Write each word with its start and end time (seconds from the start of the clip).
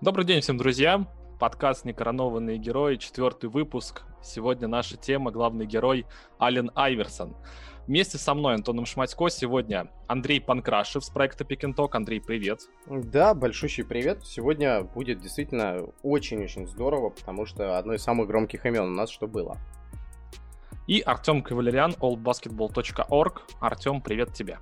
Добрый 0.00 0.24
день 0.24 0.42
всем, 0.42 0.56
друзья! 0.58 1.04
Подкаст 1.40 1.84
«Некоронованные 1.84 2.56
герои», 2.56 2.94
четвертый 2.98 3.50
выпуск. 3.50 4.04
Сегодня 4.22 4.68
наша 4.68 4.96
тема, 4.96 5.32
главный 5.32 5.66
герой 5.66 6.06
Ален 6.40 6.70
Айверсон. 6.76 7.34
Вместе 7.88 8.16
со 8.16 8.32
мной, 8.34 8.54
Антоном 8.54 8.86
Шматько, 8.86 9.28
сегодня 9.28 9.90
Андрей 10.06 10.40
Панкрашев 10.40 11.04
с 11.04 11.10
проекта 11.10 11.42
Пикинток. 11.42 11.96
Андрей, 11.96 12.20
привет. 12.20 12.60
Да, 12.86 13.34
большущий 13.34 13.84
привет. 13.84 14.24
Сегодня 14.24 14.84
будет 14.84 15.18
действительно 15.18 15.88
очень-очень 16.04 16.68
здорово, 16.68 17.10
потому 17.10 17.44
что 17.44 17.76
одно 17.76 17.94
из 17.94 18.02
самых 18.04 18.28
громких 18.28 18.66
имен 18.66 18.84
у 18.84 18.94
нас 18.94 19.10
что 19.10 19.26
было. 19.26 19.56
И 20.86 21.00
Артем 21.00 21.42
Кавалериан, 21.42 21.96
oldbasketball.org. 21.98 23.42
Артем, 23.58 24.00
привет 24.00 24.32
тебе. 24.32 24.58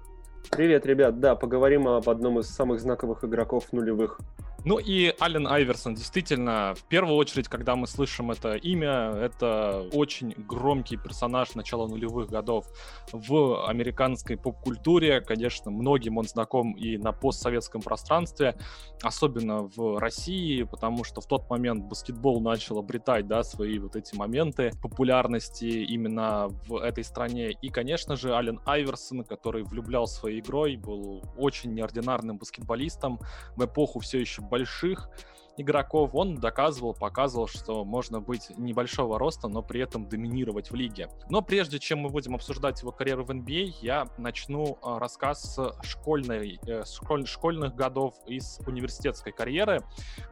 Привет, 0.51 0.87
ребят. 0.87 1.21
Да, 1.21 1.37
поговорим 1.37 1.89
об 1.89 2.09
одном 2.09 2.39
из 2.39 2.49
самых 2.49 2.81
знаковых 2.81 3.23
игроков 3.23 3.71
нулевых 3.73 4.19
ну 4.67 4.79
и 4.79 5.15
Ален 5.21 5.47
Айверсон, 5.47 5.95
действительно, 5.95 6.75
в 6.75 6.83
первую 6.89 7.15
очередь, 7.15 7.47
когда 7.47 7.77
мы 7.77 7.87
слышим 7.87 8.33
это 8.33 8.55
имя, 8.55 9.13
это 9.13 9.89
очень 9.93 10.35
громкий 10.37 10.97
персонаж 10.97 11.55
начала 11.55 11.87
нулевых 11.87 12.29
годов 12.29 12.67
в 13.13 13.65
американской 13.69 14.37
поп-культуре. 14.37 15.21
Конечно, 15.21 15.71
многим 15.71 16.19
он 16.19 16.25
знаком 16.25 16.73
и 16.73 16.99
на 16.99 17.13
постсоветском 17.13 17.81
пространстве, 17.81 18.57
особенно 19.03 19.71
в 19.77 20.01
России, 20.01 20.65
потому 20.65 21.05
что 21.05 21.21
в 21.21 21.27
тот 21.27 21.49
момент 21.49 21.85
баскетбол 21.85 22.41
начал 22.41 22.81
обретать 22.81 23.29
да, 23.29 23.45
свои 23.45 23.79
вот 23.79 23.95
эти 23.95 24.17
моменты 24.17 24.73
популярности 24.83 25.65
именно 25.65 26.49
в 26.67 26.79
этой 26.79 27.05
стране. 27.05 27.53
И, 27.53 27.69
конечно 27.69 28.17
же, 28.17 28.35
Ален 28.35 28.59
Айверсон, 28.67 29.23
который 29.23 29.63
влюблял 29.63 30.09
своей 30.09 30.41
игрой, 30.41 30.75
был 30.75 31.23
очень 31.37 31.73
неординарным 31.73 32.37
баскетболистом 32.37 33.21
в 33.55 33.65
эпоху 33.65 34.01
все 34.01 34.19
еще 34.19 34.43
больших 34.57 35.11
игроков, 35.59 36.11
он 36.15 36.37
доказывал, 36.37 36.95
показывал, 36.95 37.47
что 37.47 37.85
можно 37.85 38.21
быть 38.21 38.51
небольшого 38.57 39.19
роста, 39.19 39.49
но 39.49 39.63
при 39.63 39.81
этом 39.81 40.09
доминировать 40.09 40.71
в 40.71 40.75
лиге. 40.75 41.09
Но 41.31 41.43
прежде 41.43 41.79
чем 41.79 42.01
мы 42.01 42.11
будем 42.11 42.35
обсуждать 42.35 42.81
его 42.83 42.93
карьеру 42.93 43.25
в 43.25 43.31
NBA, 43.31 43.75
я 43.81 44.07
начну 44.19 44.79
а, 44.83 44.99
рассказ 44.99 45.57
с 45.57 45.75
школьной, 45.83 46.59
э, 46.67 46.85
школь, 46.85 47.27
школьных 47.27 47.75
годов 47.75 48.15
из 48.27 48.61
университетской 48.67 49.33
карьеры. 49.33 49.83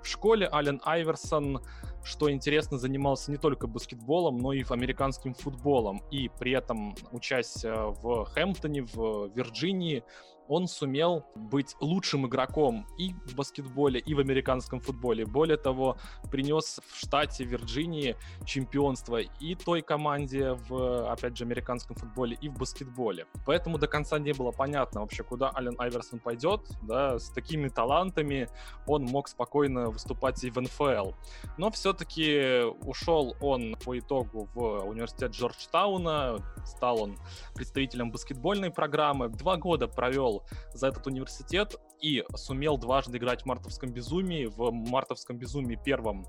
В 0.03 0.07
школе 0.07 0.49
Ален 0.53 0.81
Айверсон 0.85 1.63
что 2.07 2.31
интересно, 2.31 2.77
занимался 2.77 3.31
не 3.31 3.39
только 3.39 3.67
баскетболом, 3.67 4.37
но 4.37 4.53
и 4.53 4.63
американским 4.69 5.33
футболом. 5.33 6.03
И 6.11 6.29
при 6.39 6.53
этом, 6.53 6.95
учась 7.13 7.65
в 7.65 8.27
Хэмптоне, 8.27 8.83
в 8.83 9.31
Вирджинии, 9.35 10.05
он 10.49 10.69
сумел 10.69 11.25
быть 11.35 11.77
лучшим 11.81 12.27
игроком 12.27 12.87
и 12.99 13.15
в 13.27 13.35
баскетболе, 13.35 14.01
и 14.01 14.15
в 14.15 14.19
американском 14.19 14.81
футболе. 14.81 15.25
Более 15.25 15.57
того, 15.57 15.97
принес 16.31 16.81
в 16.87 16.99
штате 16.99 17.45
Вирджинии 17.45 18.17
чемпионство 18.45 19.21
и 19.21 19.55
той 19.55 19.83
команде 19.83 20.53
в, 20.69 21.11
опять 21.11 21.37
же, 21.37 21.45
американском 21.45 21.97
футболе, 21.97 22.37
и 22.41 22.49
в 22.49 22.59
баскетболе. 22.59 23.27
Поэтому 23.47 23.79
до 23.79 23.87
конца 23.87 24.19
не 24.19 24.33
было 24.33 24.51
понятно 24.51 25.01
вообще, 25.01 25.23
куда 25.23 25.51
Ален 25.55 25.75
Айверсон 25.79 26.19
пойдет. 26.19 26.61
Да, 26.83 27.19
с 27.19 27.31
такими 27.31 27.69
талантами 27.69 28.49
он 28.87 29.05
мог 29.05 29.29
спокойно 29.29 29.91
выступать 29.91 30.43
и 30.45 30.51
в 30.51 30.61
НФЛ. 30.61 31.13
Но 31.57 31.71
все-таки 31.71 32.63
ушел 32.83 33.37
он 33.41 33.77
по 33.85 33.99
итогу 33.99 34.49
в 34.55 34.85
университет 34.87 35.33
Джорджтауна, 35.33 36.39
стал 36.65 37.03
он 37.03 37.17
представителем 37.55 38.11
баскетбольной 38.11 38.71
программы, 38.71 39.29
два 39.29 39.57
года 39.57 39.89
провел 39.89 40.34
прошел 40.35 40.43
за 40.73 40.89
этот 40.89 41.07
университет 41.07 41.77
и 42.01 42.25
сумел 42.35 42.77
дважды 42.77 43.19
играть 43.19 43.43
в 43.43 43.47
«Мартовском 43.47 43.91
безумии». 43.91 44.47
В 44.47 44.71
«Мартовском 44.73 45.39
безумии» 45.39 45.79
первом 45.83 46.27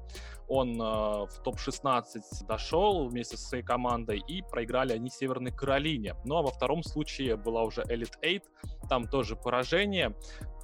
он 0.48 0.80
э, 0.80 1.26
в 1.26 1.42
топ-16 1.44 2.04
дошел 2.48 3.08
вместе 3.08 3.38
со 3.38 3.48
своей 3.48 3.64
командой, 3.64 4.20
и 4.28 4.42
проиграли 4.42 4.94
они 4.94 5.10
Северной 5.10 5.52
Каролине. 5.52 6.16
Ну 6.24 6.38
а 6.38 6.42
во 6.42 6.52
втором 6.52 6.84
случае 6.84 7.36
была 7.36 7.64
уже 7.64 7.82
Elite 7.82 8.18
8, 8.22 8.42
там 8.90 9.08
тоже 9.08 9.36
поражение. 9.36 10.16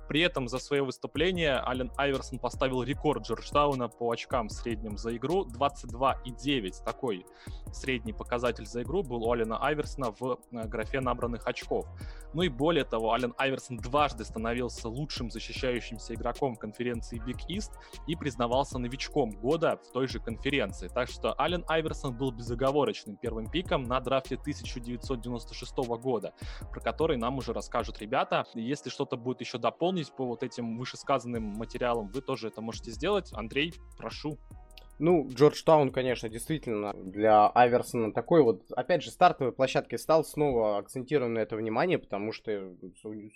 При 0.07 0.22
этом 0.22 0.47
за 0.47 0.59
свое 0.59 0.84
выступление 0.84 1.62
Ален 1.66 1.91
Айверсон 1.97 2.39
поставил 2.39 2.84
рекорд 2.84 3.25
Джорджтауна 3.25 3.88
по 3.88 4.12
очкам 4.12 4.50
среднем 4.50 4.97
за 4.97 5.16
игру 5.16 5.45
22,9. 5.45 6.84
Такой 6.84 7.25
средний 7.72 8.13
показатель 8.13 8.66
за 8.66 8.84
игру 8.84 9.03
был 9.03 9.23
у 9.23 9.31
Алена 9.31 9.57
Айверсона 9.57 10.12
в 10.12 10.39
э, 10.51 10.67
графе 10.67 11.00
набранных 11.00 11.47
очков. 11.47 11.88
Ну 12.34 12.44
и 12.44 12.50
более 12.50 12.84
того, 12.84 13.12
Ален 13.13 13.34
Айверсон 13.38 13.78
дважды 13.78 14.25
становился 14.25 14.89
лучшим 14.89 15.29
защищающимся 15.29 16.13
игроком 16.13 16.56
конференции 16.56 17.22
Big 17.25 17.41
East 17.50 17.72
и 18.07 18.16
признавался 18.16 18.78
новичком 18.79 19.31
года 19.31 19.79
в 19.83 19.91
той 19.91 20.07
же 20.07 20.19
конференции. 20.19 20.88
Так 20.88 21.09
что 21.09 21.39
Ален 21.39 21.63
Айверсон 21.68 22.18
был 22.18 22.31
безоговорочным 22.31 23.18
первым 23.18 23.50
пиком 23.50 23.83
на 23.83 24.00
драфте 24.00 24.35
1996 24.35 25.78
года, 26.01 26.33
про 26.72 26.79
который 26.79 27.18
нам 27.18 27.38
уже 27.38 27.53
расскажут 27.53 28.00
ребята. 28.00 28.45
Если 28.53 28.89
что-то 28.89 29.18
будет 29.18 29.41
еще 29.41 29.57
дополнить, 29.57 30.00
дополнить 30.01 30.12
по 30.12 30.25
вот 30.25 30.44
этим 30.44 30.78
вышесказанным 30.78 31.44
материалам, 31.44 32.07
вы 32.07 32.22
тоже 32.22 32.47
это 32.47 32.62
можете 32.62 32.91
сделать. 32.91 33.31
Андрей, 33.34 33.73
прошу. 33.97 34.38
Ну, 35.00 35.28
Джорджтаун, 35.28 35.91
конечно, 35.91 36.29
действительно 36.29 36.94
для 36.94 37.50
Айверсона 37.56 38.13
такой 38.13 38.44
вот, 38.44 38.72
опять 38.75 39.01
же, 39.01 39.09
стартовой 39.09 39.51
площадкой 39.51 39.97
стал, 39.97 40.23
снова 40.23 40.78
акцентируем 40.78 41.34
на 41.34 41.39
это 41.39 41.56
внимание, 41.56 41.97
потому 41.97 42.31
что 42.31 42.75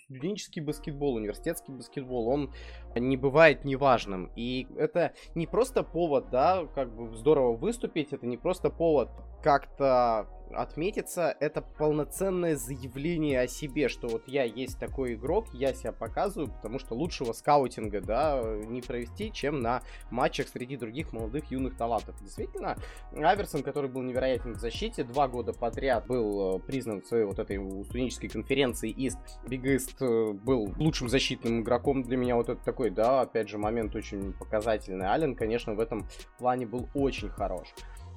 студенческий 0.04 0.62
баскетбол, 0.62 1.16
университетский 1.16 1.72
баскетбол, 1.72 2.28
он 2.28 2.54
не 2.94 3.16
бывает 3.16 3.64
неважным. 3.64 4.30
И 4.36 4.68
это 4.76 5.12
не 5.34 5.48
просто 5.48 5.82
повод, 5.82 6.30
да, 6.30 6.66
как 6.72 6.94
бы 6.94 7.16
здорово 7.16 7.56
выступить, 7.56 8.12
это 8.12 8.26
не 8.28 8.36
просто 8.36 8.70
повод 8.70 9.08
как-то 9.42 10.28
отметиться, 10.52 11.36
это 11.40 11.62
полноценное 11.62 12.56
заявление 12.56 13.40
о 13.40 13.48
себе, 13.48 13.88
что 13.88 14.08
вот 14.08 14.22
я 14.26 14.44
есть 14.44 14.78
такой 14.78 15.14
игрок, 15.14 15.46
я 15.52 15.72
себя 15.74 15.92
показываю, 15.92 16.50
потому 16.50 16.78
что 16.78 16.94
лучшего 16.94 17.32
скаутинга, 17.32 18.00
да, 18.00 18.42
не 18.66 18.82
провести, 18.82 19.32
чем 19.32 19.60
на 19.60 19.82
матчах 20.10 20.48
среди 20.48 20.76
других 20.76 21.12
молодых 21.12 21.50
юных 21.50 21.76
талантов. 21.76 22.16
Действительно, 22.20 22.76
Аверсон, 23.12 23.62
который 23.62 23.90
был 23.90 24.02
невероятен 24.02 24.52
в 24.54 24.60
защите, 24.60 25.04
два 25.04 25.28
года 25.28 25.52
подряд 25.52 26.06
был 26.06 26.56
э, 26.56 26.58
признан 26.60 27.02
в 27.02 27.06
своей 27.06 27.24
вот 27.24 27.38
этой 27.38 27.58
студенческой 27.84 28.28
конференции 28.28 28.94
East. 28.94 29.18
East 29.46 29.96
э, 30.00 30.32
был 30.32 30.72
лучшим 30.78 31.08
защитным 31.08 31.60
игроком 31.60 32.02
для 32.02 32.16
меня, 32.16 32.36
вот 32.36 32.48
это 32.48 32.62
такой, 32.64 32.90
да, 32.90 33.22
опять 33.22 33.48
же, 33.48 33.58
момент 33.58 33.94
очень 33.94 34.32
показательный. 34.32 35.06
Ален, 35.06 35.34
конечно, 35.34 35.74
в 35.74 35.80
этом 35.80 36.08
плане 36.38 36.66
был 36.66 36.88
очень 36.94 37.28
хорош. 37.28 37.68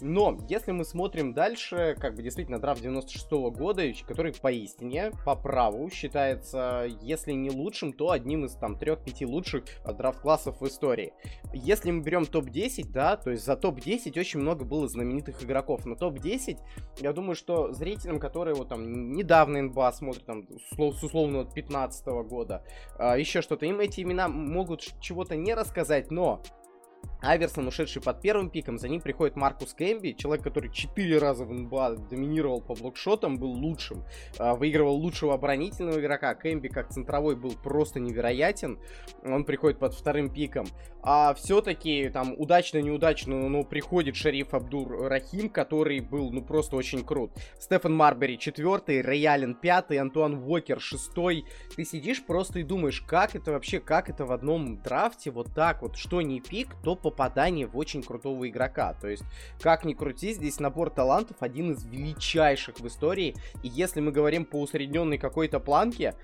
Но, 0.01 0.37
если 0.47 0.71
мы 0.71 0.85
смотрим 0.85 1.33
дальше, 1.33 1.95
как 1.99 2.15
бы 2.15 2.23
действительно 2.23 2.59
драфт 2.59 2.81
96 2.81 3.31
-го 3.31 3.51
года, 3.51 3.83
который 4.07 4.33
поистине, 4.33 5.11
по 5.25 5.35
праву, 5.35 5.89
считается, 5.89 6.87
если 7.01 7.33
не 7.33 7.49
лучшим, 7.49 7.93
то 7.93 8.11
одним 8.11 8.45
из 8.45 8.53
там 8.53 8.77
трех-пяти 8.77 9.25
лучших 9.25 9.65
э, 9.83 9.93
драфт-классов 9.93 10.61
в 10.61 10.67
истории. 10.67 11.13
Если 11.53 11.91
мы 11.91 12.01
берем 12.01 12.25
топ-10, 12.25 12.91
да, 12.91 13.17
то 13.17 13.31
есть 13.31 13.43
за 13.45 13.55
топ-10 13.55 14.17
очень 14.19 14.39
много 14.39 14.65
было 14.65 14.87
знаменитых 14.87 15.43
игроков, 15.43 15.85
но 15.85 15.95
топ-10, 15.95 16.57
я 16.99 17.13
думаю, 17.13 17.35
что 17.35 17.71
зрителям, 17.73 18.19
которые 18.19 18.55
вот 18.55 18.69
там 18.69 19.13
недавно 19.13 19.61
НБА 19.61 19.91
смотрят, 19.91 20.25
там, 20.25 20.47
с 20.71 20.79
условно 20.79 21.45
15 21.45 22.07
-го 22.07 22.23
года, 22.23 22.63
а, 22.97 23.17
еще 23.17 23.41
что-то, 23.41 23.65
им 23.65 23.79
эти 23.79 24.01
имена 24.01 24.27
могут 24.27 24.81
чего-то 24.99 25.35
не 25.35 25.53
рассказать, 25.53 26.11
но 26.11 26.41
Аверсон, 27.21 27.67
ушедший 27.67 28.01
под 28.01 28.21
первым 28.21 28.49
пиком, 28.49 28.77
за 28.77 28.87
ним 28.87 29.01
приходит 29.01 29.35
Маркус 29.35 29.73
Кэмби, 29.73 30.13
человек, 30.17 30.43
который 30.43 30.71
четыре 30.71 31.17
раза 31.17 31.43
в 31.43 31.51
НБА 31.51 31.97
доминировал 32.09 32.61
по 32.61 32.75
блокшотам, 32.75 33.37
был 33.37 33.51
лучшим, 33.51 34.05
а, 34.37 34.55
выигрывал 34.55 34.95
лучшего 34.95 35.33
оборонительного 35.33 35.99
игрока. 35.99 36.33
Кэмби 36.33 36.69
как 36.69 36.89
центровой 36.89 37.35
был 37.35 37.51
просто 37.61 37.99
невероятен. 37.99 38.79
Он 39.25 39.43
приходит 39.43 39.79
под 39.79 39.93
вторым 39.93 40.31
пиком. 40.31 40.67
А 41.01 41.33
все-таки 41.33 42.09
там 42.09 42.35
удачно-неудачно, 42.37 43.49
но 43.49 43.63
приходит 43.63 44.15
Шериф 44.15 44.53
Абдур 44.53 45.07
Рахим, 45.07 45.49
который 45.49 46.01
был 46.01 46.31
ну 46.31 46.41
просто 46.41 46.75
очень 46.75 47.05
крут. 47.05 47.31
Стефан 47.59 47.95
Марбери 47.95 48.37
четвертый, 48.37 49.01
Рэй 49.01 49.25
Аллен 49.25 49.55
пятый, 49.55 49.97
Антуан 49.97 50.43
Уокер 50.43 50.79
шестой. 50.79 51.45
Ты 51.75 51.85
сидишь 51.85 52.23
просто 52.25 52.59
и 52.59 52.63
думаешь, 52.63 53.01
как 53.01 53.35
это 53.35 53.51
вообще, 53.51 53.79
как 53.79 54.09
это 54.09 54.25
в 54.25 54.31
одном 54.31 54.81
драфте 54.81 55.31
вот 55.31 55.53
так 55.53 55.81
вот, 55.81 55.95
что 55.95 56.21
не 56.21 56.41
пик, 56.41 56.75
то 56.83 56.88
попадание 56.95 57.67
в 57.67 57.77
очень 57.77 58.03
крутого 58.03 58.47
игрока. 58.47 58.93
То 58.93 59.07
есть, 59.07 59.23
как 59.61 59.85
ни 59.85 59.93
крути, 59.93 60.33
здесь 60.33 60.59
набор 60.59 60.89
талантов 60.89 61.37
один 61.39 61.71
из 61.71 61.85
величайших 61.85 62.79
в 62.79 62.87
истории. 62.87 63.35
И 63.63 63.67
если 63.67 63.99
мы 64.01 64.11
говорим 64.11 64.45
по 64.45 64.61
усредненной 64.61 65.17
какой-то 65.17 65.59
планке, 65.59 66.15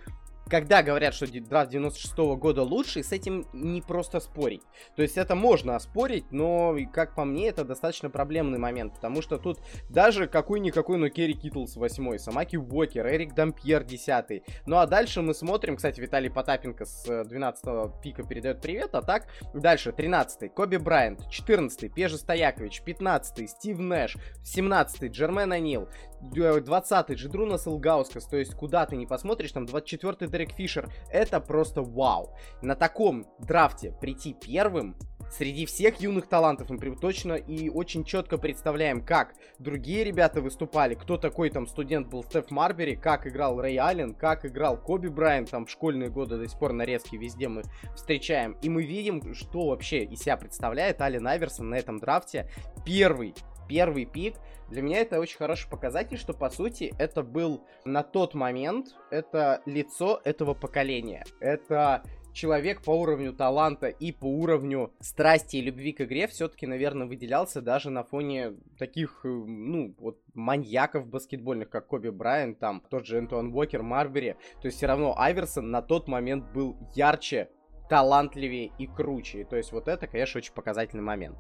когда 0.48 0.84
говорят, 0.84 1.14
что 1.14 1.28
драфт 1.28 1.72
96 1.72 2.18
-го 2.18 2.38
года 2.38 2.64
лучший, 2.64 3.04
с 3.04 3.12
этим 3.12 3.48
не 3.54 3.82
просто 3.82 4.20
спорить. 4.20 4.62
То 4.96 5.02
есть 5.02 5.18
это 5.18 5.36
можно 5.36 5.76
оспорить, 5.76 6.32
но, 6.32 6.76
как 6.94 7.16
по 7.16 7.26
мне, 7.26 7.48
это 7.48 7.64
достаточно 7.64 8.10
проблемный 8.10 8.60
момент, 8.60 8.96
потому 8.96 9.22
что 9.22 9.38
тут 9.38 9.60
даже 9.90 10.28
какой-никакой, 10.28 10.98
но 10.98 11.10
Керри 11.10 11.34
Китлс 11.34 11.76
8, 11.76 12.18
Самаки 12.18 12.58
Уокер, 12.58 13.08
Эрик 13.08 13.34
Дампьер 13.34 13.84
10. 13.84 14.44
Ну 14.66 14.78
а 14.78 14.86
дальше 14.86 15.22
мы 15.22 15.34
смотрим, 15.34 15.78
кстати, 15.78 16.00
Виталий 16.00 16.30
Потапенко 16.30 16.86
с 16.86 17.24
12 17.26 18.02
пика 18.02 18.24
передает 18.24 18.62
привет, 18.62 18.94
а 18.94 19.02
так 19.02 19.28
дальше 19.54 19.92
13 19.92 20.54
Коби 20.54 20.78
Брайант, 20.78 21.30
14 21.30 21.94
Пежа 21.94 22.18
Стоякович, 22.18 22.82
15 22.82 23.50
Стив 23.50 23.80
Нэш, 23.80 24.18
17 24.44 25.12
Джермен 25.12 25.52
Анил, 25.52 25.90
20-й 26.22 27.16
Джидрунас 27.16 27.68
Илгаускас, 27.68 28.26
то 28.26 28.38
есть 28.38 28.56
куда 28.56 28.86
ты 28.86 28.96
не 28.96 29.06
посмотришь, 29.06 29.52
там 29.52 29.66
24-й 29.66 30.28
Дерек 30.36 30.52
Фишер, 30.52 30.90
это 31.10 31.40
просто 31.40 31.82
вау. 31.82 32.36
На 32.62 32.76
таком 32.76 33.26
драфте 33.40 33.94
прийти 34.02 34.34
первым, 34.34 34.98
среди 35.32 35.66
всех 35.66 36.02
юных 36.02 36.28
талантов 36.28 36.70
мы 36.70 36.78
точно 36.98 37.34
и 37.34 37.70
очень 37.70 38.04
четко 38.04 38.38
представляем, 38.38 39.00
как 39.00 39.36
другие 39.60 40.04
ребята 40.04 40.42
выступали, 40.42 40.96
кто 40.96 41.18
такой 41.18 41.50
там 41.50 41.68
студент 41.68 42.10
был 42.10 42.22
Стеф 42.26 42.52
Марбери, 42.52 42.96
как 42.96 43.26
играл 43.28 43.62
Рэй 43.62 43.78
Аллен, 43.78 44.14
как 44.14 44.46
играл 44.46 44.78
Коби 44.78 45.08
Брайан, 45.08 45.46
там 45.46 45.66
в 45.66 45.72
школьные 45.72 46.10
годы 46.10 46.38
до 46.38 46.50
сих 46.50 46.60
пор 46.60 46.74
нарезки 46.74 47.16
везде 47.16 47.48
мы 47.48 47.64
встречаем. 47.96 48.58
И 48.62 48.68
мы 48.68 48.84
видим, 48.84 49.34
что 49.34 49.68
вообще 49.68 50.04
из 50.04 50.20
себя 50.20 50.36
представляет 50.36 51.00
Аллен 51.00 51.26
Айверсон 51.26 51.70
на 51.70 51.76
этом 51.76 51.98
драфте. 51.98 52.50
Первый 52.86 53.34
первый 53.68 54.06
пик. 54.06 54.36
Для 54.70 54.82
меня 54.82 55.00
это 55.00 55.20
очень 55.20 55.38
хороший 55.38 55.70
показатель, 55.70 56.18
что 56.18 56.34
по 56.34 56.50
сути 56.50 56.94
это 56.98 57.22
был 57.22 57.64
на 57.86 58.04
тот 58.04 58.34
момент, 58.34 58.96
это 59.12 59.62
лицо 59.66 60.22
этого 60.24 60.54
поколения. 60.54 61.24
Это 61.40 62.04
человек 62.36 62.82
по 62.82 62.92
уровню 62.92 63.34
таланта 63.34 63.88
и 63.88 64.12
по 64.12 64.26
уровню 64.26 64.92
страсти 65.00 65.58
и 65.58 65.62
любви 65.62 65.94
к 65.94 66.02
игре 66.02 66.28
все-таки, 66.28 66.68
наверное, 66.68 67.08
выделялся 67.08 67.62
даже 67.62 67.90
на 67.90 68.04
фоне 68.04 68.56
таких, 68.78 69.22
э, 69.24 69.28
ну, 69.28 69.96
вот 69.98 70.20
маньяков 70.34 71.08
баскетбольных, 71.08 71.70
как 71.70 71.88
Коби 71.88 72.10
Брайан, 72.10 72.56
там, 72.56 72.84
тот 72.90 73.06
же 73.06 73.18
Энтуан 73.18 73.54
Уокер, 73.54 73.82
Марбери. 73.82 74.36
То 74.62 74.68
есть 74.68 74.78
все 74.78 74.86
равно 74.86 75.18
Айверсон 75.18 75.72
на 75.72 75.82
тот 75.82 76.08
момент 76.08 76.52
был 76.54 76.78
ярче, 76.94 77.50
талантливее 77.90 78.72
и 78.78 78.86
круче. 78.86 79.46
То 79.46 79.56
есть 79.56 79.72
вот 79.72 79.88
это, 79.88 80.06
конечно, 80.06 80.40
очень 80.40 80.54
показательный 80.54 81.04
момент 81.04 81.38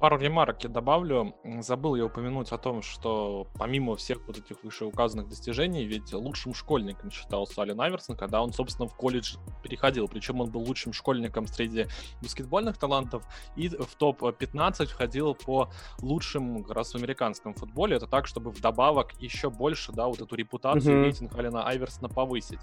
пару 0.00 0.18
ремарок 0.18 0.62
я 0.64 0.70
добавлю. 0.70 1.34
Забыл 1.60 1.94
я 1.94 2.04
упомянуть 2.04 2.52
о 2.52 2.58
том, 2.58 2.82
что 2.82 3.46
помимо 3.54 3.96
всех 3.96 4.18
вот 4.26 4.38
этих 4.38 4.62
вышеуказанных 4.62 5.28
достижений, 5.28 5.84
ведь 5.84 6.12
лучшим 6.12 6.54
школьником 6.54 7.10
считался 7.10 7.62
Ален 7.62 7.80
Айверсон, 7.80 8.16
когда 8.16 8.42
он, 8.42 8.52
собственно, 8.52 8.88
в 8.88 8.94
колледж 8.94 9.36
переходил. 9.62 10.08
Причем 10.08 10.40
он 10.40 10.50
был 10.50 10.62
лучшим 10.62 10.92
школьником 10.92 11.46
среди 11.46 11.86
баскетбольных 12.20 12.76
талантов 12.76 13.24
и 13.56 13.68
в 13.68 13.94
топ-15 13.96 14.86
входил 14.86 15.34
по 15.34 15.70
лучшим 16.00 16.64
как 16.64 16.76
раз 16.76 16.92
в 16.92 16.96
американском 16.96 17.54
футболе. 17.54 17.96
Это 17.96 18.06
так, 18.06 18.26
чтобы 18.26 18.50
вдобавок 18.50 19.12
еще 19.20 19.48
больше, 19.48 19.92
да, 19.92 20.06
вот 20.06 20.20
эту 20.20 20.34
репутацию, 20.34 20.96
mm-hmm. 20.96 21.04
рейтинг 21.04 21.38
Алена 21.38 21.66
Айверсона 21.66 22.08
повысить. 22.08 22.60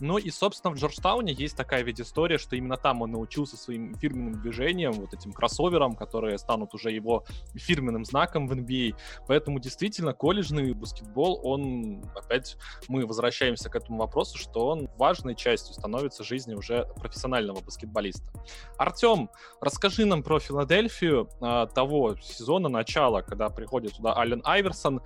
Ну 0.00 0.18
и, 0.18 0.30
собственно, 0.30 0.74
в 0.74 0.78
Джорджтауне 0.78 1.32
есть 1.32 1.56
такая 1.56 1.82
ведь 1.82 2.00
история, 2.00 2.38
что 2.38 2.56
именно 2.56 2.76
там 2.76 3.02
он 3.02 3.12
научился 3.12 3.56
своим 3.56 3.94
фирменным 3.94 4.40
движением, 4.40 4.92
вот 4.92 5.14
этим 5.14 5.32
кроссоверам, 5.32 5.94
которые 5.94 6.38
станут 6.38 6.73
уже 6.74 6.90
его 6.90 7.24
фирменным 7.54 8.04
знаком 8.04 8.46
в 8.46 8.52
NBA. 8.52 8.94
Поэтому 9.26 9.58
действительно 9.58 10.12
колледжный 10.12 10.72
баскетбол, 10.72 11.40
он, 11.42 12.04
опять 12.14 12.56
мы 12.88 13.06
возвращаемся 13.06 13.70
к 13.70 13.76
этому 13.76 13.98
вопросу, 13.98 14.38
что 14.38 14.68
он 14.68 14.88
важной 14.96 15.34
частью 15.34 15.74
становится 15.74 16.24
жизни 16.24 16.54
уже 16.54 16.86
профессионального 16.96 17.60
баскетболиста. 17.60 18.30
Артем, 18.78 19.30
расскажи 19.60 20.04
нам 20.04 20.22
про 20.22 20.38
Филадельфию 20.38 21.28
а, 21.40 21.66
того 21.66 22.16
сезона 22.16 22.68
начала, 22.68 23.22
когда 23.22 23.48
приходит 23.48 23.94
туда 23.96 24.16
Ален 24.16 24.40
Айверсон, 24.44 25.00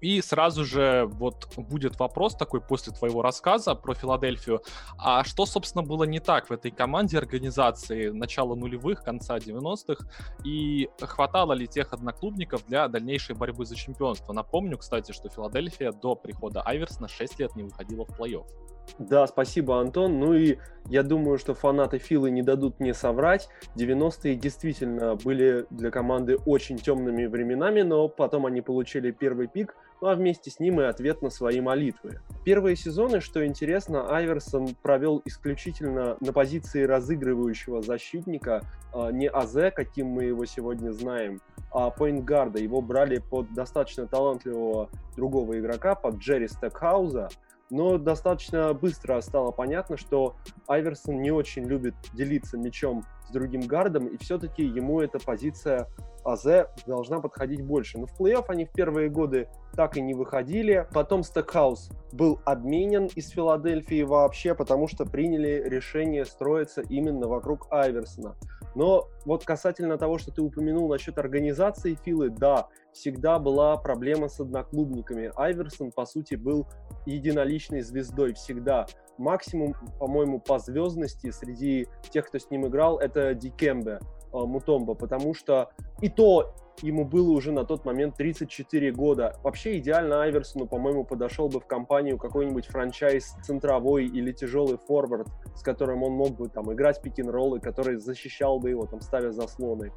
и 0.00 0.20
сразу 0.20 0.64
же 0.64 1.06
вот 1.06 1.48
будет 1.56 1.98
вопрос 1.98 2.34
такой 2.34 2.60
после 2.60 2.92
твоего 2.92 3.22
рассказа 3.22 3.74
про 3.74 3.94
Филадельфию. 3.94 4.62
А 4.98 5.24
что, 5.24 5.46
собственно, 5.46 5.82
было 5.82 6.04
не 6.04 6.20
так 6.20 6.48
в 6.48 6.52
этой 6.52 6.70
команде 6.70 7.18
организации 7.18 8.08
начала 8.08 8.54
нулевых, 8.54 9.02
конца 9.02 9.38
90-х? 9.38 10.06
И 10.44 10.88
хватало 11.00 11.52
ли 11.52 11.66
тех 11.66 11.92
одноклубников 11.92 12.66
для 12.66 12.88
дальнейшей 12.88 13.34
борьбы 13.34 13.64
за 13.64 13.76
чемпионство? 13.76 14.32
Напомню, 14.32 14.78
кстати, 14.78 15.12
что 15.12 15.28
Филадельфия 15.28 15.92
до 15.92 16.14
прихода 16.14 16.62
Айверсона 16.62 17.08
6 17.08 17.38
лет 17.38 17.56
не 17.56 17.62
выходила 17.62 18.04
в 18.04 18.10
плей-офф. 18.18 18.71
Да, 18.98 19.26
спасибо, 19.26 19.80
Антон. 19.80 20.20
Ну 20.20 20.34
и 20.34 20.58
я 20.88 21.02
думаю, 21.02 21.38
что 21.38 21.54
фанаты 21.54 21.98
Филы 21.98 22.30
не 22.30 22.42
дадут 22.42 22.78
мне 22.80 22.94
соврать. 22.94 23.48
90-е 23.76 24.34
действительно 24.34 25.16
были 25.16 25.66
для 25.70 25.90
команды 25.90 26.36
очень 26.46 26.76
темными 26.76 27.26
временами, 27.26 27.82
но 27.82 28.08
потом 28.08 28.46
они 28.46 28.60
получили 28.60 29.10
первый 29.10 29.46
пик, 29.46 29.74
ну 30.00 30.08
а 30.08 30.14
вместе 30.14 30.50
с 30.50 30.58
ним 30.60 30.80
и 30.80 30.84
ответ 30.84 31.22
на 31.22 31.30
свои 31.30 31.60
молитвы. 31.60 32.20
Первые 32.44 32.76
сезоны, 32.76 33.20
что 33.20 33.46
интересно, 33.46 34.14
Айверсон 34.14 34.74
провел 34.82 35.22
исключительно 35.24 36.16
на 36.20 36.32
позиции 36.32 36.82
разыгрывающего 36.82 37.82
защитника, 37.82 38.62
а 38.92 39.10
не 39.10 39.28
АЗ, 39.28 39.72
каким 39.74 40.08
мы 40.08 40.24
его 40.24 40.44
сегодня 40.44 40.90
знаем, 40.90 41.40
а 41.70 41.90
поинтгарда. 41.90 42.58
Его 42.58 42.82
брали 42.82 43.18
под 43.18 43.52
достаточно 43.54 44.06
талантливого 44.06 44.90
другого 45.16 45.58
игрока, 45.58 45.94
под 45.94 46.16
Джерри 46.16 46.48
Стекхауза, 46.48 47.28
но 47.72 47.96
достаточно 47.96 48.74
быстро 48.74 49.18
стало 49.22 49.50
понятно, 49.50 49.96
что 49.96 50.36
Айверсон 50.68 51.22
не 51.22 51.30
очень 51.30 51.64
любит 51.64 51.94
делиться 52.12 52.58
мячом 52.58 53.02
с 53.26 53.32
другим 53.32 53.62
гардом, 53.62 54.06
и 54.08 54.18
все-таки 54.18 54.62
ему 54.62 55.00
эта 55.00 55.18
позиция 55.18 55.88
АЗ 56.22 56.66
должна 56.86 57.20
подходить 57.20 57.62
больше. 57.62 57.98
Но 57.98 58.06
в 58.06 58.20
плей-офф 58.20 58.44
они 58.48 58.66
в 58.66 58.72
первые 58.72 59.08
годы 59.08 59.48
так 59.74 59.96
и 59.96 60.02
не 60.02 60.12
выходили. 60.12 60.86
Потом 60.92 61.22
Стекхаус 61.22 61.90
был 62.12 62.40
обменен 62.44 63.06
из 63.06 63.30
Филадельфии 63.30 64.02
вообще, 64.02 64.54
потому 64.54 64.86
что 64.86 65.06
приняли 65.06 65.62
решение 65.66 66.26
строиться 66.26 66.82
именно 66.82 67.26
вокруг 67.26 67.68
Айверсона. 67.70 68.36
Но 68.74 69.08
вот 69.24 69.44
касательно 69.44 69.98
того, 69.98 70.18
что 70.18 70.32
ты 70.32 70.42
упомянул 70.42 70.88
насчет 70.88 71.18
организации 71.18 71.98
Филы, 72.04 72.30
да, 72.30 72.68
всегда 72.92 73.38
была 73.38 73.76
проблема 73.76 74.28
с 74.28 74.40
одноклубниками. 74.40 75.30
Айверсон, 75.36 75.92
по 75.92 76.06
сути, 76.06 76.34
был 76.34 76.66
единоличной 77.06 77.82
звездой 77.82 78.34
всегда. 78.34 78.86
Максимум, 79.18 79.74
по-моему, 79.98 80.40
по 80.40 80.58
звездности 80.58 81.30
среди 81.30 81.86
тех, 82.10 82.26
кто 82.26 82.38
с 82.38 82.50
ним 82.50 82.66
играл, 82.66 82.98
это 82.98 83.34
Дикембе, 83.34 84.00
э, 84.32 84.36
Мутомба, 84.38 84.94
потому 84.94 85.34
что 85.34 85.70
и 86.00 86.08
то 86.08 86.54
ему 86.80 87.04
было 87.04 87.30
уже 87.30 87.52
на 87.52 87.64
тот 87.64 87.84
момент 87.84 88.16
34 88.16 88.92
года. 88.92 89.36
Вообще 89.42 89.78
идеально 89.78 90.22
Айверсону, 90.22 90.66
по-моему, 90.66 91.04
подошел 91.04 91.48
бы 91.48 91.60
в 91.60 91.66
компанию 91.66 92.18
какой-нибудь 92.18 92.66
франчайз 92.66 93.36
центровой 93.42 94.06
или 94.06 94.32
тяжелый 94.32 94.78
форвард, 94.78 95.28
с 95.54 95.62
которым 95.62 96.02
он 96.02 96.12
мог 96.12 96.30
бы 96.36 96.48
там 96.48 96.72
играть 96.72 97.02
пик-н-роллы, 97.02 97.60
который 97.60 97.96
защищал 97.98 98.58
бы 98.58 98.70
его, 98.70 98.86
там, 98.86 99.00
ставя 99.00 99.32
заслоны. 99.32 99.92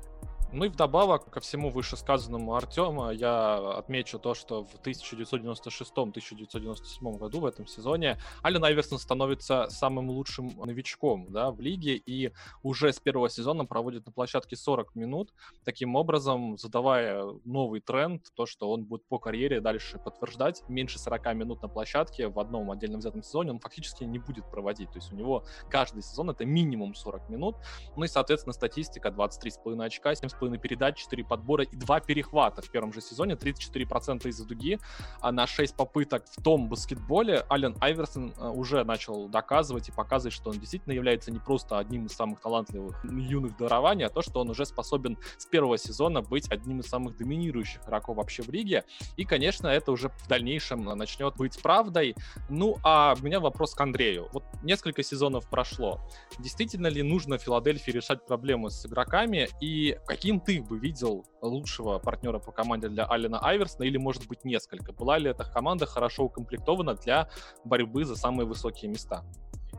Ну 0.55 0.63
и 0.63 0.69
вдобавок 0.69 1.29
ко 1.29 1.41
всему 1.41 1.69
вышесказанному 1.69 2.55
Артема 2.55 3.11
я 3.11 3.57
отмечу 3.77 4.19
то, 4.19 4.33
что 4.33 4.63
в 4.63 4.75
1996-1997 4.75 7.17
году 7.17 7.41
в 7.41 7.45
этом 7.45 7.67
сезоне 7.67 8.17
Ален 8.41 8.63
Айверсон 8.63 8.97
становится 8.97 9.67
самым 9.69 10.09
лучшим 10.09 10.53
новичком 10.65 11.27
да, 11.29 11.51
в 11.51 11.59
лиге 11.59 11.97
и 11.97 12.31
уже 12.63 12.93
с 12.93 13.01
первого 13.01 13.29
сезона 13.29 13.65
проводит 13.65 14.05
на 14.05 14.13
площадке 14.13 14.55
40 14.55 14.95
минут, 14.95 15.33
таким 15.65 15.97
образом 15.97 16.57
задавая 16.57 17.25
новый 17.43 17.81
тренд, 17.81 18.23
то, 18.33 18.45
что 18.45 18.71
он 18.71 18.85
будет 18.85 19.05
по 19.09 19.19
карьере 19.19 19.59
дальше 19.59 19.99
подтверждать. 19.99 20.63
Меньше 20.69 20.99
40 20.99 21.35
минут 21.35 21.61
на 21.63 21.67
площадке 21.67 22.29
в 22.29 22.39
одном 22.39 22.71
отдельном 22.71 23.01
взятом 23.01 23.23
сезоне 23.23 23.51
он 23.51 23.59
фактически 23.59 24.05
не 24.05 24.19
будет 24.19 24.49
проводить. 24.49 24.89
То 24.91 24.99
есть 24.99 25.11
у 25.11 25.17
него 25.17 25.43
каждый 25.69 26.01
сезон 26.01 26.29
это 26.29 26.45
минимум 26.45 26.95
40 26.95 27.27
минут. 27.27 27.57
Ну 27.97 28.05
и, 28.05 28.07
соответственно, 28.07 28.53
статистика 28.53 29.09
23,5 29.09 29.83
очка, 29.83 30.13
7,5 30.13 30.44
7,5 30.45 30.57
передач, 30.57 30.97
4 30.97 31.23
подбора 31.23 31.63
и 31.63 31.75
2 31.75 31.99
перехвата 32.01 32.61
в 32.61 32.69
первом 32.69 32.93
же 32.93 33.01
сезоне, 33.01 33.33
34% 33.33 34.27
из-за 34.27 34.45
дуги, 34.45 34.79
а 35.21 35.31
на 35.31 35.47
6 35.47 35.75
попыток 35.75 36.25
в 36.29 36.41
том 36.41 36.69
баскетболе 36.69 37.45
Ален 37.49 37.75
Айверсон 37.79 38.33
э, 38.37 38.49
уже 38.49 38.83
начал 38.83 39.27
доказывать 39.27 39.89
и 39.89 39.91
показывать, 39.91 40.33
что 40.33 40.49
он 40.49 40.59
действительно 40.59 40.93
является 40.93 41.31
не 41.31 41.39
просто 41.39 41.77
одним 41.77 42.05
из 42.05 42.13
самых 42.13 42.39
талантливых 42.41 43.03
юных 43.03 43.57
дарований, 43.57 44.05
а 44.05 44.09
то, 44.09 44.21
что 44.21 44.41
он 44.41 44.49
уже 44.49 44.65
способен 44.65 45.17
с 45.37 45.45
первого 45.45 45.77
сезона 45.77 46.21
быть 46.21 46.51
одним 46.51 46.79
из 46.79 46.87
самых 46.87 47.17
доминирующих 47.17 47.83
игроков 47.83 48.17
вообще 48.17 48.43
в 48.43 48.49
лиге. 48.49 48.83
И, 49.17 49.25
конечно, 49.25 49.67
это 49.67 49.91
уже 49.91 50.09
в 50.09 50.27
дальнейшем 50.27 50.83
начнет 50.83 51.35
быть 51.35 51.61
правдой. 51.61 52.15
Ну, 52.49 52.77
а 52.83 53.15
у 53.19 53.25
меня 53.25 53.39
вопрос 53.39 53.73
к 53.73 53.81
Андрею. 53.81 54.29
Вот 54.33 54.43
несколько 54.63 55.03
сезонов 55.03 55.49
прошло. 55.49 55.99
Действительно 56.39 56.87
ли 56.87 57.03
нужно 57.03 57.37
Филадельфии 57.37 57.91
решать 57.91 58.25
проблемы 58.25 58.69
с 58.69 58.85
игроками 58.85 59.47
и 59.61 59.97
каким 60.05 60.24
каким 60.25 60.39
ты 60.39 60.59
бы 60.59 60.79
видел 60.79 61.23
лучшего 61.43 61.99
партнера 61.99 62.39
по 62.39 62.51
команде 62.51 62.89
для 62.89 63.05
Алина 63.05 63.37
Айверсона 63.45 63.83
или, 63.83 63.97
может 63.97 64.27
быть, 64.27 64.43
несколько? 64.43 64.91
Была 64.91 65.19
ли 65.19 65.29
эта 65.29 65.43
команда 65.43 65.85
хорошо 65.85 66.23
укомплектована 66.23 66.95
для 66.95 67.29
борьбы 67.63 68.05
за 68.05 68.15
самые 68.15 68.47
высокие 68.47 68.89
места? 68.89 69.23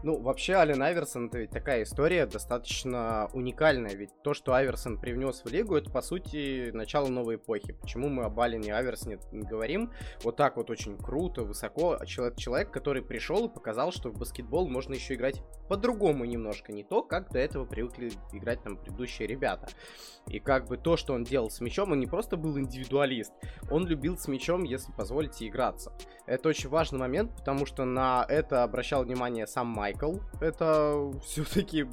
Ну, 0.03 0.21
вообще, 0.21 0.55
Ален 0.55 0.83
Айверсон, 0.83 1.27
это 1.27 1.39
ведь 1.39 1.51
такая 1.51 1.83
история 1.83 2.27
достаточно 2.27 3.29
уникальная. 3.33 3.95
Ведь 3.95 4.11
то, 4.23 4.35
что 4.35 4.53
Айверсон 4.53 5.01
привнес 5.01 5.43
в 5.45 5.49
лигу, 5.49 5.75
это, 5.75 5.91
по 5.91 6.03
сути, 6.03 6.71
начало 6.73 7.09
новой 7.09 7.37
эпохи. 7.37 7.73
Почему 7.73 8.09
мы 8.09 8.25
об 8.25 8.39
Алене 8.39 8.75
Айверсоне 8.75 9.19
говорим? 9.33 9.93
Вот 10.23 10.37
так 10.37 10.57
вот 10.57 10.71
очень 10.71 10.97
круто, 10.97 11.43
высоко. 11.43 11.99
Человек, 12.05 12.37
человек, 12.37 12.71
который 12.71 13.03
пришел 13.03 13.47
и 13.47 13.53
показал, 13.53 13.91
что 13.91 14.11
в 14.11 14.19
баскетбол 14.19 14.69
можно 14.69 14.95
еще 14.95 15.15
играть 15.15 15.43
по-другому 15.69 16.25
немножко. 16.25 16.73
Не 16.73 16.85
то, 16.85 17.03
как 17.03 17.31
до 17.31 17.39
этого 17.39 17.65
привыкли 17.65 18.13
играть 18.33 18.63
там 18.63 18.77
предыдущие 18.77 19.27
ребята. 19.27 19.69
И 20.29 20.41
как 20.41 20.67
бы 20.67 20.77
то, 20.77 20.97
что 20.97 21.15
он 21.15 21.25
делал 21.25 21.51
с 21.51 21.61
мячом, 21.61 21.93
он 21.93 22.01
не 22.01 22.07
просто 22.07 22.37
был 22.37 22.59
индивидуалист, 22.59 23.33
он 23.71 23.87
любил 23.87 24.19
с 24.19 24.29
мячом, 24.29 24.65
если 24.65 24.93
позволите, 24.93 25.47
играться. 25.47 25.93
Это 26.27 26.49
очень 26.49 26.69
важный 26.69 26.99
момент, 26.99 27.33
потому 27.37 27.67
что 27.67 27.85
на 27.85 28.27
это 28.29 28.65
обращал 28.65 29.05
внимание 29.05 29.47
сам 29.47 29.69
Майкл. 29.87 30.17
Это 30.41 31.13
все-таки, 31.25 31.87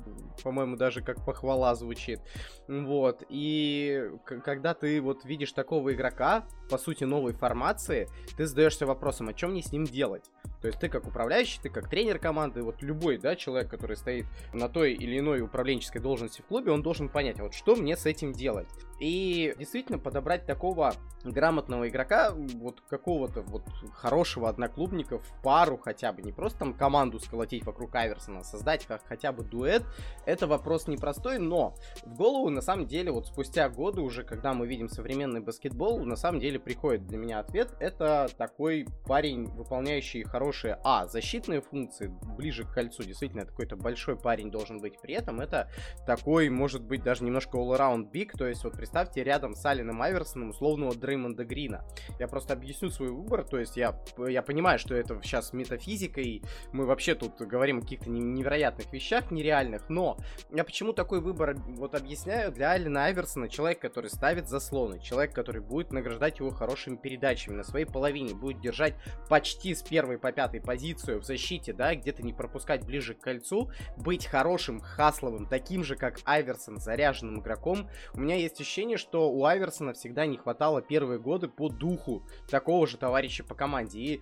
по-моему, 0.44 0.76
даже 0.78 1.02
как 1.02 1.24
похвала 1.24 1.76
звучит. 1.76 2.22
Вот. 2.68 3.24
И 3.30 4.10
когда 4.26 4.74
ты 4.74 5.00
вот 5.00 5.26
видишь 5.26 5.52
такого 5.52 5.94
игрока, 5.94 6.44
по 6.72 6.78
сути, 6.80 7.04
новой 7.04 7.34
формации, 7.34 8.10
ты 8.36 8.48
задаешься 8.48 8.88
вопросом, 8.88 9.30
о 9.30 9.34
чем 9.34 9.52
мне 9.52 9.62
с 9.62 9.72
ним 9.72 9.84
делать? 9.84 10.32
То 10.62 10.68
есть 10.68 10.80
ты 10.80 10.90
как 10.90 11.06
управляющий, 11.06 11.60
ты 11.62 11.70
как 11.70 11.90
тренер 11.90 12.20
команды, 12.20 12.64
вот 12.64 12.82
любой, 12.82 13.18
да, 13.18 13.36
человек, 13.36 13.70
который 13.70 13.98
стоит 13.98 14.26
на 14.54 14.70
той 14.70 14.94
или 14.94 15.20
иной 15.20 15.42
управленческой 15.42 16.02
должности 16.02 16.42
в 16.42 16.46
клубе, 16.46 16.72
он 16.72 16.82
должен 16.82 17.10
понять, 17.10 17.40
а 17.40 17.44
вот 17.44 17.54
что 17.54 17.76
мне 17.76 17.98
с 17.98 18.06
этим 18.06 18.32
делать. 18.32 18.70
И 19.00 19.54
действительно 19.60 20.00
подобрать 20.00 20.46
такого 20.46 20.94
грамотного 21.26 21.90
игрока, 21.90 22.32
вот 22.34 22.82
какого-то 22.90 23.42
вот 23.42 23.64
хорошего 23.94 24.48
одноклубника 24.48 25.20
в 25.20 25.44
пару 25.44 25.78
хотя 25.78 26.14
бы, 26.14 26.22
не 26.22 26.32
просто 26.32 26.60
там 26.60 26.74
команду 26.74 27.20
сколотить 27.20 27.66
вокруг 27.66 27.83
Айверсона, 27.96 28.40
а 28.40 28.44
создать 28.44 28.86
как 28.86 29.04
хотя 29.06 29.32
бы 29.32 29.44
дуэт, 29.44 29.84
это 30.26 30.48
вопрос 30.48 30.88
непростой, 30.88 31.40
но 31.40 31.76
в 32.04 32.16
голову 32.16 32.50
на 32.50 32.62
самом 32.62 32.88
деле 32.88 33.12
вот 33.12 33.28
спустя 33.28 33.70
годы 33.70 34.02
уже, 34.02 34.24
когда 34.24 34.54
мы 34.54 34.68
видим 34.68 34.90
современный 34.90 35.42
баскетбол, 35.42 36.04
на 36.06 36.16
самом 36.16 36.40
деле 36.40 36.60
приходит 36.60 37.06
для 37.06 37.18
меня 37.18 37.40
ответ, 37.40 37.76
это 37.80 38.28
такой 38.38 38.86
парень, 39.06 39.46
выполняющий 39.46 40.24
хорошие, 40.24 40.80
а, 40.84 41.08
защитные 41.08 41.62
функции 41.62 42.08
ближе 42.38 42.64
к 42.64 42.74
кольцу, 42.74 43.04
действительно, 43.04 43.46
какой-то 43.46 43.76
большой 43.76 44.18
парень 44.18 44.52
должен 44.52 44.80
быть 44.80 45.00
при 45.02 45.16
этом, 45.16 45.42
это 45.42 45.70
такой, 46.06 46.50
может 46.50 46.84
быть, 46.84 47.04
даже 47.04 47.24
немножко 47.24 47.58
all-around 47.58 48.12
big, 48.12 48.32
то 48.38 48.48
есть 48.48 48.64
вот 48.64 48.74
представьте 48.74 49.24
рядом 49.24 49.56
с 49.56 49.66
Алином 49.66 50.02
Айверсоном 50.02 50.50
условного 50.50 50.96
Дреймонда 50.96 51.46
Грина. 51.46 51.86
Я 52.20 52.28
просто 52.28 52.54
объясню 52.54 52.90
свой 52.90 53.10
выбор, 53.10 53.44
то 53.44 53.60
есть 53.60 53.78
я, 53.78 54.00
я 54.18 54.42
понимаю, 54.42 54.80
что 54.80 54.96
это 54.96 55.20
сейчас 55.24 55.54
метафизика, 55.54 56.22
и 56.22 56.42
мы 56.72 56.86
вообще 56.86 57.16
тут 57.16 57.40
говорим 57.42 57.73
о 57.80 57.82
каких-то 57.82 58.10
невероятных 58.10 58.92
вещах, 58.92 59.32
нереальных, 59.32 59.90
но 59.90 60.18
я 60.52 60.64
почему 60.64 60.94
такой 60.94 61.20
выбор 61.22 61.56
вот 61.68 61.96
объясняю 61.96 62.52
для 62.52 62.72
Алина 62.72 63.06
Айверсона, 63.06 63.50
человек, 63.50 63.80
который 63.80 64.10
ставит 64.10 64.50
заслоны, 64.50 65.00
человек, 65.00 65.34
который 65.34 65.62
будет 65.62 65.92
награждать 65.92 66.40
его 66.40 66.52
хорошими 66.52 66.96
передачами 66.96 67.56
на 67.56 67.64
своей 67.64 67.86
половине, 67.86 68.34
будет 68.34 68.62
держать 68.62 68.96
почти 69.30 69.76
с 69.76 69.82
первой 69.82 70.18
по 70.18 70.32
пятой 70.32 70.62
позицию 70.62 71.22
в 71.22 71.26
защите, 71.26 71.74
да, 71.74 71.96
где-то 71.96 72.24
не 72.24 72.34
пропускать 72.34 72.86
ближе 72.86 73.14
к 73.14 73.20
кольцу, 73.20 73.72
быть 73.98 74.26
хорошим, 74.26 74.80
хасловым, 74.80 75.46
таким 75.48 75.84
же, 75.84 75.96
как 75.96 76.20
Айверсон, 76.26 76.78
заряженным 76.78 77.42
игроком. 77.42 77.90
У 78.14 78.20
меня 78.20 78.36
есть 78.36 78.60
ощущение, 78.60 78.98
что 78.98 79.32
у 79.32 79.46
Айверсона 79.46 79.94
всегда 79.94 80.26
не 80.26 80.38
хватало 80.38 80.82
первые 80.82 81.20
годы 81.20 81.48
по 81.48 81.70
духу 81.70 82.26
такого 82.50 82.88
же 82.88 82.98
товарища 82.98 83.44
по 83.44 83.56
команде. 83.56 84.00
И 84.00 84.22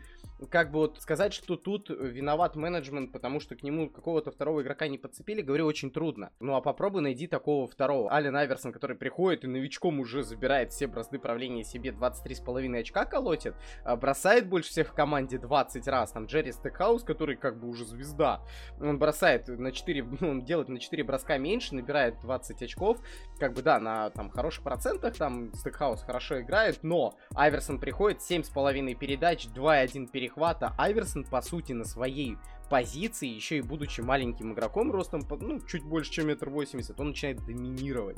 как 0.49 0.71
бы 0.71 0.79
вот 0.79 1.01
сказать, 1.01 1.33
что 1.33 1.55
тут 1.55 1.89
виноват 1.89 2.55
менеджмент, 2.55 3.11
потому 3.11 3.39
что 3.39 3.55
к 3.55 3.63
нему 3.63 3.89
какого-то 3.89 4.31
второго 4.31 4.61
игрока 4.61 4.87
не 4.87 4.97
подцепили, 4.97 5.41
говорю, 5.41 5.65
очень 5.65 5.91
трудно. 5.91 6.31
Ну 6.39 6.55
а 6.55 6.61
попробуй 6.61 7.01
найди 7.01 7.27
такого 7.27 7.67
второго. 7.67 8.11
Ален 8.11 8.35
Айверсон, 8.35 8.71
который 8.71 8.95
приходит 8.95 9.43
и 9.43 9.47
новичком 9.47 9.99
уже 9.99 10.23
забирает 10.23 10.71
все 10.71 10.87
бразды 10.87 11.19
правления 11.19 11.63
себе 11.63 11.91
23,5 11.91 12.79
очка 12.79 13.05
колотит, 13.05 13.53
а 13.83 13.95
бросает 13.95 14.47
больше 14.47 14.69
всех 14.69 14.89
в 14.89 14.93
команде 14.93 15.37
20 15.37 15.87
раз. 15.87 16.11
Там 16.11 16.25
Джерри 16.25 16.51
Стекхаус, 16.51 17.03
который 17.03 17.35
как 17.35 17.59
бы 17.59 17.67
уже 17.67 17.85
звезда, 17.85 18.41
он 18.79 18.97
бросает 18.97 19.47
на 19.47 19.71
4, 19.71 20.03
ну, 20.19 20.29
он 20.31 20.43
делает 20.43 20.69
на 20.69 20.79
4 20.79 21.03
броска 21.03 21.37
меньше, 21.37 21.75
набирает 21.75 22.19
20 22.21 22.63
очков. 22.63 22.99
Как 23.39 23.53
бы 23.53 23.61
да, 23.61 23.79
на 23.79 24.09
там 24.09 24.29
хороших 24.29 24.63
процентах, 24.63 25.15
там 25.15 25.53
Стекхаус 25.53 26.03
хорошо 26.03 26.41
играет, 26.41 26.79
но 26.83 27.13
Айверсон 27.35 27.79
приходит, 27.79 28.19
7,5 28.19 28.95
передач, 28.95 29.45
2,1 29.47 30.07
переход 30.07 30.30
перехвата 30.31 30.73
Айверсон, 30.77 31.23
по 31.23 31.41
сути, 31.41 31.73
на 31.73 31.85
своей 31.85 32.37
позиции, 32.71 33.27
еще 33.27 33.57
и 33.57 33.61
будучи 33.61 33.99
маленьким 33.99 34.53
игроком, 34.53 34.93
ростом, 34.93 35.27
ну, 35.41 35.59
чуть 35.59 35.83
больше, 35.83 36.09
чем 36.09 36.27
метр 36.27 36.49
восемьдесят, 36.49 37.01
он 37.01 37.09
начинает 37.09 37.45
доминировать. 37.45 38.17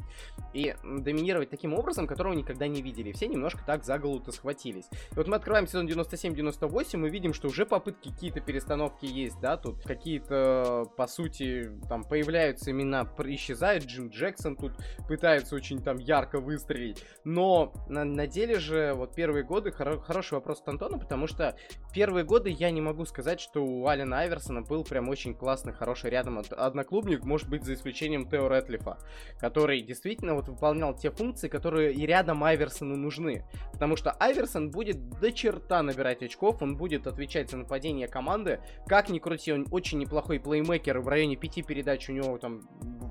И 0.54 0.76
доминировать 0.84 1.50
таким 1.50 1.74
образом, 1.74 2.06
которого 2.06 2.34
никогда 2.34 2.68
не 2.68 2.84
видели. 2.84 3.12
Все 3.14 3.28
немножко 3.28 3.64
так 3.66 3.84
за 3.84 3.98
голову-то 3.98 4.32
схватились. 4.32 4.86
И 5.12 5.16
вот 5.16 5.28
мы 5.28 5.38
открываем 5.38 5.66
сезон 5.66 5.88
97-98, 5.88 6.98
мы 6.98 7.10
видим, 7.10 7.34
что 7.34 7.48
уже 7.48 7.66
попытки 7.66 8.10
какие-то 8.10 8.42
перестановки 8.42 9.06
есть, 9.06 9.40
да, 9.40 9.58
тут 9.58 9.82
какие-то, 9.82 10.86
по 10.98 11.08
сути, 11.08 11.72
там 11.90 12.04
появляются 12.04 12.70
имена, 12.70 13.10
исчезает 13.26 13.86
Джим 13.86 14.10
Джексон, 14.10 14.56
тут 14.56 14.74
пытается 15.08 15.56
очень 15.56 15.82
там 15.82 15.98
ярко 15.98 16.40
выстрелить. 16.40 17.04
Но 17.24 17.74
на, 17.90 18.04
на 18.04 18.28
деле 18.28 18.60
же, 18.60 18.94
вот 18.94 19.16
первые 19.16 19.44
годы, 19.44 19.72
хоро- 19.72 20.00
хороший 20.00 20.36
вопрос 20.36 20.62
от 20.62 20.68
Антона, 20.68 21.00
потому 21.00 21.26
что 21.26 21.58
первые 21.92 22.24
годы 22.24 22.52
я 22.52 22.70
не 22.70 22.82
могу 22.82 23.06
сказать, 23.06 23.40
что 23.40 23.66
у 23.66 23.88
Алина 23.88 24.20
Айверса 24.20 24.43
Андерсона 24.44 24.62
был 24.62 24.84
прям 24.84 25.10
очень 25.10 25.34
классный, 25.34 25.74
хороший 25.74 26.10
рядом 26.10 26.42
одноклубник, 26.52 27.24
может 27.24 27.50
быть, 27.50 27.64
за 27.64 27.76
исключением 27.76 28.28
Тео 28.30 28.50
Рэтлифа, 28.50 28.98
который 29.40 29.82
действительно 29.82 30.36
вот 30.36 30.50
выполнял 30.50 30.94
те 30.94 31.12
функции, 31.12 31.48
которые 31.48 31.94
и 31.94 32.06
рядом 32.06 32.44
Айверсону 32.44 32.96
нужны. 32.98 33.46
Потому 33.72 33.96
что 33.96 34.12
Айверсон 34.12 34.70
будет 34.70 35.10
до 35.20 35.32
черта 35.32 35.82
набирать 35.82 36.24
очков, 36.24 36.62
он 36.62 36.76
будет 36.76 37.08
отвечать 37.08 37.52
за 37.52 37.58
нападение 37.58 38.08
команды. 38.08 38.60
Как 38.86 39.10
ни 39.10 39.20
крути, 39.20 39.54
он 39.54 39.66
очень 39.72 40.00
неплохой 40.00 40.40
плеймейкер, 40.40 41.00
в 41.00 41.08
районе 41.08 41.38
пяти 41.38 41.62
передач 41.62 42.10
у 42.10 42.14
него 42.14 42.38
там, 42.38 42.62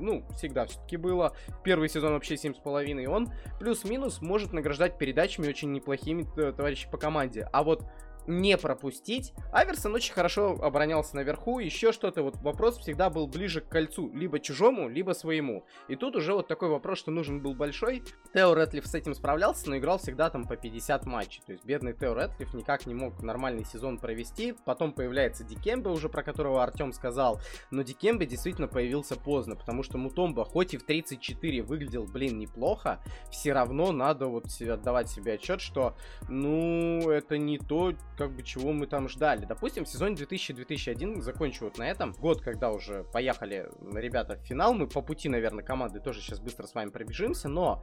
ну, 0.01 0.27
всегда 0.37 0.67
все-таки 0.67 0.97
было. 0.99 1.35
Первый 1.65 1.89
сезон 1.89 2.13
вообще 2.13 2.35
7,5, 2.35 3.03
и 3.03 3.07
он 3.07 3.29
плюс-минус 3.59 4.21
может 4.21 4.53
награждать 4.53 4.99
передачами 4.99 5.49
очень 5.49 5.73
неплохими 5.73 6.27
э, 6.37 6.53
товарищи 6.53 6.91
по 6.91 6.99
команде. 6.99 7.49
А 7.53 7.63
вот 7.63 7.85
не 8.27 8.57
пропустить. 8.57 9.33
Аверсон 9.53 9.95
очень 9.95 10.13
хорошо 10.13 10.59
оборонялся 10.61 11.17
наверху, 11.17 11.59
еще 11.59 11.93
что-то. 11.93 12.23
Вот 12.23 12.37
вопрос 12.37 12.79
всегда 12.79 13.11
был 13.11 13.27
ближе 13.27 13.61
к 13.61 13.69
кольцу, 13.69 14.11
либо 14.15 14.39
чужому, 14.39 14.89
либо 14.89 15.13
своему. 15.13 15.65
И 15.89 15.97
тут 15.97 16.17
уже 16.17 16.33
вот 16.33 16.49
такой 16.49 16.69
вопрос, 16.69 16.99
что 16.99 17.11
нужен 17.11 17.41
был 17.41 17.55
большой. 17.55 18.03
Тео 18.33 18.55
Рэтлиф 18.55 18.87
с 18.87 18.95
этим 18.95 19.15
справлялся, 19.15 19.69
но 19.69 19.77
играл 19.77 19.99
всегда 19.99 20.31
там 20.31 20.47
по 20.47 20.57
50 20.57 21.07
матчей. 21.07 21.43
То 21.47 21.53
есть 21.53 21.65
бедный 21.65 21.93
Тео 21.93 22.15
Рэтлиф 22.15 22.55
никак 22.55 22.87
не 22.87 22.95
мог 22.95 23.23
нормальный 23.23 23.65
сезон 23.65 23.99
провести. 23.99 24.55
Потом 24.65 24.93
появляется 24.93 25.45
Дикембе, 25.45 25.91
уже 25.91 26.09
про 26.09 26.23
которого 26.23 26.63
Артем 26.63 26.93
сказал. 26.93 27.41
Но 27.71 27.83
Дикембе 27.83 28.27
действительно 28.27 28.69
появился 28.69 29.17
поздно, 29.17 29.57
потому 29.57 29.83
что 29.83 29.99
Мутомба, 29.99 30.45
хоть 30.45 30.75
и 30.75 30.79
в 30.79 30.85
34 30.85 31.63
выглядел, 31.63 32.05
блин, 32.05 32.39
неплохо, 32.39 33.01
все 33.31 33.53
равно 33.53 33.93
надо 33.93 34.27
вот 34.27 34.47
отдавать 34.61 35.09
себе 35.09 35.35
отчет, 35.35 35.61
что, 35.61 35.97
ну, 36.29 37.11
это 37.11 37.39
не 37.39 37.59
то, 37.59 37.93
как 38.23 38.37
бы 38.37 38.43
чего 38.43 38.73
мы 38.73 38.87
там 38.87 39.09
ждали. 39.09 39.45
Допустим, 39.45 39.85
в 39.85 39.89
сезоне 39.89 40.15
2000-2001 40.17 41.21
закончу 41.21 41.65
вот 41.65 41.79
на 41.79 41.89
этом. 41.89 42.13
Год, 42.13 42.41
когда 42.41 42.71
уже 42.71 43.05
поехали 43.13 43.69
ребята 43.93 44.37
в 44.37 44.47
финал, 44.47 44.75
мы 44.75 44.87
по 44.87 45.03
пути, 45.03 45.29
наверное, 45.29 45.65
команды 45.65 46.01
тоже 46.01 46.21
сейчас 46.21 46.41
быстро 46.41 46.67
с 46.67 46.75
вами 46.75 46.91
пробежимся, 46.91 47.49
но 47.49 47.83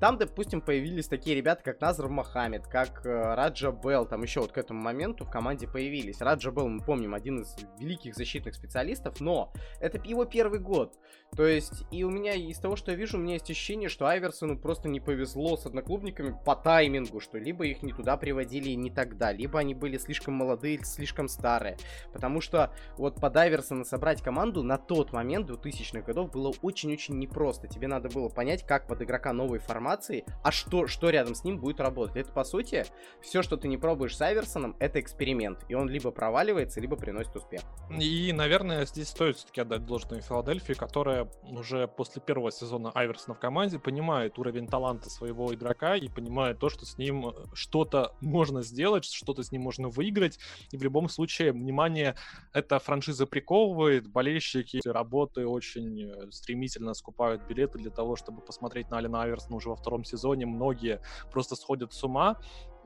там, 0.00 0.16
допустим, 0.16 0.60
появились 0.60 1.06
такие 1.06 1.36
ребята, 1.36 1.62
как 1.62 1.80
Назар 1.80 2.08
Мохаммед, 2.08 2.66
как 2.66 3.04
э, 3.04 3.34
Раджа 3.34 3.72
Белл, 3.72 4.06
там 4.06 4.22
еще 4.22 4.40
вот 4.40 4.52
к 4.52 4.58
этому 4.58 4.80
моменту 4.80 5.24
в 5.24 5.30
команде 5.30 5.68
появились. 5.68 6.20
Раджа 6.20 6.50
Белл, 6.50 6.68
мы 6.68 6.82
помним, 6.82 7.14
один 7.14 7.42
из 7.42 7.56
великих 7.78 8.14
защитных 8.14 8.54
специалистов, 8.54 9.20
но 9.20 9.52
это 9.80 10.00
его 10.04 10.24
первый 10.24 10.60
год. 10.60 10.96
То 11.36 11.46
есть, 11.46 11.84
и 11.90 12.04
у 12.04 12.10
меня 12.10 12.34
из 12.34 12.58
того, 12.58 12.76
что 12.76 12.92
я 12.92 12.96
вижу, 12.96 13.18
у 13.18 13.20
меня 13.20 13.34
есть 13.34 13.50
ощущение, 13.50 13.88
что 13.88 14.06
Айверсону 14.06 14.56
просто 14.56 14.88
не 14.88 15.00
повезло 15.00 15.56
с 15.56 15.66
одноклубниками 15.66 16.36
по 16.44 16.54
таймингу, 16.54 17.18
что 17.18 17.38
либо 17.38 17.66
их 17.66 17.82
не 17.82 17.92
туда 17.92 18.16
приводили 18.16 18.70
не 18.70 18.90
тогда, 18.90 19.32
либо 19.32 19.58
они 19.58 19.73
были 19.74 19.98
слишком 19.98 20.34
молодые 20.34 20.82
слишком 20.84 21.28
старые. 21.28 21.76
Потому 22.12 22.40
что 22.40 22.72
вот 22.96 23.20
под 23.20 23.36
Айверсона 23.36 23.84
собрать 23.84 24.22
команду 24.22 24.62
на 24.62 24.78
тот 24.78 25.12
момент 25.12 25.48
2000-х 25.50 26.02
годов 26.02 26.30
было 26.30 26.52
очень-очень 26.62 27.18
непросто. 27.18 27.68
Тебе 27.68 27.88
надо 27.88 28.08
было 28.08 28.28
понять, 28.28 28.66
как 28.66 28.86
под 28.86 29.02
игрока 29.02 29.32
новой 29.32 29.58
формации, 29.58 30.24
а 30.42 30.50
что, 30.50 30.86
что 30.86 31.10
рядом 31.10 31.34
с 31.34 31.44
ним 31.44 31.58
будет 31.58 31.80
работать. 31.80 32.16
Это, 32.16 32.32
по 32.32 32.44
сути, 32.44 32.84
все, 33.20 33.42
что 33.42 33.56
ты 33.56 33.68
не 33.68 33.76
пробуешь 33.76 34.16
с 34.16 34.20
Айверсоном, 34.20 34.76
это 34.78 35.00
эксперимент. 35.00 35.64
И 35.68 35.74
он 35.74 35.88
либо 35.88 36.10
проваливается, 36.10 36.80
либо 36.80 36.96
приносит 36.96 37.34
успех. 37.36 37.62
И, 37.98 38.32
наверное, 38.32 38.86
здесь 38.86 39.08
стоит 39.08 39.36
все-таки 39.36 39.60
отдать 39.60 39.84
должное 39.84 40.20
Филадельфии, 40.20 40.74
которая 40.74 41.28
уже 41.44 41.88
после 41.88 42.22
первого 42.22 42.50
сезона 42.50 42.90
Айверсона 42.94 43.34
в 43.34 43.38
команде 43.38 43.78
понимает 43.78 44.38
уровень 44.38 44.66
таланта 44.66 45.10
своего 45.10 45.52
игрока 45.54 45.96
и 45.96 46.08
понимает 46.08 46.58
то, 46.58 46.68
что 46.68 46.86
с 46.86 46.98
ним 46.98 47.28
э, 47.28 47.32
что-то 47.52 48.14
можно 48.20 48.62
сделать, 48.62 49.04
что-то 49.04 49.42
с 49.42 49.52
ним 49.54 49.62
можно 49.62 49.88
выиграть. 49.88 50.38
И 50.70 50.76
в 50.76 50.82
любом 50.82 51.08
случае, 51.08 51.52
внимание, 51.52 52.14
эта 52.52 52.78
франшиза 52.78 53.26
приковывает, 53.26 54.06
болельщики 54.06 54.80
работы 54.84 55.46
очень 55.46 56.02
э, 56.02 56.30
стремительно 56.30 56.94
скупают 56.94 57.42
билеты 57.48 57.78
для 57.78 57.90
того, 57.90 58.16
чтобы 58.16 58.42
посмотреть 58.42 58.90
на 58.90 58.98
Алина 58.98 59.22
Аверсона 59.22 59.56
уже 59.56 59.68
во 59.68 59.76
втором 59.76 60.04
сезоне. 60.04 60.46
Многие 60.46 61.00
просто 61.30 61.56
сходят 61.56 61.92
с 61.92 62.04
ума. 62.04 62.36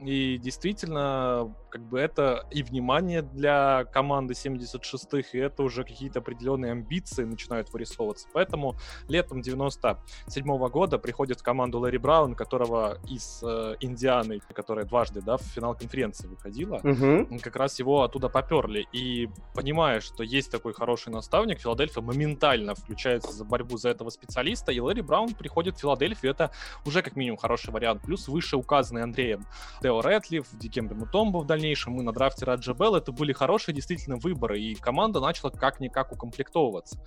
И 0.01 0.39
действительно, 0.39 1.55
как 1.71 1.83
бы 1.83 1.99
это 1.99 2.47
и 2.51 2.63
внимание 2.63 3.23
для 3.23 3.85
команды 3.85 4.35
76-х, 4.35 5.31
и 5.33 5.39
это 5.39 5.63
уже 5.63 5.83
какие-то 5.83 6.21
определенные 6.21 6.73
амбиции 6.73 7.25
начинают 7.25 7.73
вырисовываться. 7.73 8.29
Поэтому 8.33 8.77
летом 9.09 9.43
97 9.43 10.47
-го 10.47 10.71
года 10.71 10.99
приходит 10.99 11.41
в 11.41 11.43
команду 11.43 11.81
Лэри 11.81 11.99
Браун, 11.99 12.35
которого 12.35 12.99
из 13.09 13.43
э, 13.43 13.75
Индианы, 13.81 14.41
которая 14.55 14.85
дважды 14.85 15.21
да, 15.21 15.37
в 15.37 15.43
финал 15.43 15.75
конференции 15.75 16.29
выходила, 16.29 16.77
угу. 16.77 17.39
как 17.43 17.57
раз 17.57 17.79
его 17.79 18.03
оттуда 18.03 18.29
поперли. 18.29 18.87
И 18.93 19.29
понимая, 19.55 20.01
что 20.01 20.23
есть 20.23 20.51
такой 20.51 20.75
хороший 20.75 21.13
наставник, 21.13 21.59
Филадельфия 21.59 22.03
моментально 22.03 22.75
включается 22.75 23.33
за 23.33 23.45
борьбу 23.45 23.77
за 23.79 23.89
этого 23.89 24.11
специалиста, 24.11 24.71
и 24.71 24.81
Лэри 24.81 25.01
Браун 25.01 25.35
приходит 25.35 25.77
в 25.77 25.81
Филадельфию. 25.81 26.31
Это 26.33 26.51
уже 26.87 27.03
как 27.03 27.17
минимум 27.17 27.39
хороший 27.39 27.73
вариант. 27.73 28.03
Плюс 28.03 28.29
выше 28.29 28.57
указанный 28.57 29.03
Андреем 29.03 29.45
Тео 29.89 30.03
Рэтлиф, 30.03 30.47
Дикембе 30.53 30.95
Мутомбо 30.95 31.39
в 31.39 31.47
дальнейшем, 31.47 31.95
мы 31.95 32.03
на 32.03 32.13
драфте 32.13 32.45
Раджа 32.45 32.75
Белл. 32.75 32.97
Это 32.97 33.11
были 33.11 33.33
хорошие 33.33 33.75
действительно 33.75 34.17
выборы, 34.17 34.61
и 34.61 34.75
команда 34.75 35.19
начала 35.19 35.49
как-никак 35.49 36.13
укомплектовываться. 36.13 37.03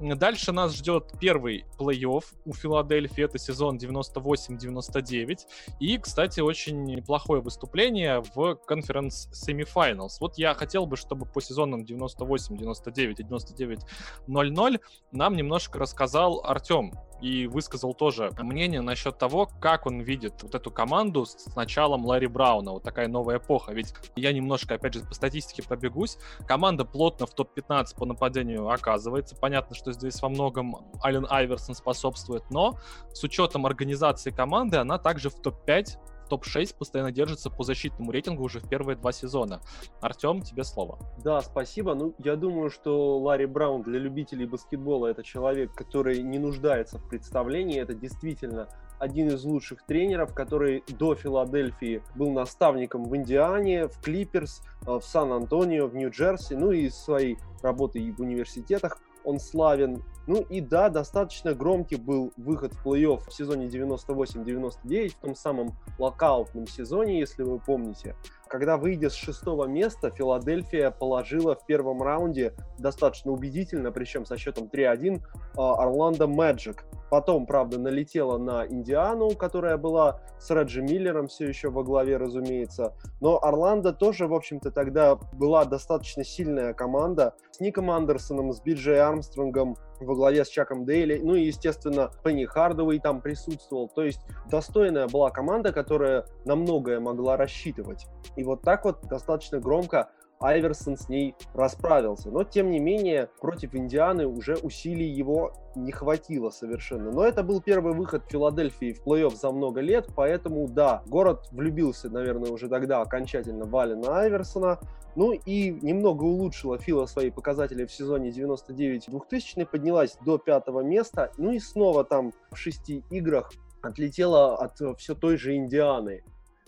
Дальше 0.00 0.50
нас 0.52 0.74
ждет 0.74 1.12
первый 1.20 1.66
плей-офф 1.78 2.24
у 2.46 2.54
Филадельфии, 2.54 3.24
это 3.24 3.36
сезон 3.36 3.76
98-99, 3.76 5.40
и, 5.78 5.98
кстати, 5.98 6.40
очень 6.40 6.84
неплохое 6.84 7.42
выступление 7.42 8.22
в 8.34 8.54
конференц 8.54 9.28
Semifinals. 9.32 10.12
Вот 10.18 10.38
я 10.38 10.54
хотел 10.54 10.86
бы, 10.86 10.96
чтобы 10.96 11.26
по 11.26 11.42
сезонам 11.42 11.84
98, 11.84 12.56
99 12.56 13.20
и 13.20 13.24
99-00 13.24 14.80
нам 15.12 15.36
немножко 15.36 15.78
рассказал 15.78 16.40
Артем, 16.46 16.94
и 17.22 17.46
высказал 17.46 17.94
тоже 17.94 18.30
мнение 18.38 18.80
насчет 18.80 19.16
того, 19.16 19.48
как 19.60 19.86
он 19.86 20.00
видит 20.00 20.42
вот 20.42 20.54
эту 20.54 20.70
команду 20.70 21.24
с 21.24 21.54
началом 21.54 22.04
Ларри 22.04 22.26
Брауна. 22.26 22.72
Вот 22.72 22.82
такая 22.82 23.06
новая 23.06 23.38
эпоха. 23.38 23.72
Ведь 23.72 23.94
я 24.16 24.32
немножко, 24.32 24.74
опять 24.74 24.94
же, 24.94 25.00
по 25.00 25.14
статистике 25.14 25.62
пробегусь. 25.62 26.18
Команда 26.46 26.84
плотно 26.84 27.26
в 27.26 27.34
топ-15 27.34 27.96
по 27.96 28.06
нападению 28.06 28.68
оказывается. 28.68 29.36
Понятно, 29.36 29.76
что 29.76 29.92
здесь 29.92 30.20
во 30.20 30.28
многом 30.28 30.76
Ален 31.02 31.26
Айверсон 31.30 31.76
способствует, 31.76 32.42
но 32.50 32.76
с 33.12 33.22
учетом 33.22 33.66
организации 33.66 34.30
команды 34.30 34.78
она 34.78 34.98
также 34.98 35.30
в 35.30 35.40
топ-5 35.40 36.11
топ-6 36.32 36.76
постоянно 36.78 37.12
держится 37.12 37.50
по 37.50 37.62
защитному 37.62 38.10
рейтингу 38.10 38.42
уже 38.42 38.58
в 38.58 38.66
первые 38.66 38.96
два 38.96 39.12
сезона. 39.12 39.60
Артем, 40.00 40.40
тебе 40.40 40.64
слово. 40.64 40.98
Да, 41.22 41.42
спасибо. 41.42 41.94
Ну, 41.94 42.14
я 42.16 42.36
думаю, 42.36 42.70
что 42.70 43.18
Ларри 43.18 43.44
Браун 43.44 43.82
для 43.82 43.98
любителей 43.98 44.46
баскетбола 44.46 45.08
это 45.08 45.22
человек, 45.22 45.74
который 45.74 46.22
не 46.22 46.38
нуждается 46.38 46.98
в 46.98 47.06
представлении. 47.06 47.78
Это 47.78 47.92
действительно 47.92 48.68
один 48.98 49.28
из 49.28 49.44
лучших 49.44 49.82
тренеров, 49.82 50.32
который 50.32 50.82
до 50.88 51.14
Филадельфии 51.14 52.02
был 52.14 52.30
наставником 52.30 53.04
в 53.04 53.14
Индиане, 53.14 53.88
в 53.88 54.00
Клиперс, 54.00 54.62
э, 54.86 54.90
в 54.90 55.02
Сан-Антонио, 55.02 55.86
в 55.86 55.94
Нью-Джерси, 55.94 56.54
ну 56.54 56.72
и 56.72 56.88
своей 56.88 57.36
работы 57.62 57.98
и 57.98 58.10
в 58.10 58.20
университетах 58.20 58.98
он 59.24 59.38
славен. 59.38 60.02
Ну 60.26 60.40
и 60.48 60.60
да, 60.60 60.88
достаточно 60.88 61.54
громкий 61.54 61.96
был 61.96 62.32
выход 62.36 62.72
в 62.72 62.86
плей-офф 62.86 63.28
в 63.28 63.32
сезоне 63.32 63.66
98-99, 63.66 65.08
в 65.08 65.14
том 65.16 65.34
самом 65.34 65.74
локаутном 65.98 66.66
сезоне, 66.66 67.18
если 67.18 67.42
вы 67.42 67.58
помните. 67.58 68.14
Когда, 68.52 68.76
выйдя 68.76 69.08
с 69.08 69.14
шестого 69.14 69.64
места, 69.64 70.10
Филадельфия 70.10 70.90
положила 70.90 71.54
в 71.54 71.64
первом 71.64 72.02
раунде 72.02 72.52
достаточно 72.78 73.32
убедительно, 73.32 73.92
причем 73.92 74.26
со 74.26 74.36
счетом 74.36 74.68
3-1, 74.70 75.22
а, 75.56 75.82
Орландо 75.82 76.26
Мэджик. 76.26 76.84
Потом, 77.08 77.46
правда, 77.46 77.78
налетела 77.78 78.36
на 78.36 78.66
Индиану, 78.66 79.30
которая 79.30 79.78
была 79.78 80.20
с 80.38 80.50
Реджи 80.50 80.82
Миллером 80.82 81.28
все 81.28 81.48
еще 81.48 81.70
во 81.70 81.82
главе, 81.82 82.18
разумеется. 82.18 82.94
Но 83.22 83.42
Орландо 83.42 83.94
тоже, 83.94 84.26
в 84.26 84.34
общем-то, 84.34 84.70
тогда 84.70 85.16
была 85.32 85.64
достаточно 85.64 86.22
сильная 86.22 86.74
команда 86.74 87.34
с 87.52 87.60
Ником 87.60 87.90
Андерсоном, 87.90 88.52
с 88.52 88.60
Биджей 88.60 89.00
Армстронгом, 89.00 89.76
во 90.04 90.14
главе 90.14 90.44
с 90.44 90.48
Чаком 90.48 90.84
Дейли. 90.84 91.20
Ну 91.22 91.34
и, 91.34 91.44
естественно, 91.44 92.10
Пенни 92.24 92.44
Хардовой 92.44 92.98
там 92.98 93.20
присутствовал. 93.20 93.88
То 93.88 94.02
есть 94.02 94.20
достойная 94.50 95.08
была 95.08 95.30
команда, 95.30 95.72
которая 95.72 96.26
на 96.44 96.56
многое 96.56 97.00
могла 97.00 97.36
рассчитывать. 97.36 98.06
Вот 98.42 98.62
так 98.62 98.84
вот 98.84 99.06
достаточно 99.08 99.58
громко 99.60 100.10
Айверсон 100.42 100.96
с 100.96 101.08
ней 101.08 101.34
расправился. 101.54 102.30
Но, 102.30 102.44
тем 102.44 102.70
не 102.70 102.80
менее, 102.80 103.30
против 103.40 103.74
Индианы 103.74 104.26
уже 104.26 104.56
усилий 104.56 105.08
его 105.08 105.52
не 105.74 105.92
хватило 105.92 106.50
совершенно. 106.50 107.10
Но 107.10 107.24
это 107.24 107.42
был 107.42 107.60
первый 107.60 107.94
выход 107.94 108.24
Филадельфии 108.28 108.92
в 108.92 109.06
плей-офф 109.06 109.34
за 109.36 109.50
много 109.50 109.80
лет, 109.80 110.08
поэтому, 110.14 110.66
да, 110.68 111.02
город 111.06 111.48
влюбился, 111.52 112.10
наверное, 112.10 112.50
уже 112.50 112.68
тогда 112.68 113.00
окончательно 113.00 113.64
в 113.64 113.76
Алина 113.76 114.20
Айверсона. 114.20 114.80
Ну 115.14 115.32
и 115.32 115.70
немного 115.70 116.24
улучшила 116.24 116.78
Фила 116.78 117.06
свои 117.06 117.30
показатели 117.30 117.84
в 117.84 117.92
сезоне 117.92 118.30
99-2000, 118.30 119.66
поднялась 119.66 120.16
до 120.24 120.38
пятого 120.38 120.80
места. 120.80 121.30
Ну 121.36 121.52
и 121.52 121.58
снова 121.58 122.02
там 122.02 122.32
в 122.50 122.56
шести 122.56 123.04
играх 123.10 123.52
отлетела 123.82 124.56
от 124.56 124.80
все 124.98 125.14
той 125.14 125.36
же 125.36 125.54
Индианы 125.54 126.22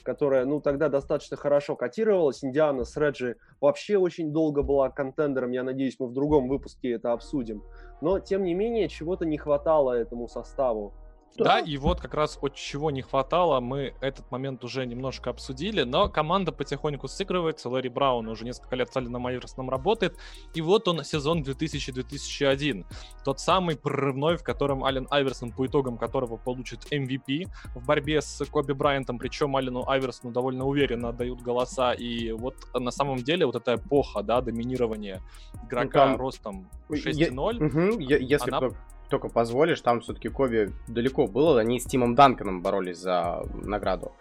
которая, 0.05 0.45
ну, 0.45 0.61
тогда 0.61 0.89
достаточно 0.89 1.37
хорошо 1.37 1.75
котировалась. 1.75 2.45
Индиана 2.45 2.85
с 2.85 2.97
Реджи 2.97 3.37
вообще 3.61 3.97
очень 3.97 4.33
долго 4.33 4.63
была 4.63 4.91
контендером. 4.91 5.51
Я 5.51 5.65
надеюсь, 5.65 5.97
мы 5.99 6.07
в 6.07 6.13
другом 6.13 6.49
выпуске 6.49 6.93
это 6.93 7.13
обсудим. 7.13 7.65
Но, 8.01 8.21
тем 8.21 8.45
не 8.45 8.55
менее, 8.55 8.89
чего-то 8.89 9.25
не 9.25 9.39
хватало 9.39 9.93
этому 9.93 10.29
составу. 10.29 10.93
Да, 11.37 11.59
и 11.59 11.77
вот 11.77 12.01
как 12.01 12.15
раз 12.15 12.39
от 12.41 12.55
чего 12.55 12.91
не 12.91 13.03
хватало, 13.03 13.61
мы 13.61 13.95
этот 14.01 14.31
момент 14.31 14.63
уже 14.65 14.87
немножко 14.87 15.31
обсудили, 15.31 15.83
но 15.83 16.09
команда 16.09 16.53
потихоньку 16.53 17.09
сыгрывается, 17.09 17.69
Ларри 17.69 17.89
Браун 17.89 18.29
уже 18.29 18.45
несколько 18.45 18.77
лет 18.77 18.93
с 18.93 18.97
Алином 18.97 19.27
Айверсоном 19.27 19.69
работает, 19.69 20.17
и 20.55 20.61
вот 20.61 20.87
он 20.87 21.03
сезон 21.03 21.43
2000-2001, 21.43 22.87
тот 23.25 23.41
самый 23.41 23.77
прорывной, 23.77 24.37
в 24.37 24.45
котором 24.45 24.85
Ален 24.85 25.09
Айверсон, 25.11 25.51
по 25.51 25.67
итогам 25.67 25.99
которого 25.99 26.37
получит 26.37 26.93
MVP 26.93 27.49
в 27.75 27.85
борьбе 27.85 28.21
с 28.23 28.45
Коби 28.47 28.73
Брайантом, 28.73 29.19
причем 29.19 29.57
Алену 29.57 29.89
Айверсону 29.89 30.33
довольно 30.33 30.67
уверенно 30.67 31.09
отдают 31.09 31.41
голоса, 31.41 31.93
и 31.93 32.31
вот 32.31 32.55
на 32.75 32.93
самом 32.93 33.19
деле 33.19 33.45
вот 33.47 33.57
эта 33.57 33.75
эпоха, 33.75 34.23
да, 34.23 34.41
доминирования 34.41 35.21
игрока 35.65 36.07
ну, 36.07 36.13
там... 36.13 36.17
ростом 36.17 36.71
6,0, 36.91 37.13
я, 37.13 37.67
угу, 37.67 37.99
я, 38.01 38.19
если 38.19 38.53
она 38.53 38.71
только 39.09 39.29
позволишь, 39.29 39.81
там 39.81 40.01
все-таки 40.01 40.29
Коби 40.29 40.73
далеко 40.89 41.27
было, 41.27 41.61
они 41.61 41.79
с 41.79 41.85
Тимом 41.85 42.15
Данканом 42.15 42.63
боролись 42.63 42.99
за 42.99 43.43
награду 43.63 44.13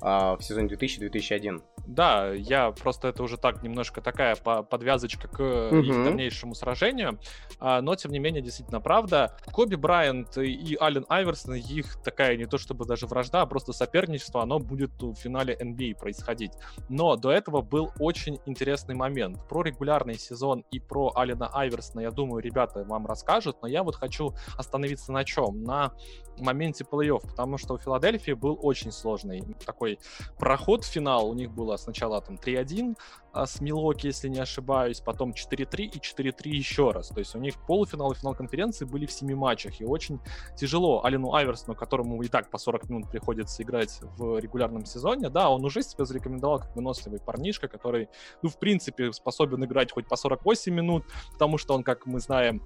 а, 0.00 0.36
в 0.36 0.42
сезоне 0.42 0.68
2000-2001. 0.68 1.62
Да, 1.86 2.30
я 2.32 2.70
просто 2.70 3.08
это 3.08 3.22
уже 3.22 3.36
так 3.36 3.62
немножко 3.62 4.00
такая 4.00 4.36
подвязочка 4.36 5.28
к 5.28 5.40
угу. 5.40 5.76
их 5.78 6.04
дальнейшему 6.04 6.54
сражению, 6.54 7.18
а, 7.58 7.80
но 7.80 7.94
тем 7.96 8.12
не 8.12 8.18
менее 8.18 8.42
действительно 8.42 8.80
правда. 8.80 9.36
Коби 9.52 9.74
Брайант 9.74 10.38
и 10.38 10.76
Ален 10.80 11.04
Айверсон, 11.08 11.54
их 11.54 12.00
такая 12.02 12.36
не 12.36 12.46
то 12.46 12.58
чтобы 12.58 12.84
даже 12.84 13.06
вражда, 13.06 13.42
а 13.42 13.46
просто 13.46 13.72
соперничество, 13.72 14.42
оно 14.42 14.58
будет 14.58 14.90
в 15.00 15.14
финале 15.14 15.56
NBA 15.60 15.98
происходить. 15.98 16.52
Но 16.88 17.16
до 17.16 17.32
этого 17.32 17.62
был 17.62 17.92
очень 17.98 18.38
интересный 18.46 18.94
момент. 18.94 19.46
Про 19.48 19.62
регулярный 19.62 20.18
сезон 20.18 20.64
и 20.70 20.78
про 20.78 21.12
Алина 21.16 21.48
Айверсона, 21.52 22.00
я 22.00 22.10
думаю, 22.10 22.42
ребята 22.42 22.84
вам 22.84 23.06
расскажут, 23.06 23.56
но 23.62 23.68
я 23.68 23.82
вот 23.82 23.96
хочу 23.96 24.34
остановиться 24.56 25.12
на 25.12 25.24
чем? 25.24 25.64
На 25.64 25.92
моменте 26.38 26.84
плей-офф, 26.84 27.22
потому 27.28 27.58
что 27.58 27.74
у 27.74 27.78
Филадельфии 27.78 28.32
был 28.32 28.58
очень 28.60 28.92
сложный 28.92 29.42
такой 29.64 29.98
проход 30.38 30.84
в 30.84 30.88
финал. 30.88 31.28
У 31.28 31.34
них 31.34 31.50
было 31.50 31.71
сначала 31.76 32.20
там 32.20 32.36
3-1, 32.36 32.96
а, 32.96 33.21
с 33.34 33.60
Милоки, 33.60 34.06
если 34.06 34.28
не 34.28 34.38
ошибаюсь, 34.38 35.00
потом 35.00 35.30
4-3 35.30 35.84
и 35.84 35.98
4-3 35.98 36.48
еще 36.48 36.90
раз. 36.90 37.08
То 37.08 37.18
есть 37.18 37.34
у 37.34 37.38
них 37.38 37.54
полуфинал 37.66 38.12
и 38.12 38.14
финал 38.14 38.34
конференции 38.34 38.84
были 38.84 39.06
в 39.06 39.12
семи 39.12 39.34
матчах, 39.34 39.80
и 39.80 39.84
очень 39.84 40.20
тяжело 40.56 41.04
Алину 41.04 41.32
Айверсону, 41.32 41.74
которому 41.74 42.22
и 42.22 42.28
так 42.28 42.50
по 42.50 42.58
40 42.58 42.88
минут 42.90 43.10
приходится 43.10 43.62
играть 43.62 44.00
в 44.16 44.38
регулярном 44.38 44.84
сезоне, 44.84 45.30
да, 45.30 45.48
он 45.48 45.64
уже 45.64 45.82
себя 45.82 46.04
зарекомендовал 46.04 46.60
как 46.60 46.76
выносливый 46.76 47.20
парнишка, 47.20 47.68
который, 47.68 48.08
ну, 48.42 48.48
в 48.48 48.58
принципе, 48.58 49.12
способен 49.12 49.64
играть 49.64 49.92
хоть 49.92 50.06
по 50.06 50.16
48 50.16 50.72
минут, 50.72 51.04
потому 51.32 51.58
что 51.58 51.74
он, 51.74 51.82
как 51.82 52.06
мы 52.06 52.20
знаем, 52.20 52.62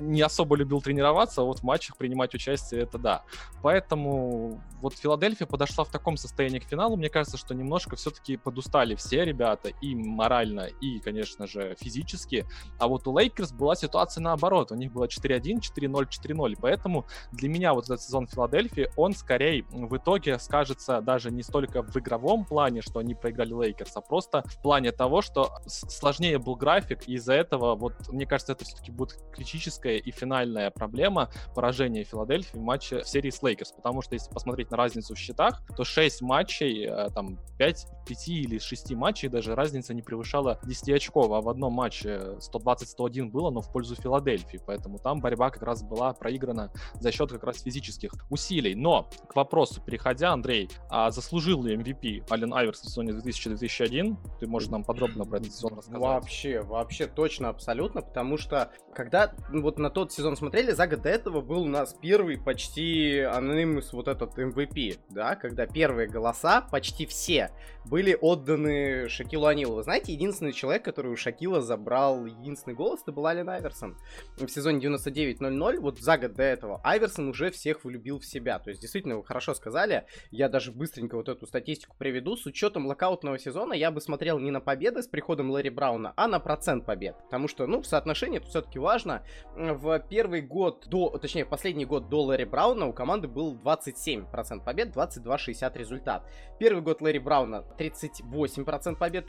не 0.00 0.22
особо 0.22 0.56
любил 0.56 0.80
тренироваться, 0.80 1.42
а 1.42 1.44
вот 1.44 1.60
в 1.60 1.62
матчах 1.62 1.96
принимать 1.96 2.34
участие, 2.34 2.82
это 2.82 2.98
да. 2.98 3.24
Поэтому 3.62 4.62
вот 4.80 4.94
Филадельфия 4.94 5.46
подошла 5.46 5.84
в 5.84 5.90
таком 5.90 6.16
состоянии 6.16 6.58
к 6.58 6.64
финалу, 6.64 6.96
мне 6.96 7.08
кажется, 7.08 7.38
что 7.38 7.54
немножко 7.54 7.96
все-таки 7.96 8.36
подустали 8.36 8.94
все 8.94 9.24
ребята, 9.24 9.70
и 9.80 9.94
морально 10.10 10.68
и, 10.80 10.98
конечно 11.00 11.46
же, 11.46 11.76
физически. 11.78 12.46
А 12.78 12.88
вот 12.88 13.06
у 13.06 13.18
Лейкерс 13.18 13.52
была 13.52 13.74
ситуация 13.74 14.22
наоборот. 14.22 14.72
У 14.72 14.74
них 14.74 14.92
было 14.92 15.06
4-1, 15.06 15.60
4-0, 15.60 16.08
4-0. 16.08 16.56
Поэтому 16.60 17.06
для 17.32 17.48
меня 17.48 17.74
вот 17.74 17.84
этот 17.84 18.02
сезон 18.02 18.26
Филадельфии, 18.26 18.90
он 18.96 19.14
скорее 19.14 19.64
в 19.70 19.96
итоге 19.96 20.38
скажется 20.38 21.00
даже 21.00 21.30
не 21.30 21.42
столько 21.42 21.82
в 21.82 21.96
игровом 21.96 22.44
плане, 22.44 22.82
что 22.82 22.98
они 22.98 23.14
проиграли 23.14 23.52
Лейкерс, 23.52 23.96
а 23.96 24.00
просто 24.00 24.42
в 24.46 24.62
плане 24.62 24.92
того, 24.92 25.22
что 25.22 25.50
сложнее 25.66 26.38
был 26.38 26.56
график, 26.56 27.08
и 27.08 27.14
из-за 27.14 27.34
этого, 27.34 27.74
вот, 27.74 27.94
мне 28.08 28.26
кажется, 28.26 28.52
это 28.52 28.64
все-таки 28.64 28.90
будет 28.90 29.18
критическая 29.32 29.98
и 29.98 30.10
финальная 30.10 30.70
проблема 30.70 31.30
поражения 31.54 32.04
Филадельфии 32.04 32.56
в 32.56 32.62
матче 32.62 33.02
в 33.02 33.08
серии 33.08 33.30
с 33.30 33.42
Лейкерс. 33.42 33.72
Потому 33.72 34.02
что 34.02 34.14
если 34.14 34.30
посмотреть 34.30 34.70
на 34.70 34.76
разницу 34.76 35.14
в 35.14 35.18
счетах, 35.18 35.62
то 35.76 35.84
6 35.84 36.22
матчей, 36.22 36.86
э, 36.86 37.10
там 37.10 37.38
5, 37.58 37.86
5 38.06 38.28
или 38.28 38.58
6 38.58 38.92
матчей 38.94 39.28
даже 39.28 39.54
разница 39.54 39.94
не 39.94 39.99
превышала 40.02 40.58
10 40.64 40.90
очков, 40.90 41.30
а 41.32 41.40
в 41.40 41.48
одном 41.48 41.72
матче 41.72 42.36
120-101 42.38 43.30
было, 43.30 43.50
но 43.50 43.60
в 43.60 43.72
пользу 43.72 43.94
Филадельфии, 43.96 44.60
поэтому 44.64 44.98
там 44.98 45.20
борьба 45.20 45.50
как 45.50 45.62
раз 45.62 45.82
была 45.82 46.12
проиграна 46.12 46.72
за 46.94 47.12
счет 47.12 47.30
как 47.30 47.44
раз 47.44 47.62
физических 47.62 48.12
усилий. 48.30 48.74
Но 48.74 49.08
к 49.28 49.36
вопросу 49.36 49.80
переходя, 49.80 50.32
Андрей, 50.32 50.68
а 50.88 51.10
заслужил 51.10 51.62
ли 51.62 51.76
MVP 51.76 52.30
Ален 52.30 52.54
Айверс 52.54 52.80
в 52.80 52.84
сезоне 52.84 53.12
2000-2001? 53.12 54.16
Ты 54.38 54.46
можешь 54.46 54.68
нам 54.68 54.84
подробно 54.84 55.24
про 55.24 55.38
этот 55.38 55.54
сезон 55.54 55.74
рассказать? 55.78 56.00
Вообще, 56.00 56.60
вообще 56.60 57.06
точно, 57.06 57.48
абсолютно, 57.48 58.02
потому 58.02 58.36
что 58.36 58.70
когда 58.94 59.32
вот 59.50 59.78
на 59.78 59.90
тот 59.90 60.12
сезон 60.12 60.36
смотрели, 60.36 60.72
за 60.72 60.86
год 60.86 61.02
до 61.02 61.08
этого 61.08 61.40
был 61.40 61.62
у 61.62 61.68
нас 61.68 61.94
первый 62.00 62.38
почти 62.38 63.20
анонимус 63.20 63.92
вот 63.92 64.08
этот 64.08 64.36
MVP, 64.38 64.98
да, 65.10 65.36
когда 65.36 65.66
первые 65.66 66.08
голоса, 66.08 66.62
почти 66.62 67.06
все, 67.06 67.50
были 67.84 68.16
отданы 68.20 69.08
Шакилу 69.08 69.46
Анилу. 69.46 69.82
Знаете, 69.90 70.12
единственный 70.12 70.52
человек, 70.52 70.84
который 70.84 71.10
у 71.10 71.16
Шакила 71.16 71.60
забрал 71.60 72.24
единственный 72.24 72.74
голос, 72.74 73.02
это 73.02 73.10
был 73.10 73.26
Ален 73.26 73.48
Айверсон. 73.48 73.98
В 74.36 74.46
сезоне 74.46 74.78
99-00, 74.86 75.80
вот 75.80 75.98
за 75.98 76.16
год 76.16 76.34
до 76.34 76.44
этого, 76.44 76.80
Айверсон 76.84 77.26
уже 77.26 77.50
всех 77.50 77.82
влюбил 77.82 78.20
в 78.20 78.24
себя. 78.24 78.60
То 78.60 78.70
есть, 78.70 78.80
действительно, 78.80 79.16
вы 79.16 79.24
хорошо 79.24 79.52
сказали. 79.52 80.06
Я 80.30 80.48
даже 80.48 80.70
быстренько 80.70 81.16
вот 81.16 81.28
эту 81.28 81.44
статистику 81.44 81.96
приведу. 81.98 82.36
С 82.36 82.46
учетом 82.46 82.86
локаутного 82.86 83.36
сезона 83.36 83.72
я 83.72 83.90
бы 83.90 84.00
смотрел 84.00 84.38
не 84.38 84.52
на 84.52 84.60
победы 84.60 85.02
с 85.02 85.08
приходом 85.08 85.50
Лэри 85.50 85.70
Брауна, 85.70 86.12
а 86.14 86.28
на 86.28 86.38
процент 86.38 86.86
побед. 86.86 87.16
Потому 87.24 87.48
что, 87.48 87.66
ну, 87.66 87.82
в 87.82 87.86
соотношении 87.88 88.38
это 88.38 88.46
все-таки 88.46 88.78
важно. 88.78 89.24
В 89.56 89.98
первый 90.08 90.40
год 90.40 90.86
до, 90.86 91.18
точнее, 91.18 91.46
последний 91.46 91.84
год 91.84 92.08
до 92.08 92.22
Лэри 92.22 92.44
Брауна 92.44 92.86
у 92.86 92.92
команды 92.92 93.26
был 93.26 93.56
27% 93.56 94.64
побед, 94.64 94.94
22-60 94.94 95.76
результат. 95.76 96.30
Первый 96.60 96.80
год 96.80 97.02
Лэри 97.02 97.18
Брауна 97.18 97.64
38% 97.76 98.96
побед, 98.96 99.28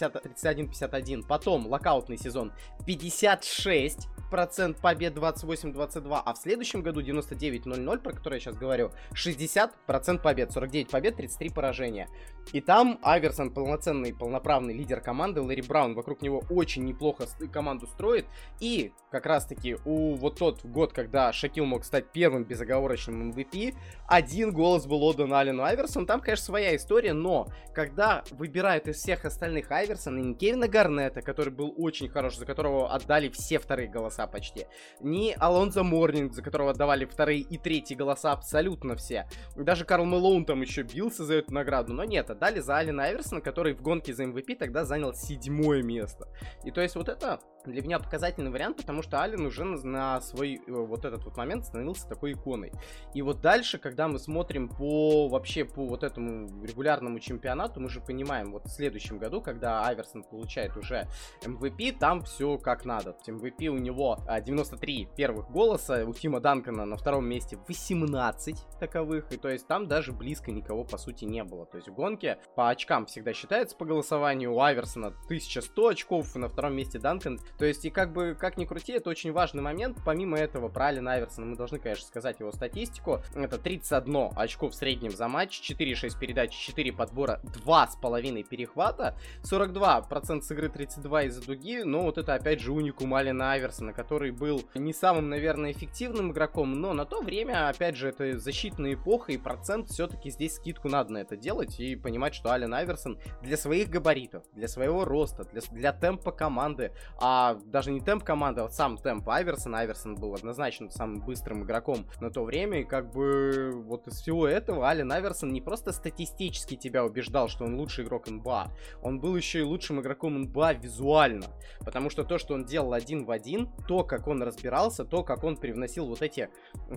31-50, 0.00 0.36
31-51. 0.80 1.26
Потом 1.26 1.66
локаутный 1.66 2.18
сезон 2.18 2.52
56 2.86 4.08
процент 4.30 4.78
побед 4.78 5.16
28-22, 5.16 6.22
а 6.24 6.34
в 6.34 6.38
следующем 6.38 6.82
году 6.82 7.00
99-0-0, 7.00 7.98
про 7.98 8.12
который 8.12 8.34
я 8.34 8.40
сейчас 8.40 8.56
говорю, 8.56 8.90
60 9.14 9.74
процент 9.86 10.22
побед, 10.22 10.52
49 10.52 10.90
побед, 10.90 11.16
33 11.16 11.50
поражения. 11.50 12.08
И 12.52 12.60
там 12.60 12.98
Айверсон 13.02 13.52
полноценный, 13.52 14.14
полноправный 14.14 14.74
лидер 14.74 15.00
команды, 15.00 15.40
Лэри 15.40 15.62
Браун 15.62 15.94
вокруг 15.94 16.22
него 16.22 16.42
очень 16.50 16.84
неплохо 16.84 17.26
команду 17.52 17.86
строит, 17.86 18.26
и 18.60 18.92
как 19.10 19.26
раз 19.26 19.46
таки 19.46 19.76
у 19.84 20.14
вот 20.14 20.38
тот 20.38 20.64
год, 20.64 20.92
когда 20.92 21.32
Шакил 21.32 21.64
мог 21.64 21.84
стать 21.84 22.12
первым 22.12 22.44
безоговорочным 22.44 23.32
MVP, 23.32 23.74
один 24.08 24.52
голос 24.52 24.86
был 24.86 25.02
отдан 25.02 25.32
Алену 25.32 25.64
Айверсону, 25.64 26.06
там, 26.06 26.20
конечно, 26.20 26.44
своя 26.44 26.76
история, 26.76 27.12
но 27.12 27.48
когда 27.74 28.22
выбирают 28.30 28.88
из 28.88 28.96
всех 28.96 29.24
остальных 29.24 29.70
Айверсона, 29.70 30.18
не 30.18 30.34
Кевина 30.34 30.68
Гарнета, 30.68 31.22
который 31.22 31.52
был 31.52 31.74
очень 31.76 32.08
хорош, 32.08 32.36
за 32.36 32.46
которого 32.46 32.92
отдали 32.92 33.28
все 33.28 33.58
вторые 33.58 33.88
голоса 33.88 34.15
почти, 34.26 34.66
не 35.00 35.34
Алонзо 35.34 35.82
Морнинг, 35.82 36.32
за 36.32 36.42
которого 36.42 36.70
отдавали 36.70 37.04
вторые 37.04 37.40
и 37.40 37.58
третьи 37.58 37.94
голоса 37.94 38.32
абсолютно 38.32 38.96
все, 38.96 39.28
даже 39.56 39.84
Карл 39.84 40.04
Мэлоун 40.06 40.44
там 40.46 40.62
еще 40.62 40.82
бился 40.82 41.24
за 41.24 41.34
эту 41.34 41.52
награду, 41.52 41.92
но 41.92 42.04
нет, 42.04 42.30
отдали 42.30 42.60
за 42.60 42.78
Алина 42.78 43.04
Айверсона, 43.04 43.40
который 43.40 43.74
в 43.74 43.82
гонке 43.82 44.14
за 44.14 44.24
MVP 44.24 44.56
тогда 44.56 44.84
занял 44.84 45.12
седьмое 45.12 45.82
место. 45.82 46.28
И 46.64 46.70
то 46.70 46.80
есть 46.80 46.94
вот 46.94 47.08
это 47.08 47.40
для 47.72 47.82
меня 47.82 47.98
показательный 47.98 48.50
вариант, 48.50 48.78
потому 48.78 49.02
что 49.02 49.20
Ален 49.20 49.44
уже 49.46 49.64
на 49.64 50.20
свой 50.20 50.60
э, 50.66 50.72
вот 50.72 51.04
этот 51.04 51.24
вот 51.24 51.36
момент 51.36 51.64
становился 51.64 52.08
такой 52.08 52.32
иконой. 52.32 52.72
И 53.14 53.22
вот 53.22 53.40
дальше, 53.40 53.78
когда 53.78 54.08
мы 54.08 54.18
смотрим 54.18 54.68
по 54.68 55.28
вообще 55.28 55.64
по 55.64 55.84
вот 55.84 56.02
этому 56.02 56.64
регулярному 56.64 57.18
чемпионату, 57.20 57.80
мы 57.80 57.88
же 57.88 58.00
понимаем, 58.00 58.52
вот 58.52 58.66
в 58.66 58.70
следующем 58.70 59.18
году, 59.18 59.40
когда 59.40 59.86
Айверсон 59.86 60.22
получает 60.22 60.76
уже 60.76 61.08
MVP, 61.42 61.98
там 61.98 62.22
все 62.22 62.58
как 62.58 62.84
надо. 62.84 63.16
MVP 63.26 63.66
у 63.68 63.78
него 63.78 64.18
93 64.28 65.08
а, 65.12 65.16
первых 65.16 65.50
голоса, 65.50 66.04
у 66.06 66.12
Тима 66.12 66.40
Данкона 66.40 66.84
на 66.84 66.96
втором 66.96 67.28
месте 67.28 67.58
18 67.68 68.56
таковых, 68.78 69.32
и 69.32 69.36
то 69.36 69.48
есть 69.48 69.66
там 69.66 69.86
даже 69.86 70.12
близко 70.12 70.50
никого 70.52 70.84
по 70.84 70.98
сути 70.98 71.24
не 71.24 71.44
было. 71.44 71.66
То 71.66 71.76
есть 71.76 71.88
в 71.88 71.94
гонке 71.94 72.38
по 72.54 72.68
очкам 72.70 73.06
всегда 73.06 73.32
считается 73.32 73.76
по 73.76 73.84
голосованию, 73.84 74.54
у 74.54 74.60
Айверсона 74.60 75.08
1100 75.08 75.88
очков, 75.88 76.34
на 76.34 76.48
втором 76.48 76.74
месте 76.76 76.98
Данкон 76.98 77.38
то 77.58 77.64
есть, 77.64 77.84
и 77.84 77.90
как 77.90 78.12
бы, 78.12 78.36
как 78.38 78.56
ни 78.56 78.64
крути, 78.64 78.92
это 78.92 79.10
очень 79.10 79.32
важный 79.32 79.62
момент. 79.62 79.98
Помимо 80.04 80.38
этого, 80.38 80.68
про 80.68 80.88
Алина 80.88 81.14
Айверсона 81.14 81.46
мы 81.46 81.56
должны, 81.56 81.78
конечно, 81.78 82.06
сказать 82.06 82.40
его 82.40 82.52
статистику. 82.52 83.20
Это 83.34 83.58
31 83.58 84.30
очко 84.36 84.68
в 84.68 84.74
среднем 84.74 85.12
за 85.12 85.28
матч, 85.28 85.60
4-6 85.70 86.18
передач, 86.18 86.54
4 86.54 86.92
подбора, 86.92 87.40
2,5 87.44 88.42
перехвата, 88.44 89.16
42% 89.42 90.42
с 90.42 90.50
игры, 90.50 90.68
32 90.68 91.22
из-за 91.24 91.46
дуги. 91.46 91.82
Но 91.82 92.02
вот 92.02 92.18
это, 92.18 92.34
опять 92.34 92.60
же, 92.60 92.72
уникум 92.72 93.14
Алина 93.14 93.52
Айверсона, 93.52 93.92
который 93.92 94.30
был 94.30 94.62
не 94.74 94.92
самым, 94.92 95.30
наверное, 95.30 95.72
эффективным 95.72 96.32
игроком, 96.32 96.80
но 96.80 96.92
на 96.92 97.06
то 97.06 97.22
время, 97.22 97.68
опять 97.68 97.96
же, 97.96 98.08
это 98.08 98.38
защитная 98.38 98.94
эпоха, 98.94 99.32
и 99.32 99.38
процент 99.38 99.88
все-таки 99.88 100.30
здесь 100.30 100.56
скидку 100.56 100.88
надо 100.88 101.12
на 101.12 101.18
это 101.18 101.36
делать 101.36 101.80
и 101.80 101.96
понимать, 101.96 102.34
что 102.34 102.50
Ален 102.50 102.74
Айверсон 102.74 103.18
для 103.42 103.56
своих 103.56 103.88
габаритов, 103.88 104.44
для 104.52 104.68
своего 104.68 105.04
роста, 105.04 105.44
для, 105.44 105.62
для 105.70 105.92
темпа 105.92 106.32
команды, 106.32 106.92
а 107.18 107.45
даже 107.54 107.90
не 107.90 108.00
темп 108.00 108.24
команды, 108.24 108.60
а 108.60 108.64
вот 108.64 108.74
сам 108.74 108.96
темп 108.96 109.28
Айверсона. 109.28 109.78
Айверсон 109.78 110.14
был 110.14 110.34
однозначно 110.34 110.90
самым 110.90 111.20
быстрым 111.20 111.64
игроком 111.64 112.06
на 112.20 112.30
то 112.30 112.44
время, 112.44 112.80
и 112.80 112.84
как 112.84 113.12
бы 113.12 113.72
вот 113.74 114.06
из 114.08 114.20
всего 114.20 114.46
этого 114.46 114.86
Ален 114.86 115.10
Айверсон 115.10 115.52
не 115.52 115.60
просто 115.60 115.92
статистически 115.92 116.76
тебя 116.76 117.04
убеждал, 117.04 117.48
что 117.48 117.64
он 117.64 117.76
лучший 117.76 118.04
игрок 118.04 118.28
НБА, 118.28 118.72
он 119.02 119.20
был 119.20 119.36
еще 119.36 119.60
и 119.60 119.62
лучшим 119.62 120.00
игроком 120.00 120.42
НБА 120.42 120.74
визуально, 120.74 121.46
потому 121.80 122.10
что 122.10 122.24
то, 122.24 122.38
что 122.38 122.54
он 122.54 122.64
делал 122.64 122.92
один 122.92 123.24
в 123.24 123.30
один, 123.30 123.70
то, 123.88 124.04
как 124.04 124.26
он 124.26 124.42
разбирался, 124.42 125.04
то, 125.04 125.22
как 125.22 125.44
он 125.44 125.56
привносил 125.56 126.06
вот 126.06 126.22
эти 126.22 126.48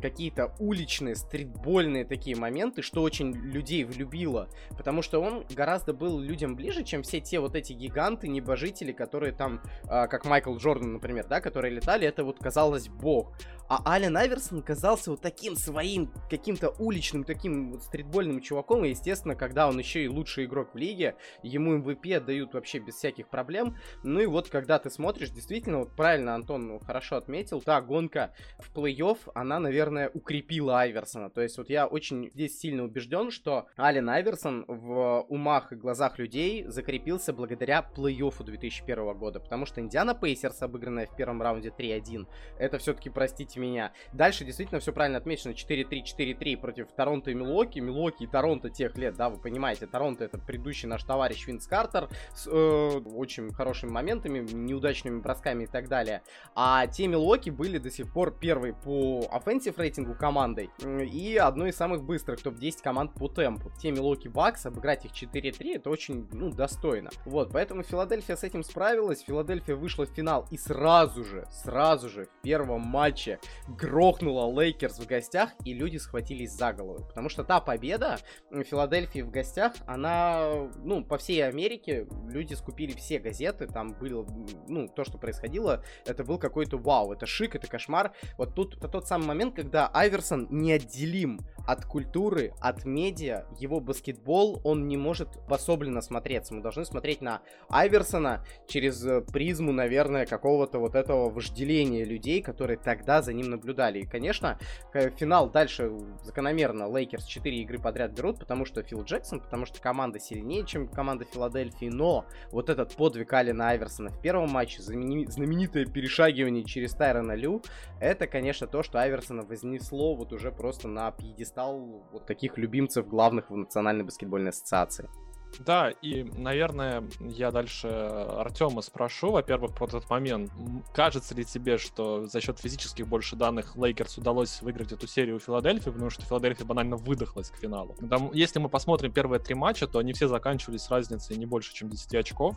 какие-то 0.02 0.56
уличные, 0.60 1.16
стритбольные 1.16 2.06
такие 2.06 2.36
моменты, 2.36 2.82
что 2.82 3.02
очень 3.02 3.34
людей 3.34 3.84
влюбило, 3.84 4.50
потому 4.78 5.02
что 5.02 5.20
он 5.22 5.46
гораздо 5.50 5.94
был 5.94 6.20
людям 6.20 6.56
ближе, 6.56 6.84
чем 6.84 7.04
все 7.04 7.20
те 7.20 7.40
вот 7.40 7.56
эти 7.56 7.74
гиганты, 7.74 8.28
небожители, 8.28 8.92
которые 8.92 9.34
там, 9.34 9.62
а, 9.88 10.08
как 10.08 10.26
Майк 10.26 10.39
Майкл 10.40 10.56
Джордан, 10.56 10.94
например, 10.94 11.28
да, 11.28 11.42
которые 11.42 11.74
летали, 11.74 12.08
это 12.08 12.24
вот 12.24 12.40
казалось 12.40 12.88
бог. 12.88 13.34
А 13.70 13.84
Ален 13.86 14.18
Айверсон 14.18 14.64
казался 14.64 15.12
вот 15.12 15.22
таким 15.22 15.56
своим, 15.56 16.12
каким-то 16.28 16.70
уличным, 16.80 17.24
таким 17.24 17.74
вот 17.74 17.84
стритбольным 17.84 18.42
чуваком. 18.42 18.84
И, 18.84 18.90
естественно, 18.90 19.36
когда 19.36 19.68
он 19.68 19.78
еще 19.78 20.04
и 20.04 20.08
лучший 20.08 20.46
игрок 20.46 20.74
в 20.74 20.78
лиге, 20.78 21.18
ему 21.44 21.78
MVP 21.78 22.16
отдают 22.16 22.56
вообще 22.56 22.80
без 22.80 22.96
всяких 22.96 23.28
проблем. 23.28 23.76
Ну 24.04 24.22
и 24.22 24.26
вот, 24.26 24.50
когда 24.50 24.80
ты 24.80 24.90
смотришь, 24.90 25.30
действительно, 25.30 25.80
вот 25.80 25.96
правильно 25.96 26.34
Антон 26.34 26.80
хорошо 26.80 27.18
отметил, 27.18 27.62
та 27.62 27.80
гонка 27.80 28.34
в 28.58 28.76
плей-офф, 28.76 29.18
она, 29.36 29.60
наверное, 29.60 30.10
укрепила 30.16 30.80
Айверсона. 30.80 31.30
То 31.30 31.42
есть 31.42 31.56
вот 31.60 31.70
я 31.70 31.86
очень 31.86 32.32
здесь 32.32 32.58
сильно 32.58 32.84
убежден, 32.84 33.30
что 33.30 33.68
Ален 33.78 34.10
Айверсон 34.10 34.66
в 34.68 35.26
умах 35.30 35.74
и 35.74 35.76
глазах 35.76 36.18
людей 36.18 36.66
закрепился 36.66 37.34
благодаря 37.34 37.88
плей-оффу 37.96 38.44
2001 38.44 39.16
года. 39.16 39.40
Потому 39.40 39.68
что 39.68 39.80
Индиана 39.80 40.16
Пейсерс, 40.30 40.62
обыгранная 40.62 41.08
в 41.08 41.16
первом 41.16 41.42
раунде 41.42 41.74
3-1, 41.76 42.28
это 42.60 42.78
все-таки, 42.78 43.10
простите 43.10 43.60
меня. 43.60 43.94
Дальше 44.14 44.46
действительно 44.46 44.80
все 44.80 44.94
правильно 44.94 45.18
отмечено. 45.18 45.54
4-3, 45.54 46.04
4-3 46.04 46.58
против 46.58 46.92
Торонто 46.92 47.32
и 47.32 47.34
Милуоки. 47.34 47.80
Милуоки 47.80 48.24
и 48.24 48.28
Торонто 48.28 48.70
тех 48.70 48.96
лет, 48.96 49.16
да, 49.16 49.30
вы 49.30 49.40
понимаете. 49.40 49.88
Торонто 49.88 50.26
это 50.26 50.38
предыдущий 50.38 50.88
наш 50.88 51.04
товарищ 51.04 51.48
Винс 51.48 51.66
Картер 51.66 52.10
с 52.36 52.46
э, 52.46 52.52
очень 52.52 53.52
хорошими 53.52 53.90
моментами, 53.90 54.40
неудачными 54.40 55.20
бросками 55.20 55.64
и 55.64 55.68
так 55.68 55.88
далее. 55.88 56.22
А 56.54 56.86
те 56.86 57.08
Милуоки 57.08 57.50
были 57.50 57.80
до 57.80 57.90
сих 57.90 58.14
пор 58.14 58.38
первой 58.38 58.74
по 58.74 59.28
offensive 59.34 59.74
рейтингу 59.78 60.14
командой 60.14 60.70
и 60.86 61.38
одной 61.38 61.70
из 61.70 61.76
самых 61.76 62.04
быстрых 62.04 62.42
топ-10 62.44 62.84
команд 62.84 63.16
по 63.16 63.28
темпу. 63.30 63.72
Те 63.82 63.90
Милуоки 63.90 64.28
Бакс, 64.28 64.68
обыграть 64.68 65.06
их 65.06 65.12
4-3, 65.12 65.78
это 65.78 65.90
очень, 65.90 66.28
ну, 66.34 66.52
достойно. 66.52 67.10
Вот, 67.26 67.52
поэтому 67.52 67.82
Филадельфия 67.82 68.36
с 68.36 68.44
этим 68.44 68.64
справилась. 68.64 69.24
Филадельфия 69.24 69.76
вышла 69.76 70.06
в 70.06 70.14
финал 70.20 70.46
и 70.52 70.58
сразу 70.58 71.24
же, 71.24 71.48
сразу 71.50 72.10
же 72.10 72.26
в 72.26 72.42
первом 72.42 72.82
матче 72.82 73.40
грохнула 73.70 74.52
Лейкерс 74.52 75.00
в 75.00 75.08
гостях, 75.08 75.52
и 75.64 75.74
люди 75.74 75.96
схватились 75.96 76.52
за 76.52 76.74
голову. 76.74 77.06
Потому 77.08 77.30
что 77.30 77.46
та 77.46 77.62
победа 77.62 78.18
Филадельфии 78.52 79.22
в 79.22 79.32
гостях, 79.32 79.74
она, 79.88 80.70
ну, 80.84 81.06
по 81.06 81.18
всей 81.18 81.48
Америке 81.48 82.06
люди 82.28 82.54
скупили 82.54 82.92
все 82.92 83.20
газеты, 83.20 83.68
там 83.68 83.94
было, 83.94 84.28
ну, 84.68 84.90
то, 84.90 85.06
что 85.06 85.18
происходило, 85.18 85.84
это 86.06 86.26
был 86.26 86.38
какой-то 86.38 86.78
вау, 86.78 87.14
это 87.14 87.26
шик, 87.26 87.56
это 87.56 87.68
кошмар. 87.68 88.12
Вот 88.38 88.56
тут 88.56 88.76
это 88.76 88.90
тот 88.90 89.08
самый 89.08 89.28
момент, 89.28 89.56
когда 89.56 89.88
Айверсон 89.88 90.48
неотделим 90.50 91.40
от 91.66 91.86
культуры, 91.86 92.54
от 92.60 92.84
медиа, 92.84 93.46
его 93.58 93.80
баскетбол, 93.80 94.60
он 94.66 94.88
не 94.88 94.98
может 94.98 95.38
обособленно 95.46 96.02
смотреться. 96.02 96.54
Мы 96.54 96.62
должны 96.62 96.84
смотреть 96.84 97.22
на 97.22 97.42
Айверсона 97.70 98.44
через 98.68 99.06
э, 99.06 99.22
призму, 99.22 99.72
наверное, 99.72 100.09
какого-то 100.26 100.80
вот 100.80 100.96
этого 100.96 101.30
вожделения 101.30 102.04
людей, 102.04 102.42
которые 102.42 102.78
тогда 102.78 103.22
за 103.22 103.34
ним 103.34 103.50
наблюдали. 103.50 104.00
И, 104.00 104.06
конечно, 104.06 104.58
финал 104.94 105.50
дальше 105.50 105.92
закономерно 106.24 106.88
Лейкерс 106.96 107.26
4 107.26 107.58
игры 107.62 107.80
подряд 107.80 108.12
берут, 108.12 108.40
потому 108.40 108.66
что 108.66 108.84
Фил 108.84 109.04
Джексон, 109.04 109.40
потому 109.40 109.66
что 109.66 109.82
команда 109.82 110.20
сильнее, 110.20 110.66
чем 110.66 110.88
команда 110.88 111.26
Филадельфии, 111.26 111.90
но 111.90 112.26
вот 112.52 112.70
этот 112.70 112.96
подвиг 112.96 113.34
Алена 113.34 113.70
Айверсона 113.70 114.10
в 114.10 114.22
первом 114.22 114.50
матче, 114.50 114.82
знаменитое 114.82 115.86
перешагивание 115.86 116.64
через 116.64 116.94
Тайрона 116.94 117.34
Лю, 117.34 117.62
это, 118.00 118.28
конечно, 118.28 118.68
то, 118.68 118.84
что 118.84 119.02
Айверсона 119.02 119.44
вознесло 119.44 120.16
вот 120.16 120.34
уже 120.34 120.52
просто 120.52 120.88
на 120.88 121.12
пьедестал 121.12 122.08
вот 122.12 122.26
таких 122.26 122.58
любимцев 122.58 123.08
главных 123.08 123.50
в 123.50 123.56
Национальной 123.56 124.04
баскетбольной 124.04 124.50
ассоциации. 124.50 125.10
Да, 125.58 125.90
и, 125.90 126.24
наверное, 126.24 127.04
я 127.20 127.52
дальше 127.52 127.88
Артема 127.88 128.82
спрошу, 128.82 129.32
во-первых, 129.32 129.76
про 129.76 129.88
этот 129.88 130.10
момент. 130.10 130.52
Кажется 130.94 131.36
ли 131.36 131.44
тебе, 131.44 131.78
что 131.78 132.28
за 132.28 132.40
счет 132.40 132.60
физических 132.60 133.08
больше 133.08 133.36
данных 133.36 133.76
Лейкерс 133.76 134.18
удалось 134.18 134.62
выиграть 134.62 134.92
эту 134.92 135.08
серию 135.08 135.38
у 135.38 135.40
Филадельфии, 135.40 135.90
потому 135.90 136.10
что 136.10 136.24
Филадельфия 136.24 136.66
банально 136.66 136.96
выдохлась 136.96 137.50
к 137.50 137.56
финалу? 137.56 137.96
Там, 138.10 138.32
если 138.34 138.60
мы 138.60 138.70
посмотрим 138.70 139.12
первые 139.12 139.40
три 139.40 139.56
матча, 139.56 139.88
то 139.88 140.00
они 140.00 140.14
все 140.14 140.28
заканчивались 140.28 140.84
с 140.84 140.92
разницей 140.92 141.36
не 141.36 141.46
больше, 141.46 141.74
чем 141.74 141.90
10 141.90 142.16
очков. 142.16 142.56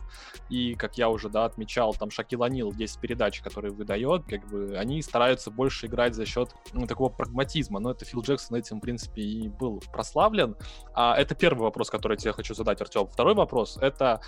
И, 0.49 0.75
как 0.75 0.97
я 0.97 1.09
уже, 1.09 1.29
да, 1.29 1.45
отмечал, 1.45 1.93
там 1.93 2.11
Шакил 2.11 2.43
О'Нил 2.43 2.71
10 2.71 2.99
передач, 2.99 3.41
которые 3.41 3.73
выдает, 3.73 4.25
как 4.25 4.47
бы 4.47 4.77
они 4.77 5.01
стараются 5.01 5.51
больше 5.51 5.87
играть 5.87 6.15
за 6.15 6.25
счет 6.25 6.53
ну, 6.73 6.87
такого 6.87 7.09
прагматизма. 7.09 7.79
Но 7.79 7.91
это 7.91 8.05
Фил 8.05 8.21
Джексон 8.21 8.57
этим, 8.57 8.77
в 8.77 8.81
принципе, 8.81 9.21
и 9.21 9.49
был 9.49 9.81
прославлен. 9.91 10.55
А 10.93 11.15
это 11.17 11.35
первый 11.35 11.63
вопрос, 11.63 11.89
который 11.89 12.13
я 12.13 12.17
тебе 12.17 12.33
хочу 12.33 12.53
задать, 12.53 12.81
Артем. 12.83 13.07
Второй 13.07 13.33
вопрос— 13.33 13.77
это 13.81 14.21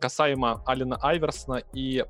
касаемо 0.00 0.62
Алина 0.66 0.96
Айверсона 1.02 1.62
и 1.72 2.04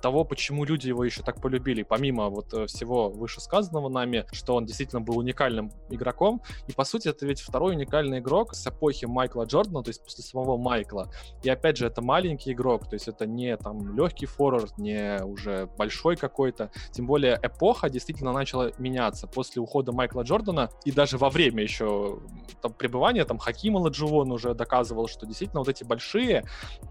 того, 0.00 0.24
почему 0.24 0.64
люди 0.64 0.88
его 0.88 1.04
еще 1.04 1.22
так 1.22 1.40
полюбили, 1.40 1.82
помимо 1.82 2.28
вот 2.28 2.52
э, 2.54 2.66
всего 2.66 3.10
вышесказанного 3.10 3.88
нами, 3.88 4.24
что 4.32 4.54
он 4.54 4.64
действительно 4.64 5.00
был 5.00 5.18
уникальным 5.18 5.72
игроком. 5.90 6.42
И, 6.68 6.72
по 6.72 6.84
сути, 6.84 7.08
это 7.08 7.26
ведь 7.26 7.40
второй 7.40 7.74
уникальный 7.74 8.18
игрок 8.18 8.54
с 8.54 8.66
эпохи 8.66 9.04
Майкла 9.04 9.44
Джордана, 9.44 9.82
то 9.82 9.88
есть 9.88 10.02
после 10.02 10.24
самого 10.24 10.56
Майкла. 10.56 11.10
И, 11.42 11.48
опять 11.48 11.76
же, 11.76 11.86
это 11.86 12.02
маленький 12.02 12.52
игрок, 12.52 12.88
то 12.88 12.94
есть 12.94 13.08
это 13.08 13.26
не 13.26 13.56
там 13.56 13.96
легкий 13.96 14.26
форвард, 14.26 14.78
не 14.78 15.22
уже 15.22 15.68
большой 15.78 16.16
какой-то. 16.16 16.70
Тем 16.92 17.06
более 17.06 17.38
эпоха 17.42 17.88
действительно 17.88 18.32
начала 18.32 18.70
меняться 18.78 19.26
после 19.26 19.60
ухода 19.62 19.92
Майкла 19.92 20.22
Джордана 20.22 20.70
и 20.84 20.92
даже 20.92 21.18
во 21.18 21.30
время 21.30 21.62
еще 21.62 22.20
там, 22.62 22.72
пребывания, 22.72 23.24
там 23.24 23.38
Хаким 23.38 23.76
Ладжуон 23.76 24.32
уже 24.32 24.54
доказывал, 24.54 25.08
что 25.08 25.26
действительно 25.26 25.60
вот 25.60 25.68
эти 25.68 25.84
большие, 25.84 26.44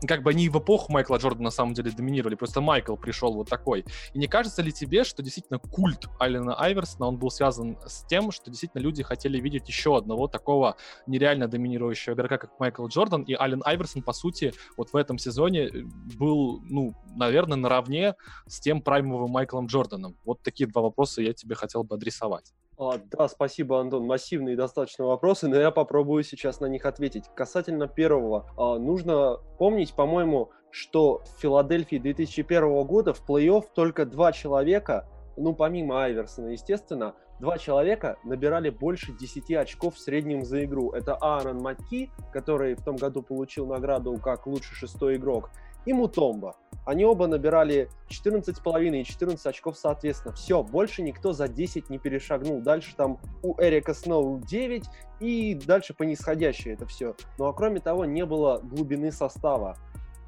как 0.08 0.24
бы 0.24 0.32
они 0.32 0.50
в 0.50 0.58
эпоху 0.58 0.92
Майкла 0.92 1.18
Джордана 1.18 1.46
на 1.46 1.52
самом 1.52 1.74
деле 1.74 1.92
доминировали, 1.92 2.36
просто 2.36 2.62
Майкл 2.62 2.96
пришел 3.00 3.34
вот 3.34 3.50
такой. 3.50 3.86
И 4.14 4.20
не 4.20 4.28
кажется 4.28 4.62
ли 4.62 4.72
тебе, 4.72 5.04
что 5.04 5.24
действительно 5.24 5.60
культ 5.60 6.08
Алина 6.20 6.60
Айверсона, 6.60 7.08
он 7.08 7.18
был 7.18 7.32
связан 7.32 7.78
с 7.86 8.06
тем, 8.06 8.32
что 8.32 8.50
действительно 8.50 8.82
люди 8.82 9.04
хотели 9.04 9.40
видеть 9.40 9.68
еще 9.68 9.98
одного 9.98 10.28
такого 10.28 10.76
нереально 11.08 11.48
доминирующего 11.48 12.14
игрока, 12.14 12.38
как 12.38 12.60
Майкл 12.60 12.88
Джордан, 12.88 13.24
и 13.24 13.34
Ален 13.34 13.62
Айверсон, 13.66 14.02
по 14.02 14.14
сути, 14.14 14.54
вот 14.78 14.92
в 14.94 14.96
этом 14.96 15.18
сезоне 15.18 15.68
э, 15.68 15.84
был, 16.18 16.62
ну, 16.64 16.94
наверное, 17.16 17.58
наравне 17.58 18.16
с 18.48 18.60
тем 18.60 18.82
праймовым 18.82 19.32
Майклом 19.32 19.68
Джорданом. 19.68 20.18
Вот 20.26 20.42
такие 20.42 20.68
два 20.68 20.82
вопроса 20.82 21.22
я 21.22 21.34
тебе 21.34 21.56
хотел 21.56 21.84
бы 21.84 21.96
адресовать. 21.96 22.54
А, 22.80 22.98
да, 23.12 23.28
спасибо, 23.28 23.82
Антон. 23.82 24.06
Массивные 24.06 24.56
достаточно 24.56 25.06
вопросы, 25.06 25.50
но 25.50 25.58
я 25.58 25.70
попробую 25.70 26.24
сейчас 26.24 26.62
на 26.62 26.68
них 26.68 26.86
ответить. 26.86 27.26
Касательно 27.36 27.90
первого, 27.90 28.50
а, 28.58 28.80
нужно 28.80 29.40
помнить, 29.58 29.94
по-моему, 29.94 30.52
что 30.72 31.22
в 31.26 31.42
Филадельфии 31.42 31.98
2001 31.98 32.86
года 32.86 33.14
в 33.14 33.28
плей-офф 33.28 33.66
только 33.76 34.06
два 34.06 34.32
человека, 34.32 35.10
ну, 35.36 35.54
помимо 35.54 36.06
Айверсона, 36.06 36.50
естественно, 36.50 37.16
два 37.42 37.58
человека 37.58 38.18
набирали 38.24 38.70
больше 38.70 39.12
10 39.12 39.52
очков 39.58 39.96
в 39.96 40.00
среднем 40.00 40.46
за 40.46 40.64
игру. 40.64 40.92
Это 40.92 41.16
Аарон 41.16 41.58
Макки, 41.58 42.10
который 42.32 42.76
в 42.76 42.84
том 42.84 42.96
году 42.96 43.22
получил 43.22 43.68
награду 43.68 44.16
как 44.24 44.48
лучший 44.48 44.76
шестой 44.76 45.18
игрок, 45.18 45.50
и 45.86 45.92
Мутомба. 45.92 46.56
Они 46.86 47.06
оба 47.06 47.28
набирали 47.28 47.90
14,5 48.10 49.02
и 49.02 49.04
14 49.04 49.46
очков 49.46 49.78
соответственно. 49.78 50.34
Все, 50.34 50.64
больше 50.64 51.02
никто 51.02 51.34
за 51.34 51.48
10 51.48 51.90
не 51.90 52.00
перешагнул. 52.00 52.62
Дальше 52.62 52.96
там 52.96 53.20
у 53.44 53.56
Эрика 53.62 53.94
Сноу 53.94 54.40
9 54.40 54.86
и 55.20 55.54
дальше 55.54 55.94
по 55.94 56.04
нисходящей 56.04 56.74
это 56.74 56.86
все. 56.86 57.16
Ну 57.38 57.46
а 57.46 57.54
кроме 57.54 57.80
того, 57.80 58.06
не 58.06 58.26
было 58.26 58.60
глубины 58.64 59.12
состава. 59.12 59.78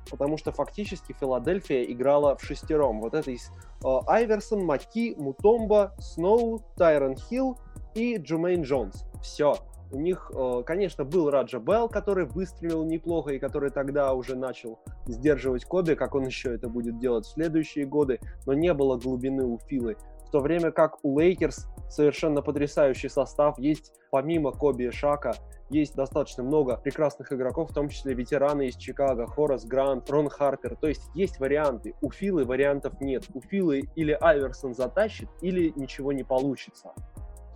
Потому 0.09 0.37
что 0.37 0.51
фактически 0.51 1.13
Филадельфия 1.13 1.83
играла 1.83 2.35
в 2.35 2.43
шестером. 2.43 3.01
Вот 3.01 3.13
это 3.13 3.31
вот 3.31 3.49
э, 3.83 3.87
Айверсон, 4.07 4.65
Маки, 4.65 5.15
Мутомбо, 5.17 5.93
Сноу, 5.99 6.61
Тайрон 6.75 7.15
Хилл 7.15 7.57
и 7.93 8.17
Джумейн 8.17 8.63
Джонс. 8.63 9.05
Все. 9.21 9.55
У 9.91 9.99
них, 9.99 10.31
э, 10.33 10.63
конечно, 10.65 11.03
был 11.03 11.29
Раджа 11.29 11.59
Белл, 11.59 11.89
который 11.89 12.25
выстрелил 12.25 12.83
неплохо 12.85 13.33
и 13.33 13.39
который 13.39 13.71
тогда 13.71 14.13
уже 14.13 14.35
начал 14.35 14.79
сдерживать 15.05 15.65
Коби, 15.65 15.95
как 15.95 16.15
он 16.15 16.25
еще 16.25 16.53
это 16.53 16.69
будет 16.69 16.99
делать 16.99 17.25
в 17.25 17.31
следующие 17.31 17.85
годы, 17.85 18.19
но 18.45 18.53
не 18.53 18.73
было 18.73 18.97
глубины 18.97 19.45
у 19.45 19.57
Филы. 19.57 19.97
В 20.27 20.31
то 20.31 20.39
время 20.39 20.71
как 20.71 21.03
у 21.03 21.19
Лейкерс 21.19 21.67
совершенно 21.89 22.41
потрясающий 22.41 23.09
состав, 23.09 23.59
есть 23.59 23.91
помимо 24.11 24.51
Коби 24.51 24.83
и 24.83 24.91
Шака, 24.91 25.33
есть 25.69 25.95
достаточно 25.95 26.43
много 26.43 26.77
прекрасных 26.77 27.31
игроков, 27.33 27.71
в 27.71 27.73
том 27.73 27.89
числе 27.89 28.13
ветераны 28.13 28.67
из 28.67 28.75
Чикаго, 28.75 29.25
Хорас 29.25 29.65
Грант, 29.65 30.09
Рон 30.09 30.29
Харпер. 30.29 30.75
То 30.75 30.87
есть 30.87 31.03
есть 31.15 31.39
варианты. 31.39 31.95
У 32.01 32.11
Филы 32.11 32.43
вариантов 32.43 32.99
нет. 32.99 33.23
У 33.33 33.41
Филы 33.41 33.83
или 33.95 34.17
Айверсон 34.19 34.73
затащит, 34.73 35.29
или 35.41 35.73
ничего 35.75 36.11
не 36.11 36.23
получится. 36.23 36.91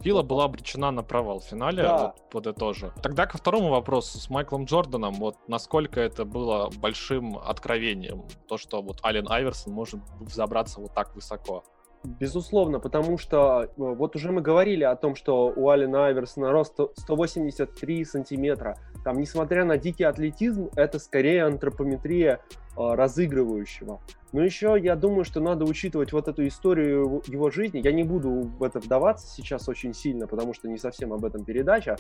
Фила 0.05 0.21
была 0.21 0.43
обречена 0.45 0.91
на 0.91 1.01
провал 1.01 1.39
в 1.39 1.45
финале, 1.45 1.81
да. 1.81 1.97
вот 1.97 2.29
подытожу. 2.29 2.91
Тогда 3.01 3.25
ко 3.25 3.39
второму 3.39 3.69
вопросу 3.69 4.19
с 4.19 4.29
Майклом 4.29 4.65
Джорданом, 4.65 5.15
вот 5.15 5.35
насколько 5.47 5.99
это 5.99 6.25
было 6.25 6.69
большим 6.79 7.39
откровением, 7.39 8.23
то, 8.47 8.59
что 8.59 8.83
вот 8.83 9.03
Ален 9.03 9.25
Айверсон 9.27 9.73
может 9.73 9.99
взобраться 10.19 10.79
вот 10.79 10.93
так 10.93 11.15
высоко. 11.15 11.63
Безусловно, 12.03 12.79
потому 12.79 13.17
что 13.17 13.63
э, 13.63 13.69
вот 13.75 14.15
уже 14.15 14.31
мы 14.31 14.41
говорили 14.41 14.83
о 14.83 14.95
том, 14.95 15.15
что 15.15 15.51
у 15.55 15.69
Алина 15.69 16.05
Айверсона 16.05 16.51
рост 16.51 16.79
183 16.97 18.05
сантиметра. 18.05 18.77
Там, 19.03 19.17
несмотря 19.17 19.65
на 19.65 19.79
дикий 19.79 20.03
атлетизм, 20.03 20.69
это 20.75 20.99
скорее 20.99 21.45
антропометрия 21.45 22.41
разыгрывающего. 22.77 24.01
Но 24.31 24.43
еще 24.43 24.75
я 24.77 24.95
думаю, 24.95 25.23
что 25.23 25.39
надо 25.39 25.65
учитывать 25.65 26.11
вот 26.11 26.27
эту 26.27 26.45
историю 26.45 27.21
его 27.25 27.49
жизни. 27.49 27.81
Я 27.83 27.93
не 27.93 28.03
буду 28.03 28.29
в 28.29 28.63
это 28.63 28.79
вдаваться 28.79 29.27
сейчас 29.27 29.69
очень 29.69 29.93
сильно, 29.93 30.27
потому 30.27 30.53
что 30.53 30.67
не 30.67 30.77
совсем 30.77 31.13
об 31.13 31.23
этом 31.23 31.45
передача. 31.45 31.95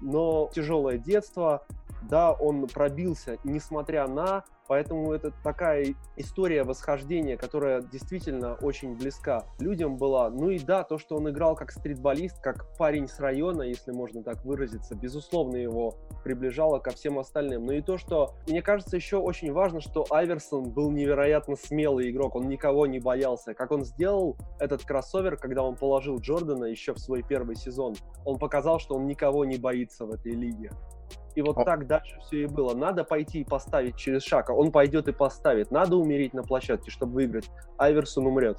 Но 0.00 0.48
тяжелое 0.54 0.98
детство, 0.98 1.66
да, 2.02 2.32
он 2.32 2.66
пробился, 2.66 3.38
несмотря 3.44 4.06
на 4.06 4.44
Поэтому 4.70 5.12
это 5.12 5.32
такая 5.42 5.96
история 6.16 6.62
восхождения, 6.62 7.36
которая 7.36 7.82
действительно 7.82 8.54
очень 8.54 8.96
близка 8.96 9.44
людям 9.58 9.96
была. 9.96 10.30
Ну 10.30 10.50
и 10.50 10.60
да, 10.60 10.84
то, 10.84 10.96
что 10.96 11.16
он 11.16 11.28
играл 11.28 11.56
как 11.56 11.72
стритболист, 11.72 12.38
как 12.40 12.68
парень 12.78 13.08
с 13.08 13.18
района, 13.18 13.62
если 13.62 13.90
можно 13.90 14.22
так 14.22 14.44
выразиться, 14.44 14.94
безусловно, 14.94 15.56
его 15.56 15.96
приближало 16.22 16.78
ко 16.78 16.92
всем 16.92 17.18
остальным. 17.18 17.66
Но 17.66 17.72
и 17.72 17.80
то, 17.80 17.98
что, 17.98 18.36
мне 18.46 18.62
кажется, 18.62 18.94
еще 18.94 19.16
очень 19.16 19.52
важно, 19.52 19.80
что 19.80 20.06
Айверсон 20.08 20.70
был 20.70 20.92
невероятно 20.92 21.56
смелый 21.56 22.08
игрок, 22.08 22.36
он 22.36 22.46
никого 22.46 22.86
не 22.86 23.00
боялся. 23.00 23.54
Как 23.54 23.72
он 23.72 23.84
сделал 23.84 24.36
этот 24.60 24.84
кроссовер, 24.84 25.36
когда 25.36 25.64
он 25.64 25.74
положил 25.74 26.20
Джордана 26.20 26.66
еще 26.66 26.94
в 26.94 27.00
свой 27.00 27.24
первый 27.24 27.56
сезон, 27.56 27.96
он 28.24 28.38
показал, 28.38 28.78
что 28.78 28.94
он 28.94 29.06
никого 29.06 29.44
не 29.44 29.56
боится 29.56 30.06
в 30.06 30.12
этой 30.12 30.30
лиге. 30.30 30.70
И 31.34 31.42
вот 31.42 31.58
О. 31.58 31.64
так 31.64 31.86
дальше 31.86 32.18
все 32.20 32.42
и 32.42 32.46
было. 32.46 32.74
Надо 32.74 33.04
пойти 33.04 33.40
и 33.40 33.44
поставить 33.44 33.96
через 33.96 34.22
шаг, 34.22 34.50
а 34.50 34.54
он 34.54 34.72
пойдет 34.72 35.08
и 35.08 35.12
поставит. 35.12 35.70
Надо 35.70 35.96
умереть 35.96 36.34
на 36.34 36.42
площадке, 36.42 36.90
чтобы 36.90 37.14
выиграть. 37.14 37.50
Айверсон 37.78 38.26
умрет. 38.26 38.58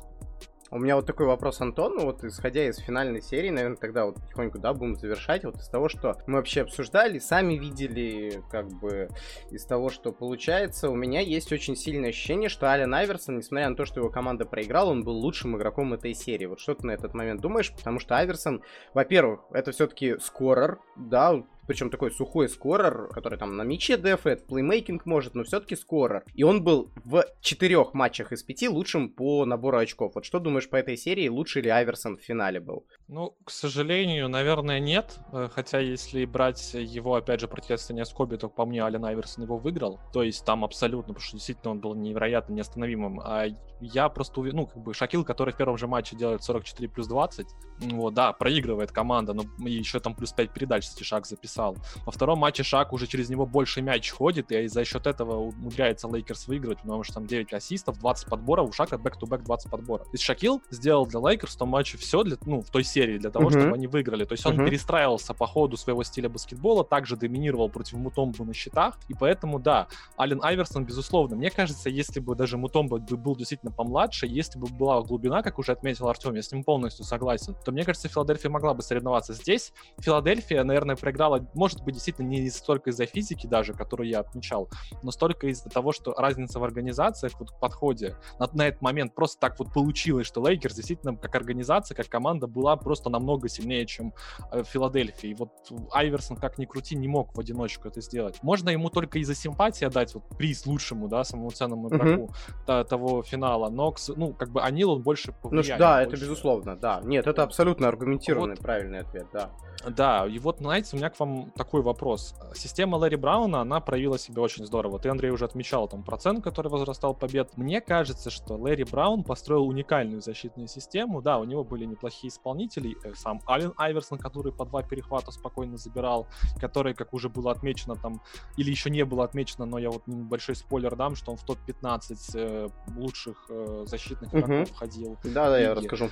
У 0.74 0.80
меня 0.80 0.96
вот 0.96 1.06
такой 1.06 1.26
вопрос, 1.26 1.60
Антон, 1.60 1.96
ну 1.98 2.06
вот 2.06 2.24
исходя 2.24 2.66
из 2.66 2.78
финальной 2.78 3.22
серии, 3.22 3.50
наверное, 3.50 3.76
тогда 3.76 4.06
вот 4.06 4.16
потихоньку, 4.16 4.58
да, 4.58 4.74
будем 4.74 4.96
завершать, 4.96 5.44
вот 5.44 5.58
из 5.58 5.68
того, 5.68 5.90
что 5.90 6.16
мы 6.28 6.38
вообще 6.38 6.62
обсуждали, 6.62 7.20
сами 7.20 7.56
видели, 7.56 8.42
как 8.50 8.70
бы, 8.80 9.10
из 9.50 9.66
того, 9.66 9.90
что 9.90 10.14
получается, 10.14 10.90
у 10.90 10.96
меня 10.96 11.20
есть 11.20 11.52
очень 11.52 11.76
сильное 11.76 12.12
ощущение, 12.12 12.48
что 12.48 12.68
Ален 12.70 12.94
Айверсон, 12.94 13.36
несмотря 13.36 13.70
на 13.70 13.76
то, 13.76 13.84
что 13.84 14.00
его 14.00 14.10
команда 14.10 14.46
проиграла, 14.46 14.92
он 14.92 15.04
был 15.04 15.18
лучшим 15.18 15.58
игроком 15.58 15.94
этой 15.94 16.14
серии. 16.14 16.46
Вот 16.46 16.62
что 16.62 16.74
ты 16.74 16.88
на 16.88 16.92
этот 16.92 17.14
момент 17.14 17.42
думаешь? 17.42 17.74
Потому 17.74 18.00
что 18.00 18.16
Айверсон, 18.16 18.64
во-первых, 18.94 19.42
это 19.52 19.74
все-таки 19.74 20.20
скорер, 20.20 20.80
да, 20.96 21.44
причем 21.72 21.90
такой 21.90 22.12
сухой 22.12 22.50
скорер, 22.50 23.08
который 23.14 23.40
там 23.40 23.56
на 23.56 23.64
мяче 23.64 23.96
дефает, 23.96 24.46
плеймейкинг 24.46 25.06
может, 25.06 25.36
но 25.36 25.46
все-таки 25.46 25.78
скорер. 25.78 26.26
И 26.34 26.44
он 26.44 26.66
был 26.66 26.92
в 27.06 27.24
четырех 27.40 27.94
матчах 27.94 28.34
из 28.34 28.44
пяти 28.44 28.68
лучшим 28.68 29.10
по 29.10 29.46
набору 29.46 29.78
очков. 29.78 30.16
Вот 30.16 30.26
что 30.26 30.40
думаешь 30.40 30.68
по 30.68 30.76
этой 30.76 30.98
серии, 30.98 31.30
лучше 31.30 31.62
ли 31.62 31.70
Айверсон 31.70 32.18
в 32.18 32.22
финале 32.22 32.60
был? 32.60 32.86
Ну, 33.14 33.36
к 33.44 33.52
сожалению, 33.52 34.30
наверное, 34.30 34.80
нет. 34.80 35.20
Э, 35.34 35.50
хотя, 35.52 35.80
если 35.80 36.24
брать 36.24 36.74
его, 36.74 37.16
опять 37.16 37.42
же, 37.42 37.50
противостояние 37.50 38.06
с 38.06 38.10
Коби, 38.14 38.38
то 38.38 38.48
по 38.48 38.66
мне 38.66 38.82
Ален 38.82 39.04
Айверсон 39.04 39.44
его 39.44 39.58
выиграл. 39.58 40.00
То 40.14 40.24
есть 40.24 40.46
там 40.46 40.64
абсолютно, 40.64 41.14
потому 41.14 41.20
что 41.20 41.36
действительно 41.36 41.72
он 41.72 41.82
был 41.82 41.94
невероятно 41.94 42.54
неостановимым. 42.54 43.20
А 43.20 43.48
я 43.82 44.08
просто 44.08 44.40
уверен, 44.40 44.60
ну, 44.60 44.68
как 44.68 44.78
бы 44.78 44.94
Шакил, 44.94 45.26
который 45.26 45.54
в 45.54 45.58
первом 45.58 45.78
же 45.78 45.88
матче 45.88 46.16
делает 46.16 46.42
44 46.42 46.88
плюс 46.88 47.08
20, 47.08 47.48
вот, 47.80 48.14
да, 48.14 48.32
проигрывает 48.32 48.94
команда, 48.94 49.34
но 49.34 49.44
еще 49.68 50.00
там 50.00 50.16
плюс 50.16 50.32
5 50.32 50.54
передач 50.54 50.86
там 50.86 51.03
Шак 51.03 51.26
записал. 51.26 51.76
Во 52.06 52.14
втором 52.14 52.40
матче 52.40 52.64
Шак 52.64 52.94
уже 52.94 53.08
через 53.08 53.30
него 53.30 53.46
больше 53.46 53.82
мяч 53.82 54.10
ходит, 54.10 54.54
и 54.54 54.68
за 54.68 54.86
счет 54.86 55.06
этого 55.06 55.36
умудряется 55.36 56.08
Лейкерс 56.08 56.48
выигрывать, 56.48 56.80
потому 56.80 57.04
что 57.04 57.16
там 57.16 57.28
9 57.28 57.52
ассистов, 57.52 58.00
20 58.00 58.30
подборов, 58.30 58.70
у 58.70 58.72
Шака 58.72 58.98
back-to-back 58.98 59.44
20 59.44 59.70
подборов. 59.70 60.06
То 60.06 60.14
есть 60.14 60.24
Шакил 60.24 60.62
сделал 60.70 61.06
для 61.06 61.20
Лейкерс 61.20 61.56
в 61.56 61.58
том 61.58 61.70
матче 61.70 61.98
все 61.98 62.24
для, 62.24 62.38
ну, 62.46 62.62
в 62.62 62.70
той 62.70 62.84
серии 62.84 63.01
для 63.18 63.30
того, 63.30 63.50
uh-huh. 63.50 63.60
чтобы 63.60 63.74
они 63.74 63.88
выиграли. 63.88 64.26
То 64.26 64.34
есть 64.34 64.46
он 64.46 64.60
uh-huh. 64.60 64.66
перестраивался 64.66 65.34
по 65.34 65.48
ходу 65.48 65.78
своего 65.78 66.04
стиля 66.04 66.30
баскетбола, 66.30 66.84
также 66.84 67.16
доминировал 67.16 67.70
против 67.70 67.94
Мутомбу 67.94 68.44
на 68.44 68.54
щитах, 68.54 68.98
и 69.08 69.14
поэтому, 69.14 69.60
да, 69.60 69.88
Ален 70.20 70.44
Айверсон, 70.44 70.86
безусловно, 70.86 71.36
мне 71.36 71.50
кажется, 71.50 71.90
если 71.90 72.20
бы 72.20 72.36
даже 72.36 72.58
Мутомба 72.58 72.98
был 72.98 73.36
действительно 73.36 73.72
помладше, 73.72 74.28
если 74.28 74.60
бы 74.60 74.68
была 74.68 75.02
глубина, 75.02 75.42
как 75.42 75.60
уже 75.60 75.72
отметил 75.72 76.08
Артем, 76.08 76.36
я 76.36 76.42
с 76.42 76.52
ним 76.52 76.64
полностью 76.64 77.06
согласен, 77.06 77.56
то 77.66 77.72
мне 77.72 77.84
кажется, 77.84 78.08
Филадельфия 78.08 78.50
могла 78.50 78.74
бы 78.74 78.82
соревноваться 78.82 79.34
здесь. 79.34 79.74
Филадельфия, 80.00 80.64
наверное, 80.64 80.96
проиграла, 80.96 81.48
может 81.54 81.84
быть, 81.84 81.96
действительно 81.96 82.28
не 82.28 82.50
столько 82.50 82.90
из-за 82.92 83.06
физики 83.06 83.48
даже, 83.48 83.74
которую 83.74 84.10
я 84.10 84.20
отмечал, 84.20 84.70
но 85.02 85.12
столько 85.12 85.48
из-за 85.48 85.70
того, 85.70 85.92
что 85.92 86.14
разница 86.14 86.60
в 86.60 86.64
организациях, 86.64 87.34
вот 87.40 87.50
в 87.50 87.60
подходе 87.60 88.16
на, 88.40 88.50
на 88.54 88.68
этот 88.68 88.82
момент 88.82 89.16
просто 89.16 89.40
так 89.40 89.60
вот 89.60 89.74
получилось, 89.74 90.28
что 90.28 90.46
Лейкерс 90.46 90.76
действительно 90.76 91.16
как 91.16 91.36
организация, 91.36 91.96
как 91.96 92.08
команда 92.08 92.48
была 92.48 92.76
просто 92.76 92.91
намного 93.10 93.50
сильнее, 93.50 93.86
чем 93.86 94.14
э, 94.52 94.64
Филадельфия. 94.64 95.32
И 95.32 95.34
вот 95.34 95.52
Айверсон, 95.92 96.38
как 96.38 96.58
ни 96.58 96.66
крути, 96.66 96.96
не 96.96 97.08
мог 97.08 97.36
в 97.36 97.40
одиночку 97.40 97.88
это 97.88 98.02
сделать. 98.02 98.42
Можно 98.44 98.70
ему 98.70 98.90
только 98.90 99.20
из-за 99.20 99.36
симпатии 99.36 99.86
отдать 99.86 100.14
вот 100.14 100.24
приз 100.38 100.66
лучшему, 100.66 101.08
да, 101.08 101.24
самому 101.24 101.52
ценному 101.52 101.90
игроку 101.90 102.32
mm-hmm. 102.68 102.86
того 102.86 103.24
финала, 103.24 103.70
но, 103.70 103.96
ну, 104.16 104.34
как 104.34 104.52
бы 104.52 104.62
О'Нил 104.62 104.92
он 104.92 105.02
больше 105.02 105.32
повлияет. 105.32 105.80
Ну, 105.80 105.86
да, 105.86 105.96
больше. 105.98 106.10
это 106.10 106.22
безусловно, 106.22 106.76
да. 106.76 107.02
Нет, 107.04 107.28
это 107.28 107.44
абсолютно 107.44 107.88
аргументированный, 107.88 108.56
вот, 108.56 108.60
правильный 108.60 109.00
ответ, 109.00 109.28
да. 109.34 109.52
Да, 109.90 110.28
и 110.28 110.38
вот, 110.40 110.60
знаете, 110.60 110.90
у 110.94 110.98
меня 110.98 111.10
к 111.10 111.20
вам 111.20 111.52
такой 111.56 111.82
вопрос. 111.82 112.36
Система 112.54 112.98
Лэри 112.98 113.16
Брауна, 113.16 113.62
она 113.62 113.80
проявила 113.80 114.20
себя 114.20 114.42
очень 114.42 114.66
здорово. 114.66 115.00
Ты, 115.00 115.10
Андрей, 115.10 115.32
уже 115.32 115.46
отмечал 115.46 115.88
там 115.88 116.04
процент, 116.04 116.44
который 116.44 116.68
возрастал 116.68 117.16
побед. 117.16 117.58
Мне 117.58 117.82
кажется, 117.82 118.30
что 118.30 118.56
Лэри 118.56 118.84
Браун 118.84 119.24
построил 119.24 119.68
уникальную 119.68 120.22
защитную 120.22 120.68
систему. 120.68 121.22
Да, 121.22 121.40
у 121.40 121.46
него 121.46 121.64
были 121.64 121.86
неплохие 121.86 122.30
исполнители. 122.30 122.81
Э, 123.04 123.14
сам 123.16 123.42
Ален 123.48 123.74
Айверсон, 123.78 124.18
который 124.18 124.52
по 124.52 124.66
два 124.66 124.84
перехвата 124.84 125.32
спокойно 125.32 125.78
забирал, 125.78 126.28
который, 126.60 126.94
как 126.94 127.14
уже 127.14 127.30
было 127.30 127.52
отмечено 127.52 127.96
там, 127.96 128.22
или 128.58 128.70
еще 128.70 128.90
не 128.90 129.06
было 129.06 129.24
отмечено, 129.24 129.66
но 129.66 129.80
я 129.80 129.90
вот 129.90 130.08
небольшой 130.08 130.56
спойлер 130.56 130.96
дам, 130.96 131.16
что 131.16 131.32
он 131.32 131.38
в 131.38 131.44
топ-15 131.44 132.16
э, 132.36 132.70
лучших 132.96 133.46
э, 133.50 133.84
защитных 133.88 134.34
игроков 134.34 134.70
угу. 134.70 134.76
входил. 134.76 135.18
Да-да, 135.24 135.60
я 135.60 135.76
расскажу. 135.76 136.10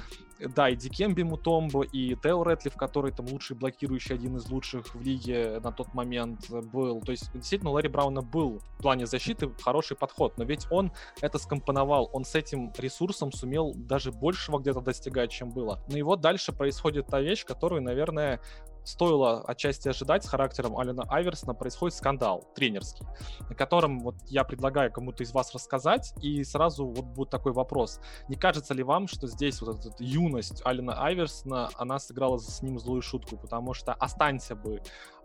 Да, 0.55 0.69
и 0.69 0.75
Дикемби 0.75 1.23
Мутомбо, 1.23 1.83
и 1.83 2.15
Тео 2.15 2.43
Рэтлиф, 2.43 2.75
который 2.75 3.11
там 3.11 3.27
лучший 3.27 3.57
блокирующий, 3.57 4.15
один 4.15 4.37
из 4.37 4.49
лучших 4.49 4.95
в 4.95 5.01
лиге 5.01 5.59
на 5.61 5.71
тот 5.71 5.93
момент 5.93 6.49
был. 6.49 7.01
То 7.01 7.11
есть, 7.11 7.31
действительно, 7.33 7.71
у 7.71 7.73
Ларри 7.73 7.89
Брауна 7.89 8.21
был 8.21 8.61
в 8.77 8.81
плане 8.81 9.05
защиты 9.05 9.51
хороший 9.61 9.97
подход, 9.97 10.37
но 10.37 10.45
ведь 10.45 10.67
он 10.71 10.93
это 11.19 11.39
скомпоновал, 11.39 12.09
он 12.13 12.23
с 12.23 12.35
этим 12.35 12.71
ресурсом 12.77 13.33
сумел 13.33 13.73
даже 13.75 14.11
большего 14.11 14.59
где-то 14.59 14.79
достигать, 14.79 15.31
чем 15.31 15.51
было. 15.51 15.83
Ну 15.89 15.97
и 15.97 16.01
вот 16.01 16.21
дальше 16.21 16.48
происходит 16.51 17.07
та 17.07 17.19
вещь, 17.19 17.45
которую, 17.45 17.81
наверное, 17.81 18.39
стоило 18.83 19.43
отчасти 19.43 19.87
ожидать 19.87 20.23
с 20.23 20.27
характером 20.27 20.77
Алина 20.77 21.03
Айверсона, 21.09 21.53
происходит 21.53 21.95
скандал 21.95 22.49
тренерский, 22.55 23.05
на 23.47 23.55
котором 23.55 23.99
вот 23.99 24.15
я 24.27 24.43
предлагаю 24.43 24.91
кому-то 24.91 25.23
из 25.23 25.33
вас 25.33 25.53
рассказать, 25.53 26.13
и 26.21 26.43
сразу 26.43 26.87
вот 26.87 27.05
будет 27.05 27.29
такой 27.29 27.51
вопрос. 27.51 27.99
Не 28.27 28.35
кажется 28.35 28.73
ли 28.73 28.83
вам, 28.83 29.07
что 29.07 29.27
здесь 29.27 29.61
вот 29.61 29.85
эта 29.85 30.03
юность 30.03 30.61
Алина 30.65 31.03
Айверсона, 31.03 31.69
она 31.75 31.99
сыграла 31.99 32.37
с 32.37 32.61
ним 32.61 32.79
злую 32.79 33.01
шутку, 33.01 33.37
потому 33.37 33.73
что 33.73 33.93
останься 33.93 34.55
бы 34.55 34.81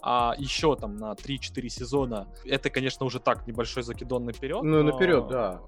а, 0.07 0.35
еще 0.37 0.77
там 0.77 0.97
на 0.97 1.13
3-4 1.13 1.69
сезона, 1.71 2.29
это, 2.45 2.69
конечно, 2.69 3.07
уже 3.07 3.21
так, 3.21 3.47
небольшой 3.47 3.83
закидон 3.83 4.27
наперед. 4.27 4.63
Ну, 4.63 4.83
но... 4.83 4.93
наперед, 4.93 5.29
да. 5.29 5.63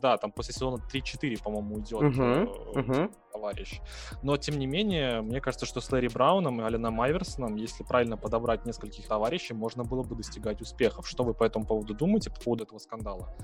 Да, 0.00 0.16
там 0.16 0.30
после 0.30 0.54
сезона 0.54 0.80
3-4, 0.92 1.42
по-моему, 1.42 1.80
идет 1.80 2.00
uh-huh, 2.00 2.74
uh-huh. 2.74 3.14
товарищ. 3.32 3.80
Но, 4.22 4.36
тем 4.36 4.60
не 4.60 4.66
менее, 4.66 5.22
мне 5.22 5.40
кажется, 5.40 5.66
что 5.66 5.80
с 5.80 5.90
Лэри 5.90 6.06
Брауном 6.06 6.60
и 6.60 6.64
Аленом 6.64 7.00
Айверсоном, 7.00 7.56
если 7.56 7.82
правильно 7.82 8.16
подобрать 8.16 8.64
нескольких 8.64 9.08
товарищей, 9.08 9.54
можно 9.54 9.82
было 9.82 10.04
бы 10.04 10.14
достигать 10.14 10.60
успехов. 10.60 11.08
Что 11.08 11.24
вы 11.24 11.34
по 11.34 11.42
этому 11.42 11.66
поводу 11.66 11.92
думаете, 11.92 12.30
по 12.30 12.40
поводу 12.40 12.64
этого 12.64 12.78
скандала? 12.78 13.34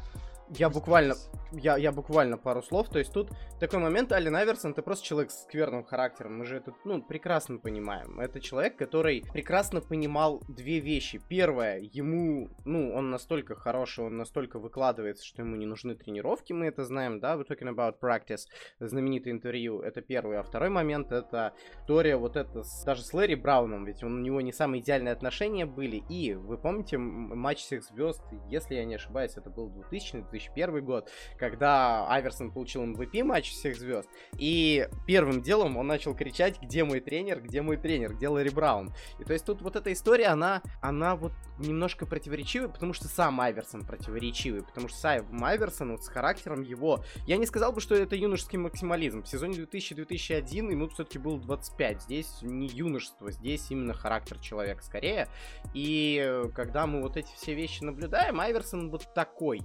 Я 0.50 0.70
буквально, 0.70 1.14
я, 1.52 1.76
я 1.76 1.90
буквально 1.90 2.38
пару 2.38 2.62
слов. 2.62 2.88
То 2.88 2.98
есть 3.00 3.12
тут 3.12 3.30
такой 3.58 3.80
момент, 3.80 4.12
Ален 4.12 4.36
Аверсон, 4.36 4.74
ты 4.74 4.82
просто 4.82 5.04
человек 5.04 5.32
с 5.32 5.42
скверным 5.42 5.84
характером. 5.84 6.38
Мы 6.38 6.44
же 6.44 6.56
это, 6.56 6.72
ну, 6.84 7.02
прекрасно 7.02 7.58
понимаем. 7.58 8.20
Это 8.20 8.40
человек, 8.40 8.76
который 8.76 9.24
прекрасно 9.32 9.80
понимал 9.80 10.42
две 10.48 10.78
вещи. 10.78 11.20
Первое, 11.28 11.80
ему, 11.80 12.48
ну, 12.64 12.94
он 12.94 13.10
настолько 13.10 13.56
хороший, 13.56 14.04
он 14.04 14.16
настолько 14.16 14.58
выкладывается, 14.60 15.24
что 15.26 15.42
ему 15.42 15.56
не 15.56 15.66
нужны 15.66 15.94
тренировки, 15.96 16.52
мы 16.52 16.66
это 16.66 16.84
знаем, 16.84 17.18
да, 17.18 17.34
we're 17.34 17.46
talking 17.46 17.74
about 17.74 17.98
practice, 18.00 18.46
знаменитое 18.78 19.32
интервью, 19.32 19.80
это 19.80 20.00
первый. 20.02 20.38
А 20.38 20.42
второй 20.42 20.68
момент, 20.68 21.10
это 21.10 21.54
история 21.80 22.16
вот 22.16 22.36
это, 22.36 22.62
с, 22.62 22.84
даже 22.84 23.02
с 23.02 23.12
Лэри 23.12 23.34
Брауном, 23.34 23.84
ведь 23.84 24.04
он, 24.04 24.14
у 24.14 24.22
него 24.22 24.40
не 24.40 24.52
самые 24.52 24.82
идеальные 24.82 25.12
отношения 25.12 25.66
были. 25.66 26.02
И, 26.08 26.34
вы 26.34 26.56
помните, 26.56 26.98
матч 26.98 27.58
всех 27.58 27.82
звезд, 27.82 28.22
если 28.48 28.76
я 28.76 28.84
не 28.84 28.94
ошибаюсь, 28.94 29.36
это 29.36 29.50
был 29.50 29.68
2000 29.70 30.35
2001 30.38 30.84
год, 30.84 31.10
когда 31.38 32.06
Айверсон 32.08 32.50
получил 32.50 32.84
MVP 32.84 33.24
матч 33.24 33.50
всех 33.50 33.76
звезд, 33.76 34.08
и 34.38 34.88
первым 35.06 35.42
делом 35.42 35.76
он 35.76 35.86
начал 35.86 36.14
кричать, 36.14 36.60
где 36.60 36.84
мой 36.84 37.00
тренер, 37.00 37.40
где 37.40 37.62
мой 37.62 37.76
тренер, 37.76 38.14
где 38.14 38.28
Ларри 38.28 38.50
Браун. 38.50 38.92
И 39.18 39.24
то 39.24 39.32
есть 39.32 39.44
тут 39.44 39.62
вот 39.62 39.76
эта 39.76 39.92
история, 39.92 40.26
она, 40.26 40.62
она 40.80 41.16
вот 41.16 41.32
немножко 41.58 42.06
противоречивая, 42.06 42.68
потому 42.68 42.92
что 42.92 43.08
сам 43.08 43.40
Айверсон 43.40 43.84
противоречивый, 43.84 44.62
потому 44.62 44.88
что 44.88 44.98
сам 44.98 45.44
Айверсон 45.44 45.92
вот 45.92 46.04
с 46.04 46.08
характером 46.08 46.62
его, 46.62 47.04
я 47.26 47.36
не 47.36 47.46
сказал 47.46 47.72
бы, 47.72 47.80
что 47.80 47.94
это 47.94 48.16
юношеский 48.16 48.58
максимализм. 48.58 49.22
В 49.22 49.28
сезоне 49.28 49.58
2000-2001 49.58 50.70
ему 50.70 50.88
все-таки 50.88 51.18
было 51.18 51.38
25. 51.38 52.02
Здесь 52.02 52.38
не 52.42 52.66
юношество, 52.68 53.30
здесь 53.30 53.70
именно 53.70 53.94
характер 53.94 54.38
человека 54.38 54.82
скорее. 54.82 55.28
И 55.74 56.42
когда 56.54 56.86
мы 56.86 57.02
вот 57.02 57.16
эти 57.16 57.32
все 57.34 57.54
вещи 57.54 57.82
наблюдаем, 57.82 58.40
Айверсон 58.40 58.90
вот 58.90 59.12
такой. 59.14 59.62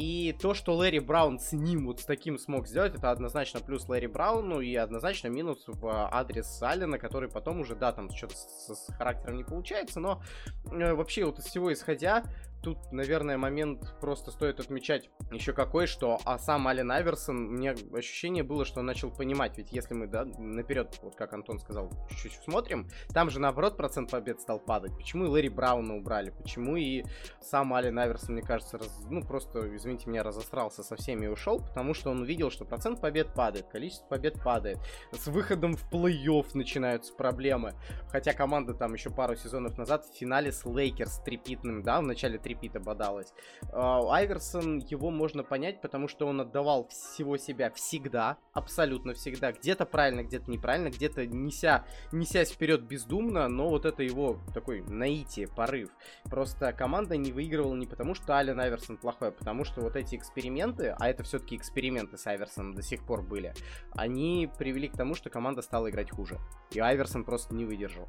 И 0.00 0.32
то, 0.40 0.54
что 0.54 0.76
Лэри 0.76 1.00
Браун 1.00 1.40
с 1.40 1.50
ним 1.50 1.86
вот 1.86 1.98
с 1.98 2.04
таким 2.04 2.38
смог 2.38 2.68
сделать, 2.68 2.94
это 2.94 3.10
однозначно 3.10 3.58
плюс 3.58 3.88
Лэри 3.88 4.06
Брауну 4.06 4.60
и 4.60 4.72
однозначно 4.76 5.26
минус 5.26 5.64
в 5.66 6.08
адрес 6.14 6.62
Аллена, 6.62 6.98
который 6.98 7.28
потом 7.28 7.58
уже, 7.58 7.74
да, 7.74 7.90
там 7.90 8.08
что-то 8.08 8.36
с, 8.36 8.74
с 8.76 8.92
характером 8.94 9.38
не 9.38 9.42
получается, 9.42 9.98
но 9.98 10.22
э, 10.70 10.94
вообще 10.94 11.24
вот 11.24 11.40
из 11.40 11.46
всего 11.46 11.72
исходя, 11.72 12.22
тут, 12.62 12.92
наверное, 12.92 13.38
момент 13.38 13.94
просто 14.00 14.30
стоит 14.30 14.60
отмечать 14.60 15.10
еще 15.30 15.52
какой, 15.52 15.86
что 15.86 16.18
а 16.24 16.38
сам 16.38 16.66
Ален 16.68 16.90
Айверсон, 16.90 17.36
мне 17.36 17.74
ощущение 17.92 18.42
было, 18.42 18.64
что 18.64 18.80
он 18.80 18.86
начал 18.86 19.10
понимать, 19.10 19.58
ведь 19.58 19.72
если 19.72 19.94
мы, 19.94 20.06
да, 20.06 20.24
наперед, 20.24 20.98
вот 21.02 21.14
как 21.16 21.32
Антон 21.32 21.58
сказал, 21.58 21.90
чуть-чуть 22.10 22.42
смотрим, 22.44 22.88
там 23.12 23.30
же, 23.30 23.40
наоборот, 23.40 23.76
процент 23.76 24.10
побед 24.10 24.40
стал 24.40 24.58
падать. 24.58 24.96
Почему 24.96 25.24
и 25.24 25.28
Лэри 25.28 25.48
Брауна 25.48 25.96
убрали? 25.96 26.30
Почему 26.30 26.76
и 26.76 27.04
сам 27.40 27.72
Ален 27.74 27.98
Айверсон, 27.98 28.34
мне 28.34 28.42
кажется, 28.42 28.78
раз, 28.78 29.00
ну, 29.08 29.22
просто, 29.22 29.74
извините 29.76 30.08
меня, 30.08 30.22
разосрался 30.22 30.82
со 30.82 30.96
всеми 30.96 31.26
и 31.26 31.28
ушел, 31.28 31.60
потому 31.60 31.94
что 31.94 32.10
он 32.10 32.22
увидел, 32.22 32.50
что 32.50 32.64
процент 32.64 33.00
побед 33.00 33.34
падает, 33.34 33.68
количество 33.68 34.06
побед 34.06 34.42
падает. 34.42 34.78
С 35.12 35.26
выходом 35.26 35.76
в 35.76 35.90
плей-офф 35.92 36.46
начинаются 36.54 37.14
проблемы. 37.14 37.74
Хотя 38.08 38.32
команда 38.32 38.74
там 38.74 38.94
еще 38.94 39.10
пару 39.10 39.36
сезонов 39.36 39.78
назад 39.78 40.04
в 40.04 40.16
финале 40.16 40.52
с 40.52 40.64
Лейкерс 40.64 41.20
three-peat'ным, 41.20 41.82
да, 41.82 42.00
в 42.00 42.04
начале 42.04 42.38
three-peat'а 42.48 42.80
бодалась. 42.80 43.32
А, 43.72 44.00
Айверсон, 44.10 44.78
его 44.78 45.10
можно 45.10 45.44
понять, 45.44 45.80
потому 45.82 46.08
что 46.08 46.26
он 46.26 46.40
отдавал 46.40 46.88
всего 46.88 47.36
себя 47.36 47.70
всегда, 47.70 48.38
абсолютно 48.54 49.12
всегда. 49.12 49.52
Где-то 49.52 49.84
правильно, 49.84 50.22
где-то 50.22 50.50
неправильно, 50.50 50.88
где-то 50.88 51.26
неся, 51.26 51.84
несясь 52.10 52.50
вперед 52.50 52.82
бездумно, 52.82 53.48
но 53.48 53.68
вот 53.68 53.84
это 53.84 54.02
его 54.02 54.38
такой 54.54 54.80
наитие, 54.80 55.46
порыв. 55.46 55.90
Просто 56.24 56.72
команда 56.72 57.16
не 57.16 57.32
выигрывала 57.32 57.74
не 57.74 57.86
потому, 57.86 58.14
что 58.14 58.34
Ален 58.34 58.58
Айверсон 58.58 58.96
плохой, 58.96 59.28
а 59.28 59.32
потому 59.32 59.64
что 59.64 59.82
вот 59.82 59.96
эти 59.96 60.16
эксперименты, 60.16 60.94
а 60.98 61.08
это 61.08 61.22
все-таки 61.24 61.56
эксперименты 61.56 62.16
с 62.16 62.26
Айверсоном 62.26 62.74
до 62.74 62.82
сих 62.82 63.04
пор 63.04 63.22
были, 63.22 63.52
они 63.92 64.50
привели 64.58 64.88
к 64.88 64.96
тому, 64.96 65.14
что 65.14 65.28
команда 65.28 65.60
стала 65.60 65.90
играть 65.90 66.10
хуже. 66.10 66.38
И 66.70 66.80
Айверсон 66.80 67.24
просто 67.24 67.54
не 67.54 67.66
выдержал. 67.66 68.08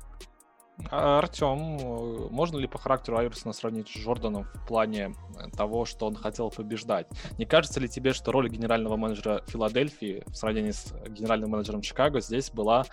А, 0.91 1.19
Артем, 1.19 2.30
можно 2.32 2.57
ли 2.57 2.67
по 2.67 2.77
характеру 2.77 3.17
Айверсона 3.17 3.53
сравнить 3.53 3.88
с 3.88 3.91
Джорданом 3.91 4.45
в 4.53 4.67
плане 4.67 5.13
того, 5.55 5.86
что 5.86 6.07
он 6.07 6.15
хотел 6.15 6.49
побеждать? 6.49 7.07
Не 7.38 7.45
кажется 7.45 7.80
ли 7.80 7.88
тебе, 7.88 8.13
что 8.13 8.32
роль 8.32 8.49
генерального 8.49 8.95
менеджера 8.95 9.43
Филадельфии 9.47 10.23
в 10.27 10.36
сравнении 10.36 10.71
с 10.71 10.93
генеральным 11.09 11.51
менеджером 11.51 11.82
Чикаго 11.82 12.21
здесь 12.21 12.49
была 12.51 12.86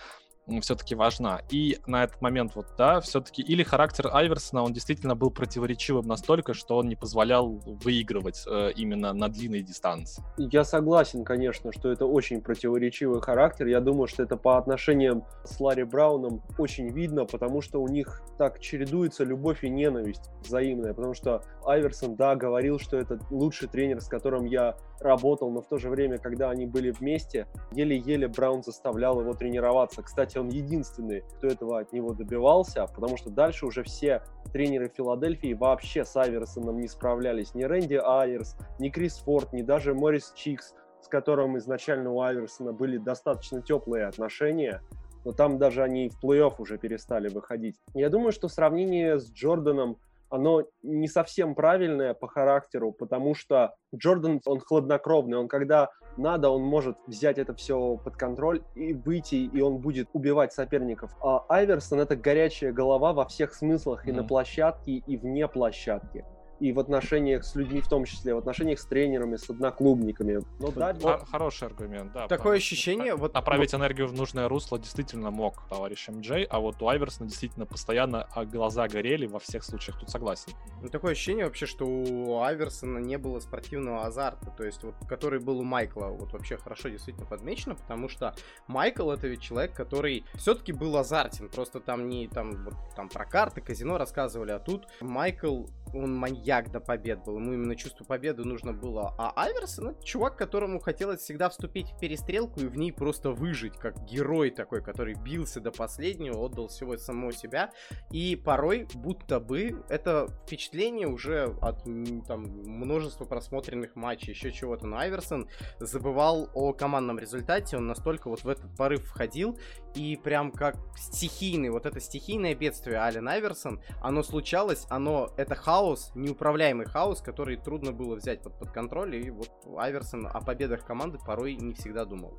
все-таки 0.61 0.95
важна. 0.95 1.41
И 1.49 1.79
на 1.87 2.03
этот 2.03 2.21
момент 2.21 2.53
вот, 2.55 2.67
да, 2.77 2.99
все-таки 3.01 3.41
или 3.41 3.63
характер 3.63 4.09
Айверсона, 4.11 4.63
он 4.63 4.73
действительно 4.73 5.15
был 5.15 5.29
противоречивым 5.29 6.07
настолько, 6.07 6.53
что 6.53 6.77
он 6.77 6.87
не 6.87 6.95
позволял 6.95 7.59
выигрывать 7.65 8.43
э, 8.47 8.71
именно 8.75 9.13
на 9.13 9.29
длинной 9.29 9.61
дистанции. 9.61 10.23
Я 10.37 10.63
согласен, 10.63 11.23
конечно, 11.23 11.71
что 11.71 11.91
это 11.91 12.05
очень 12.05 12.41
противоречивый 12.41 13.21
характер. 13.21 13.67
Я 13.67 13.81
думаю, 13.81 14.07
что 14.07 14.23
это 14.23 14.37
по 14.37 14.57
отношениям 14.57 15.25
с 15.43 15.59
Ларри 15.59 15.83
Брауном 15.83 16.41
очень 16.57 16.89
видно, 16.89 17.25
потому 17.25 17.61
что 17.61 17.81
у 17.81 17.87
них 17.87 18.21
так 18.37 18.59
чередуется 18.59 19.23
любовь 19.23 19.63
и 19.63 19.69
ненависть 19.69 20.31
взаимная, 20.43 20.93
потому 20.93 21.13
что 21.13 21.41
Айверсон, 21.65 22.15
да, 22.15 22.35
говорил, 22.35 22.79
что 22.79 22.97
это 22.97 23.19
лучший 23.29 23.67
тренер, 23.67 24.01
с 24.01 24.07
которым 24.07 24.45
я 24.45 24.77
работал, 24.99 25.51
но 25.51 25.61
в 25.61 25.67
то 25.67 25.77
же 25.77 25.89
время, 25.89 26.17
когда 26.17 26.49
они 26.49 26.65
были 26.65 26.91
вместе, 26.91 27.47
еле-еле 27.73 28.27
Браун 28.27 28.63
заставлял 28.63 29.19
его 29.19 29.33
тренироваться. 29.33 30.01
Кстати, 30.01 30.36
он 30.39 30.49
единственный, 30.49 31.23
кто 31.37 31.47
этого 31.47 31.79
от 31.79 31.93
него 31.93 32.13
добивался, 32.13 32.85
потому 32.87 33.17
что 33.17 33.29
дальше 33.29 33.65
уже 33.65 33.83
все 33.83 34.23
тренеры 34.51 34.91
Филадельфии 34.95 35.53
вообще 35.53 36.05
с 36.05 36.15
Айверсоном 36.15 36.79
не 36.79 36.87
справлялись. 36.87 37.53
Ни 37.53 37.63
Рэнди 37.63 37.99
Айерс, 38.03 38.55
ни 38.79 38.89
Крис 38.89 39.17
Форд, 39.19 39.53
ни 39.53 39.61
даже 39.61 39.93
Морис 39.93 40.31
Чикс, 40.35 40.75
с 41.01 41.07
которым 41.07 41.57
изначально 41.57 42.11
у 42.11 42.21
Айверсона 42.21 42.73
были 42.73 42.97
достаточно 42.97 43.61
теплые 43.61 44.05
отношения, 44.05 44.81
но 45.25 45.31
там 45.31 45.57
даже 45.57 45.83
они 45.83 46.09
в 46.09 46.23
плей-офф 46.23 46.55
уже 46.59 46.77
перестали 46.77 47.27
выходить. 47.29 47.75
Я 47.93 48.09
думаю, 48.09 48.31
что 48.31 48.47
сравнение 48.47 49.19
с 49.19 49.31
Джорданом 49.31 49.97
оно 50.29 50.63
не 50.83 51.07
совсем 51.07 51.55
правильное 51.55 52.13
по 52.13 52.27
характеру, 52.27 52.91
потому 52.91 53.35
что 53.35 53.75
Джордан, 53.95 54.41
он 54.45 54.59
хладнокровный, 54.59 55.37
он 55.37 55.47
когда 55.47 55.89
надо, 56.17 56.49
он 56.49 56.63
может 56.63 56.97
взять 57.07 57.37
это 57.37 57.53
все 57.53 57.97
под 57.97 58.17
контроль 58.17 58.63
и 58.75 58.93
выйти, 58.93 59.35
и 59.35 59.61
он 59.61 59.77
будет 59.77 60.09
убивать 60.13 60.53
соперников. 60.53 61.15
А 61.21 61.45
Айверсон— 61.49 61.99
это 62.01 62.15
горячая 62.15 62.71
голова 62.71 63.13
во 63.13 63.25
всех 63.25 63.53
смыслах 63.53 64.05
mm-hmm. 64.05 64.09
и 64.09 64.13
на 64.13 64.23
площадке, 64.23 64.91
и 64.93 65.17
вне 65.17 65.47
площадки 65.47 66.25
и 66.59 66.71
в 66.71 66.79
отношениях 66.79 67.43
с 67.43 67.55
людьми 67.55 67.81
в 67.81 67.87
том 67.87 68.05
числе, 68.05 68.33
в 68.33 68.37
отношениях 68.37 68.79
с 68.79 68.85
тренерами, 68.85 69.35
с 69.35 69.49
одноклубниками. 69.49 70.41
Ну, 70.59 70.71
да, 70.71 70.93
вот... 70.99 71.27
Хороший 71.29 71.67
аргумент, 71.67 72.11
да. 72.13 72.27
Такое 72.27 72.57
ощущение... 72.57 73.15
Вот, 73.15 73.33
направить 73.33 73.73
вот... 73.73 73.79
энергию 73.79 74.07
в 74.07 74.13
нужное 74.13 74.47
русло 74.47 74.79
действительно 74.79 75.31
мог 75.31 75.67
товарищ 75.69 76.07
МД, 76.07 76.47
а 76.49 76.59
вот 76.59 76.81
у 76.81 76.87
Айверсона 76.87 77.29
действительно 77.29 77.65
постоянно 77.65 78.27
а, 78.33 78.45
глаза 78.45 78.87
горели 78.87 79.27
во 79.27 79.39
всех 79.39 79.63
случаях, 79.63 79.99
тут 79.99 80.09
согласен. 80.09 80.53
Ну, 80.81 80.89
такое 80.89 81.11
ощущение 81.11 81.45
вообще, 81.45 81.65
что 81.65 81.85
у 81.85 82.41
Айверсона 82.41 82.99
не 82.99 83.17
было 83.17 83.39
спортивного 83.39 84.05
азарта, 84.05 84.51
то 84.57 84.63
есть 84.63 84.83
вот 84.83 84.95
который 85.07 85.39
был 85.39 85.59
у 85.59 85.63
Майкла, 85.63 86.07
вот 86.07 86.33
вообще 86.33 86.57
хорошо 86.57 86.89
действительно 86.89 87.25
подмечено, 87.25 87.75
потому 87.75 88.09
что 88.09 88.33
Майкл 88.67 89.11
это 89.11 89.27
ведь 89.27 89.41
человек, 89.41 89.73
который 89.73 90.23
все-таки 90.35 90.71
был 90.73 90.97
азартен, 90.97 91.49
просто 91.49 91.79
там 91.79 92.07
не 92.07 92.27
там 92.27 92.63
вот 92.63 92.75
там 92.95 93.09
про 93.09 93.25
карты, 93.25 93.61
казино 93.61 93.97
рассказывали, 93.97 94.51
а 94.51 94.59
тут 94.59 94.87
Майкл 95.01 95.65
он 95.93 96.15
маньяк 96.15 96.46
до 96.71 96.79
побед 96.79 97.23
был, 97.25 97.37
ему 97.37 97.53
именно 97.53 97.75
чувство 97.75 98.05
победы 98.05 98.43
нужно 98.43 98.73
было. 98.73 99.13
А 99.17 99.33
Айверсон 99.35 99.89
это 99.89 100.03
чувак, 100.03 100.37
которому 100.37 100.79
хотелось 100.79 101.19
всегда 101.19 101.49
вступить 101.49 101.89
в 101.91 101.99
перестрелку 101.99 102.61
и 102.61 102.67
в 102.67 102.77
ней 102.77 102.93
просто 102.93 103.31
выжить, 103.31 103.77
как 103.77 104.05
герой 104.05 104.51
такой, 104.51 104.81
который 104.81 105.15
бился 105.15 105.59
до 105.59 105.71
последнего, 105.71 106.37
отдал 106.37 106.69
всего 106.69 106.95
самого 106.97 107.33
себя. 107.33 107.71
И 108.11 108.35
порой, 108.35 108.87
будто 108.95 109.39
бы, 109.39 109.83
это 109.89 110.27
впечатление 110.45 111.07
уже 111.07 111.55
от 111.61 111.83
там, 112.27 112.43
множества 112.43 113.25
просмотренных 113.25 113.95
матчей, 113.95 114.31
еще 114.31 114.51
чего-то. 114.51 114.87
Но 114.87 114.97
Айверсон 114.97 115.49
забывал 115.79 116.49
о 116.53 116.71
командном 116.71 117.19
результате, 117.19 117.75
он 117.75 117.87
настолько 117.87 118.29
вот 118.29 118.43
в 118.43 118.47
этот 118.47 118.75
порыв 118.77 119.03
входил, 119.03 119.59
и 119.97 120.15
прям 120.15 120.51
как 120.51 120.75
стихийный, 120.95 121.69
вот 121.69 121.85
это 121.85 121.99
стихийное 121.99 122.53
бедствие 122.53 122.99
Ален 122.99 123.27
Айверсон, 123.27 123.81
оно 124.01 124.21
случалось, 124.21 124.85
оно, 124.89 125.31
это 125.37 125.55
хаос, 125.55 126.11
неуправляемый 126.13 126.85
хаос, 126.85 127.21
который 127.21 127.57
трудно 127.57 127.91
было 127.91 128.15
взять 128.15 128.43
под, 128.43 128.59
под 128.59 128.71
контроль, 128.71 129.15
и 129.15 129.31
вот 129.31 129.49
Айверсон 129.77 130.27
о 130.27 130.39
победах 130.41 130.85
команды 130.85 131.17
порой 131.17 131.55
не 131.55 131.73
всегда 131.73 132.05
думал. 132.05 132.37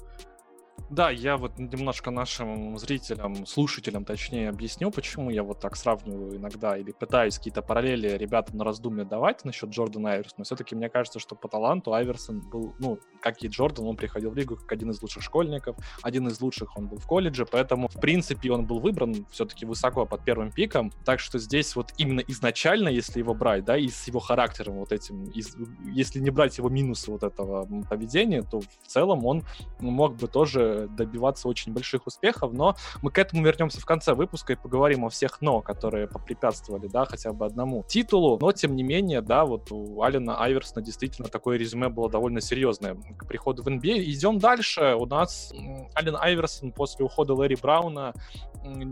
Да, 0.90 1.10
я 1.10 1.36
вот 1.36 1.58
немножко 1.58 2.10
нашим 2.10 2.78
зрителям, 2.78 3.46
слушателям, 3.46 4.04
точнее, 4.04 4.48
объясню, 4.48 4.90
почему 4.90 5.28
я 5.30 5.42
вот 5.42 5.60
так 5.60 5.76
сравниваю 5.76 6.36
иногда 6.36 6.78
или 6.78 6.92
пытаюсь 6.92 7.36
какие-то 7.36 7.60
параллели 7.60 8.16
ребятам 8.16 8.56
на 8.56 8.64
раздумье 8.64 9.04
давать 9.04 9.44
насчет 9.44 9.68
Джордана 9.68 10.12
Айверсона. 10.12 10.44
Все-таки 10.44 10.74
мне 10.74 10.88
кажется, 10.88 11.18
что 11.18 11.34
по 11.34 11.46
таланту 11.46 11.92
Айверсон 11.92 12.40
был, 12.40 12.74
ну, 12.78 12.98
как 13.20 13.42
и 13.42 13.48
Джордан, 13.48 13.86
он 13.86 13.96
приходил 13.96 14.30
в 14.30 14.36
лигу 14.36 14.56
как 14.56 14.72
один 14.72 14.90
из 14.90 15.02
лучших 15.02 15.22
школьников, 15.22 15.76
один 16.02 16.26
из 16.28 16.40
лучших 16.40 16.76
он 16.76 16.88
был 16.88 16.96
в 16.96 17.06
колледже, 17.06 17.44
поэтому, 17.44 17.88
в 17.88 18.00
принципе, 18.00 18.50
он 18.50 18.66
был 18.66 18.80
выбран 18.80 19.26
все-таки 19.30 19.66
высоко 19.66 20.06
под 20.06 20.24
первым 20.24 20.52
пиком, 20.52 20.90
так 21.04 21.20
что 21.20 21.38
здесь 21.38 21.76
вот 21.76 21.92
именно 21.98 22.20
изначально, 22.28 22.88
если 22.88 23.18
его 23.18 23.34
брать, 23.34 23.64
да, 23.64 23.76
и 23.76 23.88
с 23.88 24.06
его 24.06 24.20
характером 24.20 24.76
вот 24.76 24.92
этим, 24.92 25.24
из, 25.24 25.54
если 25.84 26.18
не 26.20 26.30
брать 26.30 26.56
его 26.56 26.70
минусы 26.70 27.10
вот 27.10 27.22
этого 27.22 27.68
поведения, 27.88 28.42
то 28.42 28.60
в 28.60 28.86
целом 28.86 29.26
он 29.26 29.44
мог 29.80 30.16
бы 30.16 30.28
тоже 30.28 30.67
добиваться 30.88 31.48
очень 31.48 31.72
больших 31.72 32.06
успехов, 32.06 32.52
но 32.52 32.76
мы 33.02 33.10
к 33.10 33.18
этому 33.18 33.44
вернемся 33.44 33.80
в 33.80 33.86
конце 33.86 34.14
выпуска 34.14 34.52
и 34.52 34.56
поговорим 34.56 35.04
о 35.04 35.08
всех 35.08 35.40
«но», 35.40 35.60
которые 35.60 36.08
попрепятствовали, 36.08 36.86
да, 36.86 37.04
хотя 37.04 37.32
бы 37.32 37.46
одному 37.46 37.84
титулу, 37.88 38.38
но 38.40 38.52
тем 38.52 38.76
не 38.76 38.82
менее, 38.82 39.20
да, 39.20 39.44
вот 39.44 39.70
у 39.72 40.02
Алина 40.02 40.40
Айверсона 40.40 40.84
действительно 40.84 41.28
такое 41.28 41.58
резюме 41.58 41.88
было 41.88 42.10
довольно 42.10 42.40
серьезное 42.40 42.94
к 42.94 43.26
приходу 43.26 43.62
в 43.62 43.68
NBA. 43.68 43.98
Идем 44.04 44.38
дальше, 44.38 44.94
у 44.94 45.06
нас 45.06 45.52
Ален 45.96 46.16
Айверсон 46.16 46.72
после 46.72 47.04
ухода 47.04 47.34
Лэри 47.34 47.56
Брауна 47.60 48.14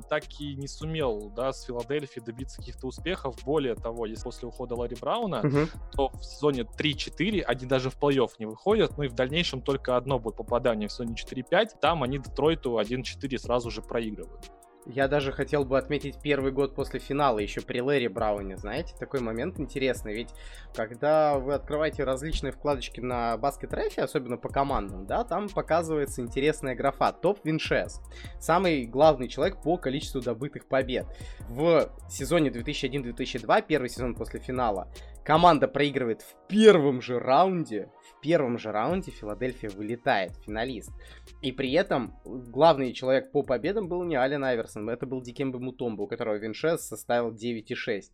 так 0.08 0.24
и 0.38 0.54
не 0.54 0.68
сумел, 0.68 1.30
да, 1.34 1.52
с 1.52 1.64
Филадельфией 1.64 2.24
добиться 2.24 2.58
каких-то 2.58 2.86
успехов. 2.86 3.36
Более 3.44 3.74
того, 3.74 4.06
если 4.06 4.24
после 4.24 4.48
ухода 4.48 4.74
Ларри 4.74 4.96
Брауна, 5.00 5.40
uh-huh. 5.42 5.68
то 5.92 6.08
в 6.08 6.24
сезоне 6.24 6.62
3-4 6.62 7.42
они 7.42 7.66
даже 7.66 7.90
в 7.90 7.98
плей-офф 8.00 8.30
не 8.38 8.46
выходят, 8.46 8.96
ну 8.96 9.04
и 9.04 9.08
в 9.08 9.14
дальнейшем 9.14 9.60
только 9.60 9.96
одно 9.96 10.18
будет 10.18 10.36
попадание 10.36 10.88
в 10.88 10.92
сезоне 10.92 11.14
4-5. 11.14 11.65
Там 11.80 12.02
они 12.02 12.18
Детройту 12.18 12.78
1-4 12.78 13.38
сразу 13.38 13.70
же 13.70 13.82
проигрывают. 13.82 14.50
Я 14.88 15.08
даже 15.08 15.32
хотел 15.32 15.64
бы 15.64 15.78
отметить 15.78 16.20
первый 16.22 16.52
год 16.52 16.76
после 16.76 17.00
финала, 17.00 17.40
еще 17.40 17.60
при 17.60 17.80
Лэри 17.80 18.06
Брауне, 18.06 18.56
знаете, 18.56 18.94
такой 18.96 19.18
момент 19.18 19.58
интересный, 19.58 20.14
ведь 20.14 20.28
когда 20.76 21.38
вы 21.38 21.54
открываете 21.54 22.04
различные 22.04 22.52
вкладочки 22.52 23.00
на 23.00 23.36
баскет 23.36 23.74
рефе, 23.74 24.02
особенно 24.02 24.36
по 24.36 24.48
командам, 24.48 25.04
да, 25.04 25.24
там 25.24 25.48
показывается 25.48 26.22
интересная 26.22 26.76
графа, 26.76 27.10
топ 27.10 27.44
виншес, 27.44 28.00
самый 28.38 28.86
главный 28.86 29.26
человек 29.26 29.60
по 29.60 29.76
количеству 29.76 30.20
добытых 30.20 30.66
побед. 30.66 31.06
В 31.48 31.90
сезоне 32.08 32.50
2001-2002, 32.50 33.64
первый 33.66 33.88
сезон 33.88 34.14
после 34.14 34.38
финала, 34.38 34.86
команда 35.26 35.66
проигрывает 35.66 36.22
в 36.22 36.36
первом 36.46 37.02
же 37.02 37.18
раунде, 37.18 37.90
в 38.00 38.20
первом 38.20 38.58
же 38.58 38.70
раунде 38.70 39.10
Филадельфия 39.10 39.68
вылетает, 39.70 40.36
финалист. 40.44 40.92
И 41.42 41.50
при 41.50 41.72
этом 41.72 42.14
главный 42.24 42.92
человек 42.92 43.32
по 43.32 43.42
победам 43.42 43.88
был 43.88 44.04
не 44.04 44.14
Ален 44.14 44.44
Айверсон, 44.44 44.88
это 44.88 45.04
был 45.04 45.20
Дикембе 45.20 45.58
Мутомбо, 45.58 46.02
у 46.02 46.06
которого 46.06 46.36
Виншес 46.36 46.86
составил 46.86 47.32
9,6. 47.32 48.04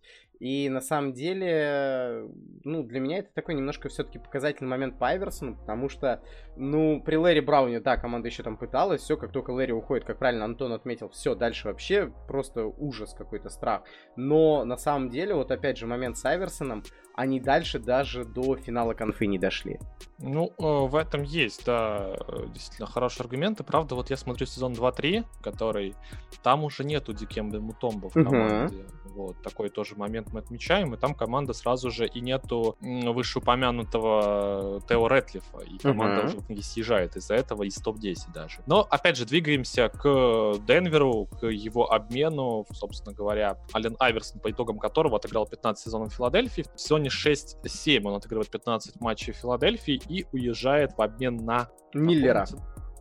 И 0.43 0.68
на 0.68 0.80
самом 0.80 1.12
деле, 1.12 2.28
ну, 2.64 2.82
для 2.82 2.99
меня 2.99 3.18
это 3.18 3.28
такой 3.32 3.55
немножко 3.55 3.88
все-таки 3.88 4.18
показательный 4.18 4.68
момент 4.68 4.99
по 4.99 5.07
Айверсону, 5.07 5.55
потому 5.55 5.88
что, 5.88 6.20
ну, 6.57 7.01
при 7.01 7.14
Лэри 7.14 7.38
Брауне, 7.38 7.78
да, 7.78 7.97
команда 7.97 8.26
еще 8.26 8.43
там 8.43 8.57
пыталась, 8.57 9.03
все, 9.03 9.16
как 9.16 9.30
только 9.30 9.53
Лэри 9.53 9.70
уходит, 9.70 10.05
как 10.05 10.18
правильно 10.18 10.45
Антон 10.45 10.72
отметил, 10.72 11.11
все, 11.11 11.36
дальше 11.36 11.68
вообще 11.68 12.12
просто 12.26 12.66
ужас 12.66 13.14
какой-то, 13.14 13.51
страх. 13.51 13.82
Но 14.16 14.64
на 14.64 14.76
самом 14.76 15.11
деле, 15.11 15.32
вот 15.36 15.53
опять 15.53 15.78
же, 15.78 15.86
момент 15.86 16.18
с 16.18 16.24
Айверсоном, 16.24 16.82
они 17.14 17.38
дальше 17.38 17.78
даже 17.78 18.24
до 18.24 18.57
финала 18.57 18.95
конфы 18.95 19.26
не 19.26 19.38
дошли. 19.38 19.78
Ну, 20.18 20.47
э, 20.47 20.53
в 20.59 20.97
этом 20.97 21.22
есть, 21.22 21.64
да, 21.66 22.16
действительно 22.53 22.88
хорошие 22.88 23.22
аргументы. 23.22 23.62
Правда, 23.62 23.95
вот 23.95 24.11
я 24.11 24.16
смотрю 24.16 24.47
сезон 24.47 24.72
2-3, 24.72 25.24
который... 25.40 25.95
Там 26.43 26.64
уже 26.64 26.82
нету 26.82 27.12
Дикембе 27.12 27.61
Мутомба 27.61 28.09
в 28.09 28.14
команде. 28.14 28.78
Uh-huh. 28.78 29.02
Вот, 29.15 29.43
такой 29.43 29.69
тоже 29.69 29.97
момент 29.97 30.33
мы 30.33 30.41
отмечаем, 30.41 30.95
и 30.95 30.97
там 30.97 31.15
команда 31.15 31.53
сразу 31.53 31.91
же 31.91 32.07
и 32.07 32.21
нету 32.21 32.77
вышеупомянутого 32.81 34.81
Тео 34.89 35.09
Ретлифа, 35.09 35.59
и 35.59 35.79
команда 35.79 36.23
uh-huh. 36.23 36.45
уже 36.49 36.63
съезжает 36.63 37.17
из-за 37.17 37.35
этого 37.35 37.65
из 37.65 37.75
топ-10 37.77 38.33
даже. 38.33 38.61
Но, 38.67 38.87
опять 38.89 39.17
же, 39.17 39.27
двигаемся 39.27 39.89
к 39.89 40.59
Денверу, 40.67 41.29
к 41.41 41.47
его 41.47 41.93
обмену, 41.93 42.67
собственно 42.73 43.15
говоря, 43.15 43.59
Ален 43.75 43.97
Айверсон, 43.99 44.41
по 44.41 44.51
итогам 44.51 44.79
которого 44.79 45.17
отыграл 45.17 45.47
15 45.47 45.85
сезонов 45.85 46.13
в 46.13 46.17
Филадельфии. 46.17 46.65
В 46.75 46.81
сезоне 46.81 47.09
6-7 47.09 48.03
он 48.05 48.15
отыгрывает 48.15 48.51
15 48.51 49.01
матчей 49.01 49.33
в 49.33 49.37
Филадельфии 49.37 50.01
и 50.09 50.27
уезжает 50.33 50.93
в 50.97 51.03
обмен 51.03 51.37
на... 51.37 51.69
Миллера 51.95 52.47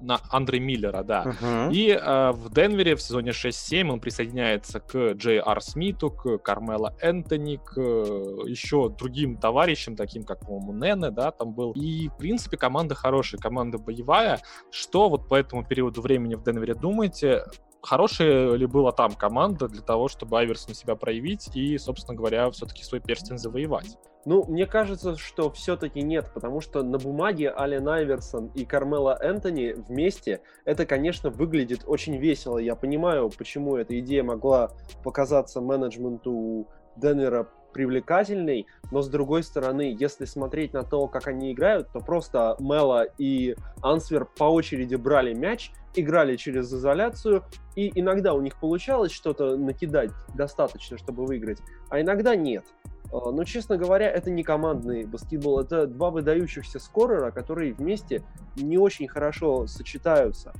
на 0.02 0.20
Андре 0.30 0.60
Миллера, 0.60 1.04
да. 1.04 1.36
Uh-huh. 1.41 1.74
И 1.74 1.89
э, 1.89 2.32
в 2.32 2.54
Денвере 2.54 2.95
в 2.95 3.02
сезоне 3.02 3.32
6-7 3.32 3.89
он 3.89 3.99
присоединяется 3.99 4.80
к 4.80 5.14
Джей 5.14 5.39
Ар 5.39 5.62
Смиту, 5.62 6.10
к 6.10 6.38
Кармела 6.39 6.95
Энтони, 6.99 7.58
к 7.58 7.78
э, 7.78 8.47
еще 8.47 8.89
другим 8.89 9.38
товарищам, 9.38 9.95
таким 9.95 10.24
как, 10.24 10.41
по-моему, 10.41 10.74
Нене, 10.74 11.12
да, 11.12 11.32
там 11.32 11.54
был. 11.54 11.72
И, 11.74 12.10
в 12.10 12.18
принципе, 12.18 12.58
команда 12.58 12.95
хорошая, 12.95 13.39
команда 13.39 13.78
боевая. 13.78 14.39
Что 14.72 15.10
вот 15.10 15.28
по 15.28 15.36
этому 15.36 15.66
периоду 15.66 16.02
времени 16.02 16.36
в 16.36 16.43
Денвере 16.43 16.74
думаете? 16.74 17.43
Хорошая 17.82 18.55
ли 18.55 18.65
была 18.65 18.91
там 18.91 19.13
команда 19.13 19.67
для 19.67 19.82
того, 19.82 20.07
чтобы 20.07 20.39
Айверсону 20.39 20.75
себя 20.75 20.95
проявить 20.95 21.55
и, 21.55 21.77
собственно 21.77 22.15
говоря, 22.15 22.49
все-таки 22.51 22.84
свой 22.84 23.01
перстень 23.01 23.38
завоевать? 23.38 23.97
Ну, 24.25 24.45
мне 24.45 24.67
кажется, 24.67 25.17
что 25.17 25.49
все-таки 25.51 26.01
нет, 26.01 26.32
потому 26.34 26.61
что 26.61 26.84
на 26.84 26.99
бумаге 26.99 27.51
Ален 27.51 27.88
Айверсон 27.88 28.51
и 28.53 28.65
Кармела 28.65 29.17
Энтони 29.19 29.73
вместе, 29.73 30.41
это, 30.63 30.86
конечно, 30.86 31.32
выглядит 31.32 31.82
очень 31.88 32.17
весело. 32.17 32.59
Я 32.59 32.75
понимаю, 32.75 33.32
почему 33.36 33.77
эта 33.77 33.99
идея 33.99 34.23
могла 34.23 34.71
показаться 35.03 35.59
менеджменту 35.59 36.67
Денвера 36.97 37.47
привлекательный, 37.72 38.67
но 38.91 39.01
с 39.01 39.09
другой 39.09 39.43
стороны, 39.43 39.95
если 39.97 40.26
смотреть 40.26 40.74
на 40.74 40.84
то, 40.84 41.07
как 41.07 41.28
они 41.28 41.51
играют, 41.51 41.89
то 41.91 41.99
просто 41.99 42.55
Мела 42.59 43.05
и 43.17 43.55
Ансвер 43.82 44.26
по 44.26 44.45
очереди 44.45 44.95
брали 44.95 45.34
мяч, 45.34 45.72
играли 45.95 46.36
через 46.36 46.74
изоляцию, 46.74 47.43
и 47.76 47.91
иногда 47.99 48.34
у 48.34 48.41
них 48.41 48.59
получалось 48.59 49.11
что-то 49.11 49.57
накидать 49.57 50.11
достаточно, 50.36 50.97
чтобы 50.97 51.26
выиграть, 51.26 51.59
а 51.89 52.01
иногда 52.01 52.36
нет. 52.36 52.65
А, 53.11 53.32
но, 53.32 53.43
честно 53.43 53.78
говоря, 53.78 54.09
это 54.09 54.30
не 54.30 54.43
командный 54.43 55.05
баскетбол, 55.05 55.59
это 55.59 55.88
два 55.88 56.11
выдающихся 56.11 56.80
скорера, 56.80 57.32
которые 57.32 57.74
вместе 57.74 58.24
не 58.55 58.78
очень 58.78 59.07
хорошо 59.07 59.67
сочетаются. 59.67 60.53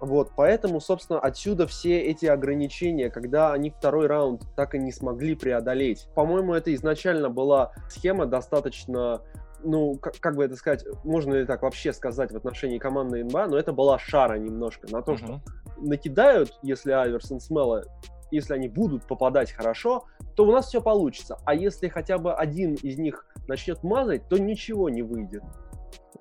Вот, 0.00 0.32
поэтому, 0.36 0.80
собственно, 0.80 1.18
отсюда 1.18 1.66
все 1.66 2.00
эти 2.00 2.26
ограничения, 2.26 3.10
когда 3.10 3.52
они 3.52 3.70
второй 3.70 4.06
раунд 4.06 4.42
так 4.56 4.74
и 4.74 4.78
не 4.78 4.92
смогли 4.92 5.34
преодолеть. 5.34 6.08
По-моему, 6.14 6.54
это 6.54 6.74
изначально 6.74 7.30
была 7.30 7.72
схема 7.88 8.26
достаточно 8.26 9.22
ну, 9.66 9.96
как, 9.96 10.18
как 10.20 10.36
бы 10.36 10.44
это 10.44 10.56
сказать, 10.56 10.84
можно 11.04 11.34
ли 11.34 11.46
так 11.46 11.62
вообще 11.62 11.94
сказать 11.94 12.30
в 12.32 12.36
отношении 12.36 12.78
команды 12.78 13.24
НБА, 13.24 13.46
но 13.46 13.58
это 13.58 13.72
была 13.72 13.98
шара 13.98 14.36
немножко 14.36 14.86
на 14.90 15.00
то, 15.00 15.12
uh-huh. 15.12 15.16
что 15.16 15.40
накидают, 15.78 16.58
если 16.62 16.92
Айверсон 16.92 17.40
с 17.40 17.48
Мелло, 17.48 17.82
если 18.30 18.54
они 18.54 18.68
будут 18.68 19.06
попадать 19.06 19.52
хорошо, 19.52 20.04
то 20.36 20.44
у 20.44 20.52
нас 20.52 20.66
все 20.66 20.80
получится. 20.80 21.38
А 21.44 21.54
если 21.54 21.88
хотя 21.88 22.18
бы 22.18 22.34
один 22.34 22.74
из 22.74 22.98
них 22.98 23.26
начнет 23.46 23.82
мазать, 23.82 24.28
то 24.28 24.38
ничего 24.38 24.88
не 24.88 25.02
выйдет. 25.02 25.42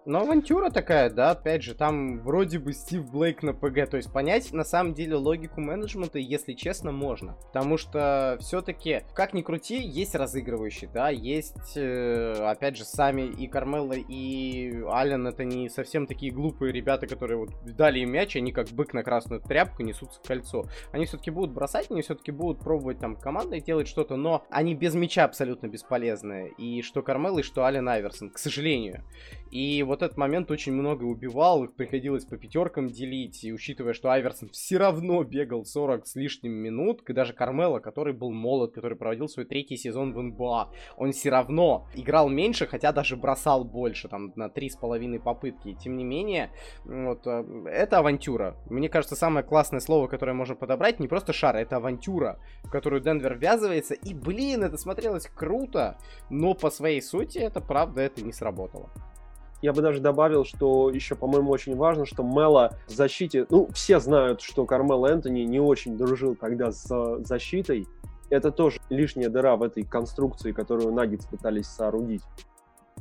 Ну, 0.06 0.20
авантюра 0.20 0.70
такая, 0.70 1.10
да, 1.10 1.32
опять 1.32 1.64
же, 1.64 1.76
там 1.76 2.20
вроде 2.20 2.60
бы 2.60 2.74
Стив 2.74 3.10
Блейк 3.10 3.42
на 3.42 3.54
ПГ, 3.54 3.90
то 3.90 3.98
есть 3.98 4.12
понять 4.12 4.52
на 4.52 4.66
самом 4.66 4.94
деле 4.94 5.16
логику 5.16 5.62
менеджмента, 5.62 6.20
если 6.20 6.54
честно, 6.54 6.92
можно. 6.92 7.38
Потому 7.48 7.78
что 7.78 8.38
все-таки, 8.42 9.04
как 9.14 9.34
ни 9.34 9.42
крути, 9.42 9.82
есть 9.82 10.16
разыгрывающие, 10.16 10.90
да, 10.94 11.10
есть, 11.10 11.78
э, 11.78 12.34
опять 12.34 12.76
же, 12.76 12.84
сами 12.84 13.22
и 13.22 13.48
Кармелла, 13.48 13.94
и 13.94 14.84
Ален, 14.88 15.28
это 15.28 15.46
не 15.46 15.70
совсем 15.70 16.06
такие 16.06 16.34
глупые 16.34 16.74
ребята, 16.74 17.08
которые 17.08 17.38
вот 17.38 17.50
дали 17.64 18.00
им 18.00 18.12
мяч, 18.12 18.36
они 18.36 18.52
как 18.52 18.68
бык 18.70 18.94
на 18.94 19.04
красную 19.04 19.42
тряпку 19.42 19.84
несутся 19.84 20.20
в 20.20 20.28
кольцо. 20.28 20.66
Они 20.92 21.06
все-таки 21.06 21.32
будут 21.32 21.54
бросать, 21.54 21.90
они 21.90 22.02
все-таки 22.02 22.32
будут 22.32 22.60
пробовать 22.60 23.00
там 23.00 23.16
командой 23.16 23.62
делать 23.62 23.88
что-то, 23.88 24.18
но 24.18 24.46
они 24.50 24.76
без 24.76 24.96
мяча 24.96 25.24
абсолютно 25.24 25.68
бесполезны. 25.68 26.52
И 26.58 26.82
что 26.82 27.02
Кармелла, 27.02 27.40
и 27.40 27.44
что 27.44 27.64
Ален 27.64 27.88
Айверсон, 27.88 28.32
к 28.32 28.38
сожалению. 28.38 29.04
И 29.52 29.83
вот 29.84 30.02
этот 30.02 30.18
момент 30.18 30.52
очень 30.52 30.74
много 30.74 31.04
убивал, 31.04 31.64
их 31.64 31.74
приходилось 31.76 32.26
по 32.26 32.38
пятеркам 32.38 32.90
делить, 32.90 33.44
и 33.44 33.54
учитывая, 33.54 33.94
что 33.94 34.12
Айверсон 34.12 34.50
все 34.50 34.78
равно 34.78 35.24
бегал 35.24 35.66
40 35.66 36.08
с 36.08 36.16
лишним 36.16 36.52
минут, 36.52 37.02
и 37.08 37.14
даже 37.14 37.34
Кармела, 37.34 37.80
который 37.80 38.14
был 38.14 38.32
молод, 38.32 38.74
который 38.74 38.98
проводил 38.98 39.28
свой 39.28 39.46
третий 39.46 39.78
сезон 39.78 40.14
в 40.14 40.22
НБА, 40.22 40.72
он 40.98 41.12
все 41.12 41.30
равно 41.30 41.88
играл 41.96 42.30
меньше, 42.30 42.68
хотя 42.68 42.92
даже 42.92 43.16
бросал 43.16 43.64
больше, 43.64 44.08
там, 44.08 44.34
на 44.36 44.50
три 44.50 44.70
с 44.70 44.76
половиной 44.76 45.20
попытки. 45.20 45.70
И, 45.70 45.76
тем 45.76 45.98
не 45.98 46.04
менее, 46.04 46.52
вот, 46.86 47.26
э, 47.26 47.44
это 47.68 48.00
авантюра. 48.00 48.58
Мне 48.70 48.90
кажется, 48.90 49.16
самое 49.16 49.46
классное 49.46 49.80
слово, 49.80 50.08
которое 50.08 50.34
можно 50.34 50.56
подобрать, 50.56 51.00
не 51.00 51.08
просто 51.08 51.34
шар, 51.34 51.56
это 51.56 51.78
авантюра, 51.78 52.40
в 52.64 52.70
которую 52.70 53.02
Денвер 53.02 53.38
ввязывается, 53.38 53.94
и, 53.94 54.14
блин, 54.14 54.64
это 54.64 54.78
смотрелось 54.78 55.28
круто, 55.28 55.98
но 56.30 56.54
по 56.54 56.70
своей 56.70 57.02
сути, 57.02 57.38
это 57.38 57.62
правда, 57.62 58.02
это 58.02 58.24
не 58.24 58.34
сработало. 58.34 58.90
Я 59.64 59.72
бы 59.72 59.82
даже 59.82 60.02
добавил, 60.02 60.44
что 60.44 60.90
еще, 60.90 61.16
по-моему, 61.16 61.50
очень 61.50 61.78
важно, 61.78 62.06
что 62.06 62.22
Мела 62.22 62.74
в 62.86 62.92
защите... 62.92 63.48
Ну, 63.50 63.70
все 63.74 64.02
знают, 64.02 64.42
что 64.42 64.66
Кармел 64.66 65.06
Энтони 65.06 65.40
не 65.44 65.62
очень 65.62 65.98
дружил 65.98 66.36
тогда 66.36 66.74
с 66.74 67.24
защитой. 67.24 67.88
Это 68.30 68.52
тоже 68.52 68.82
лишняя 68.90 69.30
дыра 69.30 69.56
в 69.56 69.64
этой 69.64 69.84
конструкции, 69.84 70.52
которую 70.52 70.94
Наггетс 70.94 71.28
пытались 71.28 71.68
соорудить. 71.68 72.24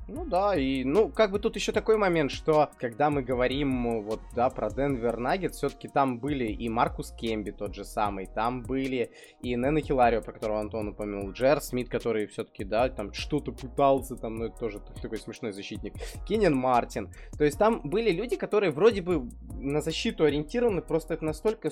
Ну 0.08 0.24
да, 0.24 0.56
и 0.56 0.82
ну 0.82 1.08
как 1.08 1.30
бы 1.30 1.38
тут 1.38 1.54
еще 1.54 1.70
такой 1.70 1.96
момент, 1.96 2.32
что 2.32 2.70
когда 2.78 3.08
мы 3.08 3.22
говорим 3.22 4.02
вот 4.02 4.20
да 4.34 4.50
про 4.50 4.68
Денвер 4.68 5.16
Наггет, 5.16 5.54
все-таки 5.54 5.86
там 5.86 6.18
были 6.18 6.46
и 6.46 6.68
Маркус 6.68 7.12
Кемби 7.12 7.52
тот 7.52 7.74
же 7.74 7.84
самый, 7.84 8.26
там 8.26 8.62
были 8.62 9.12
и 9.42 9.54
Нена 9.54 9.80
Хиларио, 9.80 10.20
про 10.20 10.32
которого 10.32 10.58
Антон 10.58 10.88
упомянул, 10.88 11.30
Джер 11.30 11.60
Смит, 11.60 11.88
который 11.88 12.26
все-таки 12.26 12.64
да 12.64 12.88
там 12.88 13.12
что-то 13.12 13.52
пытался, 13.52 14.16
там, 14.16 14.36
ну 14.36 14.46
это 14.46 14.58
тоже 14.58 14.80
такой 15.00 15.18
смешной 15.18 15.52
защитник, 15.52 15.94
Кеннин 16.26 16.54
Мартин, 16.54 17.12
то 17.38 17.44
есть 17.44 17.58
там 17.58 17.80
были 17.82 18.10
люди, 18.10 18.36
которые 18.36 18.72
вроде 18.72 19.02
бы 19.02 19.30
на 19.52 19.80
защиту 19.80 20.24
ориентированы, 20.24 20.82
просто 20.82 21.14
это 21.14 21.24
настолько 21.24 21.70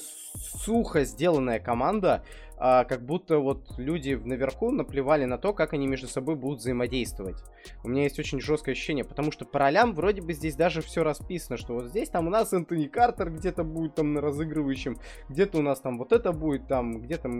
сухо 0.65 1.05
сделанная 1.05 1.59
команда, 1.59 2.25
а, 2.63 2.85
как 2.85 3.07
будто 3.07 3.39
вот 3.39 3.73
люди 3.79 4.21
наверху 4.23 4.71
наплевали 4.71 5.25
на 5.25 5.39
то, 5.39 5.55
как 5.55 5.73
они 5.73 5.87
между 5.87 6.07
собой 6.07 6.37
будут 6.37 6.59
взаимодействовать. 6.59 7.39
У 7.83 7.89
меня 7.89 8.03
есть 8.03 8.19
очень 8.19 8.39
жесткое 8.39 8.75
ощущение, 8.75 9.03
потому 9.03 9.33
что 9.33 9.47
по 9.47 9.59
ролям 9.59 9.95
вроде 9.95 10.21
бы 10.21 10.35
здесь 10.35 10.57
даже 10.57 10.83
все 10.83 11.03
расписано, 11.03 11.57
что 11.57 11.73
вот 11.73 11.87
здесь 11.87 12.11
там 12.11 12.27
у 12.27 12.31
нас 12.31 12.53
Антони 12.53 12.87
Картер 12.87 13.31
где-то 13.31 13.65
будет 13.65 13.95
там 13.95 14.13
на 14.13 14.21
разыгрывающем, 14.21 14.99
где-то 15.31 15.59
у 15.59 15.63
нас 15.63 15.81
там 15.81 15.97
вот 15.97 16.13
это 16.13 16.33
будет, 16.33 16.69
там 16.69 17.01
где-то 17.01 17.31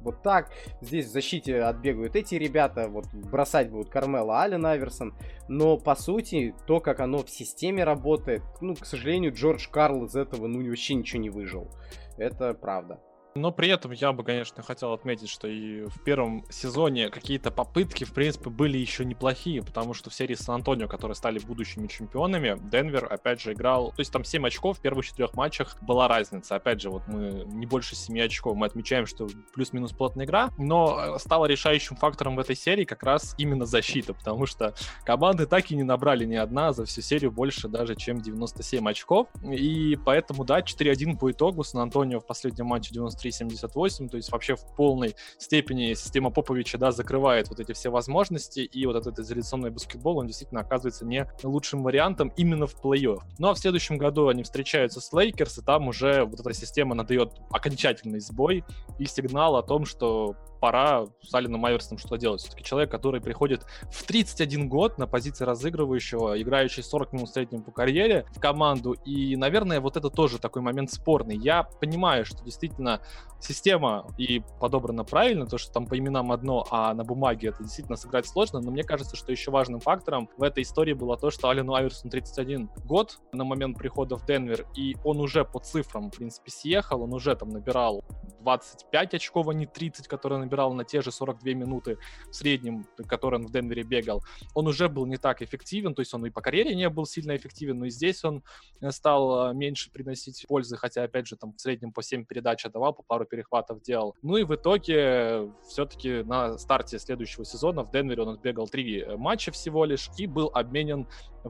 вот 0.00 0.22
так, 0.22 0.50
здесь 0.82 1.06
в 1.06 1.10
защите 1.10 1.62
отбегают 1.62 2.14
эти 2.14 2.34
ребята, 2.34 2.88
вот 2.88 3.06
бросать 3.14 3.70
будут 3.70 3.88
Кармела, 3.88 4.40
Ален 4.40 4.66
Айверсон, 4.66 5.14
но 5.48 5.78
по 5.78 5.94
сути 5.94 6.54
то, 6.66 6.80
как 6.80 7.00
оно 7.00 7.22
в 7.22 7.30
системе 7.30 7.82
работает, 7.82 8.42
ну, 8.60 8.74
к 8.74 8.84
сожалению, 8.84 9.32
Джордж 9.32 9.70
Карл 9.70 10.04
из 10.04 10.16
этого, 10.16 10.46
ну, 10.46 10.62
вообще 10.68 10.94
ничего 10.94 11.22
не 11.22 11.30
выжил. 11.30 11.70
Это 12.18 12.52
правда. 12.52 13.00
Но 13.36 13.52
при 13.52 13.68
этом 13.68 13.92
я 13.92 14.12
бы, 14.12 14.24
конечно, 14.24 14.62
хотел 14.62 14.92
отметить, 14.92 15.28
что 15.28 15.46
и 15.46 15.84
в 15.84 16.02
первом 16.02 16.44
сезоне 16.50 17.10
какие-то 17.10 17.50
попытки, 17.50 18.04
в 18.04 18.12
принципе, 18.12 18.50
были 18.50 18.78
еще 18.78 19.04
неплохие, 19.04 19.62
потому 19.62 19.94
что 19.94 20.10
в 20.10 20.14
серии 20.14 20.34
Сан-Антонио, 20.34 20.88
которые 20.88 21.14
стали 21.14 21.38
будущими 21.38 21.86
чемпионами, 21.86 22.56
Денвер, 22.70 23.06
опять 23.10 23.40
же, 23.40 23.52
играл... 23.52 23.90
То 23.90 24.00
есть 24.00 24.12
там 24.12 24.24
7 24.24 24.46
очков 24.46 24.78
в 24.78 24.80
первых 24.80 25.06
четырех 25.06 25.34
матчах 25.34 25.76
была 25.82 26.08
разница. 26.08 26.56
Опять 26.56 26.80
же, 26.80 26.90
вот 26.90 27.02
мы 27.06 27.44
не 27.46 27.66
больше 27.66 27.94
7 27.94 28.20
очков, 28.20 28.56
мы 28.56 28.66
отмечаем, 28.66 29.06
что 29.06 29.28
плюс-минус 29.54 29.92
плотная 29.92 30.26
игра, 30.26 30.50
но 30.58 31.18
стало 31.18 31.46
решающим 31.46 31.96
фактором 31.96 32.36
в 32.36 32.40
этой 32.40 32.56
серии 32.56 32.84
как 32.84 33.02
раз 33.02 33.34
именно 33.38 33.66
защита, 33.66 34.14
потому 34.14 34.46
что 34.46 34.74
команды 35.04 35.46
так 35.46 35.70
и 35.70 35.76
не 35.76 35.82
набрали 35.82 36.24
ни 36.24 36.36
одна 36.36 36.72
за 36.72 36.84
всю 36.84 37.02
серию 37.02 37.30
больше 37.30 37.68
даже, 37.68 37.94
чем 37.94 38.20
97 38.20 38.88
очков. 38.88 39.28
И 39.42 39.98
поэтому, 40.04 40.44
да, 40.44 40.60
4-1 40.60 41.18
по 41.18 41.30
итогу 41.30 41.64
Сан-Антонио 41.64 42.20
в 42.20 42.26
последнем 42.26 42.66
матче 42.66 42.92
93:78, 42.92 44.08
то 44.08 44.16
есть 44.16 44.30
вообще 44.32 44.56
в 44.56 44.64
полной 44.76 45.14
степени 45.38 45.94
система 45.94 46.30
Поповича, 46.30 46.78
да, 46.78 46.90
закрывает 46.90 47.48
вот 47.48 47.60
эти 47.60 47.72
все 47.72 47.90
возможности, 47.90 48.60
и 48.60 48.86
вот 48.86 48.96
этот 48.96 49.18
изоляционный 49.18 49.70
баскетбол, 49.70 50.18
он 50.18 50.26
действительно 50.26 50.60
оказывается 50.60 51.06
не 51.06 51.26
лучшим 51.42 51.82
вариантом 51.82 52.32
именно 52.36 52.66
в 52.66 52.74
плей-офф. 52.82 53.20
Ну 53.38 53.48
а 53.48 53.54
в 53.54 53.58
следующем 53.58 53.98
году 53.98 54.28
они 54.28 54.42
встречаются 54.42 55.00
с 55.00 55.12
Лейкерс, 55.12 55.58
и 55.58 55.62
там 55.62 55.88
уже 55.88 56.24
вот 56.24 56.40
эта 56.40 56.52
система 56.52 56.94
дает 56.94 57.32
окончательный 57.50 58.20
сбой 58.20 58.64
и 58.98 59.06
сигнал 59.06 59.56
о 59.56 59.62
том, 59.62 59.84
что 59.84 60.36
пора 60.60 61.06
с 61.22 61.34
Алленом 61.34 61.64
Айверсоном 61.64 61.98
что 61.98 62.16
делать. 62.16 62.40
Все-таки 62.40 62.64
человек, 62.64 62.90
который 62.90 63.20
приходит 63.20 63.64
в 63.90 64.02
31 64.04 64.68
год 64.68 64.98
на 64.98 65.06
позиции 65.06 65.44
разыгрывающего, 65.44 66.40
играющий 66.40 66.82
40 66.82 67.12
минут 67.12 67.28
в 67.28 67.32
среднем 67.32 67.62
по 67.62 67.70
карьере 67.70 68.26
в 68.34 68.40
команду. 68.40 68.92
И, 69.04 69.36
наверное, 69.36 69.80
вот 69.80 69.96
это 69.96 70.10
тоже 70.10 70.38
такой 70.38 70.62
момент 70.62 70.90
спорный. 70.90 71.36
Я 71.36 71.62
понимаю, 71.62 72.24
что 72.24 72.42
действительно 72.44 73.00
система 73.40 74.06
и 74.18 74.42
подобрана 74.60 75.04
правильно, 75.04 75.46
то, 75.46 75.58
что 75.58 75.72
там 75.72 75.86
по 75.86 75.98
именам 75.98 76.32
одно, 76.32 76.66
а 76.70 76.94
на 76.94 77.04
бумаге 77.04 77.48
это 77.48 77.62
действительно 77.62 77.96
сыграть 77.96 78.26
сложно, 78.26 78.60
но 78.60 78.70
мне 78.70 78.82
кажется, 78.82 79.16
что 79.16 79.32
еще 79.32 79.50
важным 79.50 79.80
фактором 79.80 80.28
в 80.36 80.42
этой 80.42 80.62
истории 80.62 80.94
было 80.94 81.16
то, 81.16 81.30
что 81.30 81.48
Алену 81.48 81.74
Айверсону 81.74 82.10
31 82.10 82.70
год 82.84 83.20
на 83.32 83.44
момент 83.44 83.78
прихода 83.78 84.16
в 84.16 84.26
Денвер, 84.26 84.66
и 84.74 84.96
он 85.04 85.20
уже 85.20 85.44
по 85.44 85.60
цифрам, 85.60 86.10
в 86.10 86.16
принципе, 86.16 86.50
съехал, 86.50 87.02
он 87.02 87.12
уже 87.12 87.34
там 87.36 87.50
набирал 87.50 88.04
25 88.40 89.14
очков, 89.14 89.48
а 89.48 89.54
не 89.54 89.66
30, 89.66 90.08
которые 90.08 90.38
набирал 90.38 90.72
на 90.72 90.84
те 90.84 91.02
же 91.02 91.10
42 91.10 91.52
минуты 91.54 91.98
в 92.30 92.34
среднем, 92.34 92.86
которые 93.08 93.40
он 93.40 93.46
в 93.46 93.52
Денвере 93.52 93.82
бегал. 93.82 94.22
Он 94.54 94.66
уже 94.66 94.88
был 94.88 95.06
не 95.06 95.16
так 95.16 95.42
эффективен, 95.42 95.94
то 95.94 96.00
есть 96.00 96.14
он 96.14 96.24
и 96.26 96.30
по 96.30 96.40
карьере 96.40 96.74
не 96.74 96.88
был 96.88 97.06
сильно 97.06 97.36
эффективен, 97.36 97.78
но 97.78 97.86
и 97.86 97.90
здесь 97.90 98.24
он 98.24 98.42
э, 98.80 98.90
стал 98.90 99.50
э, 99.50 99.54
меньше 99.54 99.90
приносить 99.90 100.44
пользы, 100.48 100.76
хотя, 100.76 101.02
опять 101.02 101.26
же, 101.26 101.36
там 101.36 101.54
в 101.54 101.60
среднем 101.60 101.92
по 101.92 102.02
7 102.02 102.24
передач 102.24 102.64
отдавал, 102.64 102.92
по 102.96 103.02
пару 103.02 103.26
перехватов 103.26 103.82
делал. 103.82 104.14
Ну 104.22 104.36
и 104.36 104.44
в 104.44 104.54
итоге 104.54 105.50
все-таки 105.68 106.22
на 106.22 106.58
старте 106.58 106.98
следующего 106.98 107.44
сезона 107.44 107.84
в 107.84 107.90
Денвере 107.90 108.22
он 108.22 108.30
отбегал 108.30 108.66
три 108.66 109.00
э, 109.00 109.16
матча 109.16 109.52
всего 109.52 109.84
лишь 109.84 110.10
и 110.16 110.26
был 110.26 110.50
обменен 110.54 111.06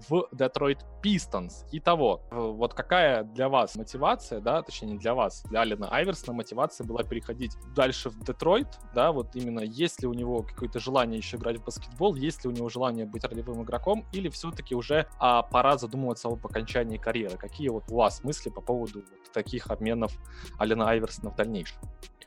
в 0.08 0.28
Детройт 0.32 0.84
Пистонс. 1.02 1.64
Итого, 1.72 2.22
вот 2.30 2.74
какая 2.74 3.24
для 3.24 3.48
вас 3.48 3.76
мотивация, 3.76 4.40
да, 4.40 4.62
точнее 4.62 4.92
не 4.92 4.98
для 4.98 5.14
вас, 5.14 5.42
для 5.44 5.60
Алина 5.60 5.88
Айверсона 5.88 6.36
мотивация 6.36 6.86
была 6.86 7.02
переходить 7.02 7.52
дальше 7.74 8.10
в 8.10 8.18
Детройт, 8.24 8.68
да, 8.94 9.12
вот 9.12 9.34
именно 9.34 9.60
есть 9.60 10.02
ли 10.02 10.08
у 10.08 10.12
него 10.12 10.42
какое-то 10.42 10.78
желание 10.78 11.18
еще 11.18 11.36
играть 11.36 11.58
в 11.58 11.64
баскетбол, 11.64 12.14
есть 12.14 12.44
ли 12.44 12.50
у 12.50 12.52
него 12.52 12.68
желание 12.68 13.06
быть 13.06 13.24
ролевым 13.24 13.62
игроком, 13.62 14.04
или 14.12 14.28
все-таки 14.28 14.74
уже 14.74 15.06
а, 15.18 15.42
пора 15.42 15.78
задумываться 15.78 16.28
об 16.28 16.44
окончании 16.46 16.98
карьеры. 16.98 17.36
Какие 17.36 17.68
вот 17.68 17.84
у 17.90 17.96
вас 17.96 18.22
мысли 18.24 18.50
по 18.50 18.60
поводу 18.60 19.00
вот 19.00 19.32
таких 19.32 19.68
обменов 19.68 20.12
Алина 20.58 20.88
Айверсона 20.88 21.30
в 21.30 21.36
дальнейшем? 21.36 21.78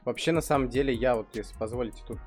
Вообще, 0.06 0.32
на 0.32 0.42
самом 0.42 0.70
деле, 0.70 0.94
я 0.94 1.16
вот, 1.16 1.28
если 1.36 1.56
позволите, 1.58 2.02
тут 2.08 2.20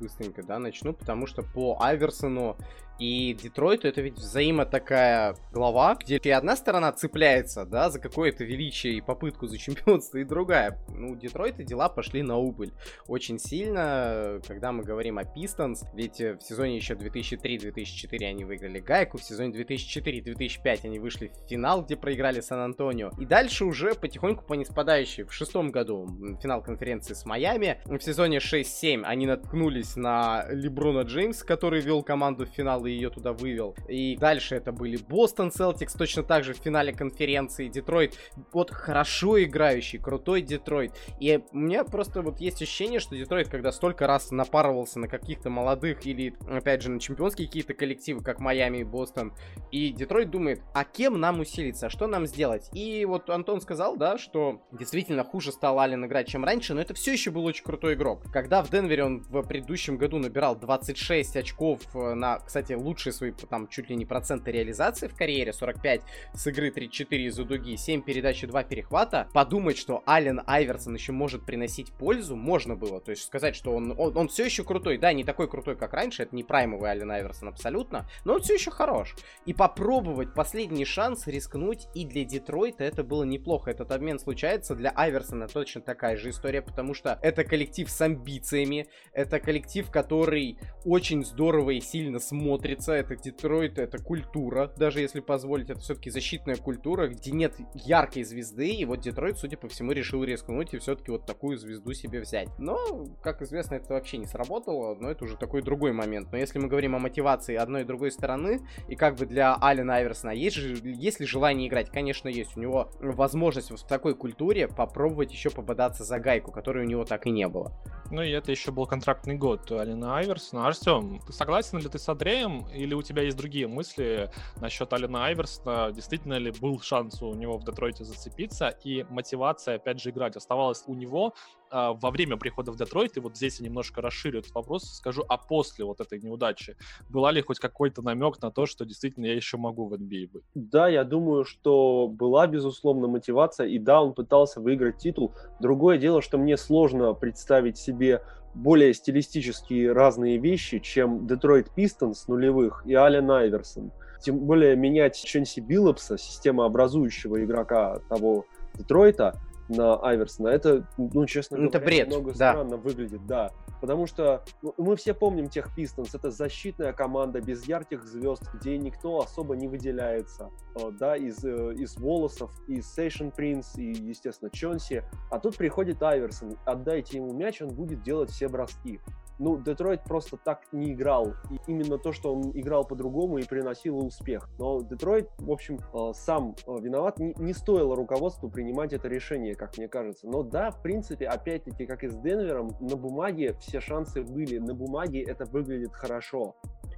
быстренько, 0.00 0.42
да, 0.42 0.58
начну, 0.58 0.92
потому 0.92 1.26
что 1.26 1.42
по 1.42 1.78
Айверсону 1.80 2.56
и 3.00 3.32
Детройту 3.32 3.88
это 3.88 4.02
ведь 4.02 4.14
взаимо 4.14 4.66
такая 4.66 5.34
глава, 5.52 5.96
где 5.98 6.18
и 6.18 6.30
одна 6.30 6.54
сторона 6.54 6.92
цепляется, 6.92 7.64
да, 7.64 7.88
за 7.88 7.98
какое-то 7.98 8.44
величие 8.44 8.98
и 8.98 9.00
попытку 9.00 9.46
за 9.46 9.56
чемпионство, 9.56 10.18
и 10.18 10.24
другая. 10.24 10.78
Ну, 10.90 11.12
у 11.12 11.16
Детройта 11.16 11.64
дела 11.64 11.88
пошли 11.88 12.22
на 12.22 12.36
убыль 12.36 12.72
очень 13.06 13.38
сильно, 13.38 14.40
когда 14.46 14.70
мы 14.70 14.84
говорим 14.84 15.18
о 15.18 15.24
Пистонс, 15.24 15.84
ведь 15.94 16.20
в 16.20 16.40
сезоне 16.40 16.76
еще 16.76 16.94
2003-2004 16.94 18.24
они 18.26 18.44
выиграли 18.44 18.80
Гайку, 18.80 19.16
в 19.16 19.24
сезоне 19.24 19.54
2004-2005 19.58 20.80
они 20.84 20.98
вышли 20.98 21.28
в 21.28 21.48
финал, 21.48 21.82
где 21.82 21.96
проиграли 21.96 22.40
Сан-Антонио, 22.40 23.12
и 23.18 23.24
дальше 23.24 23.64
уже 23.64 23.94
потихоньку 23.94 24.44
по 24.44 24.52
неспадающей. 24.54 25.24
В 25.24 25.32
шестом 25.32 25.70
году 25.70 26.06
финал 26.42 26.62
конференции 26.62 27.14
с 27.14 27.24
Майами, 27.24 27.80
в 27.86 28.00
сезоне 28.00 28.38
6-7 28.38 29.04
они 29.04 29.26
наткнулись 29.26 29.96
на 29.96 30.44
Леброна 30.50 31.02
Джеймс, 31.02 31.42
который 31.42 31.80
вел 31.80 32.02
команду 32.02 32.44
в 32.44 32.50
финал 32.50 32.84
и 32.90 32.94
ее 32.94 33.10
туда 33.10 33.32
вывел. 33.32 33.74
И 33.88 34.16
дальше 34.16 34.56
это 34.56 34.72
были 34.72 34.96
Бостон 34.96 35.50
Селтикс, 35.52 35.94
точно 35.94 36.22
так 36.22 36.44
же 36.44 36.54
в 36.54 36.58
финале 36.58 36.92
конференции, 36.92 37.68
Детройт. 37.68 38.18
Вот 38.52 38.70
хорошо 38.70 39.42
играющий, 39.42 39.98
крутой 39.98 40.42
Детройт. 40.42 40.92
И 41.20 41.40
у 41.52 41.58
меня 41.58 41.84
просто 41.84 42.22
вот 42.22 42.40
есть 42.40 42.62
ощущение, 42.62 43.00
что 43.00 43.16
Детройт, 43.16 43.48
когда 43.48 43.72
столько 43.72 44.06
раз 44.06 44.30
напарывался 44.30 44.98
на 44.98 45.08
каких-то 45.08 45.50
молодых 45.50 46.06
или, 46.06 46.34
опять 46.48 46.82
же, 46.82 46.90
на 46.90 47.00
чемпионские 47.00 47.46
какие-то 47.46 47.74
коллективы, 47.74 48.22
как 48.22 48.40
Майами 48.40 48.78
и 48.78 48.84
Бостон, 48.84 49.32
и 49.70 49.90
Детройт 49.90 50.30
думает, 50.30 50.62
а 50.74 50.84
кем 50.84 51.20
нам 51.20 51.40
усилиться, 51.40 51.88
что 51.88 52.06
нам 52.06 52.26
сделать? 52.26 52.68
И 52.72 53.04
вот 53.04 53.30
Антон 53.30 53.60
сказал, 53.60 53.96
да, 53.96 54.18
что 54.18 54.62
действительно 54.72 55.24
хуже 55.24 55.52
стал 55.52 55.78
Ален 55.78 56.04
играть, 56.04 56.28
чем 56.28 56.44
раньше, 56.44 56.74
но 56.74 56.80
это 56.80 56.94
все 56.94 57.12
еще 57.12 57.30
был 57.30 57.44
очень 57.44 57.64
крутой 57.64 57.94
игрок. 57.94 58.22
Когда 58.32 58.62
в 58.62 58.70
Денвере 58.70 59.04
он 59.04 59.20
в 59.20 59.42
предыдущем 59.42 59.96
году 59.96 60.18
набирал 60.18 60.56
26 60.56 61.36
очков 61.36 61.80
э, 61.94 62.14
на, 62.14 62.38
кстати, 62.38 62.72
лучшие 62.80 63.12
свои 63.12 63.32
там 63.32 63.68
чуть 63.68 63.88
ли 63.90 63.96
не 63.96 64.06
проценты 64.06 64.50
реализации 64.50 65.08
в 65.08 65.16
карьере, 65.16 65.52
45 65.52 66.02
с 66.34 66.46
игры 66.46 66.70
34 66.70 67.24
из-за 67.26 67.44
дуги, 67.44 67.76
7 67.76 68.02
передач 68.02 68.42
и 68.42 68.46
2 68.46 68.64
перехвата, 68.64 69.28
подумать, 69.32 69.76
что 69.76 70.02
Ален 70.06 70.42
Айверсон 70.46 70.94
еще 70.94 71.12
может 71.12 71.44
приносить 71.44 71.92
пользу, 71.92 72.36
можно 72.36 72.76
было. 72.76 73.00
То 73.00 73.10
есть 73.10 73.24
сказать, 73.24 73.54
что 73.54 73.72
он, 73.72 73.94
он, 73.98 74.16
он 74.16 74.28
все 74.28 74.44
еще 74.44 74.64
крутой. 74.64 74.98
Да, 74.98 75.12
не 75.12 75.24
такой 75.24 75.48
крутой, 75.48 75.76
как 75.76 75.92
раньше, 75.92 76.22
это 76.22 76.34
не 76.34 76.44
праймовый 76.44 76.90
Ален 76.90 77.10
Айверсон 77.10 77.48
абсолютно, 77.48 78.08
но 78.24 78.34
он 78.34 78.40
все 78.40 78.54
еще 78.54 78.70
хорош. 78.70 79.14
И 79.46 79.52
попробовать 79.52 80.34
последний 80.34 80.84
шанс 80.84 81.26
рискнуть 81.26 81.86
и 81.94 82.04
для 82.04 82.24
Детройта 82.24 82.84
это 82.84 83.04
было 83.04 83.24
неплохо. 83.24 83.70
Этот 83.70 83.90
обмен 83.92 84.18
случается 84.18 84.74
для 84.74 84.90
Айверсона 84.90 85.48
точно 85.48 85.80
такая 85.80 86.16
же 86.16 86.30
история, 86.30 86.62
потому 86.62 86.94
что 86.94 87.18
это 87.22 87.44
коллектив 87.44 87.90
с 87.90 88.00
амбициями, 88.00 88.86
это 89.12 89.40
коллектив, 89.40 89.90
который 89.90 90.58
очень 90.84 91.24
здорово 91.24 91.70
и 91.70 91.80
сильно 91.80 92.18
смотрит 92.18 92.69
смотрится, 92.70 92.92
это 92.92 93.16
Детройт, 93.16 93.78
это 93.78 93.98
культура, 93.98 94.72
даже 94.76 95.00
если 95.00 95.20
позволить, 95.20 95.70
это 95.70 95.80
все-таки 95.80 96.10
защитная 96.10 96.56
культура, 96.56 97.08
где 97.08 97.32
нет 97.32 97.54
яркой 97.74 98.22
звезды, 98.24 98.68
и 98.68 98.84
вот 98.84 99.00
Детройт, 99.00 99.38
судя 99.38 99.56
по 99.56 99.68
всему, 99.68 99.92
решил 99.92 100.22
рискнуть 100.22 100.74
и 100.74 100.78
все-таки 100.78 101.10
вот 101.10 101.26
такую 101.26 101.58
звезду 101.58 101.92
себе 101.92 102.20
взять. 102.20 102.48
Но, 102.58 103.06
как 103.22 103.42
известно, 103.42 103.74
это 103.74 103.94
вообще 103.94 104.18
не 104.18 104.26
сработало, 104.26 104.94
но 104.94 105.10
это 105.10 105.24
уже 105.24 105.36
такой 105.36 105.62
другой 105.62 105.92
момент. 105.92 106.28
Но 106.30 106.38
если 106.38 106.58
мы 106.58 106.68
говорим 106.68 106.94
о 106.94 106.98
мотивации 106.98 107.56
одной 107.56 107.82
и 107.82 107.84
другой 107.84 108.12
стороны, 108.12 108.60
и 108.88 108.94
как 108.94 109.16
бы 109.16 109.26
для 109.26 109.56
Алина 109.60 109.96
Айверсона, 109.96 110.30
есть, 110.30 110.56
же, 110.56 110.76
есть 110.84 111.20
ли 111.20 111.26
желание 111.26 111.68
играть? 111.68 111.90
Конечно, 111.90 112.28
есть. 112.28 112.56
У 112.56 112.60
него 112.60 112.90
возможность 113.00 113.70
в 113.70 113.86
такой 113.86 114.14
культуре 114.14 114.68
попробовать 114.68 115.32
еще 115.32 115.50
пободаться 115.50 116.04
за 116.04 116.18
гайку, 116.18 116.52
которой 116.52 116.84
у 116.84 116.88
него 116.88 117.04
так 117.04 117.26
и 117.26 117.30
не 117.30 117.48
было. 117.48 117.72
Ну 118.10 118.22
и 118.22 118.30
это 118.30 118.50
еще 118.50 118.72
был 118.72 118.86
контрактный 118.86 119.36
год 119.36 119.70
Алина 119.70 120.18
Айверсона. 120.18 120.66
Артем, 120.66 121.20
согласен 121.30 121.78
ли 121.78 121.88
ты 121.88 121.98
с 121.98 122.08
Андреем 122.08 122.49
или 122.74 122.94
у 122.94 123.02
тебя 123.02 123.22
есть 123.22 123.36
другие 123.36 123.66
мысли 123.66 124.30
насчет 124.60 124.92
Алина 124.92 125.26
Айверсона? 125.26 125.92
Действительно 125.92 126.34
ли 126.34 126.50
был 126.50 126.80
шанс 126.80 127.22
у 127.22 127.34
него 127.34 127.58
в 127.58 127.64
Детройте 127.64 128.04
зацепиться? 128.04 128.68
И 128.84 129.04
мотивация, 129.08 129.76
опять 129.76 130.00
же, 130.00 130.10
играть 130.10 130.36
оставалась 130.36 130.84
у 130.86 130.94
него 130.94 131.34
а, 131.70 131.92
во 131.92 132.10
время 132.10 132.36
прихода 132.36 132.72
в 132.72 132.76
Детройт, 132.76 133.16
и 133.16 133.20
вот 133.20 133.36
здесь 133.36 133.60
я 133.60 133.66
немножко 133.66 134.00
расширю 134.00 134.40
этот 134.40 134.52
вопрос, 134.54 134.84
скажу, 134.96 135.24
а 135.28 135.36
после 135.36 135.84
вот 135.84 136.00
этой 136.00 136.20
неудачи, 136.20 136.76
была 137.08 137.30
ли 137.30 137.42
хоть 137.42 137.60
какой-то 137.60 138.02
намек 138.02 138.42
на 138.42 138.50
то, 138.50 138.66
что 138.66 138.84
действительно 138.84 139.26
я 139.26 139.34
еще 139.34 139.56
могу 139.56 139.86
в 139.86 139.94
NBA 139.94 140.30
быть? 140.32 140.44
Да, 140.54 140.88
я 140.88 141.04
думаю, 141.04 141.44
что 141.44 142.08
была, 142.08 142.46
безусловно, 142.46 143.06
мотивация, 143.06 143.68
и 143.68 143.78
да, 143.78 144.02
он 144.02 144.14
пытался 144.14 144.60
выиграть 144.60 144.98
титул. 144.98 145.32
Другое 145.60 145.98
дело, 145.98 146.22
что 146.22 146.38
мне 146.38 146.56
сложно 146.56 147.14
представить 147.14 147.78
себе 147.78 148.22
более 148.54 148.92
стилистически 148.92 149.86
разные 149.86 150.38
вещи, 150.38 150.80
чем 150.80 151.26
Детройт 151.26 151.70
Пистонс 151.72 152.26
нулевых 152.26 152.82
и 152.84 152.94
Ален 152.94 153.30
Айверсон. 153.30 153.92
Тем 154.20 154.38
более 154.40 154.76
менять 154.76 155.16
Ченси 155.16 155.60
Биллопса, 155.60 156.18
системообразующего 156.18 157.42
игрока 157.44 158.00
того 158.08 158.44
Детройта, 158.74 159.38
на 159.70 159.96
Айверсона, 160.00 160.48
это, 160.48 160.86
ну, 160.98 161.26
честно 161.26 161.56
это 161.56 161.78
говоря, 161.78 161.86
бред, 161.86 162.08
немного 162.08 162.30
да. 162.30 162.52
странно 162.52 162.76
выглядит, 162.76 163.26
да. 163.26 163.50
Потому 163.80 164.06
что 164.06 164.44
ну, 164.62 164.74
мы 164.76 164.96
все 164.96 165.14
помним 165.14 165.48
тех 165.48 165.74
Пистонс, 165.74 166.14
это 166.14 166.30
защитная 166.30 166.92
команда 166.92 167.40
без 167.40 167.66
ярких 167.66 168.04
звезд, 168.04 168.42
где 168.54 168.76
никто 168.76 169.20
особо 169.20 169.56
не 169.56 169.68
выделяется, 169.68 170.50
э, 170.76 170.90
да, 170.98 171.16
из, 171.16 171.42
э, 171.44 171.74
из 171.74 171.96
Волосов, 171.96 172.52
из 172.68 172.92
Сейшн 172.92 173.28
Принц 173.28 173.76
и, 173.76 173.92
естественно, 173.92 174.50
Чонси. 174.50 175.02
А 175.30 175.38
тут 175.38 175.56
приходит 175.56 176.02
Айверсон, 176.02 176.58
отдайте 176.66 177.18
ему 177.18 177.32
мяч, 177.32 177.62
он 177.62 177.68
будет 177.68 178.02
делать 178.02 178.30
все 178.30 178.48
броски 178.48 179.00
ну, 179.40 179.56
Детройт 179.60 180.04
просто 180.04 180.36
так 180.36 180.62
не 180.70 180.92
играл. 180.92 181.34
И 181.50 181.58
именно 181.66 181.98
то, 181.98 182.12
что 182.12 182.34
он 182.34 182.50
играл 182.54 182.84
по-другому 182.84 183.38
и 183.38 183.44
приносил 183.44 183.98
успех. 183.98 184.48
Но 184.58 184.82
Детройт, 184.82 185.28
в 185.38 185.50
общем, 185.50 185.78
э, 185.78 186.12
сам 186.14 186.54
э, 186.66 186.72
виноват. 186.80 187.18
Не, 187.18 187.34
не 187.38 187.54
стоило 187.54 187.96
руководству 187.96 188.50
принимать 188.50 188.92
это 188.92 189.08
решение, 189.08 189.54
как 189.54 189.78
мне 189.78 189.88
кажется. 189.88 190.28
Но 190.28 190.42
да, 190.42 190.70
в 190.70 190.82
принципе, 190.82 191.26
опять-таки, 191.26 191.86
как 191.86 192.04
и 192.04 192.08
с 192.08 192.16
Денвером, 192.16 192.76
на 192.80 192.96
бумаге 192.96 193.54
все 193.60 193.80
шансы 193.80 194.22
были. 194.22 194.58
На 194.58 194.74
бумаге 194.74 195.22
это 195.22 195.46
выглядит 195.46 195.94
хорошо. 195.94 196.54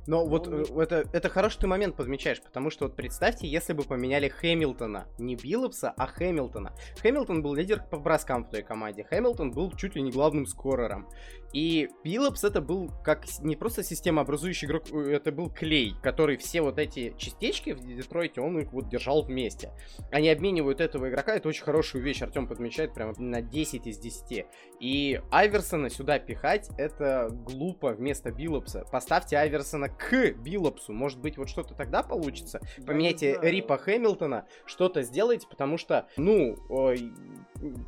Но 0.06 0.24
ну, 0.24 0.30
вот 0.30 0.48
э, 0.48 0.64
это, 0.80 1.04
это 1.12 1.28
хороший 1.28 1.60
ты 1.60 1.66
момент 1.68 1.96
подмечаешь, 1.96 2.42
потому 2.42 2.70
что 2.70 2.86
вот 2.86 2.96
представьте, 2.96 3.46
если 3.46 3.72
бы 3.72 3.84
поменяли 3.84 4.28
Хэмилтона, 4.28 5.06
не 5.18 5.36
Биллопса, 5.36 5.92
а 5.96 6.06
Хэмилтона. 6.06 6.72
Хэмилтон 7.00 7.42
был 7.42 7.54
лидер 7.54 7.84
по 7.88 7.98
броскам 7.98 8.44
в 8.44 8.50
той 8.50 8.62
команде, 8.62 9.04
Хэмилтон 9.04 9.52
был 9.52 9.70
чуть 9.72 9.94
ли 9.94 10.02
не 10.02 10.10
главным 10.10 10.46
скорером. 10.46 11.08
И 11.52 11.90
Биллопс 12.02 12.44
это 12.44 12.60
был 12.60 12.90
как 13.04 13.24
не 13.40 13.56
просто 13.56 13.82
система 13.82 14.22
образующий 14.22 14.66
игрок, 14.66 14.90
это 14.90 15.32
был 15.32 15.50
клей, 15.50 15.94
который 16.02 16.36
все 16.36 16.62
вот 16.62 16.78
эти 16.78 17.14
частички 17.18 17.70
в 17.70 17.84
Детройте, 17.84 18.40
он 18.40 18.58
их 18.58 18.72
вот 18.72 18.88
держал 18.88 19.22
вместе. 19.22 19.70
Они 20.10 20.30
обменивают 20.30 20.80
этого 20.80 21.10
игрока, 21.10 21.34
это 21.34 21.48
очень 21.48 21.64
хорошую 21.64 22.02
вещь, 22.02 22.22
Артем 22.22 22.46
подмечает 22.46 22.94
прямо 22.94 23.12
на 23.18 23.42
10 23.42 23.86
из 23.86 23.98
10. 23.98 24.46
И 24.80 25.20
Айверсона 25.30 25.90
сюда 25.90 26.18
пихать, 26.18 26.70
это 26.78 27.28
глупо 27.30 27.92
вместо 27.92 28.30
Биллопса. 28.32 28.84
Поставьте 28.90 29.36
Айверсона 29.36 29.88
к 29.88 30.32
Биллопсу, 30.32 30.92
может 30.92 31.20
быть 31.20 31.36
вот 31.36 31.48
что-то 31.48 31.74
тогда 31.74 32.02
получится. 32.02 32.60
Поменяйте 32.86 33.38
Рипа 33.42 33.76
Хэмилтона, 33.76 34.46
что-то 34.64 35.02
сделайте, 35.02 35.46
потому 35.48 35.76
что, 35.76 36.08
ну, 36.16 36.56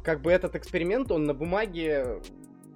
как 0.04 0.20
бы 0.22 0.30
этот 0.30 0.54
эксперимент, 0.54 1.10
он 1.10 1.24
на 1.24 1.34
бумаге 1.34 2.20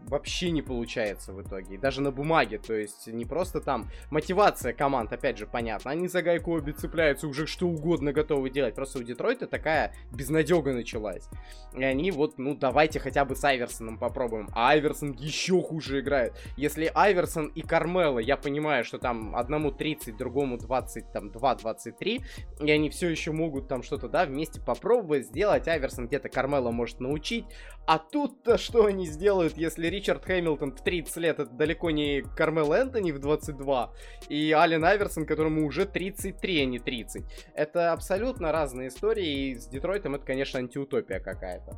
вообще 0.08 0.50
не 0.50 0.62
получается 0.62 1.32
в 1.32 1.42
итоге. 1.42 1.74
И 1.74 1.78
даже 1.78 2.00
на 2.00 2.10
бумаге. 2.10 2.58
То 2.58 2.74
есть 2.74 3.06
не 3.06 3.24
просто 3.24 3.60
там 3.60 3.88
мотивация 4.10 4.72
команд, 4.72 5.12
опять 5.12 5.38
же, 5.38 5.46
понятно. 5.46 5.90
Они 5.90 6.08
за 6.08 6.22
гайку 6.22 6.52
обе 6.52 6.72
цепляются, 6.72 7.28
уже 7.28 7.46
что 7.46 7.68
угодно 7.68 8.12
готовы 8.12 8.50
делать. 8.50 8.74
Просто 8.74 8.98
у 8.98 9.02
Детройта 9.02 9.46
такая 9.46 9.94
безнадега 10.12 10.72
началась. 10.72 11.28
И 11.74 11.82
они 11.82 12.10
вот, 12.10 12.38
ну, 12.38 12.54
давайте 12.54 13.00
хотя 13.00 13.24
бы 13.24 13.36
с 13.36 13.44
Айверсоном 13.44 13.98
попробуем. 13.98 14.48
А 14.52 14.70
Айверсон 14.70 15.12
еще 15.12 15.60
хуже 15.62 16.00
играет. 16.00 16.34
Если 16.56 16.90
Айверсон 16.94 17.48
и 17.48 17.62
Кармела, 17.62 18.18
я 18.18 18.36
понимаю, 18.36 18.84
что 18.84 18.98
там 18.98 19.36
одному 19.36 19.70
30, 19.70 20.16
другому 20.16 20.58
20, 20.58 21.12
там 21.12 21.28
2-23, 21.28 22.22
и 22.60 22.70
они 22.70 22.90
все 22.90 23.08
еще 23.08 23.32
могут 23.32 23.68
там 23.68 23.82
что-то, 23.82 24.08
да, 24.08 24.24
вместе 24.24 24.60
попробовать 24.60 25.26
сделать. 25.26 25.68
Айверсон 25.68 26.06
где-то 26.06 26.28
Кармела 26.28 26.70
может 26.70 27.00
научить. 27.00 27.44
А 27.86 27.98
тут-то 27.98 28.58
что 28.58 28.84
они 28.84 29.06
сделают, 29.06 29.56
если 29.56 29.88
Ричард 29.98 30.24
Хэмилтон 30.24 30.76
в 30.76 30.80
30 30.80 31.16
лет, 31.16 31.40
это 31.40 31.50
далеко 31.50 31.90
не 31.90 32.22
Кармел 32.36 32.72
Энтони 32.72 33.10
в 33.10 33.18
22, 33.18 33.92
и 34.28 34.52
Ален 34.52 34.84
Айверсон, 34.84 35.26
которому 35.26 35.66
уже 35.66 35.86
33, 35.86 36.62
а 36.62 36.66
не 36.66 36.78
30. 36.78 37.24
Это 37.54 37.92
абсолютно 37.92 38.52
разные 38.52 38.88
истории, 38.88 39.50
и 39.50 39.54
с 39.56 39.66
Детройтом 39.66 40.14
это, 40.14 40.24
конечно, 40.24 40.60
антиутопия 40.60 41.18
какая-то. 41.18 41.76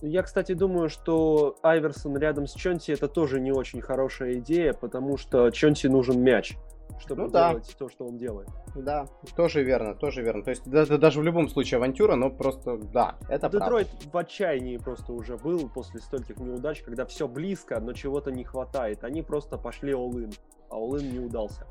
Я, 0.00 0.22
кстати, 0.22 0.52
думаю, 0.52 0.88
что 0.88 1.56
Айверсон 1.62 2.16
рядом 2.18 2.46
с 2.46 2.54
Чонти 2.54 2.92
это 2.92 3.08
тоже 3.08 3.40
не 3.40 3.50
очень 3.50 3.80
хорошая 3.80 4.34
идея, 4.34 4.72
потому 4.72 5.16
что 5.16 5.50
Чонти 5.50 5.88
нужен 5.88 6.22
мяч 6.22 6.56
чтобы 6.98 7.22
ну, 7.22 7.30
делать 7.30 7.66
да. 7.66 7.74
то, 7.78 7.88
что 7.88 8.06
он 8.06 8.18
делает. 8.18 8.48
Да, 8.74 9.06
тоже 9.36 9.62
верно, 9.62 9.94
тоже 9.94 10.22
верно. 10.22 10.42
То 10.42 10.50
есть 10.50 10.66
это 10.66 10.98
даже 10.98 11.20
в 11.20 11.22
любом 11.22 11.48
случае 11.48 11.78
авантюра, 11.78 12.16
но 12.16 12.30
просто 12.30 12.78
да, 12.78 13.16
это 13.28 13.48
Детройт 13.48 13.88
правда. 13.88 14.10
в 14.10 14.16
отчаянии 14.16 14.76
просто 14.76 15.12
уже 15.12 15.36
был 15.36 15.68
после 15.68 16.00
стольких 16.00 16.38
неудач, 16.38 16.82
когда 16.82 17.06
все 17.06 17.28
близко, 17.28 17.80
но 17.80 17.92
чего-то 17.92 18.30
не 18.30 18.44
хватает. 18.44 19.04
Они 19.04 19.22
просто 19.22 19.58
пошли 19.58 19.92
all-in, 19.92 20.34
а 20.70 20.76
all-in 20.76 21.10
не 21.12 21.20
удался. 21.20 21.66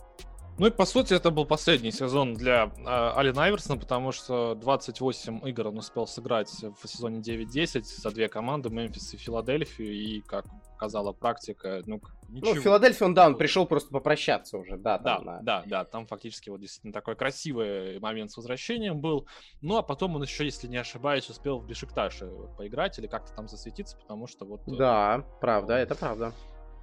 Ну 0.57 0.67
и 0.67 0.71
по 0.71 0.85
сути 0.85 1.13
это 1.13 1.31
был 1.31 1.45
последний 1.45 1.91
сезон 1.91 2.33
для 2.33 2.71
э, 2.77 3.11
Алина 3.17 3.43
Айверсона, 3.43 3.77
потому 3.77 4.13
что 4.13 4.55
28 4.55 5.41
игр 5.49 5.67
он 5.67 5.79
успел 5.79 6.07
сыграть 6.07 6.49
в 6.49 6.87
сезоне 6.87 7.19
9-10 7.19 7.83
за 7.83 8.11
две 8.11 8.29
команды, 8.29 8.69
Мемфис 8.69 9.13
и 9.13 9.17
Филадельфию, 9.17 9.91
и 9.91 10.21
как 10.21 10.45
показала 10.85 11.13
практика, 11.13 11.81
ну, 11.85 11.99
ничего. 12.29 12.53
Ну, 12.53 12.59
в 12.59 12.63
Филадельфии 12.63 13.03
он, 13.03 13.13
да, 13.13 13.25
он 13.25 13.37
пришел 13.37 13.65
просто 13.65 13.89
попрощаться 13.89 14.57
уже, 14.57 14.77
да. 14.77 14.97
Да, 14.99 15.19
на... 15.19 15.41
да, 15.41 15.63
да, 15.65 15.83
там 15.83 16.05
фактически 16.05 16.49
вот 16.49 16.61
действительно 16.61 16.93
такой 16.93 17.15
красивый 17.15 17.99
момент 17.99 18.31
с 18.31 18.37
возвращением 18.37 18.99
был. 18.99 19.27
Ну, 19.61 19.77
а 19.77 19.81
потом 19.81 20.15
он 20.15 20.21
еще, 20.21 20.45
если 20.45 20.67
не 20.67 20.77
ошибаюсь, 20.77 21.29
успел 21.29 21.59
в 21.59 21.65
Бешикташе 21.65 22.27
поиграть 22.57 22.99
или 22.99 23.07
как-то 23.07 23.33
там 23.33 23.47
засветиться, 23.47 23.97
потому 23.97 24.27
что 24.27 24.45
вот... 24.45 24.61
Э, 24.67 24.75
да, 24.77 25.25
правда, 25.41 25.73
это 25.73 25.95
правда. 25.95 26.33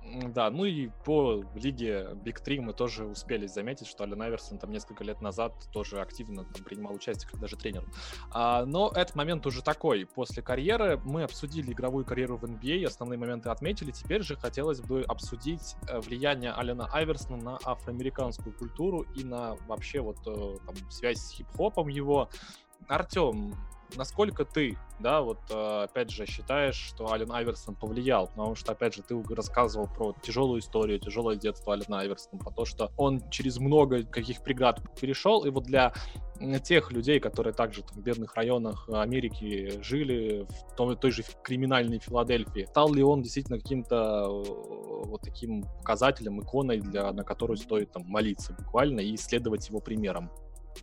Да, 0.04 0.50
ну 0.50 0.64
и 0.64 0.88
по 1.04 1.44
лиге 1.54 2.10
Big 2.24 2.42
3 2.42 2.60
мы 2.60 2.72
тоже 2.72 3.04
успели 3.04 3.46
заметить, 3.46 3.86
что 3.86 4.04
Ален 4.04 4.20
Айверсон 4.20 4.58
там 4.58 4.70
несколько 4.70 5.04
лет 5.04 5.20
назад 5.20 5.52
тоже 5.72 6.00
активно 6.00 6.44
там, 6.44 6.64
принимал 6.64 6.94
участие, 6.94 7.30
даже 7.40 7.56
тренер. 7.56 7.84
А, 8.30 8.64
но 8.66 8.90
этот 8.94 9.14
момент 9.14 9.46
уже 9.46 9.62
такой. 9.62 10.06
После 10.06 10.42
карьеры 10.42 11.00
мы 11.04 11.22
обсудили 11.22 11.72
игровую 11.72 12.04
карьеру 12.04 12.36
в 12.36 12.44
NBA, 12.44 12.84
а, 12.84 12.88
основные 12.88 13.18
моменты 13.18 13.48
отметили. 13.48 13.92
Теперь 13.92 14.22
же 14.22 14.36
хотелось 14.36 14.80
бы 14.80 15.02
обсудить 15.02 15.76
э, 15.88 16.00
влияние 16.00 16.52
Алена 16.52 16.88
Айверсона 16.92 17.36
на 17.36 17.58
афроамериканскую 17.64 18.54
культуру 18.54 19.06
и 19.14 19.22
на 19.24 19.54
вообще 19.66 20.00
вот 20.00 20.18
э, 20.26 20.56
там, 20.66 20.90
связь 20.90 21.18
с 21.18 21.30
хип-хопом 21.30 21.88
его. 21.88 22.28
Артем, 22.88 23.54
насколько 23.96 24.44
ты, 24.44 24.76
да, 24.98 25.20
вот 25.22 25.38
э, 25.50 25.84
опять 25.84 26.10
же 26.10 26.26
считаешь, 26.26 26.76
что 26.76 27.10
Ален 27.12 27.30
Айверсон 27.32 27.74
повлиял, 27.74 28.28
потому 28.28 28.54
что, 28.54 28.72
опять 28.72 28.94
же, 28.94 29.02
ты 29.02 29.20
рассказывал 29.34 29.86
про 29.86 30.14
тяжелую 30.22 30.60
историю, 30.60 30.98
тяжелое 30.98 31.36
детство 31.36 31.74
Алена 31.74 32.00
Айверсона, 32.00 32.38
про 32.38 32.50
то, 32.50 32.64
что 32.64 32.90
он 32.96 33.28
через 33.30 33.58
много 33.58 34.04
каких 34.04 34.42
преград 34.42 34.80
перешел, 34.98 35.44
и 35.44 35.50
вот 35.50 35.64
для 35.64 35.92
тех 36.64 36.90
людей, 36.92 37.20
которые 37.20 37.52
также 37.52 37.82
там, 37.82 37.98
в 37.98 38.02
бедных 38.02 38.34
районах 38.34 38.88
Америки 38.92 39.80
жили, 39.82 40.46
в 40.48 40.76
той, 40.76 40.96
той 40.96 41.10
же 41.10 41.22
криминальной 41.42 41.98
Филадельфии, 41.98 42.66
стал 42.68 42.92
ли 42.92 43.02
он 43.02 43.22
действительно 43.22 43.58
каким-то 43.58 44.26
э, 44.26 45.06
вот 45.06 45.20
таким 45.22 45.62
показателем, 45.78 46.40
иконой, 46.40 46.80
для, 46.80 47.12
на 47.12 47.24
которую 47.24 47.56
стоит 47.56 47.92
там 47.92 48.04
молиться 48.06 48.54
буквально 48.54 49.00
и 49.00 49.16
следовать 49.16 49.68
его 49.68 49.80
примерам? 49.80 50.30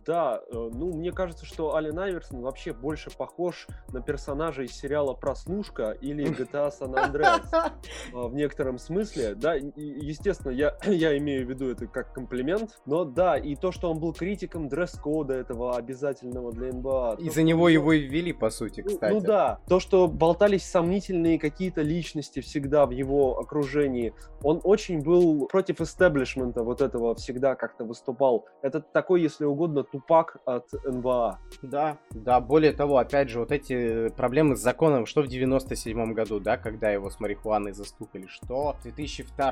Да, 0.06 0.40
э, 0.46 0.70
ну, 0.72 0.92
мне 0.92 1.12
кажется, 1.12 1.44
что 1.44 1.74
Ален 1.74 1.98
Айверсон 1.98 2.40
вообще 2.40 2.72
больше 2.72 3.10
похож 3.10 3.66
на 3.92 4.00
персонажа 4.00 4.62
из 4.62 4.72
сериала 4.72 5.14
«Прослушка» 5.14 5.90
или 6.00 6.24
GTA 6.26 6.70
San 6.70 6.94
Andreas 6.94 7.72
в 8.12 8.34
некотором 8.34 8.78
смысле. 8.78 9.34
Да, 9.34 9.54
естественно, 9.54 10.52
я, 10.52 10.76
я 10.86 11.16
имею 11.18 11.46
в 11.46 11.50
виду 11.50 11.70
это 11.70 11.86
как 11.86 12.12
комплимент, 12.12 12.80
но 12.86 13.04
да, 13.04 13.36
и 13.36 13.56
то, 13.56 13.72
что 13.72 13.90
он 13.90 13.98
был 13.98 14.12
критиком 14.12 14.68
дресс-кода 14.68 15.34
этого 15.34 15.76
обязательного 15.76 16.52
для 16.52 16.72
НБА. 16.72 17.16
Из-за 17.18 17.42
него 17.42 17.68
его 17.68 17.92
и 17.92 18.00
ввели, 18.00 18.32
по 18.32 18.50
сути, 18.50 18.80
ну, 18.80 18.90
кстати. 18.90 19.12
Ну, 19.12 19.20
ну 19.20 19.26
да, 19.26 19.60
то, 19.68 19.80
что 19.80 20.08
болтались 20.08 20.64
сомнительные 20.64 21.38
какие-то 21.38 21.82
личности 21.82 22.40
всегда 22.40 22.86
в 22.86 22.90
его 22.90 23.38
окружении, 23.38 24.14
он 24.42 24.60
очень 24.64 25.02
был 25.02 25.46
против 25.46 25.80
истеблишмента 25.80 26.62
вот 26.62 26.80
этого 26.80 27.14
всегда 27.14 27.54
как-то 27.54 27.84
выступал. 27.84 28.46
Это 28.62 28.80
такой, 28.80 29.22
если 29.22 29.44
угодно, 29.44 29.79
условно 29.80 29.84
тупак 29.84 30.36
от 30.44 30.72
НВА. 30.84 31.38
Да, 31.62 31.98
да, 32.10 32.40
более 32.40 32.72
того, 32.72 32.98
опять 32.98 33.28
же, 33.28 33.40
вот 33.40 33.52
эти 33.52 34.08
проблемы 34.10 34.56
с 34.56 34.60
законом, 34.60 35.06
что 35.06 35.22
в 35.22 35.26
97 35.26 36.12
году, 36.12 36.40
да, 36.40 36.56
когда 36.56 36.90
его 36.90 37.10
с 37.10 37.20
марихуаной 37.20 37.72
застукали, 37.72 38.26
что 38.26 38.74
в 38.78 38.82
2002 38.82 39.50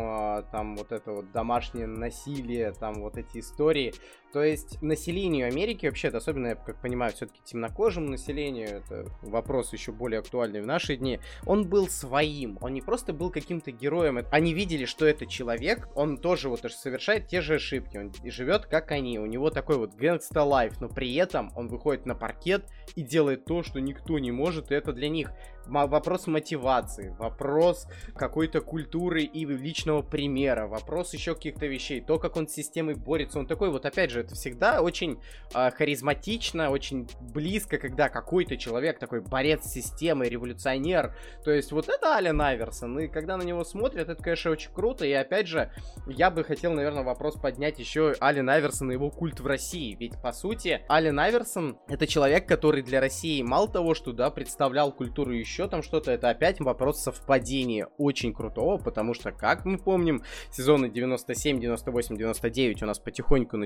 а, 0.00 0.42
там 0.50 0.76
вот 0.76 0.92
это 0.92 1.12
вот 1.12 1.32
домашнее 1.32 1.86
насилие, 1.86 2.72
там 2.72 2.94
вот 3.02 3.16
эти 3.16 3.38
истории, 3.38 3.92
то 4.32 4.42
есть 4.42 4.80
населению 4.82 5.46
Америки, 5.46 5.86
вообще, 5.86 6.08
особенно, 6.08 6.48
я 6.48 6.54
как 6.54 6.80
понимаю, 6.80 7.12
все-таки 7.12 7.40
темнокожему 7.44 8.10
населению, 8.10 8.68
это 8.68 9.06
вопрос 9.22 9.72
еще 9.72 9.92
более 9.92 10.20
актуальный 10.20 10.60
в 10.60 10.66
наши 10.66 10.96
дни, 10.96 11.20
он 11.46 11.68
был 11.68 11.88
своим, 11.88 12.58
он 12.60 12.74
не 12.74 12.82
просто 12.82 13.12
был 13.12 13.30
каким-то 13.30 13.70
героем, 13.70 14.24
они 14.30 14.52
видели, 14.52 14.84
что 14.84 15.06
это 15.06 15.26
человек, 15.26 15.88
он 15.94 16.18
тоже 16.18 16.48
вот 16.48 16.60
совершает 16.60 17.26
те 17.26 17.40
же 17.40 17.54
ошибки, 17.54 17.96
он 17.96 18.12
живет 18.24 18.66
как 18.66 18.90
они, 18.92 19.18
у 19.18 19.26
него 19.26 19.50
такой 19.50 19.78
вот 19.78 19.94
gangsta 19.94 20.46
life, 20.46 20.74
но 20.80 20.88
при 20.88 21.14
этом 21.14 21.50
он 21.56 21.68
выходит 21.68 22.04
на 22.04 22.14
паркет 22.14 22.66
и 22.96 23.02
делает 23.02 23.44
то, 23.44 23.62
что 23.62 23.80
никто 23.80 24.18
не 24.18 24.30
может, 24.30 24.70
и 24.70 24.74
это 24.74 24.92
для 24.92 25.08
них 25.08 25.32
вопрос 25.68 26.26
мотивации, 26.26 27.14
вопрос 27.18 27.86
какой-то 28.14 28.60
культуры 28.60 29.22
и 29.22 29.44
личного 29.44 30.02
примера, 30.02 30.66
вопрос 30.66 31.12
еще 31.14 31.34
каких-то 31.34 31.66
вещей, 31.66 32.00
то, 32.00 32.18
как 32.18 32.36
он 32.36 32.48
с 32.48 32.52
системой 32.52 32.94
борется, 32.94 33.38
он 33.38 33.46
такой 33.46 33.70
вот, 33.70 33.84
опять 33.84 34.10
же, 34.10 34.17
это 34.20 34.34
всегда 34.34 34.82
очень 34.82 35.20
э, 35.54 35.70
харизматично, 35.70 36.70
очень 36.70 37.08
близко, 37.20 37.78
когда 37.78 38.08
какой-то 38.08 38.56
человек 38.56 38.98
такой 38.98 39.20
борец 39.20 39.64
с 39.64 39.72
системой, 39.72 40.28
революционер, 40.28 41.14
то 41.44 41.50
есть 41.50 41.72
вот 41.72 41.88
это 41.88 42.14
Ален 42.14 42.40
Айверсон, 42.40 42.98
и 43.00 43.08
когда 43.08 43.36
на 43.36 43.42
него 43.42 43.64
смотрят, 43.64 44.08
это, 44.08 44.22
конечно, 44.22 44.50
очень 44.50 44.72
круто, 44.72 45.04
и 45.04 45.12
опять 45.12 45.46
же, 45.46 45.70
я 46.06 46.30
бы 46.30 46.44
хотел, 46.44 46.72
наверное, 46.72 47.02
вопрос 47.02 47.36
поднять 47.36 47.78
еще 47.78 48.14
Ален 48.20 48.48
Айверсон 48.48 48.90
и 48.90 48.94
его 48.94 49.10
культ 49.10 49.40
в 49.40 49.46
России, 49.46 49.96
ведь, 49.98 50.20
по 50.20 50.32
сути, 50.32 50.82
Ален 50.90 51.18
Айверсон 51.18 51.78
это 51.88 52.06
человек, 52.06 52.46
который 52.46 52.82
для 52.82 53.00
России 53.00 53.42
мало 53.42 53.68
того, 53.68 53.94
что, 53.94 54.12
да, 54.12 54.30
представлял 54.30 54.92
культуру 54.92 55.32
еще 55.32 55.68
там 55.68 55.82
что-то, 55.82 56.12
это 56.12 56.30
опять 56.30 56.60
вопрос 56.60 57.02
совпадения. 57.02 57.88
Очень 57.98 58.32
крутого, 58.32 58.78
потому 58.78 59.14
что, 59.14 59.32
как 59.32 59.64
мы 59.64 59.78
помним, 59.78 60.22
сезоны 60.50 60.88
97, 60.88 61.60
98, 61.60 62.16
99 62.16 62.82
у 62.82 62.86
нас 62.86 62.98
потихоньку 62.98 63.56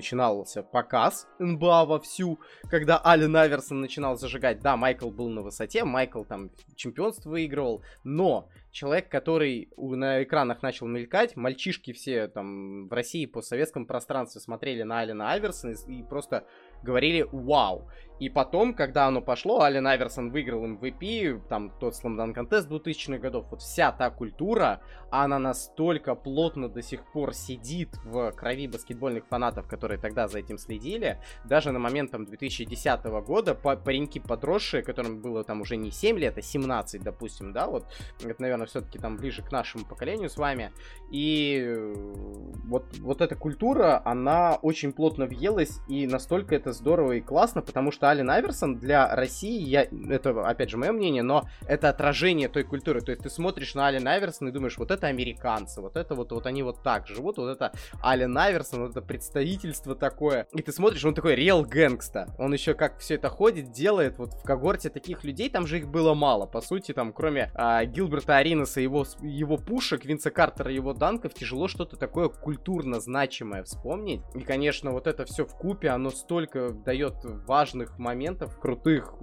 начинался 0.43 0.63
показ 0.63 1.29
НБА 1.39 1.85
вовсю, 1.85 2.41
когда 2.69 3.01
Ален 3.05 3.37
Аверсон 3.37 3.81
начинал 3.81 4.17
зажигать. 4.17 4.61
Да, 4.61 4.77
Майкл 4.77 5.11
был 5.11 5.29
на 5.29 5.43
высоте, 5.43 5.85
Майкл 5.85 6.25
там 6.25 6.51
чемпионство 6.75 7.31
выигрывал, 7.31 7.83
но 8.03 8.49
человек, 8.73 9.09
который 9.09 9.69
на 9.77 10.23
экранах 10.23 10.63
начал 10.63 10.87
мелькать, 10.87 11.37
мальчишки 11.37 11.93
все 11.93 12.27
там 12.27 12.89
в 12.89 12.93
России 12.93 13.27
по 13.27 13.41
советскому 13.41 13.87
пространству 13.87 14.41
смотрели 14.41 14.83
на 14.83 15.01
Алина 15.01 15.33
Аверсона 15.33 15.75
и 15.87 16.03
просто 16.03 16.45
говорили 16.83 17.27
«Вау!». 17.31 17.89
И 18.19 18.29
потом, 18.29 18.75
когда 18.75 19.07
оно 19.07 19.21
пошло, 19.21 19.63
Ален 19.63 19.87
Айверсон 19.87 20.31
выиграл 20.31 20.65
MVP, 20.65 21.43
там 21.49 21.71
тот 21.81 21.95
Slam 21.95 22.35
Contest 22.35 22.69
2000-х 22.69 23.19
годов, 23.19 23.47
вот 23.51 23.63
вся 23.63 23.91
та 23.93 24.11
культура, 24.11 24.81
она 25.11 25.39
настолько 25.39 26.15
плотно 26.15 26.69
до 26.69 26.83
сих 26.83 27.05
пор 27.13 27.35
сидит 27.35 27.97
в 28.05 28.31
крови 28.33 28.69
баскетбольных 28.69 29.27
фанатов, 29.27 29.67
которые 29.67 29.99
тогда 29.99 30.29
за 30.29 30.39
этим 30.39 30.59
следили, 30.59 31.21
даже 31.45 31.73
на 31.73 31.79
момент 31.79 32.13
там 32.13 32.25
2010 32.25 33.05
года 33.27 33.55
пареньки 33.55 34.19
подросшие, 34.21 34.83
которым 34.83 35.21
было 35.21 35.43
там 35.45 35.61
уже 35.61 35.77
не 35.77 35.91
7 35.91 36.19
лет, 36.19 36.39
а 36.39 36.43
17, 36.43 37.03
допустим, 37.03 37.53
да, 37.53 37.67
вот, 37.67 37.87
это, 38.23 38.41
наверное, 38.41 38.67
все-таки 38.67 38.99
там 38.99 39.17
ближе 39.17 39.43
к 39.43 39.51
нашему 39.51 39.85
поколению 39.85 40.31
с 40.31 40.37
вами, 40.37 40.73
и 41.11 41.61
э, 41.61 41.95
вот, 42.65 42.97
вот 42.99 43.21
эта 43.21 43.35
культура, 43.37 44.01
она 44.05 44.59
очень 44.63 44.93
плотно 44.93 45.27
въелась, 45.27 45.81
и 45.89 46.07
настолько 46.07 46.55
это 46.55 46.73
здорово 46.73 47.13
и 47.13 47.21
классно, 47.21 47.63
потому 47.63 47.91
что 47.91 48.02
Ален 48.09 48.31
Айверсон 48.31 48.79
для 48.79 49.15
России, 49.15 49.61
я, 49.63 49.87
это 50.09 50.47
опять 50.47 50.71
же 50.71 50.77
мое 50.77 50.93
мнение, 50.93 51.23
но 51.23 51.49
это 51.67 51.89
отражение 51.89 52.49
той 52.49 52.65
культуры. 52.65 53.01
То 53.01 53.11
есть 53.13 53.23
ты 53.23 53.31
смотришь 53.31 53.75
на 53.75 53.87
Ален 53.87 54.07
Айверсона 54.07 54.49
и 54.49 54.53
думаешь, 54.53 54.79
вот 54.79 54.91
это 54.91 55.07
американцы, 55.07 55.81
вот 55.81 55.97
это 55.97 56.15
вот, 56.15 56.33
вот 56.33 56.47
они 56.47 56.63
вот 56.63 56.83
так 56.83 57.07
живут, 57.07 57.39
вот 57.39 57.49
это 57.49 57.73
Ален 58.03 58.37
Айверсон, 58.37 58.83
вот 58.83 58.91
это 58.93 59.03
представительство 59.03 59.95
такое. 59.95 60.47
И 60.53 60.63
ты 60.63 60.73
смотришь, 60.73 61.05
он 61.05 61.15
такой 61.15 61.35
реал 61.35 61.63
гэнгста. 61.63 62.35
Он 62.39 62.53
еще 62.53 62.75
как 62.75 62.99
все 62.99 63.15
это 63.15 63.29
ходит, 63.29 63.73
делает 63.73 64.19
вот 64.19 64.35
в 64.35 64.43
когорте 64.43 64.91
таких 64.91 65.25
людей, 65.25 65.51
там 65.51 65.67
же 65.67 65.79
их 65.79 65.89
было 65.89 66.15
мало. 66.15 66.47
По 66.47 66.61
сути, 66.61 66.93
там 66.93 67.13
кроме 67.13 67.51
а, 67.55 67.85
Гилберта 67.85 68.37
Ариноса, 68.37 68.81
его, 68.81 69.07
его 69.21 69.57
пушек, 69.57 70.05
Винса 70.05 70.31
Картера, 70.31 70.73
его 70.73 70.93
данков, 70.93 71.35
тяжело 71.35 71.69
что-то 71.69 71.97
такое 71.97 72.29
культурно 72.29 73.01
значимое 73.01 73.63
вспомнить. 73.63 74.23
И, 74.35 74.41
конечно, 74.41 74.93
вот 74.93 75.07
это 75.07 75.25
все 75.25 75.45
в 75.45 75.57
купе, 75.57 75.91
оно 75.91 76.11
столько 76.11 76.71
дает 76.71 77.15
важных 77.47 77.92
моментов 77.99 78.59
крутых. 78.59 79.15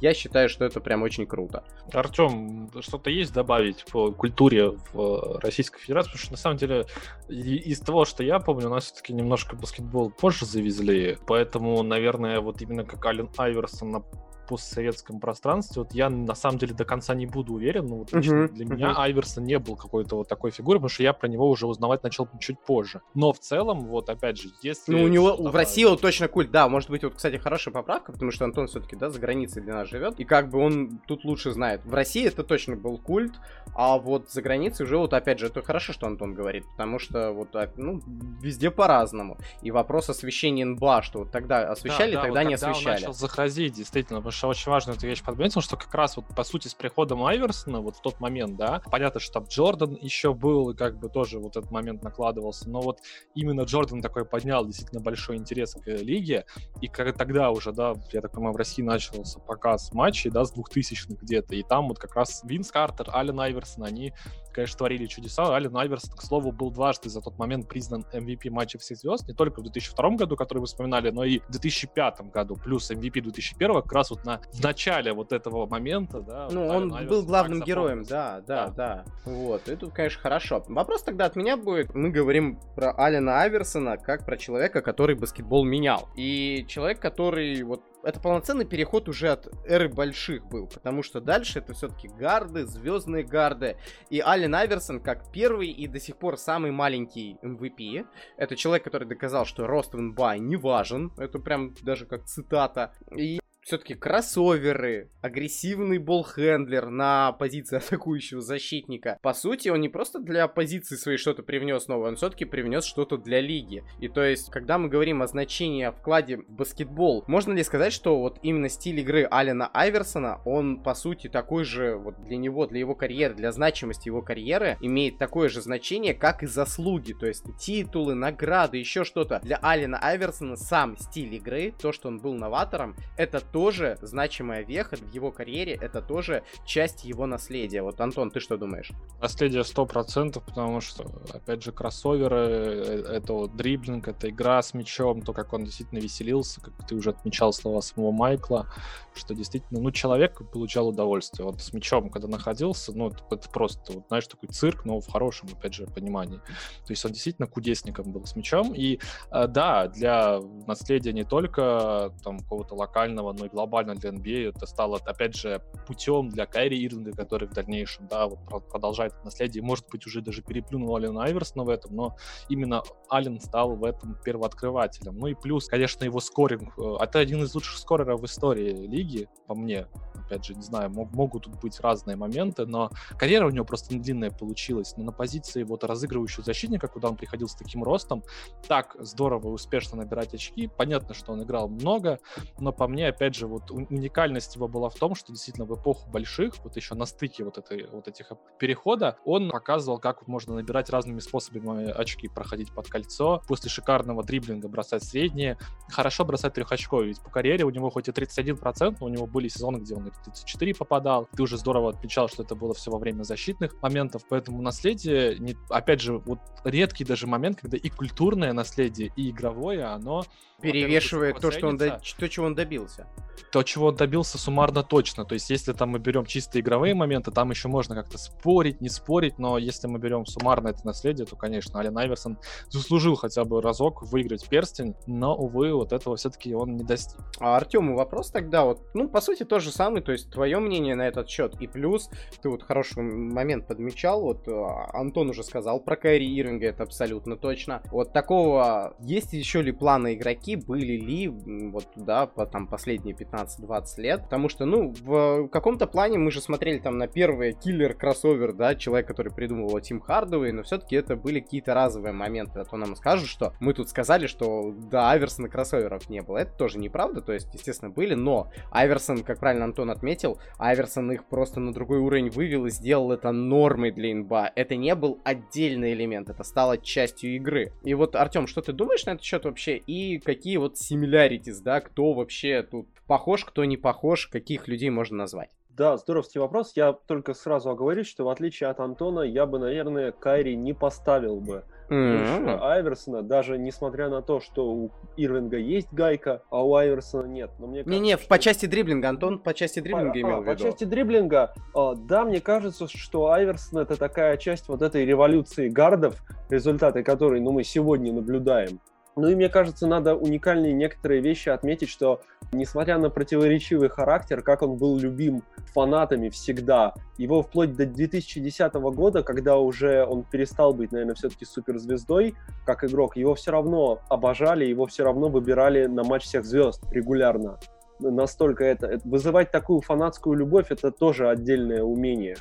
Я 0.00 0.14
считаю, 0.14 0.48
что 0.48 0.64
это 0.64 0.80
прям 0.80 1.02
очень 1.02 1.26
круто. 1.26 1.64
Артем, 1.92 2.70
что-то 2.80 3.10
есть 3.10 3.32
добавить 3.32 3.84
по 3.90 4.12
культуре 4.12 4.76
в 4.92 5.40
Российской 5.42 5.80
Федерации? 5.80 6.10
Потому 6.10 6.22
что 6.22 6.32
на 6.32 6.38
самом 6.38 6.56
деле 6.56 6.86
из 7.28 7.80
того, 7.80 8.04
что 8.04 8.22
я 8.22 8.38
помню, 8.38 8.66
у 8.66 8.70
нас 8.70 8.84
все-таки 8.84 9.12
немножко 9.12 9.56
баскетбол 9.56 10.10
позже 10.10 10.46
завезли, 10.46 11.18
поэтому, 11.26 11.82
наверное, 11.82 12.40
вот 12.40 12.62
именно 12.62 12.84
как 12.84 13.04
Ален 13.06 13.28
Айверсон 13.36 13.90
на 13.90 14.02
постсоветском 14.50 15.20
пространстве, 15.20 15.82
вот 15.82 15.94
я 15.94 16.10
на 16.10 16.34
самом 16.34 16.58
деле 16.58 16.74
до 16.74 16.84
конца 16.84 17.14
не 17.14 17.26
буду 17.26 17.54
уверен, 17.54 17.86
но 17.86 17.98
вот 17.98 18.12
лично 18.12 18.34
uh-huh, 18.34 18.48
для 18.48 18.66
uh-huh. 18.66 18.74
меня 18.74 18.94
Айверсон 18.96 19.44
не 19.44 19.60
был 19.60 19.76
какой-то 19.76 20.16
вот 20.16 20.28
такой 20.28 20.50
фигурой, 20.50 20.80
потому 20.80 20.88
что 20.88 21.04
я 21.04 21.12
про 21.12 21.28
него 21.28 21.48
уже 21.48 21.68
узнавать 21.68 22.02
начал 22.02 22.28
чуть 22.40 22.58
позже. 22.58 23.00
Но 23.14 23.32
в 23.32 23.38
целом, 23.38 23.86
вот 23.86 24.10
опять 24.10 24.38
же, 24.38 24.48
если... 24.60 24.92
Ну, 24.92 25.04
у 25.04 25.08
него 25.08 25.36
в 25.36 25.54
России 25.54 25.84
он 25.84 25.98
точно 25.98 26.26
культ, 26.26 26.50
да, 26.50 26.68
может 26.68 26.90
быть, 26.90 27.04
вот, 27.04 27.14
кстати, 27.14 27.36
хорошая 27.36 27.72
поправка, 27.72 28.10
потому 28.12 28.32
что 28.32 28.44
Антон 28.44 28.66
все-таки, 28.66 28.96
да, 28.96 29.08
за 29.08 29.20
границей 29.20 29.62
для 29.62 29.74
нас 29.74 29.88
живет, 29.88 30.18
и 30.18 30.24
как 30.24 30.50
бы 30.50 30.58
он 30.58 31.00
тут 31.06 31.24
лучше 31.24 31.52
знает. 31.52 31.84
В 31.84 31.94
России 31.94 32.26
это 32.26 32.42
точно 32.42 32.74
был 32.74 32.98
культ, 32.98 33.34
а 33.76 33.98
вот 33.98 34.30
за 34.30 34.42
границей 34.42 34.84
уже, 34.84 34.98
вот 34.98 35.14
опять 35.14 35.38
же, 35.38 35.46
это 35.46 35.62
хорошо, 35.62 35.92
что 35.92 36.08
Антон 36.08 36.34
говорит, 36.34 36.64
потому 36.72 36.98
что 36.98 37.30
вот, 37.30 37.54
а, 37.54 37.70
ну, 37.76 38.00
везде 38.40 38.72
по-разному. 38.72 39.38
И 39.62 39.70
вопрос 39.70 40.10
освещения 40.10 40.64
НБА, 40.64 41.02
что 41.02 41.20
вот 41.20 41.30
тогда 41.30 41.70
освещали, 41.70 42.14
да, 42.14 42.22
да, 42.22 42.26
тогда 42.26 42.40
вот 42.40 42.48
не 42.48 42.54
освещали. 42.54 42.96
Он 42.96 43.00
начал 43.00 43.12
захразить, 43.12 43.74
действительно, 43.74 44.18
потому 44.18 44.32
что 44.32 44.39
очень 44.46 44.70
важную 44.70 44.96
эту 44.96 45.06
вещь 45.06 45.22
подметил, 45.22 45.60
что 45.60 45.76
как 45.76 45.92
раз 45.94 46.16
вот 46.16 46.26
по 46.34 46.44
сути 46.44 46.68
с 46.68 46.74
приходом 46.74 47.24
Айверсона 47.24 47.80
вот 47.80 47.96
в 47.96 48.00
тот 48.00 48.20
момент, 48.20 48.56
да, 48.56 48.82
понятно, 48.90 49.20
что 49.20 49.34
там 49.34 49.44
Джордан 49.44 49.96
еще 50.00 50.34
был, 50.34 50.70
и 50.70 50.76
как 50.76 50.98
бы 50.98 51.08
тоже 51.08 51.38
вот 51.38 51.56
этот 51.56 51.70
момент 51.70 52.02
накладывался, 52.02 52.68
но 52.68 52.80
вот 52.80 53.00
именно 53.34 53.62
Джордан 53.62 54.00
такой 54.00 54.24
поднял 54.24 54.64
действительно 54.64 55.00
большой 55.00 55.36
интерес 55.36 55.74
к 55.74 55.86
лиге, 55.86 56.44
и 56.80 56.88
как 56.88 57.16
тогда 57.16 57.50
уже, 57.50 57.72
да, 57.72 57.94
я 58.12 58.20
так 58.20 58.32
понимаю, 58.32 58.54
в 58.54 58.56
России 58.56 58.82
начался 58.82 59.40
показ 59.40 59.92
матчей, 59.92 60.30
да, 60.30 60.44
с 60.44 60.54
2000-х 60.54 61.16
где-то, 61.20 61.54
и 61.54 61.62
там 61.62 61.88
вот 61.88 61.98
как 61.98 62.14
раз 62.14 62.42
Винс 62.44 62.70
Картер, 62.70 63.10
Ален 63.14 63.40
Айверсон, 63.40 63.84
они 63.84 64.12
конечно, 64.52 64.78
творили 64.78 65.06
чудеса. 65.06 65.44
Ален 65.54 65.76
Айверсон, 65.76 66.16
к 66.16 66.22
слову, 66.22 66.52
был 66.52 66.70
дважды 66.70 67.08
за 67.08 67.20
тот 67.20 67.38
момент 67.38 67.68
признан 67.68 68.04
MVP 68.12 68.50
матча 68.50 68.78
всех 68.78 68.98
звезд, 68.98 69.28
не 69.28 69.34
только 69.34 69.60
в 69.60 69.62
2002 69.62 70.10
году, 70.10 70.36
который 70.36 70.58
вы 70.58 70.66
вспоминали, 70.66 71.10
но 71.10 71.24
и 71.24 71.38
в 71.40 71.50
2005 71.50 72.32
году, 72.32 72.56
плюс 72.56 72.90
MVP 72.90 73.20
2001, 73.22 73.82
как 73.82 73.92
раз 73.92 74.10
вот 74.10 74.24
на, 74.24 74.40
в 74.52 74.62
начале 74.62 75.12
вот 75.12 75.32
этого 75.32 75.66
момента, 75.66 76.20
да. 76.20 76.48
Ну, 76.50 76.66
вот 76.66 76.76
он 76.76 76.94
Айверсон 76.94 77.08
был 77.08 77.26
главным 77.26 77.62
героем, 77.62 78.04
да, 78.04 78.42
да, 78.46 78.68
да, 78.68 79.04
да. 79.04 79.04
Вот, 79.24 79.68
и 79.68 79.76
тут, 79.76 79.92
конечно, 79.92 80.20
хорошо. 80.20 80.64
Вопрос 80.68 81.02
тогда 81.02 81.26
от 81.26 81.36
меня 81.36 81.56
будет, 81.56 81.94
мы 81.94 82.10
говорим 82.10 82.60
про 82.74 82.92
Алена 82.92 83.42
Айверсона 83.42 83.96
как 83.96 84.24
про 84.24 84.36
человека, 84.36 84.82
который 84.82 85.14
баскетбол 85.14 85.64
менял. 85.64 86.08
И 86.16 86.64
человек, 86.68 87.00
который 87.00 87.62
вот 87.62 87.82
это 88.02 88.20
полноценный 88.20 88.64
переход 88.64 89.08
уже 89.08 89.28
от 89.28 89.48
эры 89.66 89.88
больших 89.88 90.46
был, 90.46 90.66
потому 90.66 91.02
что 91.02 91.20
дальше 91.20 91.58
это 91.58 91.72
все-таки 91.72 92.08
гарды, 92.08 92.64
звездные 92.64 93.24
гарды. 93.24 93.76
И 94.08 94.20
Ален 94.20 94.54
Айверсон 94.54 95.00
как 95.00 95.30
первый 95.32 95.70
и 95.70 95.86
до 95.86 96.00
сих 96.00 96.16
пор 96.16 96.38
самый 96.38 96.70
маленький 96.70 97.36
MVP. 97.42 98.06
Это 98.36 98.56
человек, 98.56 98.84
который 98.84 99.08
доказал, 99.08 99.44
что 99.44 99.66
рост 99.66 99.94
в 99.94 100.00
НБА 100.00 100.38
не 100.38 100.56
важен. 100.56 101.12
Это 101.18 101.38
прям 101.38 101.74
даже 101.82 102.06
как 102.06 102.24
цитата. 102.24 102.92
И 103.16 103.39
все-таки 103.62 103.94
кроссоверы, 103.94 105.10
агрессивный 105.20 105.98
болхендлер 105.98 106.88
на 106.90 107.32
позиции 107.32 107.76
атакующего 107.78 108.40
защитника. 108.40 109.18
По 109.22 109.32
сути, 109.34 109.68
он 109.68 109.80
не 109.80 109.88
просто 109.88 110.18
для 110.18 110.48
позиции 110.48 110.96
своей 110.96 111.18
что-то 111.18 111.42
привнес 111.42 111.88
новое, 111.88 112.10
он 112.10 112.16
все-таки 112.16 112.44
привнес 112.44 112.84
что-то 112.84 113.16
для 113.16 113.40
лиги. 113.40 113.84
И 114.00 114.08
то 114.08 114.22
есть, 114.22 114.50
когда 114.50 114.78
мы 114.78 114.88
говорим 114.88 115.22
о 115.22 115.26
значении, 115.26 115.84
о 115.84 115.92
вкладе 115.92 116.38
в 116.38 116.50
баскетбол, 116.50 117.24
можно 117.26 117.52
ли 117.52 117.62
сказать, 117.62 117.92
что 117.92 118.18
вот 118.18 118.38
именно 118.42 118.68
стиль 118.68 119.00
игры 119.00 119.26
Алина 119.30 119.68
Айверсона, 119.72 120.40
он 120.44 120.82
по 120.82 120.94
сути 120.94 121.28
такой 121.28 121.64
же 121.64 121.96
вот 121.96 122.22
для 122.24 122.36
него, 122.36 122.66
для 122.66 122.80
его 122.80 122.94
карьеры, 122.94 123.34
для 123.34 123.52
значимости 123.52 124.08
его 124.08 124.22
карьеры, 124.22 124.78
имеет 124.80 125.18
такое 125.18 125.48
же 125.48 125.60
значение, 125.60 126.14
как 126.14 126.42
и 126.42 126.46
заслуги. 126.46 127.12
То 127.12 127.26
есть 127.26 127.44
титулы, 127.58 128.14
награды, 128.14 128.78
еще 128.78 129.04
что-то. 129.04 129.40
Для 129.42 129.56
Алина 129.56 129.98
Айверсона 129.98 130.56
сам 130.56 130.96
стиль 130.96 131.34
игры, 131.34 131.74
то, 131.80 131.92
что 131.92 132.08
он 132.08 132.18
был 132.18 132.34
новатором, 132.34 132.96
это 133.16 133.40
тоже 133.52 133.98
значимая 134.02 134.64
веха 134.64 134.96
в 134.96 135.12
его 135.14 135.32
карьере, 135.32 135.78
это 135.80 136.02
тоже 136.02 136.42
часть 136.64 137.04
его 137.04 137.26
наследия. 137.26 137.82
Вот, 137.82 138.00
Антон, 138.00 138.30
ты 138.30 138.40
что 138.40 138.56
думаешь? 138.56 138.90
Наследие 139.20 139.62
100%, 139.62 140.42
потому 140.44 140.80
что, 140.80 141.04
опять 141.32 141.62
же, 141.62 141.72
кроссоверы, 141.72 142.36
э, 142.36 143.16
это 143.16 143.32
вот 143.32 143.56
дриблинг, 143.56 144.08
это 144.08 144.30
игра 144.30 144.62
с 144.62 144.74
мячом, 144.74 145.22
то, 145.22 145.32
как 145.32 145.52
он 145.52 145.64
действительно 145.64 145.98
веселился, 145.98 146.60
как 146.60 146.86
ты 146.86 146.94
уже 146.94 147.10
отмечал 147.10 147.52
слова 147.52 147.80
самого 147.80 148.12
Майкла, 148.12 148.66
что 149.14 149.34
действительно, 149.34 149.80
ну, 149.80 149.90
человек 149.90 150.40
получал 150.50 150.88
удовольствие. 150.88 151.46
Вот 151.46 151.60
с 151.60 151.72
мячом, 151.72 152.10
когда 152.10 152.28
находился, 152.28 152.92
ну, 152.92 153.08
это, 153.08 153.18
это 153.30 153.48
просто, 153.50 153.92
вот, 153.92 154.06
знаешь, 154.08 154.26
такой 154.26 154.48
цирк, 154.48 154.84
но 154.84 155.00
в 155.00 155.08
хорошем, 155.08 155.48
опять 155.52 155.74
же, 155.74 155.86
понимании. 155.86 156.38
То 156.86 156.90
есть 156.90 157.04
он 157.04 157.12
действительно 157.12 157.48
кудесником 157.48 158.12
был 158.12 158.24
с 158.24 158.36
мячом. 158.36 158.74
И 158.74 159.00
э, 159.30 159.46
да, 159.46 159.88
для 159.88 160.40
наследия 160.66 161.12
не 161.12 161.24
только 161.24 162.12
там 162.22 162.38
какого-то 162.38 162.74
локального, 162.74 163.32
но 163.40 163.46
и 163.46 163.48
глобально 163.48 163.94
для 163.94 164.10
NBA 164.10 164.50
это 164.50 164.66
стало, 164.66 164.98
опять 165.04 165.34
же, 165.34 165.62
путем 165.86 166.28
для 166.28 166.46
Кайри 166.46 166.84
Ирвинга, 166.84 167.12
который 167.12 167.48
в 167.48 167.52
дальнейшем, 167.52 168.06
да, 168.08 168.28
вот 168.28 168.68
продолжает 168.68 169.12
наследие. 169.24 169.62
Может 169.62 169.86
быть, 169.90 170.06
уже 170.06 170.20
даже 170.20 170.42
переплюнул 170.42 170.94
Алина 170.94 171.24
Айверсона 171.24 171.64
в 171.64 171.70
этом, 171.70 171.96
но 171.96 172.16
именно 172.48 172.82
Аллен 173.08 173.40
стал 173.40 173.76
в 173.76 173.84
этом 173.84 174.16
первооткрывателем. 174.22 175.18
Ну 175.18 175.28
и 175.28 175.34
плюс, 175.34 175.66
конечно, 175.66 176.04
его 176.04 176.20
скоринг. 176.20 176.78
Э, 176.78 176.96
это 177.00 177.18
один 177.18 177.42
из 177.42 177.54
лучших 177.54 177.78
скореров 177.78 178.20
в 178.20 178.26
истории 178.26 178.86
лиги, 178.86 179.28
по 179.46 179.54
мне 179.54 179.86
опять 180.30 180.44
же, 180.44 180.54
не 180.54 180.62
знаю, 180.62 180.90
мог, 180.90 181.12
могут 181.12 181.44
тут 181.44 181.60
быть 181.60 181.80
разные 181.80 182.16
моменты, 182.16 182.64
но 182.64 182.90
карьера 183.18 183.46
у 183.46 183.50
него 183.50 183.64
просто 183.64 183.96
длинная 183.96 184.30
получилась. 184.30 184.94
Но 184.96 185.04
на 185.04 185.12
позиции 185.12 185.64
вот 185.64 185.82
разыгрывающего 185.82 186.44
защитника, 186.44 186.86
куда 186.86 187.08
он 187.08 187.16
приходил 187.16 187.48
с 187.48 187.54
таким 187.54 187.82
ростом, 187.82 188.22
так 188.68 188.96
здорово 189.00 189.48
и 189.48 189.50
успешно 189.50 189.98
набирать 189.98 190.32
очки. 190.32 190.68
Понятно, 190.68 191.14
что 191.14 191.32
он 191.32 191.42
играл 191.42 191.68
много, 191.68 192.20
но 192.58 192.72
по 192.72 192.86
мне, 192.86 193.08
опять 193.08 193.29
же, 193.34 193.46
вот 193.46 193.70
уникальность 193.70 194.56
его 194.56 194.68
была 194.68 194.88
в 194.88 194.94
том, 194.94 195.14
что 195.14 195.32
действительно 195.32 195.66
в 195.66 195.74
эпоху 195.74 196.10
больших, 196.10 196.54
вот 196.64 196.76
еще 196.76 196.94
на 196.94 197.06
стыке 197.06 197.44
вот, 197.44 197.58
этой, 197.58 197.86
вот 197.90 198.08
этих 198.08 198.32
перехода, 198.58 199.18
он 199.24 199.50
показывал, 199.50 199.98
как 199.98 200.26
можно 200.26 200.54
набирать 200.54 200.90
разными 200.90 201.20
способами 201.20 201.90
очки, 201.90 202.28
проходить 202.28 202.72
под 202.72 202.88
кольцо, 202.88 203.42
после 203.46 203.70
шикарного 203.70 204.22
дриблинга 204.22 204.68
бросать 204.68 205.04
средние, 205.04 205.58
хорошо 205.88 206.24
бросать 206.24 206.54
трехочковые, 206.54 207.08
ведь 207.08 207.20
по 207.20 207.30
карьере 207.30 207.64
у 207.64 207.70
него 207.70 207.90
хоть 207.90 208.08
и 208.08 208.10
31%, 208.10 208.96
но 209.00 209.06
у 209.06 209.08
него 209.08 209.26
были 209.26 209.48
сезоны, 209.48 209.78
где 209.78 209.94
он 209.94 210.10
34 210.10 210.74
попадал. 210.74 211.28
Ты 211.34 211.42
уже 211.42 211.56
здорово 211.56 211.90
отмечал, 211.90 212.28
что 212.28 212.42
это 212.42 212.54
было 212.54 212.74
все 212.74 212.90
во 212.90 212.98
время 212.98 213.22
защитных 213.22 213.74
моментов, 213.82 214.22
поэтому 214.28 214.62
наследие, 214.62 215.38
не, 215.38 215.56
опять 215.68 216.00
же, 216.00 216.18
вот 216.18 216.40
редкий 216.64 217.04
даже 217.04 217.26
момент, 217.26 217.60
когда 217.60 217.76
и 217.76 217.88
культурное 217.88 218.52
наследие, 218.52 219.12
и 219.16 219.30
игровое, 219.30 219.84
оно 219.84 220.24
перевешивает 220.60 221.40
то, 221.40 221.50
что 221.50 221.68
он 221.68 221.76
до... 221.76 222.00
то, 222.18 222.28
чего 222.28 222.46
он 222.46 222.54
добился. 222.54 223.06
То, 223.50 223.62
чего 223.62 223.86
он 223.86 223.96
добился 223.96 224.38
суммарно 224.38 224.82
точно. 224.82 225.24
То 225.24 225.34
есть, 225.34 225.50
если 225.50 225.72
там 225.72 225.90
мы 225.90 225.98
берем 225.98 226.24
чисто 226.24 226.60
игровые 226.60 226.94
моменты, 226.94 227.30
там 227.30 227.50
еще 227.50 227.68
можно 227.68 227.94
как-то 227.94 228.18
спорить, 228.18 228.80
не 228.80 228.88
спорить, 228.88 229.38
но 229.38 229.58
если 229.58 229.86
мы 229.86 229.98
берем 229.98 230.26
суммарно 230.26 230.68
это 230.68 230.86
наследие, 230.86 231.26
то, 231.26 231.36
конечно, 231.36 231.78
Ален 231.78 231.96
Айверсон 231.96 232.38
заслужил 232.68 233.16
хотя 233.16 233.44
бы 233.44 233.60
разок 233.60 234.02
выиграть 234.02 234.48
перстень, 234.48 234.94
но, 235.06 235.34
увы, 235.34 235.72
вот 235.74 235.92
этого 235.92 236.16
все-таки 236.16 236.54
он 236.54 236.76
не 236.76 236.84
достиг. 236.84 237.18
А 237.38 237.56
Артему 237.56 237.96
вопрос 237.96 238.30
тогда 238.30 238.64
вот, 238.64 238.82
ну, 238.94 239.08
по 239.08 239.20
сути, 239.20 239.44
то 239.44 239.58
же 239.58 239.70
самое, 239.70 240.02
то 240.02 240.12
есть, 240.12 240.30
твое 240.30 240.58
мнение 240.58 240.94
на 240.94 241.06
этот 241.08 241.28
счет, 241.28 241.60
и 241.60 241.66
плюс, 241.66 242.10
ты 242.42 242.48
вот 242.48 242.62
хороший 242.62 243.02
момент 243.02 243.66
подмечал, 243.66 244.22
вот 244.22 244.46
а, 244.48 244.90
Антон 244.92 245.30
уже 245.30 245.42
сказал 245.42 245.80
про 245.80 245.96
Кайри 245.96 246.38
Ирвинга, 246.38 246.66
это 246.66 246.84
абсолютно 246.84 247.36
точно. 247.36 247.82
Вот 247.90 248.12
такого, 248.12 248.94
есть 249.00 249.32
еще 249.32 249.62
ли 249.62 249.72
планы 249.72 250.14
игроки, 250.14 250.56
были 250.56 250.96
ли, 250.96 251.28
вот, 251.28 251.86
да, 251.96 252.26
по, 252.26 252.46
там, 252.46 252.66
последние 252.66 253.09
15-20 253.12 254.00
лет, 254.00 254.22
потому 254.22 254.48
что, 254.48 254.64
ну, 254.64 254.94
в 255.02 255.48
каком-то 255.48 255.86
плане 255.86 256.18
мы 256.18 256.30
же 256.30 256.40
смотрели 256.40 256.78
там 256.78 256.98
на 256.98 257.06
первый 257.06 257.52
киллер-кроссовер, 257.52 258.52
да, 258.52 258.74
человек, 258.74 259.06
который 259.06 259.32
придумал 259.32 259.68
его 259.68 259.80
Тим 259.80 260.00
Хардауэй, 260.00 260.52
но 260.52 260.62
все-таки 260.62 260.96
это 260.96 261.16
были 261.16 261.40
какие-то 261.40 261.74
разовые 261.74 262.12
моменты, 262.12 262.60
а 262.60 262.64
то 262.64 262.76
нам 262.76 262.96
скажут, 262.96 263.28
что 263.28 263.54
мы 263.60 263.74
тут 263.74 263.88
сказали, 263.88 264.26
что 264.26 264.72
да, 264.90 265.10
Аверсона 265.10 265.48
кроссоверов 265.48 266.08
не 266.08 266.22
было, 266.22 266.38
это 266.38 266.52
тоже 266.52 266.78
неправда, 266.78 267.20
то 267.20 267.32
есть, 267.32 267.52
естественно, 267.54 267.90
были, 267.90 268.14
но 268.14 268.50
Айверсон, 268.70 269.22
как 269.22 269.38
правильно 269.38 269.64
Антон 269.64 269.90
отметил, 269.90 270.38
Айверсон 270.58 271.12
их 271.12 271.24
просто 271.26 271.60
на 271.60 271.72
другой 271.72 271.98
уровень 271.98 272.30
вывел 272.30 272.66
и 272.66 272.70
сделал 272.70 273.12
это 273.12 273.32
нормой 273.32 273.90
для 273.90 274.12
инба, 274.12 274.50
это 274.54 274.76
не 274.76 274.94
был 274.94 275.20
отдельный 275.24 275.92
элемент, 275.92 276.28
это 276.30 276.44
стало 276.44 276.78
частью 276.78 277.36
игры. 277.36 277.72
И 277.82 277.94
вот, 277.94 278.16
Артем, 278.16 278.46
что 278.46 278.62
ты 278.62 278.72
думаешь 278.72 279.04
на 279.06 279.10
этот 279.10 279.24
счет 279.24 279.44
вообще, 279.44 279.76
и 279.76 280.18
какие 280.18 280.56
вот 280.56 280.74
similarities, 280.76 281.60
да, 281.62 281.80
кто 281.80 282.12
вообще 282.12 282.62
тут 282.62 282.88
похож, 283.10 283.44
кто 283.44 283.64
не 283.64 283.76
похож, 283.76 284.28
каких 284.28 284.68
людей 284.68 284.88
можно 284.88 285.16
назвать? 285.16 285.50
Да, 285.70 285.96
здоровский 285.96 286.40
вопрос. 286.40 286.74
Я 286.76 286.92
только 286.92 287.34
сразу 287.34 287.70
оговорюсь, 287.70 288.06
что 288.06 288.24
в 288.24 288.28
отличие 288.28 288.70
от 288.70 288.78
Антона, 288.78 289.22
я 289.22 289.46
бы, 289.46 289.58
наверное, 289.58 290.12
Кайри 290.12 290.54
не 290.54 290.74
поставил 290.74 291.40
бы 291.40 291.64
mm-hmm. 291.88 292.58
Айверсона, 292.60 293.22
даже 293.22 293.58
несмотря 293.58 294.10
на 294.10 294.22
то, 294.22 294.38
что 294.38 294.70
у 294.70 294.92
Ирвинга 295.16 295.56
есть 295.56 295.92
гайка, 295.92 296.44
а 296.50 296.64
у 296.64 296.76
Айверсона 296.76 297.26
нет. 297.26 297.50
Но 297.58 297.66
мне 297.66 297.82
Не-не, 297.84 298.16
что... 298.16 298.28
по 298.28 298.38
части 298.38 298.66
дриблинга, 298.66 299.08
Антон 299.08 299.40
по 299.40 299.54
части 299.54 299.80
дриблинга 299.80 300.12
по, 300.12 300.18
имел 300.20 300.36
а, 300.36 300.40
в 300.42 300.44
виду. 300.44 300.52
По 300.52 300.60
части 300.60 300.84
дриблинга, 300.84 301.52
а, 301.74 301.96
да, 301.96 302.24
мне 302.24 302.40
кажется, 302.40 302.86
что 302.86 303.32
Айверсон 303.32 303.80
это 303.80 303.96
такая 303.96 304.36
часть 304.36 304.68
вот 304.68 304.82
этой 304.82 305.04
революции 305.04 305.68
гардов, 305.68 306.22
результаты 306.48 307.02
которой, 307.02 307.40
ну, 307.40 307.50
мы 307.50 307.64
сегодня 307.64 308.12
наблюдаем. 308.12 308.78
Ну 309.20 309.28
и 309.28 309.34
мне 309.34 309.50
кажется, 309.50 309.86
надо 309.86 310.14
уникальные 310.14 310.72
некоторые 310.72 311.20
вещи 311.20 311.50
отметить, 311.50 311.90
что 311.90 312.22
несмотря 312.52 312.96
на 312.96 313.10
противоречивый 313.10 313.90
характер, 313.90 314.40
как 314.40 314.62
он 314.62 314.76
был 314.76 314.96
любим 314.96 315.42
фанатами 315.74 316.30
всегда, 316.30 316.94
его 317.18 317.42
вплоть 317.42 317.76
до 317.76 317.84
2010 317.84 318.72
года, 318.74 319.22
когда 319.22 319.58
уже 319.58 320.06
он 320.06 320.24
перестал 320.24 320.72
быть, 320.72 320.90
наверное, 320.92 321.14
все-таки 321.14 321.44
суперзвездой 321.44 322.34
как 322.64 322.82
игрок, 322.82 323.18
его 323.18 323.34
все 323.34 323.50
равно 323.50 324.00
обожали, 324.08 324.64
его 324.64 324.86
все 324.86 325.04
равно 325.04 325.28
выбирали 325.28 325.84
на 325.84 326.02
матч 326.02 326.24
всех 326.24 326.46
звезд 326.46 326.82
регулярно. 326.90 327.58
Настолько 327.98 328.64
это... 328.64 328.98
Вызывать 329.04 329.50
такую 329.50 329.82
фанатскую 329.82 330.34
любовь, 330.34 330.70
это 330.70 330.90
тоже 330.90 331.28
отдельное 331.28 331.82
умение. 331.82 332.36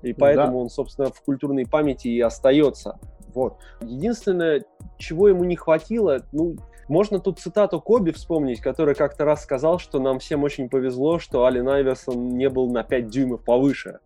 И 0.00 0.14
поэтому 0.14 0.52
да. 0.52 0.58
он, 0.58 0.70
собственно, 0.70 1.10
в 1.10 1.20
культурной 1.22 1.66
памяти 1.66 2.08
и 2.08 2.20
остается. 2.20 2.98
Вот. 3.34 3.58
Единственное, 3.80 4.64
чего 4.98 5.28
ему 5.28 5.44
не 5.44 5.56
хватило, 5.56 6.22
ну, 6.32 6.56
можно 6.88 7.18
тут 7.18 7.38
цитату 7.38 7.80
Коби 7.80 8.10
вспомнить, 8.10 8.60
который 8.60 8.94
как-то 8.94 9.24
раз 9.24 9.42
сказал, 9.42 9.78
что 9.78 9.98
нам 9.98 10.18
всем 10.18 10.42
очень 10.42 10.68
повезло, 10.68 11.18
что 11.18 11.44
Ален 11.44 11.68
Айверсон 11.68 12.28
не 12.36 12.48
был 12.48 12.70
на 12.70 12.82
5 12.82 13.06
дюймов 13.08 13.44
повыше. 13.44 14.00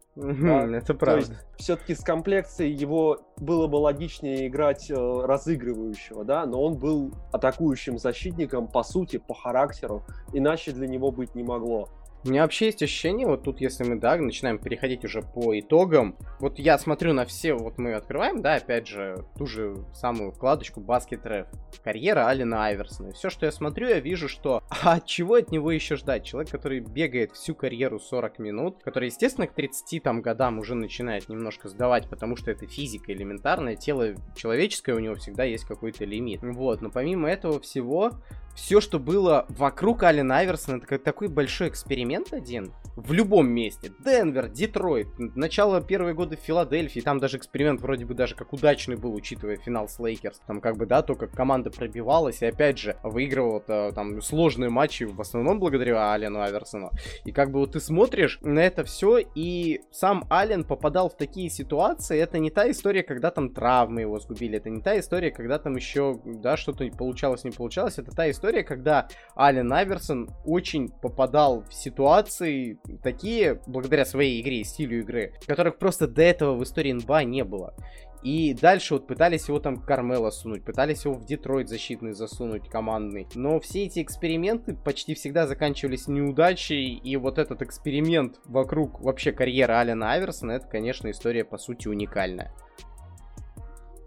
да? 0.69 0.79
Это 0.79 0.95
правда. 0.95 1.37
все-таки 1.59 1.95
с 1.95 2.01
комплекцией 2.01 2.73
его 2.73 3.19
было 3.37 3.67
бы 3.67 3.77
логичнее 3.77 4.47
играть 4.47 4.91
э, 4.91 4.95
разыгрывающего, 4.95 6.25
да, 6.25 6.47
но 6.47 6.63
он 6.63 6.79
был 6.79 7.13
атакующим 7.33 7.99
защитником 7.99 8.67
по 8.67 8.83
сути, 8.83 9.19
по 9.19 9.35
характеру, 9.35 10.05
иначе 10.33 10.73
для 10.73 10.87
него 10.87 11.11
быть 11.11 11.35
не 11.35 11.43
могло. 11.43 11.91
У 12.27 12.29
меня 12.29 12.43
вообще 12.43 12.67
есть 12.67 12.83
ощущение, 12.83 13.25
вот 13.25 13.45
тут, 13.45 13.61
если 13.61 13.85
мы, 13.85 13.95
да, 14.01 14.17
начинаем 14.17 14.59
переходить 14.59 15.05
уже 15.05 15.23
по 15.23 15.57
итогам, 15.61 16.17
вот 16.41 16.59
я 16.59 16.77
смотрю 16.77 17.13
на 17.13 17.25
все, 17.25 17.55
вот 17.55 17.79
мы 17.79 17.95
открываем, 17.95 18.43
да, 18.43 18.57
опять 18.57 18.89
же, 18.89 19.25
ту 19.39 19.47
же 19.47 19.77
самую 19.95 20.33
вкладочку 20.33 20.81
Basket 20.81 21.23
Ref, 21.23 21.47
карьера 21.85 22.27
Алена 22.27 22.65
Айверсона. 22.65 23.11
И 23.11 23.13
все, 23.13 23.31
что 23.31 23.47
я 23.47 23.53
смотрю, 23.53 23.87
я 23.87 24.01
вижу, 24.01 24.29
что, 24.29 24.65
а 24.83 24.99
чего 24.99 25.35
от 25.35 25.53
него 25.53 25.71
еще 25.71 25.95
ждать? 25.95 26.25
Человек, 26.25 26.51
который 26.51 26.81
бегает 26.81 27.31
всю 27.31 27.55
карьеру 27.55 28.01
40 28.01 28.41
минут, 28.41 28.83
который, 28.83 29.07
естественно, 29.07 29.47
к 29.47 29.55
30 29.55 30.03
там 30.03 30.21
годам 30.21 30.59
уже 30.59 30.75
начинает 30.75 31.29
немножко 31.29 31.69
сдавать, 31.69 32.09
потому 32.09 32.35
что 32.35 32.51
это 32.51 32.67
физика 32.67 33.13
элементарная, 33.13 33.77
тело 33.77 34.17
человеческое, 34.35 34.97
у 34.97 35.01
него 35.01 35.15
всегда 35.15 35.45
есть 35.45 35.65
какой-то 35.65 36.05
лимит. 36.05 36.41
Вот, 36.43 36.83
но 36.83 36.91
помимо 36.91 37.31
этого 37.31 37.61
всего, 37.61 38.11
все, 38.57 38.81
что 38.81 38.99
было 38.99 39.45
вокруг 39.51 40.03
Алена 40.03 40.39
Айверсона, 40.39 40.83
это 40.83 40.99
такой 40.99 41.29
большой 41.29 41.69
эксперимент 41.69 42.16
один. 42.31 42.73
В 42.97 43.13
любом 43.13 43.49
месте. 43.49 43.93
Денвер, 44.05 44.49
Детройт, 44.49 45.09
начало 45.19 45.83
первые 45.83 46.15
годы 46.15 46.37
Филадельфии, 46.37 47.01
там 47.01 47.19
даже 47.19 47.37
эксперимент 47.37 47.81
вроде 47.81 48.07
бы 48.07 48.15
даже 48.15 48.35
как 48.35 48.53
удачный 48.53 48.97
был, 48.97 49.15
учитывая 49.15 49.57
финал 49.57 49.89
с 49.89 49.99
Лейкерс. 49.99 50.41
Там 50.47 50.61
как 50.61 50.77
бы, 50.77 50.87
да, 50.87 51.03
то, 51.03 51.15
как 51.15 51.33
команда 51.33 51.71
пробивалась 51.71 52.41
и 52.41 52.47
опять 52.47 52.79
же 52.79 52.97
выигрывала 53.03 53.93
там 53.93 54.23
сложные 54.23 54.71
матчи 54.71 55.05
в 55.05 55.21
основном 55.21 55.61
благодаря 55.61 56.13
Алену 56.13 56.41
Айверсону. 56.41 56.91
И 57.25 57.33
как 57.33 57.51
бы 57.51 57.61
вот 57.61 57.73
ты 57.73 57.81
смотришь 57.81 58.39
на 58.41 58.61
это 58.61 58.85
все, 58.85 59.19
и 59.19 59.83
сам 59.91 60.25
Ален 60.31 60.65
попадал 60.65 61.11
в 61.11 61.17
такие 61.17 61.51
ситуации, 61.51 62.19
это 62.19 62.39
не 62.39 62.51
та 62.51 62.71
история, 62.71 63.03
когда 63.03 63.31
там 63.31 63.51
травмы 63.51 64.03
его 64.03 64.19
сгубили, 64.19 64.57
это 64.57 64.71
не 64.71 64.81
та 64.81 64.99
история, 64.99 65.31
когда 65.31 65.59
там 65.59 65.77
еще, 65.77 66.21
да, 66.25 66.57
что-то 66.57 66.87
получалось, 66.97 67.45
не 67.45 67.51
получалось, 67.51 67.99
это 67.99 68.11
та 68.11 68.31
история, 68.31 68.63
когда 68.63 69.09
Ален 69.37 69.73
Айверсон 69.73 70.31
очень 70.45 70.89
попадал 70.89 71.63
в 71.63 71.75
ситуации 72.07 72.79
такие, 73.03 73.61
благодаря 73.67 74.05
своей 74.05 74.41
игре 74.41 74.61
и 74.61 74.65
стилю 74.65 75.01
игры, 75.01 75.33
которых 75.47 75.77
просто 75.77 76.07
до 76.07 76.23
этого 76.23 76.55
в 76.55 76.63
истории 76.63 76.93
НБА 76.93 77.25
не 77.25 77.43
было. 77.43 77.75
И 78.23 78.55
дальше 78.55 78.95
вот 78.95 79.07
пытались 79.07 79.49
его 79.49 79.59
там 79.59 79.77
Кармела 79.77 80.31
сунуть, 80.31 80.65
пытались 80.65 81.05
его 81.05 81.15
в 81.15 81.25
Детройт 81.27 81.69
защитный 81.69 82.13
засунуть, 82.13 82.69
командный. 82.69 83.27
Но 83.35 83.59
все 83.61 83.85
эти 83.85 84.03
эксперименты 84.03 84.75
почти 84.75 85.15
всегда 85.15 85.47
заканчивались 85.47 86.09
неудачей. 86.09 86.95
И 86.95 87.17
вот 87.17 87.39
этот 87.39 87.63
эксперимент 87.63 88.41
вокруг 88.47 89.01
вообще 89.01 89.33
карьеры 89.33 89.75
Алена 89.75 90.13
Айверсона, 90.13 90.53
это, 90.53 90.67
конечно, 90.67 91.11
история 91.11 91.45
по 91.45 91.59
сути 91.59 91.89
уникальная. 91.89 92.53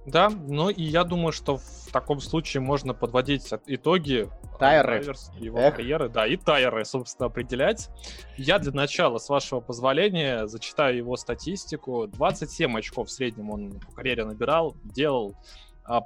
Да, 0.09 0.29
ну 0.29 0.69
и 0.69 0.83
я 0.83 1.03
думаю, 1.03 1.31
что 1.31 1.57
в 1.57 1.91
таком 1.91 2.19
случае 2.19 2.61
можно 2.61 2.93
подводить 2.93 3.47
итоги 3.67 4.29
Тайры. 4.57 5.03
его 5.37 5.59
Эх. 5.59 5.75
карьеры, 5.75 6.09
да, 6.09 6.25
и 6.25 6.35
тайры, 6.35 6.83
собственно, 6.83 7.27
определять. 7.27 7.89
Я 8.35 8.59
для 8.59 8.71
начала, 8.71 9.19
с 9.19 9.29
вашего 9.29 9.59
позволения, 9.59 10.47
зачитаю 10.47 10.97
его 10.97 11.15
статистику. 11.15 12.07
27 12.07 12.77
очков 12.77 13.07
в 13.07 13.11
среднем 13.11 13.51
он 13.51 13.79
по 13.79 13.91
карьере 13.91 14.25
набирал, 14.25 14.75
делал 14.83 15.35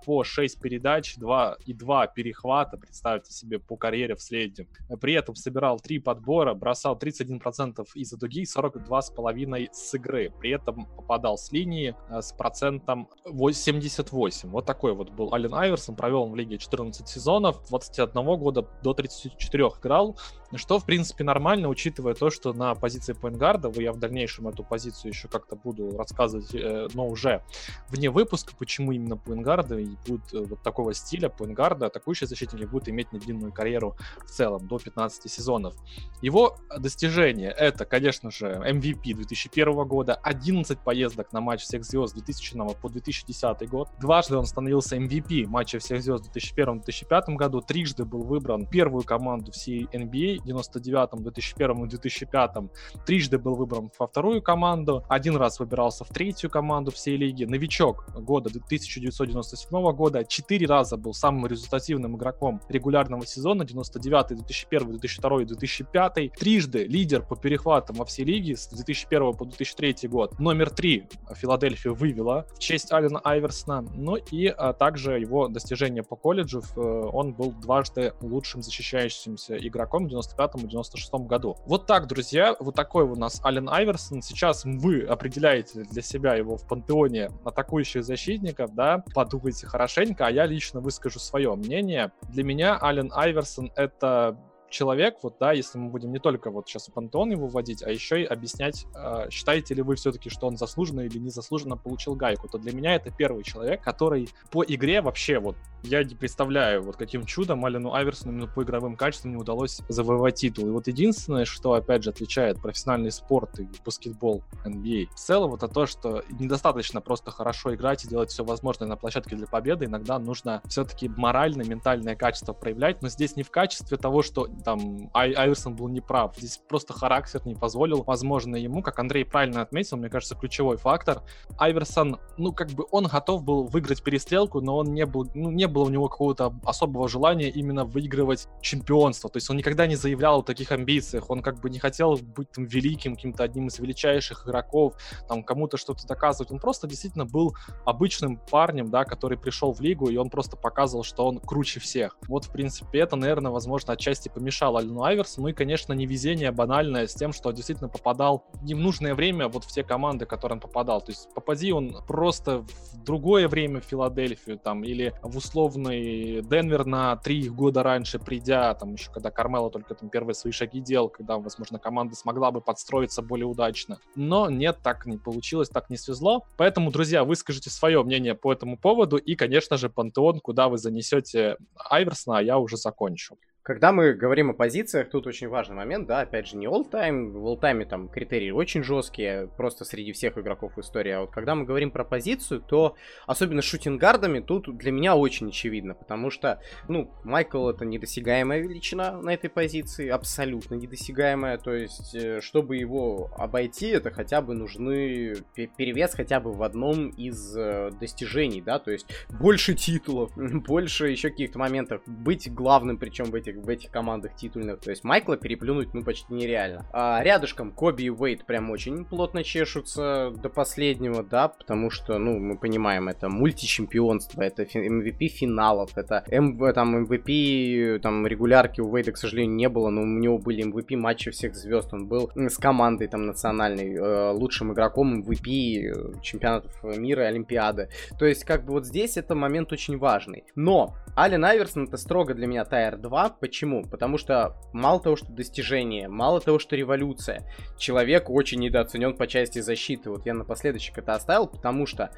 по 0.05 0.23
6 0.23 0.59
передач, 0.59 1.15
2 1.17 1.57
и 1.65 1.73
2 1.73 2.07
перехвата, 2.07 2.77
представьте 2.77 3.33
себе, 3.33 3.59
по 3.59 3.75
карьере 3.75 4.15
в 4.15 4.21
среднем. 4.21 4.67
При 5.01 5.13
этом 5.13 5.35
собирал 5.35 5.79
3 5.79 5.99
подбора, 5.99 6.53
бросал 6.53 6.97
31% 6.97 7.85
из-за 7.95 8.17
дуги, 8.17 8.43
42,5% 8.43 9.69
с 9.71 9.93
игры. 9.93 10.31
При 10.39 10.51
этом 10.51 10.85
попадал 10.85 11.37
с 11.37 11.51
линии 11.51 11.95
а, 12.09 12.21
с 12.21 12.31
процентом 12.31 13.09
78. 13.25 14.49
Вот 14.49 14.65
такой 14.65 14.93
вот 14.93 15.11
был 15.11 15.33
Ален 15.33 15.53
Айверсон. 15.53 15.95
Провел 15.95 16.23
он 16.23 16.31
в 16.31 16.35
лиге 16.35 16.57
14 16.57 17.07
сезонов, 17.07 17.67
21 17.69 18.13
года 18.37 18.67
до 18.83 18.93
34 18.93 19.63
играл, 19.79 20.17
что, 20.57 20.79
в 20.79 20.85
принципе, 20.85 21.23
нормально, 21.23 21.69
учитывая 21.69 22.13
то, 22.13 22.29
что 22.29 22.53
на 22.53 22.75
позиции 22.75 23.13
поингарда, 23.13 23.71
я 23.81 23.91
в 23.91 23.99
дальнейшем 23.99 24.47
эту 24.47 24.63
позицию 24.63 25.11
еще 25.11 25.27
как-то 25.27 25.55
буду 25.55 25.97
рассказывать, 25.97 26.53
э, 26.53 26.87
но 26.93 27.07
уже 27.07 27.43
вне 27.89 28.09
выпуска, 28.09 28.53
почему 28.57 28.91
именно 28.91 29.17
поингарда 29.17 29.77
и 29.79 29.95
будут 30.07 30.33
э, 30.33 30.39
вот 30.39 30.61
такого 30.61 30.93
стиля 30.93 31.29
поингарда, 31.29 31.87
атакующие 31.87 32.27
защитники 32.27 32.65
будут 32.65 32.89
иметь 32.89 33.11
недлинную 33.11 33.51
карьеру 33.51 33.95
в 34.19 34.29
целом, 34.29 34.67
до 34.67 34.79
15 34.79 35.31
сезонов. 35.31 35.73
Его 36.21 36.57
достижения— 36.77 37.49
это, 37.57 37.85
конечно 37.85 38.31
же, 38.31 38.61
MVP 38.65 39.13
2001 39.13 39.87
года, 39.87 40.13
11 40.15 40.79
поездок 40.79 41.33
на 41.33 41.41
матч 41.41 41.61
всех 41.61 41.83
звезд 41.83 42.13
2000 42.15 42.75
по 42.81 42.89
2010 42.89 43.69
год. 43.69 43.89
Дважды 43.99 44.37
он 44.37 44.45
становился 44.45 44.97
MVP 44.97 45.47
матча 45.47 45.79
всех 45.79 46.01
звезд 46.01 46.27
в 46.27 46.35
2001-2005 46.35 47.35
году, 47.35 47.61
трижды 47.61 48.05
был 48.05 48.23
выбран 48.23 48.65
первую 48.65 49.03
команду 49.03 49.51
всей 49.51 49.85
NBA 49.85 50.42
99-м, 50.45 51.19
2001-м 51.19 51.85
и 51.85 51.87
2005-м. 51.87 52.71
Трижды 53.05 53.37
был 53.37 53.55
выбран 53.55 53.91
во 53.97 54.07
вторую 54.07 54.41
команду, 54.41 55.03
один 55.09 55.35
раз 55.35 55.59
выбирался 55.59 56.03
в 56.03 56.09
третью 56.09 56.49
команду 56.49 56.91
всей 56.91 57.17
лиги. 57.17 57.45
Новичок 57.45 58.05
года 58.15 58.49
1997 58.49 59.91
года 59.93 60.23
четыре 60.25 60.67
раза 60.67 60.97
был 60.97 61.13
самым 61.13 61.47
результативным 61.47 62.15
игроком 62.17 62.61
регулярного 62.69 63.25
сезона 63.25 63.65
99 63.65 64.37
2001 64.37 64.89
2002 64.89 65.43
2005 65.45 66.33
Трижды 66.33 66.85
лидер 66.85 67.21
по 67.21 67.35
перехватам 67.35 67.97
во 67.97 68.05
всей 68.05 68.25
лиге 68.25 68.55
с 68.55 68.67
2001 68.67 69.33
по 69.33 69.45
2003 69.45 70.07
год. 70.09 70.39
Номер 70.39 70.69
три 70.69 71.07
Филадельфию 71.35 71.95
вывела 71.95 72.45
в 72.55 72.59
честь 72.59 72.91
Алина 72.91 73.19
Айверсона. 73.19 73.81
Ну 73.93 74.15
и 74.15 74.47
а, 74.47 74.73
также 74.73 75.19
его 75.19 75.47
достижения 75.47 76.03
по 76.03 76.15
колледжу. 76.15 76.61
Э, 76.75 76.79
он 76.79 77.33
был 77.33 77.51
дважды 77.51 78.13
лучшим 78.21 78.61
защищающимся 78.61 79.57
игроком 79.57 80.07
99 80.07 80.32
95-м 80.37 80.65
и 80.65 80.73
96-м 80.73 81.27
году. 81.27 81.57
Вот 81.65 81.85
так, 81.85 82.07
друзья, 82.07 82.55
вот 82.59 82.75
такой 82.75 83.03
у 83.03 83.15
нас 83.15 83.43
Ален 83.43 83.69
Айверсон. 83.69 84.21
Сейчас 84.21 84.65
вы 84.65 85.01
определяете 85.01 85.83
для 85.83 86.01
себя 86.01 86.35
его 86.35 86.57
в 86.57 86.67
пантеоне 86.67 87.29
атакующих 87.45 88.03
защитников, 88.03 88.73
да, 88.73 89.03
подумайте 89.13 89.67
хорошенько, 89.67 90.27
а 90.27 90.31
я 90.31 90.45
лично 90.45 90.79
выскажу 90.79 91.19
свое 91.19 91.53
мнение. 91.55 92.11
Для 92.29 92.43
меня 92.43 92.77
Ален 92.81 93.11
Айверсон— 93.13 93.71
это 93.75 94.37
человек, 94.73 95.19
вот, 95.23 95.35
да, 95.39 95.53
если 95.53 95.77
мы 95.77 95.89
будем 95.89 96.11
не 96.11 96.19
только 96.19 96.51
вот 96.51 96.67
сейчас 96.67 96.89
пантеон 96.89 97.31
его 97.31 97.47
вводить, 97.47 97.83
а 97.83 97.89
еще 97.89 98.23
и 98.23 98.25
объяснять, 98.25 98.85
э, 98.95 99.29
считаете 99.29 99.75
ли 99.75 99.81
вы 99.81 99.95
все-таки, 99.95 100.29
что 100.29 100.47
он 100.47 100.57
заслуженно 100.57 101.01
или 101.01 101.17
незаслуженно 101.19 101.77
получил 101.77 102.15
гайку, 102.15 102.49
то 102.49 102.57
для 102.57 102.73
меня 102.73 102.95
это 102.95 103.11
первый 103.11 103.43
человек, 103.43 103.81
который 103.81 104.27
по 104.51 104.63
игре 104.63 105.01
вообще 105.01 105.39
вот 105.39 105.55
я 105.83 106.03
не 106.03 106.15
представляю, 106.15 106.81
вот 106.81 106.95
каким 106.95 107.25
чудом 107.25 107.65
Алену 107.65 107.93
Айверсону 107.93 108.31
именно 108.31 108.47
по 108.47 108.63
игровым 108.63 108.95
качествам 108.95 109.31
не 109.31 109.37
удалось 109.37 109.81
завоевать 109.89 110.35
титул. 110.35 110.67
И 110.67 110.71
вот 110.71 110.87
единственное, 110.87 111.45
что, 111.45 111.73
опять 111.73 112.03
же, 112.03 112.09
отличает 112.09 112.61
профессиональный 112.61 113.11
спорт 113.11 113.59
и 113.59 113.67
баскетбол 113.85 114.43
NBA 114.65 115.09
в 115.13 115.15
целом, 115.15 115.53
это 115.53 115.67
то, 115.67 115.85
что 115.85 116.23
недостаточно 116.39 117.01
просто 117.01 117.31
хорошо 117.31 117.75
играть 117.75 118.05
и 118.05 118.07
делать 118.07 118.31
все 118.31 118.45
возможное 118.45 118.87
на 118.87 118.95
площадке 118.95 119.35
для 119.35 119.45
победы. 119.45 119.85
Иногда 119.85 120.19
нужно 120.19 120.61
все-таки 120.67 121.09
моральное, 121.09 121.65
ментальное 121.65 122.15
качество 122.15 122.53
проявлять, 122.53 123.01
но 123.01 123.09
здесь 123.09 123.35
не 123.35 123.43
в 123.43 123.51
качестве 123.51 123.97
того, 123.97 124.23
что 124.23 124.47
там 124.63 125.09
Ай 125.13 125.33
Айверсон 125.33 125.75
был 125.75 125.89
неправ. 125.89 126.35
Здесь 126.37 126.59
просто 126.67 126.93
характер 126.93 127.41
не 127.45 127.55
позволил, 127.55 128.03
возможно, 128.03 128.55
ему, 128.55 128.81
как 128.81 128.99
Андрей 128.99 129.25
правильно 129.25 129.61
отметил, 129.61 129.97
мне 129.97 130.09
кажется, 130.09 130.35
ключевой 130.35 130.77
фактор. 130.77 131.21
Айверсон, 131.57 132.19
ну, 132.37 132.53
как 132.53 132.69
бы 132.71 132.85
он 132.91 133.07
готов 133.07 133.43
был 133.43 133.65
выиграть 133.65 134.03
перестрелку, 134.03 134.61
но 134.61 134.77
он 134.77 134.93
не 134.93 135.05
был, 135.05 135.29
ну, 135.33 135.51
не 135.51 135.67
было 135.67 135.83
у 135.85 135.89
него 135.89 136.07
какого-то 136.07 136.53
особого 136.65 137.07
желания 137.07 137.49
именно 137.49 137.85
выигрывать 137.85 138.47
чемпионство. 138.61 139.29
То 139.29 139.37
есть 139.37 139.49
он 139.49 139.57
никогда 139.57 139.87
не 139.87 139.95
заявлял 139.95 140.39
о 140.39 140.43
таких 140.43 140.71
амбициях. 140.71 141.29
Он 141.29 141.41
как 141.41 141.59
бы 141.59 141.69
не 141.69 141.79
хотел 141.79 142.17
быть 142.17 142.51
там 142.51 142.65
великим, 142.65 143.15
каким-то 143.15 143.43
одним 143.43 143.67
из 143.67 143.79
величайших 143.79 144.47
игроков, 144.47 144.95
там 145.27 145.43
кому-то 145.43 145.77
что-то 145.77 146.07
доказывать. 146.07 146.51
Он 146.51 146.59
просто 146.59 146.87
действительно 146.87 147.25
был 147.25 147.55
обычным 147.85 148.37
парнем, 148.49 148.89
да, 148.89 149.03
который 149.03 149.37
пришел 149.37 149.73
в 149.73 149.81
лигу, 149.81 150.09
и 150.09 150.17
он 150.17 150.29
просто 150.29 150.55
показывал, 150.57 151.03
что 151.03 151.27
он 151.27 151.39
круче 151.39 151.79
всех. 151.79 152.17
Вот, 152.27 152.45
в 152.45 152.51
принципе, 152.51 152.99
это, 152.99 153.15
наверное, 153.15 153.51
возможно, 153.51 153.93
отчасти 153.93 154.29
помешало 154.29 154.52
Альну 154.61 155.03
Айверсу. 155.03 155.41
Ну 155.41 155.49
и, 155.49 155.53
конечно, 155.53 155.93
невезение 155.93 156.51
банальное 156.51 157.07
с 157.07 157.13
тем, 157.13 157.33
что 157.33 157.51
действительно 157.51 157.89
попадал 157.89 158.45
не 158.61 158.75
в 158.75 158.79
нужное 158.79 159.15
время 159.15 159.47
вот 159.47 159.63
в 159.63 159.67
те 159.67 159.83
команды, 159.83 160.25
которые 160.25 160.55
он 160.55 160.61
попадал. 160.61 161.01
То 161.01 161.11
есть 161.11 161.29
попади 161.33 161.71
он 161.71 161.97
просто 162.07 162.59
в 162.59 163.03
другое 163.03 163.47
время 163.47 163.81
в 163.81 163.85
Филадельфию 163.85 164.57
там 164.57 164.83
или 164.83 165.13
в 165.21 165.37
условный 165.37 166.41
Денвер 166.41 166.85
на 166.85 167.15
три 167.17 167.49
года 167.49 167.83
раньше 167.83 168.19
придя, 168.19 168.73
там 168.73 168.93
еще 168.93 169.11
когда 169.11 169.31
Кармело 169.31 169.69
только 169.69 169.95
там 169.95 170.09
первые 170.09 170.35
свои 170.35 170.51
шаги 170.51 170.79
делал, 170.79 171.09
когда, 171.09 171.37
возможно, 171.37 171.79
команда 171.79 172.15
смогла 172.15 172.51
бы 172.51 172.61
подстроиться 172.61 173.21
более 173.21 173.45
удачно. 173.45 173.99
Но 174.15 174.49
нет, 174.49 174.79
так 174.83 175.05
не 175.05 175.17
получилось, 175.17 175.69
так 175.69 175.89
не 175.89 175.97
свезло. 175.97 176.45
Поэтому, 176.57 176.91
друзья, 176.91 177.23
выскажите 177.23 177.69
свое 177.69 178.03
мнение 178.03 178.35
по 178.35 178.51
этому 178.51 178.77
поводу 178.77 179.17
и, 179.17 179.35
конечно 179.35 179.77
же, 179.77 179.89
Пантеон, 179.89 180.39
куда 180.39 180.69
вы 180.69 180.77
занесете 180.77 181.57
Айверсона, 181.89 182.39
а 182.39 182.41
я 182.41 182.57
уже 182.57 182.77
закончу. 182.77 183.37
Когда 183.63 183.93
мы 183.93 184.11
говорим 184.11 184.49
о 184.49 184.53
позициях, 184.53 185.09
тут 185.09 185.25
очень 185.25 185.47
важный 185.47 185.77
момент, 185.77 186.05
да, 186.05 186.19
опять 186.19 186.49
же, 186.49 186.57
не 186.57 186.65
all-time, 186.65 187.31
в 187.31 187.47
all-time 187.47 187.85
там 187.85 188.09
критерии 188.09 188.51
очень 188.51 188.83
жесткие, 188.83 189.47
просто 189.55 189.85
среди 189.85 190.11
всех 190.11 190.37
игроков 190.37 190.75
в 190.75 190.81
истории, 190.81 191.13
а 191.13 191.21
вот 191.21 191.31
когда 191.31 191.55
мы 191.55 191.63
говорим 191.63 191.89
про 191.89 192.03
позицию, 192.03 192.59
то 192.59 192.97
особенно 193.25 193.61
с 193.61 193.65
шутингардами 193.65 194.41
тут 194.41 194.77
для 194.77 194.91
меня 194.91 195.15
очень 195.15 195.47
очевидно, 195.47 195.93
потому 195.93 196.29
что, 196.29 196.59
ну, 196.89 197.09
Майкл 197.23 197.69
это 197.69 197.85
недосягаемая 197.85 198.59
величина 198.59 199.13
на 199.21 199.33
этой 199.33 199.49
позиции, 199.49 200.09
абсолютно 200.09 200.75
недосягаемая, 200.75 201.57
то 201.57 201.73
есть, 201.73 202.13
э, 202.15 202.41
чтобы 202.41 202.75
его 202.75 203.31
обойти, 203.37 203.87
это 203.87 204.11
хотя 204.11 204.41
бы 204.41 204.55
нужны 204.55 205.35
перевес 205.55 206.13
хотя 206.15 206.41
бы 206.41 206.51
в 206.51 206.63
одном 206.63 207.11
из 207.11 207.55
э, 207.55 207.91
достижений, 207.97 208.61
да, 208.61 208.79
то 208.79 208.91
есть 208.91 209.05
больше 209.29 209.73
титулов, 209.73 210.33
больше 210.35 211.07
еще 211.07 211.29
каких-то 211.29 211.59
моментов, 211.59 212.01
быть 212.05 212.53
главным 212.53 212.97
причем 212.97 213.31
в 213.31 213.35
этих 213.35 213.52
в 213.55 213.69
этих 213.69 213.91
командах 213.91 214.35
титульных. 214.35 214.79
То 214.79 214.89
есть 214.89 215.03
Майкла 215.03 215.37
переплюнуть, 215.37 215.93
ну, 215.93 216.03
почти 216.03 216.33
нереально. 216.33 216.85
А 216.91 217.21
рядышком 217.23 217.71
Коби 217.71 218.03
и 218.03 218.09
Уэйт 218.09 218.45
прям 218.45 218.71
очень 218.71 219.05
плотно 219.05 219.43
чешутся 219.43 220.31
до 220.31 220.49
последнего, 220.49 221.23
да, 221.23 221.47
потому 221.47 221.89
что, 221.89 222.17
ну, 222.17 222.39
мы 222.39 222.57
понимаем, 222.57 223.07
это 223.09 223.29
мультичемпионство, 223.29 224.41
это 224.41 224.63
MVP 224.63 225.27
финалов, 225.27 225.91
это 225.95 226.23
М, 226.29 226.57
там 226.73 227.05
MVP, 227.05 227.99
там 227.99 228.25
регулярки 228.27 228.81
у 228.81 228.89
Уэйда, 228.89 229.11
к 229.11 229.17
сожалению, 229.17 229.55
не 229.55 229.69
было, 229.69 229.89
но 229.89 230.01
у 230.01 230.05
него 230.05 230.37
были 230.37 230.63
MVP 230.63 230.95
матчи 230.97 231.31
всех 231.31 231.55
звезд, 231.55 231.93
он 231.93 232.07
был 232.07 232.31
с 232.35 232.57
командой 232.57 233.07
там 233.07 233.25
национальной, 233.25 233.95
э, 233.95 234.31
лучшим 234.31 234.73
игроком 234.73 235.21
MVP 235.21 235.91
э, 235.91 236.21
чемпионатов 236.21 236.71
мира 236.83 237.23
и 237.23 237.27
Олимпиады. 237.27 237.89
То 238.17 238.25
есть, 238.25 238.43
как 238.45 238.65
бы 238.65 238.73
вот 238.73 238.85
здесь 238.85 239.17
это 239.17 239.35
момент 239.35 239.71
очень 239.71 239.97
важный. 239.97 240.45
Но 240.55 240.95
Ален 241.15 241.45
Айверсон 241.45 241.85
это 241.85 241.97
строго 241.97 242.33
для 242.33 242.47
меня 242.47 242.65
Тайр 242.65 242.97
2, 242.97 243.29
Почему? 243.43 243.83
Потому 243.83 244.17
что 244.17 244.55
мало 244.71 245.01
того, 245.01 245.17
что 245.17 245.29
достижение, 245.29 246.07
мало 246.07 246.39
того, 246.39 246.59
что 246.59 246.77
революция, 246.77 247.43
человек 247.77 248.29
очень 248.29 248.61
недооценен 248.61 249.17
по 249.17 249.27
части 249.27 249.59
защиты. 249.59 250.09
Вот 250.09 250.25
я 250.25 250.33
напоследочек 250.33 250.99
это 250.99 251.13
оставил, 251.13 251.47
потому 251.47 251.85
что 251.85 252.09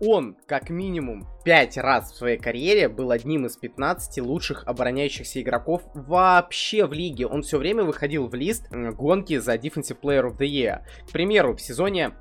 он, 0.00 0.36
как 0.48 0.70
минимум, 0.70 1.28
5 1.44 1.76
раз 1.78 2.10
в 2.10 2.16
своей 2.16 2.38
карьере 2.38 2.88
был 2.88 3.12
одним 3.12 3.46
из 3.46 3.56
15 3.56 4.20
лучших 4.22 4.64
обороняющихся 4.66 5.40
игроков 5.40 5.82
вообще 5.94 6.86
в 6.86 6.92
лиге. 6.92 7.28
Он 7.28 7.42
все 7.42 7.58
время 7.58 7.84
выходил 7.84 8.26
в 8.26 8.34
лист 8.34 8.68
гонки 8.72 9.38
за 9.38 9.54
Defensive 9.54 10.00
Player 10.02 10.24
of 10.28 10.38
the 10.38 10.48
Year. 10.48 10.80
К 11.08 11.12
примеру, 11.12 11.54
в 11.54 11.60
сезоне 11.60 12.14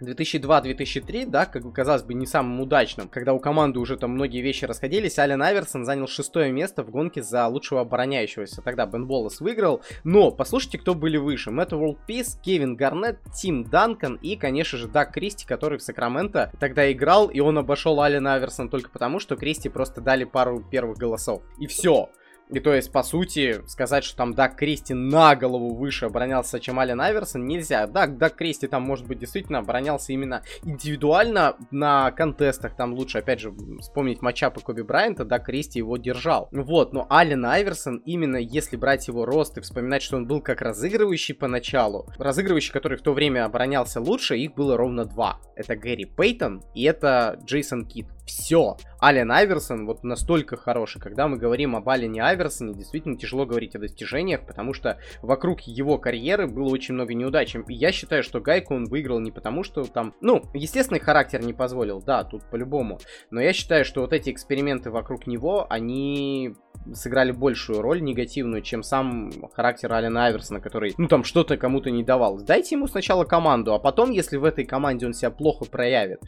2002-2003, 0.00 1.26
да, 1.26 1.46
как 1.46 1.64
бы 1.64 1.72
казалось 1.72 2.02
бы 2.02 2.14
не 2.14 2.26
самым 2.26 2.60
удачным, 2.60 3.08
когда 3.08 3.32
у 3.32 3.38
команды 3.38 3.78
уже 3.78 3.96
там 3.96 4.12
многие 4.12 4.40
вещи 4.40 4.64
расходились, 4.64 5.18
Ален 5.18 5.42
Айверсон 5.42 5.84
занял 5.84 6.06
шестое 6.06 6.52
место 6.52 6.82
в 6.82 6.90
гонке 6.90 7.22
за 7.22 7.46
лучшего 7.46 7.82
обороняющегося. 7.82 8.62
Тогда 8.62 8.86
Бен 8.86 9.06
Боллес 9.06 9.40
выиграл, 9.40 9.82
но 10.04 10.30
послушайте, 10.30 10.78
кто 10.78 10.94
были 10.94 11.16
выше. 11.16 11.50
Мэтт 11.50 11.72
Уолл 11.72 11.98
Пис, 12.06 12.38
Кевин 12.42 12.76
Гарнетт, 12.76 13.18
Тим 13.34 13.64
Данкан 13.64 14.16
и, 14.16 14.36
конечно 14.36 14.78
же, 14.78 14.88
Даг 14.88 15.12
Кристи, 15.12 15.46
который 15.46 15.78
в 15.78 15.82
Сакраменто 15.82 16.52
тогда 16.58 16.90
играл, 16.90 17.28
и 17.28 17.40
он 17.40 17.58
обошел 17.58 18.00
Алена 18.00 18.34
Айверсона 18.34 18.68
только 18.68 18.90
потому, 18.90 19.18
что 19.18 19.36
Кристи 19.36 19.68
просто 19.68 20.00
дали 20.00 20.24
пару 20.24 20.62
первых 20.62 20.98
голосов. 20.98 21.42
И 21.58 21.66
все. 21.66 22.10
И 22.52 22.60
то 22.60 22.74
есть, 22.74 22.92
по 22.92 23.02
сути, 23.02 23.62
сказать, 23.66 24.04
что 24.04 24.16
там 24.16 24.34
Дак 24.34 24.56
Кристи 24.56 24.92
на 24.94 25.34
голову 25.34 25.74
выше 25.74 26.06
оборонялся, 26.06 26.60
чем 26.60 26.78
Ален 26.78 27.00
Айверсон, 27.00 27.46
нельзя. 27.46 27.86
Да, 27.86 28.06
Дак 28.06 28.36
Кристи 28.36 28.66
там, 28.66 28.82
может 28.82 29.06
быть, 29.06 29.18
действительно 29.18 29.60
оборонялся 29.60 30.12
именно 30.12 30.42
индивидуально 30.62 31.56
на 31.70 32.10
контестах. 32.10 32.76
Там 32.76 32.92
лучше, 32.92 33.18
опять 33.18 33.40
же, 33.40 33.52
вспомнить 33.80 34.20
матчапы 34.20 34.60
Коби 34.60 34.82
Брайанта, 34.82 35.24
Дак 35.24 35.46
Кристи 35.46 35.78
его 35.78 35.96
держал. 35.96 36.48
Вот, 36.52 36.92
но 36.92 37.06
Ален 37.10 37.44
Айверсон, 37.46 38.02
именно 38.04 38.36
если 38.36 38.76
брать 38.76 39.08
его 39.08 39.24
рост 39.24 39.56
и 39.56 39.60
вспоминать, 39.62 40.02
что 40.02 40.16
он 40.16 40.26
был 40.26 40.40
как 40.42 40.60
разыгрывающий 40.60 41.34
поначалу, 41.34 42.06
разыгрывающий, 42.18 42.72
который 42.72 42.98
в 42.98 43.02
то 43.02 43.14
время 43.14 43.46
оборонялся 43.46 44.00
лучше, 44.00 44.36
их 44.36 44.54
было 44.54 44.76
ровно 44.76 45.04
два. 45.06 45.40
Это 45.56 45.74
Гэри 45.76 46.04
Пейтон 46.04 46.62
и 46.74 46.84
это 46.84 47.38
Джейсон 47.44 47.86
Кит 47.86 48.06
все. 48.24 48.76
Ален 49.02 49.32
Айверсон 49.32 49.86
вот 49.86 50.04
настолько 50.04 50.56
хороший. 50.56 51.00
Когда 51.00 51.26
мы 51.26 51.36
говорим 51.36 51.74
об 51.74 51.88
Алене 51.88 52.22
Айверсоне, 52.22 52.74
действительно 52.74 53.16
тяжело 53.16 53.46
говорить 53.46 53.74
о 53.74 53.80
достижениях, 53.80 54.46
потому 54.46 54.74
что 54.74 54.98
вокруг 55.22 55.60
его 55.62 55.98
карьеры 55.98 56.46
было 56.46 56.68
очень 56.68 56.94
много 56.94 57.14
неудач. 57.14 57.54
И 57.54 57.60
я 57.74 57.90
считаю, 57.90 58.22
что 58.22 58.40
Гайку 58.40 58.74
он 58.74 58.84
выиграл 58.84 59.18
не 59.18 59.32
потому, 59.32 59.64
что 59.64 59.84
там... 59.84 60.14
Ну, 60.20 60.42
естественный 60.54 61.00
характер 61.00 61.42
не 61.42 61.52
позволил, 61.52 62.00
да, 62.00 62.22
тут 62.22 62.44
по-любому. 62.44 63.00
Но 63.30 63.40
я 63.40 63.52
считаю, 63.52 63.84
что 63.84 64.02
вот 64.02 64.12
эти 64.12 64.30
эксперименты 64.30 64.90
вокруг 64.90 65.26
него, 65.26 65.66
они 65.68 66.54
сыграли 66.94 67.32
большую 67.32 67.80
роль 67.80 68.02
негативную, 68.02 68.62
чем 68.62 68.82
сам 68.82 69.30
характер 69.52 69.92
Алина 69.92 70.26
Айверсона, 70.26 70.60
который, 70.60 70.94
ну, 70.98 71.08
там, 71.08 71.24
что-то 71.24 71.56
кому-то 71.56 71.90
не 71.90 72.02
давал. 72.02 72.38
Дайте 72.38 72.74
ему 72.74 72.86
сначала 72.86 73.24
команду, 73.24 73.74
а 73.74 73.78
потом, 73.78 74.10
если 74.10 74.36
в 74.36 74.44
этой 74.44 74.64
команде 74.64 75.06
он 75.06 75.12
себя 75.12 75.30
плохо 75.30 75.64
проявит, 75.64 76.20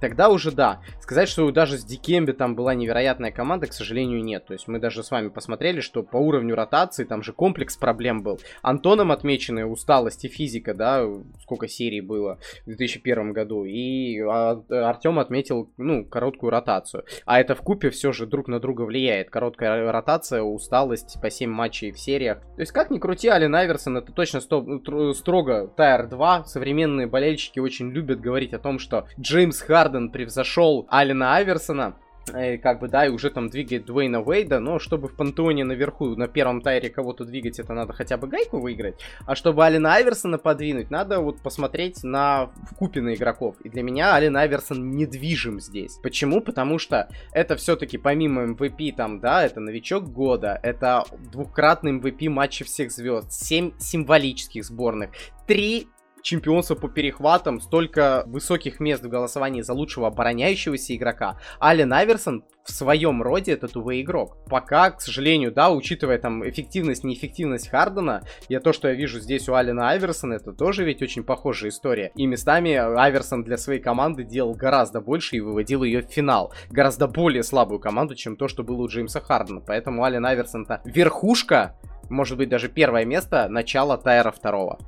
тогда 0.00 0.28
уже 0.28 0.52
да. 0.52 0.80
Сказать, 1.00 1.28
что 1.28 1.39
что 1.40 1.50
даже 1.52 1.78
с 1.78 1.84
Дикемби 1.84 2.32
там 2.32 2.54
была 2.54 2.74
невероятная 2.74 3.30
команда, 3.30 3.66
к 3.66 3.72
сожалению, 3.72 4.22
нет. 4.22 4.44
То 4.44 4.52
есть 4.52 4.68
мы 4.68 4.78
даже 4.78 5.02
с 5.02 5.10
вами 5.10 5.28
посмотрели, 5.28 5.80
что 5.80 6.02
по 6.02 6.18
уровню 6.18 6.54
ротации 6.54 7.04
там 7.04 7.22
же 7.22 7.32
комплекс 7.32 7.78
проблем 7.78 8.22
был. 8.22 8.38
Антоном 8.60 9.10
отмечены 9.10 9.64
усталость 9.64 10.26
и 10.26 10.28
физика, 10.28 10.74
да, 10.74 11.02
сколько 11.40 11.66
серий 11.66 12.02
было 12.02 12.38
в 12.64 12.66
2001 12.66 13.32
году. 13.32 13.64
И 13.64 14.20
а, 14.20 14.62
Артем 14.68 15.18
отметил, 15.18 15.70
ну, 15.78 16.04
короткую 16.04 16.50
ротацию. 16.50 17.04
А 17.24 17.40
это 17.40 17.54
в 17.54 17.62
купе 17.62 17.88
все 17.88 18.12
же 18.12 18.26
друг 18.26 18.46
на 18.46 18.60
друга 18.60 18.82
влияет. 18.82 19.30
Короткая 19.30 19.90
ротация, 19.90 20.42
усталость 20.42 21.16
по 21.22 21.30
7 21.30 21.48
матчей 21.48 21.90
в 21.90 21.98
сериях. 21.98 22.42
То 22.56 22.60
есть 22.60 22.72
как 22.72 22.90
ни 22.90 22.98
крути, 22.98 23.28
Ален 23.28 23.54
Айверсон 23.54 23.96
это 23.96 24.12
точно 24.12 24.42
строго 24.42 25.68
Тайр 25.74 26.06
2. 26.06 26.44
Современные 26.44 27.06
болельщики 27.06 27.60
очень 27.60 27.90
любят 27.90 28.20
говорить 28.20 28.52
о 28.52 28.58
том, 28.58 28.78
что 28.78 29.06
Джеймс 29.18 29.62
Харден 29.62 30.10
превзошел 30.10 30.86
Алина 30.90 31.29
Айверсона 31.34 31.96
э, 32.32 32.58
как 32.58 32.80
бы, 32.80 32.88
да, 32.88 33.06
и 33.06 33.08
уже 33.08 33.30
там 33.30 33.48
двигает 33.48 33.86
Дуэйна 33.86 34.20
Уэйда, 34.20 34.60
но 34.60 34.78
чтобы 34.78 35.08
в 35.08 35.16
пантеоне 35.16 35.64
наверху 35.64 36.16
на 36.16 36.28
первом 36.28 36.60
тайре 36.60 36.90
кого-то 36.90 37.24
двигать, 37.24 37.58
это 37.58 37.72
надо 37.72 37.92
хотя 37.92 38.16
бы 38.16 38.28
гайку 38.28 38.58
выиграть, 38.58 39.00
а 39.26 39.34
чтобы 39.34 39.64
Алина 39.64 39.94
Айверсона 39.94 40.38
подвинуть, 40.38 40.90
надо 40.90 41.20
вот 41.20 41.40
посмотреть 41.40 42.04
на 42.04 42.50
вкупе 42.70 43.00
на 43.00 43.14
игроков. 43.14 43.56
И 43.62 43.68
для 43.68 43.82
меня 43.82 44.14
Ален 44.14 44.36
Айверсон 44.36 44.90
недвижим 44.90 45.60
здесь. 45.60 45.98
Почему? 46.02 46.40
Потому 46.40 46.78
что 46.78 47.08
это 47.32 47.56
все-таки 47.56 47.98
помимо 47.98 48.42
MVP 48.42 48.94
там, 48.94 49.20
да, 49.20 49.44
это 49.44 49.60
новичок 49.60 50.04
года, 50.10 50.58
это 50.62 51.04
двукратный 51.32 51.98
MVP 51.98 52.28
матча 52.28 52.64
всех 52.64 52.92
звезд, 52.92 53.32
7 53.32 53.78
символических 53.78 54.64
сборных, 54.64 55.10
3 55.46 55.88
чемпионство 56.22 56.74
по 56.74 56.88
перехватам, 56.88 57.60
столько 57.60 58.24
высоких 58.26 58.80
мест 58.80 59.02
в 59.02 59.08
голосовании 59.08 59.62
за 59.62 59.74
лучшего 59.74 60.08
обороняющегося 60.08 60.96
игрока. 60.96 61.38
Ален 61.60 61.92
Айверсон 61.92 62.44
в 62.64 62.72
своем 62.72 63.22
роде 63.22 63.52
это 63.52 63.68
тувей 63.68 64.02
игрок. 64.02 64.36
Пока, 64.48 64.90
к 64.90 65.00
сожалению, 65.00 65.52
да, 65.52 65.70
учитывая 65.70 66.18
там 66.18 66.48
эффективность, 66.48 67.04
неэффективность 67.04 67.68
Хардена, 67.68 68.22
я 68.48 68.60
то, 68.60 68.72
что 68.72 68.88
я 68.88 68.94
вижу 68.94 69.18
здесь 69.20 69.48
у 69.48 69.54
Алина 69.54 69.90
Айверсона, 69.90 70.34
это 70.34 70.52
тоже 70.52 70.84
ведь 70.84 71.02
очень 71.02 71.24
похожая 71.24 71.70
история. 71.70 72.12
И 72.14 72.26
местами 72.26 72.74
Айверсон 72.74 73.42
для 73.42 73.56
своей 73.56 73.80
команды 73.80 74.24
делал 74.24 74.54
гораздо 74.54 75.00
больше 75.00 75.36
и 75.36 75.40
выводил 75.40 75.82
ее 75.82 76.02
в 76.02 76.10
финал. 76.10 76.52
Гораздо 76.70 77.08
более 77.08 77.42
слабую 77.42 77.80
команду, 77.80 78.14
чем 78.14 78.36
то, 78.36 78.48
что 78.48 78.62
было 78.62 78.82
у 78.82 78.88
Джеймса 78.88 79.20
Хардена. 79.20 79.60
Поэтому 79.66 80.04
Ален 80.04 80.24
Айверсон-то 80.24 80.82
верхушка, 80.84 81.76
может 82.08 82.36
быть 82.38 82.48
даже 82.48 82.68
первое 82.68 83.04
место 83.04 83.48
начала 83.48 83.96
Тайра 83.96 84.30
второго. 84.30 84.78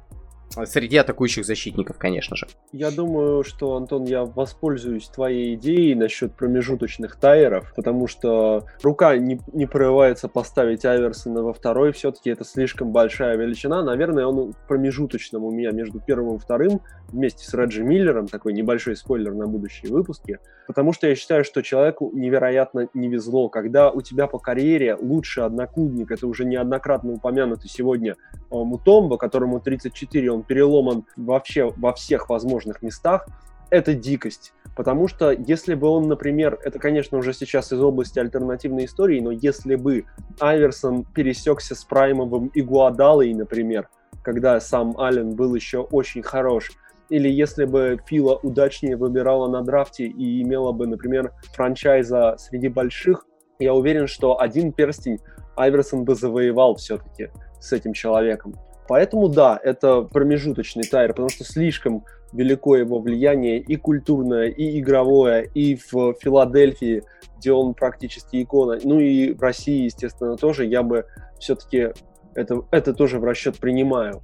Среди 0.64 0.96
атакующих 0.96 1.44
защитников, 1.44 1.98
конечно 1.98 2.36
же. 2.36 2.46
Я 2.72 2.90
думаю, 2.90 3.44
что, 3.44 3.76
Антон, 3.76 4.04
я 4.04 4.24
воспользуюсь 4.24 5.08
твоей 5.08 5.54
идеей 5.54 5.94
насчет 5.94 6.34
промежуточных 6.34 7.16
тайеров, 7.16 7.72
потому 7.74 8.06
что 8.06 8.66
рука 8.82 9.16
не, 9.16 9.40
не 9.52 9.66
прорывается 9.66 10.28
поставить 10.28 10.84
Айверсона 10.84 11.42
во 11.42 11.52
второй, 11.52 11.92
все-таки 11.92 12.30
это 12.30 12.44
слишком 12.44 12.92
большая 12.92 13.36
величина. 13.36 13.82
Наверное, 13.82 14.26
он 14.26 14.52
в 14.52 14.68
промежуточном 14.68 15.44
у 15.44 15.50
меня 15.50 15.70
между 15.70 16.00
первым 16.00 16.36
и 16.36 16.38
вторым, 16.38 16.80
вместе 17.12 17.44
с 17.44 17.54
Реджи 17.54 17.84
Миллером, 17.84 18.26
такой 18.26 18.52
небольшой 18.52 18.96
спойлер 18.96 19.34
на 19.34 19.46
будущие 19.46 19.92
выпуски, 19.92 20.38
потому 20.66 20.92
что 20.92 21.06
я 21.06 21.14
считаю, 21.14 21.44
что 21.44 21.62
человеку 21.62 22.10
невероятно 22.14 22.88
не 22.94 23.08
везло, 23.08 23.48
когда 23.48 23.90
у 23.90 24.00
тебя 24.00 24.26
по 24.26 24.38
карьере 24.38 24.96
лучший 24.96 25.44
одноклубник, 25.44 26.10
это 26.10 26.26
уже 26.26 26.44
неоднократно 26.44 27.12
упомянутый 27.12 27.68
сегодня 27.68 28.12
э, 28.12 28.14
Мутомба, 28.50 29.18
которому 29.18 29.60
34, 29.60 30.30
он 30.30 30.42
переломан 30.42 31.04
вообще 31.16 31.72
во 31.76 31.92
всех 31.92 32.28
возможных 32.28 32.82
местах, 32.82 33.26
это 33.70 33.94
дикость. 33.94 34.52
Потому 34.76 35.08
что 35.08 35.32
если 35.32 35.74
бы 35.74 35.88
он, 35.88 36.08
например, 36.08 36.58
это, 36.62 36.78
конечно, 36.78 37.18
уже 37.18 37.32
сейчас 37.32 37.72
из 37.72 37.80
области 37.80 38.18
альтернативной 38.18 38.84
истории, 38.84 39.20
но 39.20 39.30
если 39.30 39.76
бы 39.76 40.04
Айверсон 40.40 41.04
пересекся 41.04 41.74
с 41.74 41.84
Праймовым 41.84 42.48
и 42.48 42.62
Гуадалой, 42.62 43.32
например, 43.34 43.88
когда 44.22 44.60
сам 44.60 44.98
Аллен 44.98 45.34
был 45.34 45.54
еще 45.54 45.78
очень 45.78 46.22
хорош, 46.22 46.70
или 47.12 47.28
если 47.28 47.66
бы 47.66 47.98
Фила 48.06 48.40
удачнее 48.42 48.96
выбирала 48.96 49.46
на 49.46 49.60
драфте 49.60 50.06
и 50.06 50.40
имела 50.40 50.72
бы, 50.72 50.86
например, 50.86 51.32
франчайза 51.52 52.36
среди 52.38 52.68
больших, 52.68 53.26
я 53.58 53.74
уверен, 53.74 54.06
что 54.06 54.40
один 54.40 54.72
перстень 54.72 55.18
Айверсон 55.54 56.04
бы 56.04 56.14
завоевал 56.14 56.76
все-таки 56.76 57.28
с 57.60 57.70
этим 57.74 57.92
человеком. 57.92 58.54
Поэтому 58.88 59.28
да, 59.28 59.60
это 59.62 60.00
промежуточный 60.00 60.84
тайр, 60.84 61.10
потому 61.10 61.28
что 61.28 61.44
слишком 61.44 62.02
велико 62.32 62.76
его 62.76 62.98
влияние 62.98 63.58
и 63.58 63.76
культурное, 63.76 64.46
и 64.46 64.80
игровое, 64.80 65.50
и 65.54 65.76
в 65.76 66.14
Филадельфии, 66.14 67.02
где 67.36 67.52
он 67.52 67.74
практически 67.74 68.42
икона, 68.42 68.78
ну 68.84 69.00
и 69.00 69.34
в 69.34 69.42
России, 69.42 69.84
естественно, 69.84 70.38
тоже, 70.38 70.64
я 70.64 70.82
бы 70.82 71.04
все-таки 71.38 71.90
это, 72.34 72.62
это 72.70 72.94
тоже 72.94 73.18
в 73.18 73.24
расчет 73.24 73.58
принимаю. 73.58 74.22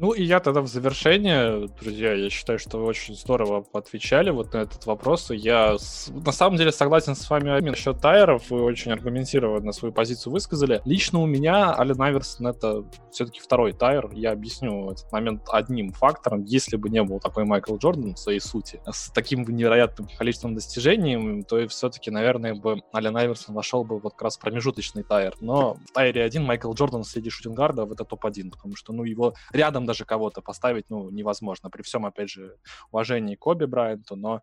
Ну 0.00 0.12
и 0.12 0.22
я 0.22 0.40
тогда 0.40 0.62
в 0.62 0.66
завершение, 0.66 1.68
друзья, 1.78 2.14
я 2.14 2.30
считаю, 2.30 2.58
что 2.58 2.78
вы 2.78 2.86
очень 2.86 3.14
здорово 3.14 3.66
отвечали 3.74 4.30
вот 4.30 4.54
на 4.54 4.58
этот 4.58 4.86
вопрос. 4.86 5.30
И 5.30 5.36
я 5.36 5.76
с... 5.76 6.08
на 6.08 6.32
самом 6.32 6.56
деле 6.56 6.72
согласен 6.72 7.14
с 7.14 7.28
вами 7.28 7.60
насчет 7.60 8.00
тайеров, 8.00 8.48
вы 8.48 8.62
очень 8.62 8.92
аргументированно 8.92 9.72
свою 9.72 9.92
позицию 9.92 10.32
высказали. 10.32 10.80
Лично 10.86 11.20
у 11.20 11.26
меня 11.26 11.78
Ален 11.78 12.00
Айверсон 12.00 12.46
это 12.46 12.82
все-таки 13.12 13.40
второй 13.40 13.74
тайер. 13.74 14.08
Я 14.14 14.32
объясню 14.32 14.90
этот 14.90 15.12
момент 15.12 15.42
одним 15.50 15.92
фактором. 15.92 16.44
Если 16.44 16.76
бы 16.76 16.88
не 16.88 17.02
был 17.02 17.20
такой 17.20 17.44
Майкл 17.44 17.76
Джордан 17.76 18.14
в 18.14 18.18
своей 18.18 18.40
сути, 18.40 18.80
с 18.90 19.10
таким 19.10 19.42
невероятным 19.42 20.08
количеством 20.16 20.54
достижений, 20.54 21.42
то 21.42 21.68
все-таки, 21.68 22.10
наверное, 22.10 22.54
бы 22.54 22.80
Ален 22.94 23.18
Айверсон 23.18 23.54
вошел 23.54 23.84
бы 23.84 23.98
вот 23.98 24.14
как 24.14 24.22
раз 24.22 24.38
в 24.38 24.40
промежуточный 24.40 25.02
тайер. 25.02 25.34
Но 25.42 25.74
в 25.74 25.92
тайере 25.92 26.24
один 26.24 26.44
Майкл 26.44 26.72
Джордан 26.72 27.04
среди 27.04 27.28
шутингардов 27.28 27.92
это 27.92 28.06
топ-1, 28.06 28.48
потому 28.48 28.76
что 28.76 28.94
ну 28.94 29.04
его 29.04 29.34
рядом 29.52 29.89
даже 29.90 30.04
кого-то 30.04 30.40
поставить, 30.40 30.84
ну, 30.88 31.10
невозможно. 31.10 31.68
При 31.68 31.82
всем, 31.82 32.06
опять 32.06 32.30
же, 32.30 32.56
уважении 32.92 33.34
Коби 33.34 33.64
Брайанту, 33.64 34.14
но 34.14 34.40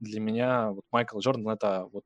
для 0.00 0.20
меня 0.20 0.70
вот 0.72 0.84
Майкл 0.90 1.20
Джордан 1.20 1.48
это 1.48 1.88
вот 1.92 2.04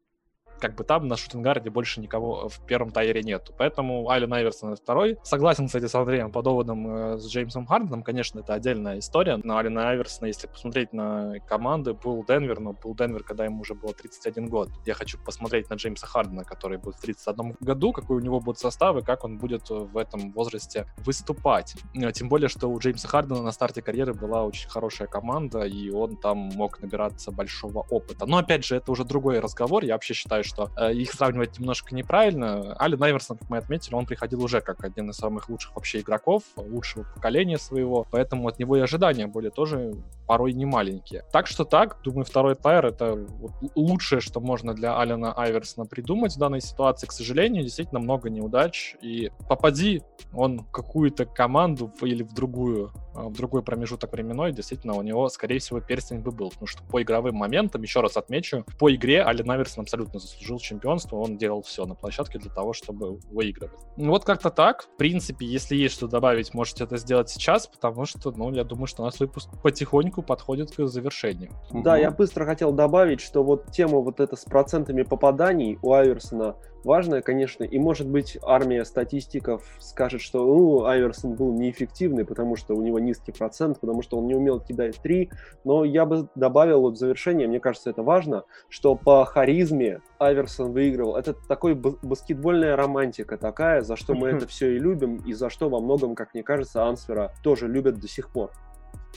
как 0.63 0.77
бы 0.77 0.85
там 0.85 1.09
на 1.09 1.17
шутингарде 1.17 1.71
больше 1.71 2.01
никого 2.01 2.49
в 2.49 2.65
первом 2.65 2.93
тайере 2.93 3.23
нету. 3.25 3.53
Поэтому 3.59 4.09
Ален 4.09 4.33
Айверсон 4.33 4.77
второй. 4.77 5.19
Согласен, 5.25 5.67
кстати, 5.67 5.87
с 5.87 5.95
Андреем 5.97 6.31
по 6.31 6.41
доводам 6.41 6.87
э, 6.87 7.19
с 7.19 7.27
Джеймсом 7.27 7.67
Харденом. 7.67 8.05
Конечно, 8.05 8.39
это 8.39 8.55
отдельная 8.55 9.01
история. 9.01 9.41
Но 9.43 9.57
Алена 9.57 9.91
Айверсона, 9.91 10.27
если 10.27 10.47
посмотреть 10.47 10.93
на 10.93 11.35
команды, 11.49 11.95
был 11.95 12.25
Денвер, 12.25 12.61
но 12.61 12.75
был 12.75 12.95
Денвер, 12.95 13.25
когда 13.25 13.45
ему 13.45 13.63
уже 13.63 13.75
было 13.75 13.93
31 13.93 14.47
год. 14.47 14.69
Я 14.87 14.95
хочу 14.95 15.19
посмотреть 15.19 15.69
на 15.69 15.75
Джеймса 15.75 16.07
Хардена, 16.07 16.45
который 16.45 16.79
будет 16.79 16.95
в 16.95 17.01
31 17.01 17.57
году, 17.59 17.93
какой 17.93 18.19
у 18.19 18.21
него 18.21 18.39
будет 18.39 18.61
состав 18.61 18.97
и 18.97 19.03
как 19.03 19.25
он 19.25 19.39
будет 19.39 19.69
в 19.69 19.97
этом 19.97 20.31
возрасте 20.31 20.87
выступать. 20.99 21.75
Э, 21.95 22.13
тем 22.13 22.29
более, 22.29 22.49
что 22.49 22.69
у 22.69 22.79
Джеймса 22.79 23.09
Хардена 23.09 23.43
на 23.43 23.51
старте 23.51 23.83
карьеры 23.83 24.15
была 24.15 24.45
очень 24.45 24.71
хорошая 24.71 25.09
команда, 25.09 25.65
и 25.65 25.91
он 25.91 26.17
там 26.17 26.39
мог 26.39 26.81
набираться 26.81 27.33
большого 27.33 27.81
опыта. 27.91 28.27
Но, 28.27 28.37
опять 28.37 28.65
же, 28.65 28.77
это 28.77 28.93
уже 28.93 29.05
другой 29.05 29.41
разговор. 29.41 29.83
Я 29.83 29.95
вообще 29.95 30.15
считаю, 30.15 30.45
что 30.45 30.52
э, 30.77 30.93
их 30.93 31.13
сравнивать 31.13 31.59
немножко 31.59 31.95
неправильно. 31.95 32.77
Ален 32.81 33.03
Айверсон, 33.03 33.39
как 33.39 33.51
мы 33.51 33.59
отметили, 33.59 33.95
он 33.95 34.07
приходил 34.07 34.43
уже 34.43 34.61
как 34.61 34.85
один 34.85 35.11
из 35.11 35.17
самых 35.17 35.49
лучших 35.49 35.75
вообще 35.75 36.01
игроков, 36.01 36.43
лучшего 36.57 37.05
поколения 37.15 37.59
своего, 37.59 38.07
поэтому 38.11 38.49
от 38.49 38.59
него 38.59 38.77
и 38.77 38.81
ожидания 38.81 39.27
были 39.27 39.51
тоже 39.51 39.93
порой 40.27 40.53
не 40.53 40.65
маленькие. 40.65 41.25
Так 41.33 41.47
что 41.47 41.65
так, 41.65 41.99
думаю, 42.03 42.25
второй 42.25 42.55
тайр 42.55 42.87
это 42.87 43.15
вот 43.15 43.53
лучшее, 43.75 44.21
что 44.21 44.41
можно 44.41 44.75
для 44.75 44.99
Алена 44.99 45.33
Айверсона 45.33 45.87
придумать 45.87 46.35
в 46.35 46.39
данной 46.39 46.61
ситуации. 46.61 47.07
К 47.07 47.13
сожалению, 47.13 47.65
действительно 47.65 48.01
много 48.01 48.31
неудач, 48.31 48.97
и 49.03 49.31
попади 49.49 50.03
он 50.33 50.61
в 50.61 50.71
какую-то 50.71 51.27
команду 51.27 51.93
или 52.03 52.23
в 52.23 52.33
другую 52.33 52.93
а, 53.15 53.29
в 53.29 53.33
другой 53.33 53.63
промежуток 53.63 54.13
временной, 54.13 54.53
действительно, 54.53 54.95
у 54.95 55.03
него, 55.03 55.29
скорее 55.29 55.59
всего, 55.59 55.81
перстень 55.81 56.21
бы 56.21 56.31
был. 56.31 56.51
Потому 56.51 56.67
что 56.67 56.83
по 56.85 57.03
игровым 57.03 57.37
моментам, 57.37 57.83
еще 57.83 58.01
раз 58.01 58.17
отмечу, 58.17 58.65
по 58.79 58.95
игре 58.95 59.23
Ален 59.23 59.51
Аверсон 59.51 59.83
абсолютно 59.83 60.19
заслужил 60.19 60.42
чемпионство, 60.43 61.17
он 61.17 61.37
делал 61.37 61.63
все 61.63 61.87
на 61.87 61.95
площадке 61.95 62.39
для 62.39 62.51
того, 62.51 62.73
чтобы 62.73 63.19
выигрывать. 63.31 63.79
Ну, 63.97 64.11
вот 64.11 64.25
как-то 64.25 64.51
так. 64.51 64.83
В 64.83 64.97
принципе, 64.97 65.47
если 65.47 65.77
есть 65.77 65.95
что 65.95 66.07
добавить, 66.07 66.55
можете 66.55 66.85
это 66.85 66.97
сделать 66.97 67.31
сейчас, 67.31 67.67
потому 67.67 68.05
что, 68.05 68.31
ну, 68.33 68.53
я 68.53 68.65
думаю, 68.65 68.87
что 68.87 69.03
у 69.03 69.05
нас 69.05 69.21
выпуск 69.21 69.51
потихоньку 69.63 70.23
подходит 70.23 70.71
к 70.71 70.87
завершению. 70.87 71.53
Да, 71.73 71.97
я 71.97 72.11
быстро 72.11 72.45
хотел 72.45 72.73
добавить, 72.73 73.21
что 73.21 73.43
вот 73.43 73.71
тема 73.73 73.99
вот 73.99 74.21
эта 74.21 74.37
с 74.37 74.45
процентами 74.45 75.03
попаданий 75.03 75.79
у 75.83 75.93
Аверсона 75.93 76.57
важная, 76.85 77.23
конечно, 77.23 77.65
и, 77.65 77.79
может 77.79 78.09
быть, 78.09 78.39
армия 78.43 78.85
статистиков 78.85 79.65
скажет, 79.79 80.21
что 80.21 80.45
ну, 80.45 80.85
Айверсон 80.85 81.35
был 81.35 81.53
неэффективный, 81.53 82.25
потому 82.25 82.57
что 82.57 82.75
у 82.75 82.83
него 82.83 82.99
низкий 82.99 83.33
процент, 83.33 83.81
потому 83.81 84.03
что 84.03 84.19
он 84.19 84.27
не 84.27 84.35
умел 84.35 84.61
кидать 84.61 84.97
три, 85.03 85.31
но 85.65 85.85
я 85.85 86.07
бы 86.07 86.29
добавил 86.35 86.83
вот 86.83 86.95
в 86.95 86.99
завершение, 86.99 87.49
мне 87.49 87.61
кажется, 87.61 87.91
это 87.91 88.03
важно, 88.03 88.45
что 88.69 88.95
по 88.95 89.25
харизме 89.25 90.01
Айверсон 90.19 90.73
выигрывал. 90.73 91.17
Это 91.17 91.35
такой 91.35 91.75
баскетбольная 91.75 92.77
романтика 92.77 93.37
такая, 93.37 93.83
за 93.83 93.97
что 93.97 94.15
мы 94.15 94.29
это 94.29 94.47
все 94.47 94.77
и 94.77 94.79
любим, 94.79 95.17
и 95.17 95.33
за 95.33 95.51
что 95.51 95.69
во 95.69 95.81
многом, 95.81 96.15
как 96.15 96.35
мне 96.35 96.43
кажется, 96.43 96.85
Ансвера 96.85 97.33
тоже 97.43 97.69
любят 97.69 97.99
до 97.99 98.09
сих 98.09 98.31
пор. 98.31 98.51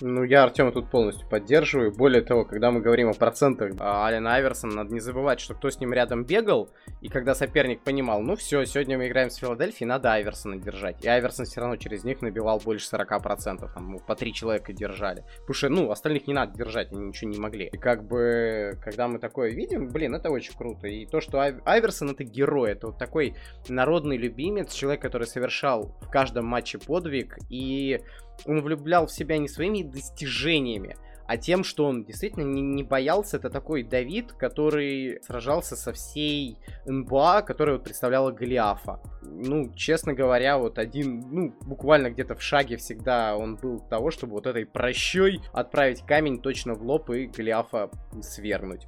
Ну, 0.02 0.24
я 0.24 0.44
Артема 0.44 0.72
тут 0.74 0.90
полностью 0.90 1.28
поддерживаю. 1.30 1.92
Более 1.94 2.22
того, 2.22 2.44
когда 2.44 2.70
мы 2.70 2.82
говорим 2.82 3.10
о 3.10 3.14
процентах 3.14 3.74
а, 3.80 4.08
Алина 4.08 4.36
Айверсона, 4.36 4.76
надо 4.76 4.94
не 4.94 5.00
забывать, 5.00 5.40
что 5.40 5.54
кто 5.54 5.70
с 5.70 5.80
ним 5.80 5.94
рядом 5.94 6.26
бегал, 6.26 6.70
и 7.02 7.08
когда 7.08 7.34
соперник 7.34 7.82
понимал, 7.82 8.22
ну 8.22 8.36
все, 8.36 8.66
сегодня 8.66 8.98
мы 8.98 9.08
играем 9.08 9.30
с 9.30 9.36
Филадельфией, 9.36 9.88
надо 9.88 10.12
Айверсона 10.12 10.58
держать. 10.58 11.04
И 11.04 11.08
Айверсон 11.08 11.46
все 11.46 11.62
равно 11.62 11.78
через 11.78 12.04
них 12.04 12.22
набивал 12.22 12.60
больше 12.60 12.94
40%, 12.94 13.74
там 13.74 13.92
ну, 13.92 14.00
по 14.00 14.16
три 14.16 14.34
человека 14.34 14.74
держали. 14.74 15.24
Потому 15.40 15.54
что, 15.54 15.70
ну, 15.70 15.92
остальных 15.92 16.28
не 16.28 16.34
надо 16.34 16.58
держать, 16.58 16.92
они 16.92 17.06
ничего 17.06 17.32
не 17.32 17.40
могли. 17.40 17.68
И 17.68 17.78
как 17.78 18.04
бы, 18.04 18.78
когда 18.84 19.08
мы 19.08 19.18
такое 19.20 19.52
видим, 19.52 19.88
блин, 19.88 20.14
это 20.14 20.30
очень 20.30 20.56
круто. 20.58 20.88
И 20.88 21.06
то, 21.06 21.22
что 21.22 21.40
Ай... 21.40 21.56
Айверсон 21.64 22.10
это 22.10 22.26
герой, 22.26 22.72
это 22.72 22.88
вот 22.88 22.98
такой 22.98 23.36
народный 23.70 24.18
любимец, 24.18 24.74
человек, 24.74 25.02
который 25.02 25.26
совершал 25.26 25.96
в 26.02 26.10
каждом 26.10 26.46
матче 26.48 26.80
подвиг, 26.80 27.38
и 27.50 28.02
он 28.46 28.62
влюблял 28.62 29.08
в 29.08 29.12
себя 29.12 29.38
не 29.38 29.48
своими 29.48 29.84
достижениями, 29.84 30.96
а 31.28 31.38
тем, 31.38 31.64
что 31.64 31.86
он 31.86 32.04
действительно 32.04 32.44
не, 32.44 32.62
не 32.62 32.84
боялся. 32.84 33.38
Это 33.38 33.50
такой 33.50 33.84
Давид, 33.84 34.34
который 34.34 35.20
сражался 35.24 35.76
со 35.76 35.92
всей 35.94 36.58
НБА, 36.86 37.42
которая 37.42 37.78
вот 37.78 37.84
представляла 37.84 38.32
Голиафа. 38.32 39.00
Ну, 39.24 39.74
честно 39.74 40.14
говоря, 40.14 40.58
вот 40.58 40.78
один, 40.78 41.24
ну, 41.32 41.56
буквально 41.62 42.12
где-то 42.12 42.36
в 42.36 42.42
шаге 42.42 42.78
всегда 42.78 43.36
он 43.36 43.56
был 43.56 43.80
того, 43.80 44.12
чтобы 44.12 44.34
вот 44.34 44.46
этой 44.46 44.66
прощой 44.66 45.42
отправить 45.52 46.06
камень 46.06 46.42
точно 46.42 46.76
в 46.76 46.84
лоб 46.84 47.10
и 47.10 47.26
Голиафа 47.26 47.90
свергнуть. 48.22 48.88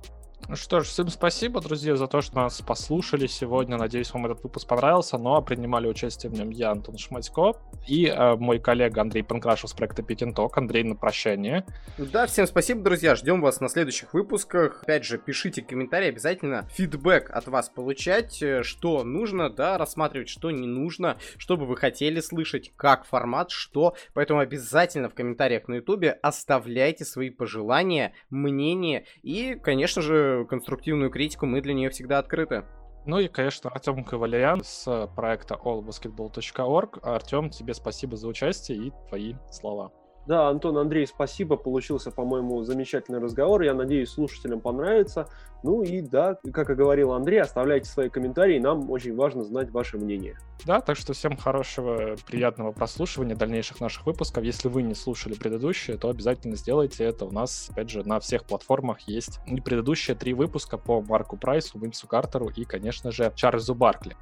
Ну 0.49 0.55
что 0.55 0.79
ж, 0.79 0.85
всем 0.87 1.09
спасибо, 1.09 1.59
друзья, 1.59 1.97
за 1.97 2.07
то, 2.07 2.21
что 2.21 2.37
нас 2.37 2.61
послушали 2.61 3.27
сегодня. 3.27 3.75
Надеюсь, 3.75 4.13
вам 4.13 4.27
этот 4.27 4.41
выпуск 4.43 4.65
понравился. 4.65 5.17
Но 5.17 5.41
принимали 5.41 5.87
участие 5.87 6.31
в 6.31 6.35
нем 6.35 6.51
я, 6.51 6.71
Антон 6.71 6.97
Шматько, 6.97 7.51
и 7.85 8.05
э, 8.05 8.35
мой 8.37 8.57
коллега 8.57 9.01
Андрей 9.01 9.23
Панкрашев 9.23 9.69
с 9.69 9.73
проекта 9.73 10.03
Петенток. 10.03 10.57
Андрей, 10.57 10.83
на 10.85 10.95
прощание. 10.95 11.65
Да, 11.97 12.27
всем 12.27 12.47
спасибо, 12.47 12.81
друзья. 12.81 13.15
Ждем 13.15 13.41
вас 13.41 13.59
на 13.59 13.67
следующих 13.67 14.13
выпусках. 14.13 14.83
Опять 14.83 15.03
же, 15.03 15.17
пишите 15.17 15.61
комментарии, 15.61 16.07
обязательно 16.07 16.65
фидбэк 16.71 17.29
от 17.29 17.47
вас 17.47 17.67
получать, 17.67 18.41
э, 18.41 18.63
что 18.63 19.03
нужно, 19.03 19.49
да, 19.49 19.77
рассматривать, 19.77 20.29
что 20.29 20.49
не 20.51 20.65
нужно, 20.65 21.17
что 21.37 21.57
бы 21.57 21.65
вы 21.65 21.75
хотели 21.75 22.21
слышать, 22.21 22.71
как 22.77 23.03
формат, 23.03 23.51
что. 23.51 23.95
Поэтому 24.13 24.39
обязательно 24.39 25.09
в 25.09 25.13
комментариях 25.13 25.67
на 25.67 25.75
ютубе 25.75 26.11
оставляйте 26.21 27.03
свои 27.03 27.31
пожелания, 27.31 28.13
мнения 28.29 29.03
и, 29.23 29.59
конечно 29.61 30.01
же, 30.01 30.36
конструктивную 30.45 31.09
критику, 31.09 31.45
мы 31.45 31.61
для 31.61 31.73
нее 31.73 31.89
всегда 31.89 32.19
открыты. 32.19 32.65
Ну 33.05 33.19
и, 33.19 33.27
конечно, 33.29 33.69
Артем 33.69 34.03
Кавалерян 34.03 34.63
с 34.63 35.07
проекта 35.15 35.55
allbasketball.org. 35.55 36.99
Артем, 37.03 37.49
тебе 37.49 37.73
спасибо 37.73 38.17
за 38.17 38.27
участие 38.27 38.87
и 38.87 38.93
твои 39.07 39.35
слова. 39.49 39.91
Да, 40.27 40.49
Антон, 40.49 40.77
Андрей, 40.77 41.07
спасибо. 41.07 41.55
Получился, 41.55 42.11
по-моему, 42.11 42.61
замечательный 42.63 43.19
разговор. 43.19 43.61
Я 43.61 43.73
надеюсь, 43.73 44.09
слушателям 44.09 44.59
понравится. 44.59 45.29
Ну 45.63 45.83
и 45.83 46.01
да, 46.01 46.37
как 46.51 46.69
и 46.69 46.75
говорил 46.75 47.13
Андрей, 47.13 47.41
оставляйте 47.41 47.89
свои 47.89 48.09
комментарии. 48.09 48.59
Нам 48.59 48.91
очень 48.91 49.15
важно 49.15 49.43
знать 49.45 49.71
ваше 49.71 49.97
мнение. 49.97 50.37
Да, 50.65 50.81
так 50.81 50.97
что 50.97 51.13
всем 51.13 51.37
хорошего, 51.37 52.17
приятного 52.27 52.73
прослушивания 52.73 53.37
дальнейших 53.37 53.79
наших 53.79 54.05
выпусков. 54.05 54.43
Если 54.43 54.67
вы 54.67 54.83
не 54.83 54.95
слушали 54.95 55.33
предыдущие, 55.33 55.97
то 55.97 56.09
обязательно 56.09 56.57
сделайте 56.57 57.05
это. 57.05 57.23
У 57.23 57.31
нас, 57.31 57.69
опять 57.71 57.89
же, 57.89 58.03
на 58.03 58.19
всех 58.19 58.43
платформах 58.43 58.99
есть 59.07 59.39
и 59.47 59.61
предыдущие 59.61 60.17
три 60.17 60.33
выпуска 60.33 60.77
по 60.77 61.01
Марку 61.01 61.37
Прайсу, 61.37 61.79
Винсу 61.79 62.05
Картеру 62.05 62.49
и, 62.49 62.65
конечно 62.65 63.11
же, 63.11 63.31
Чарльзу 63.33 63.75
Баркли. 63.75 64.17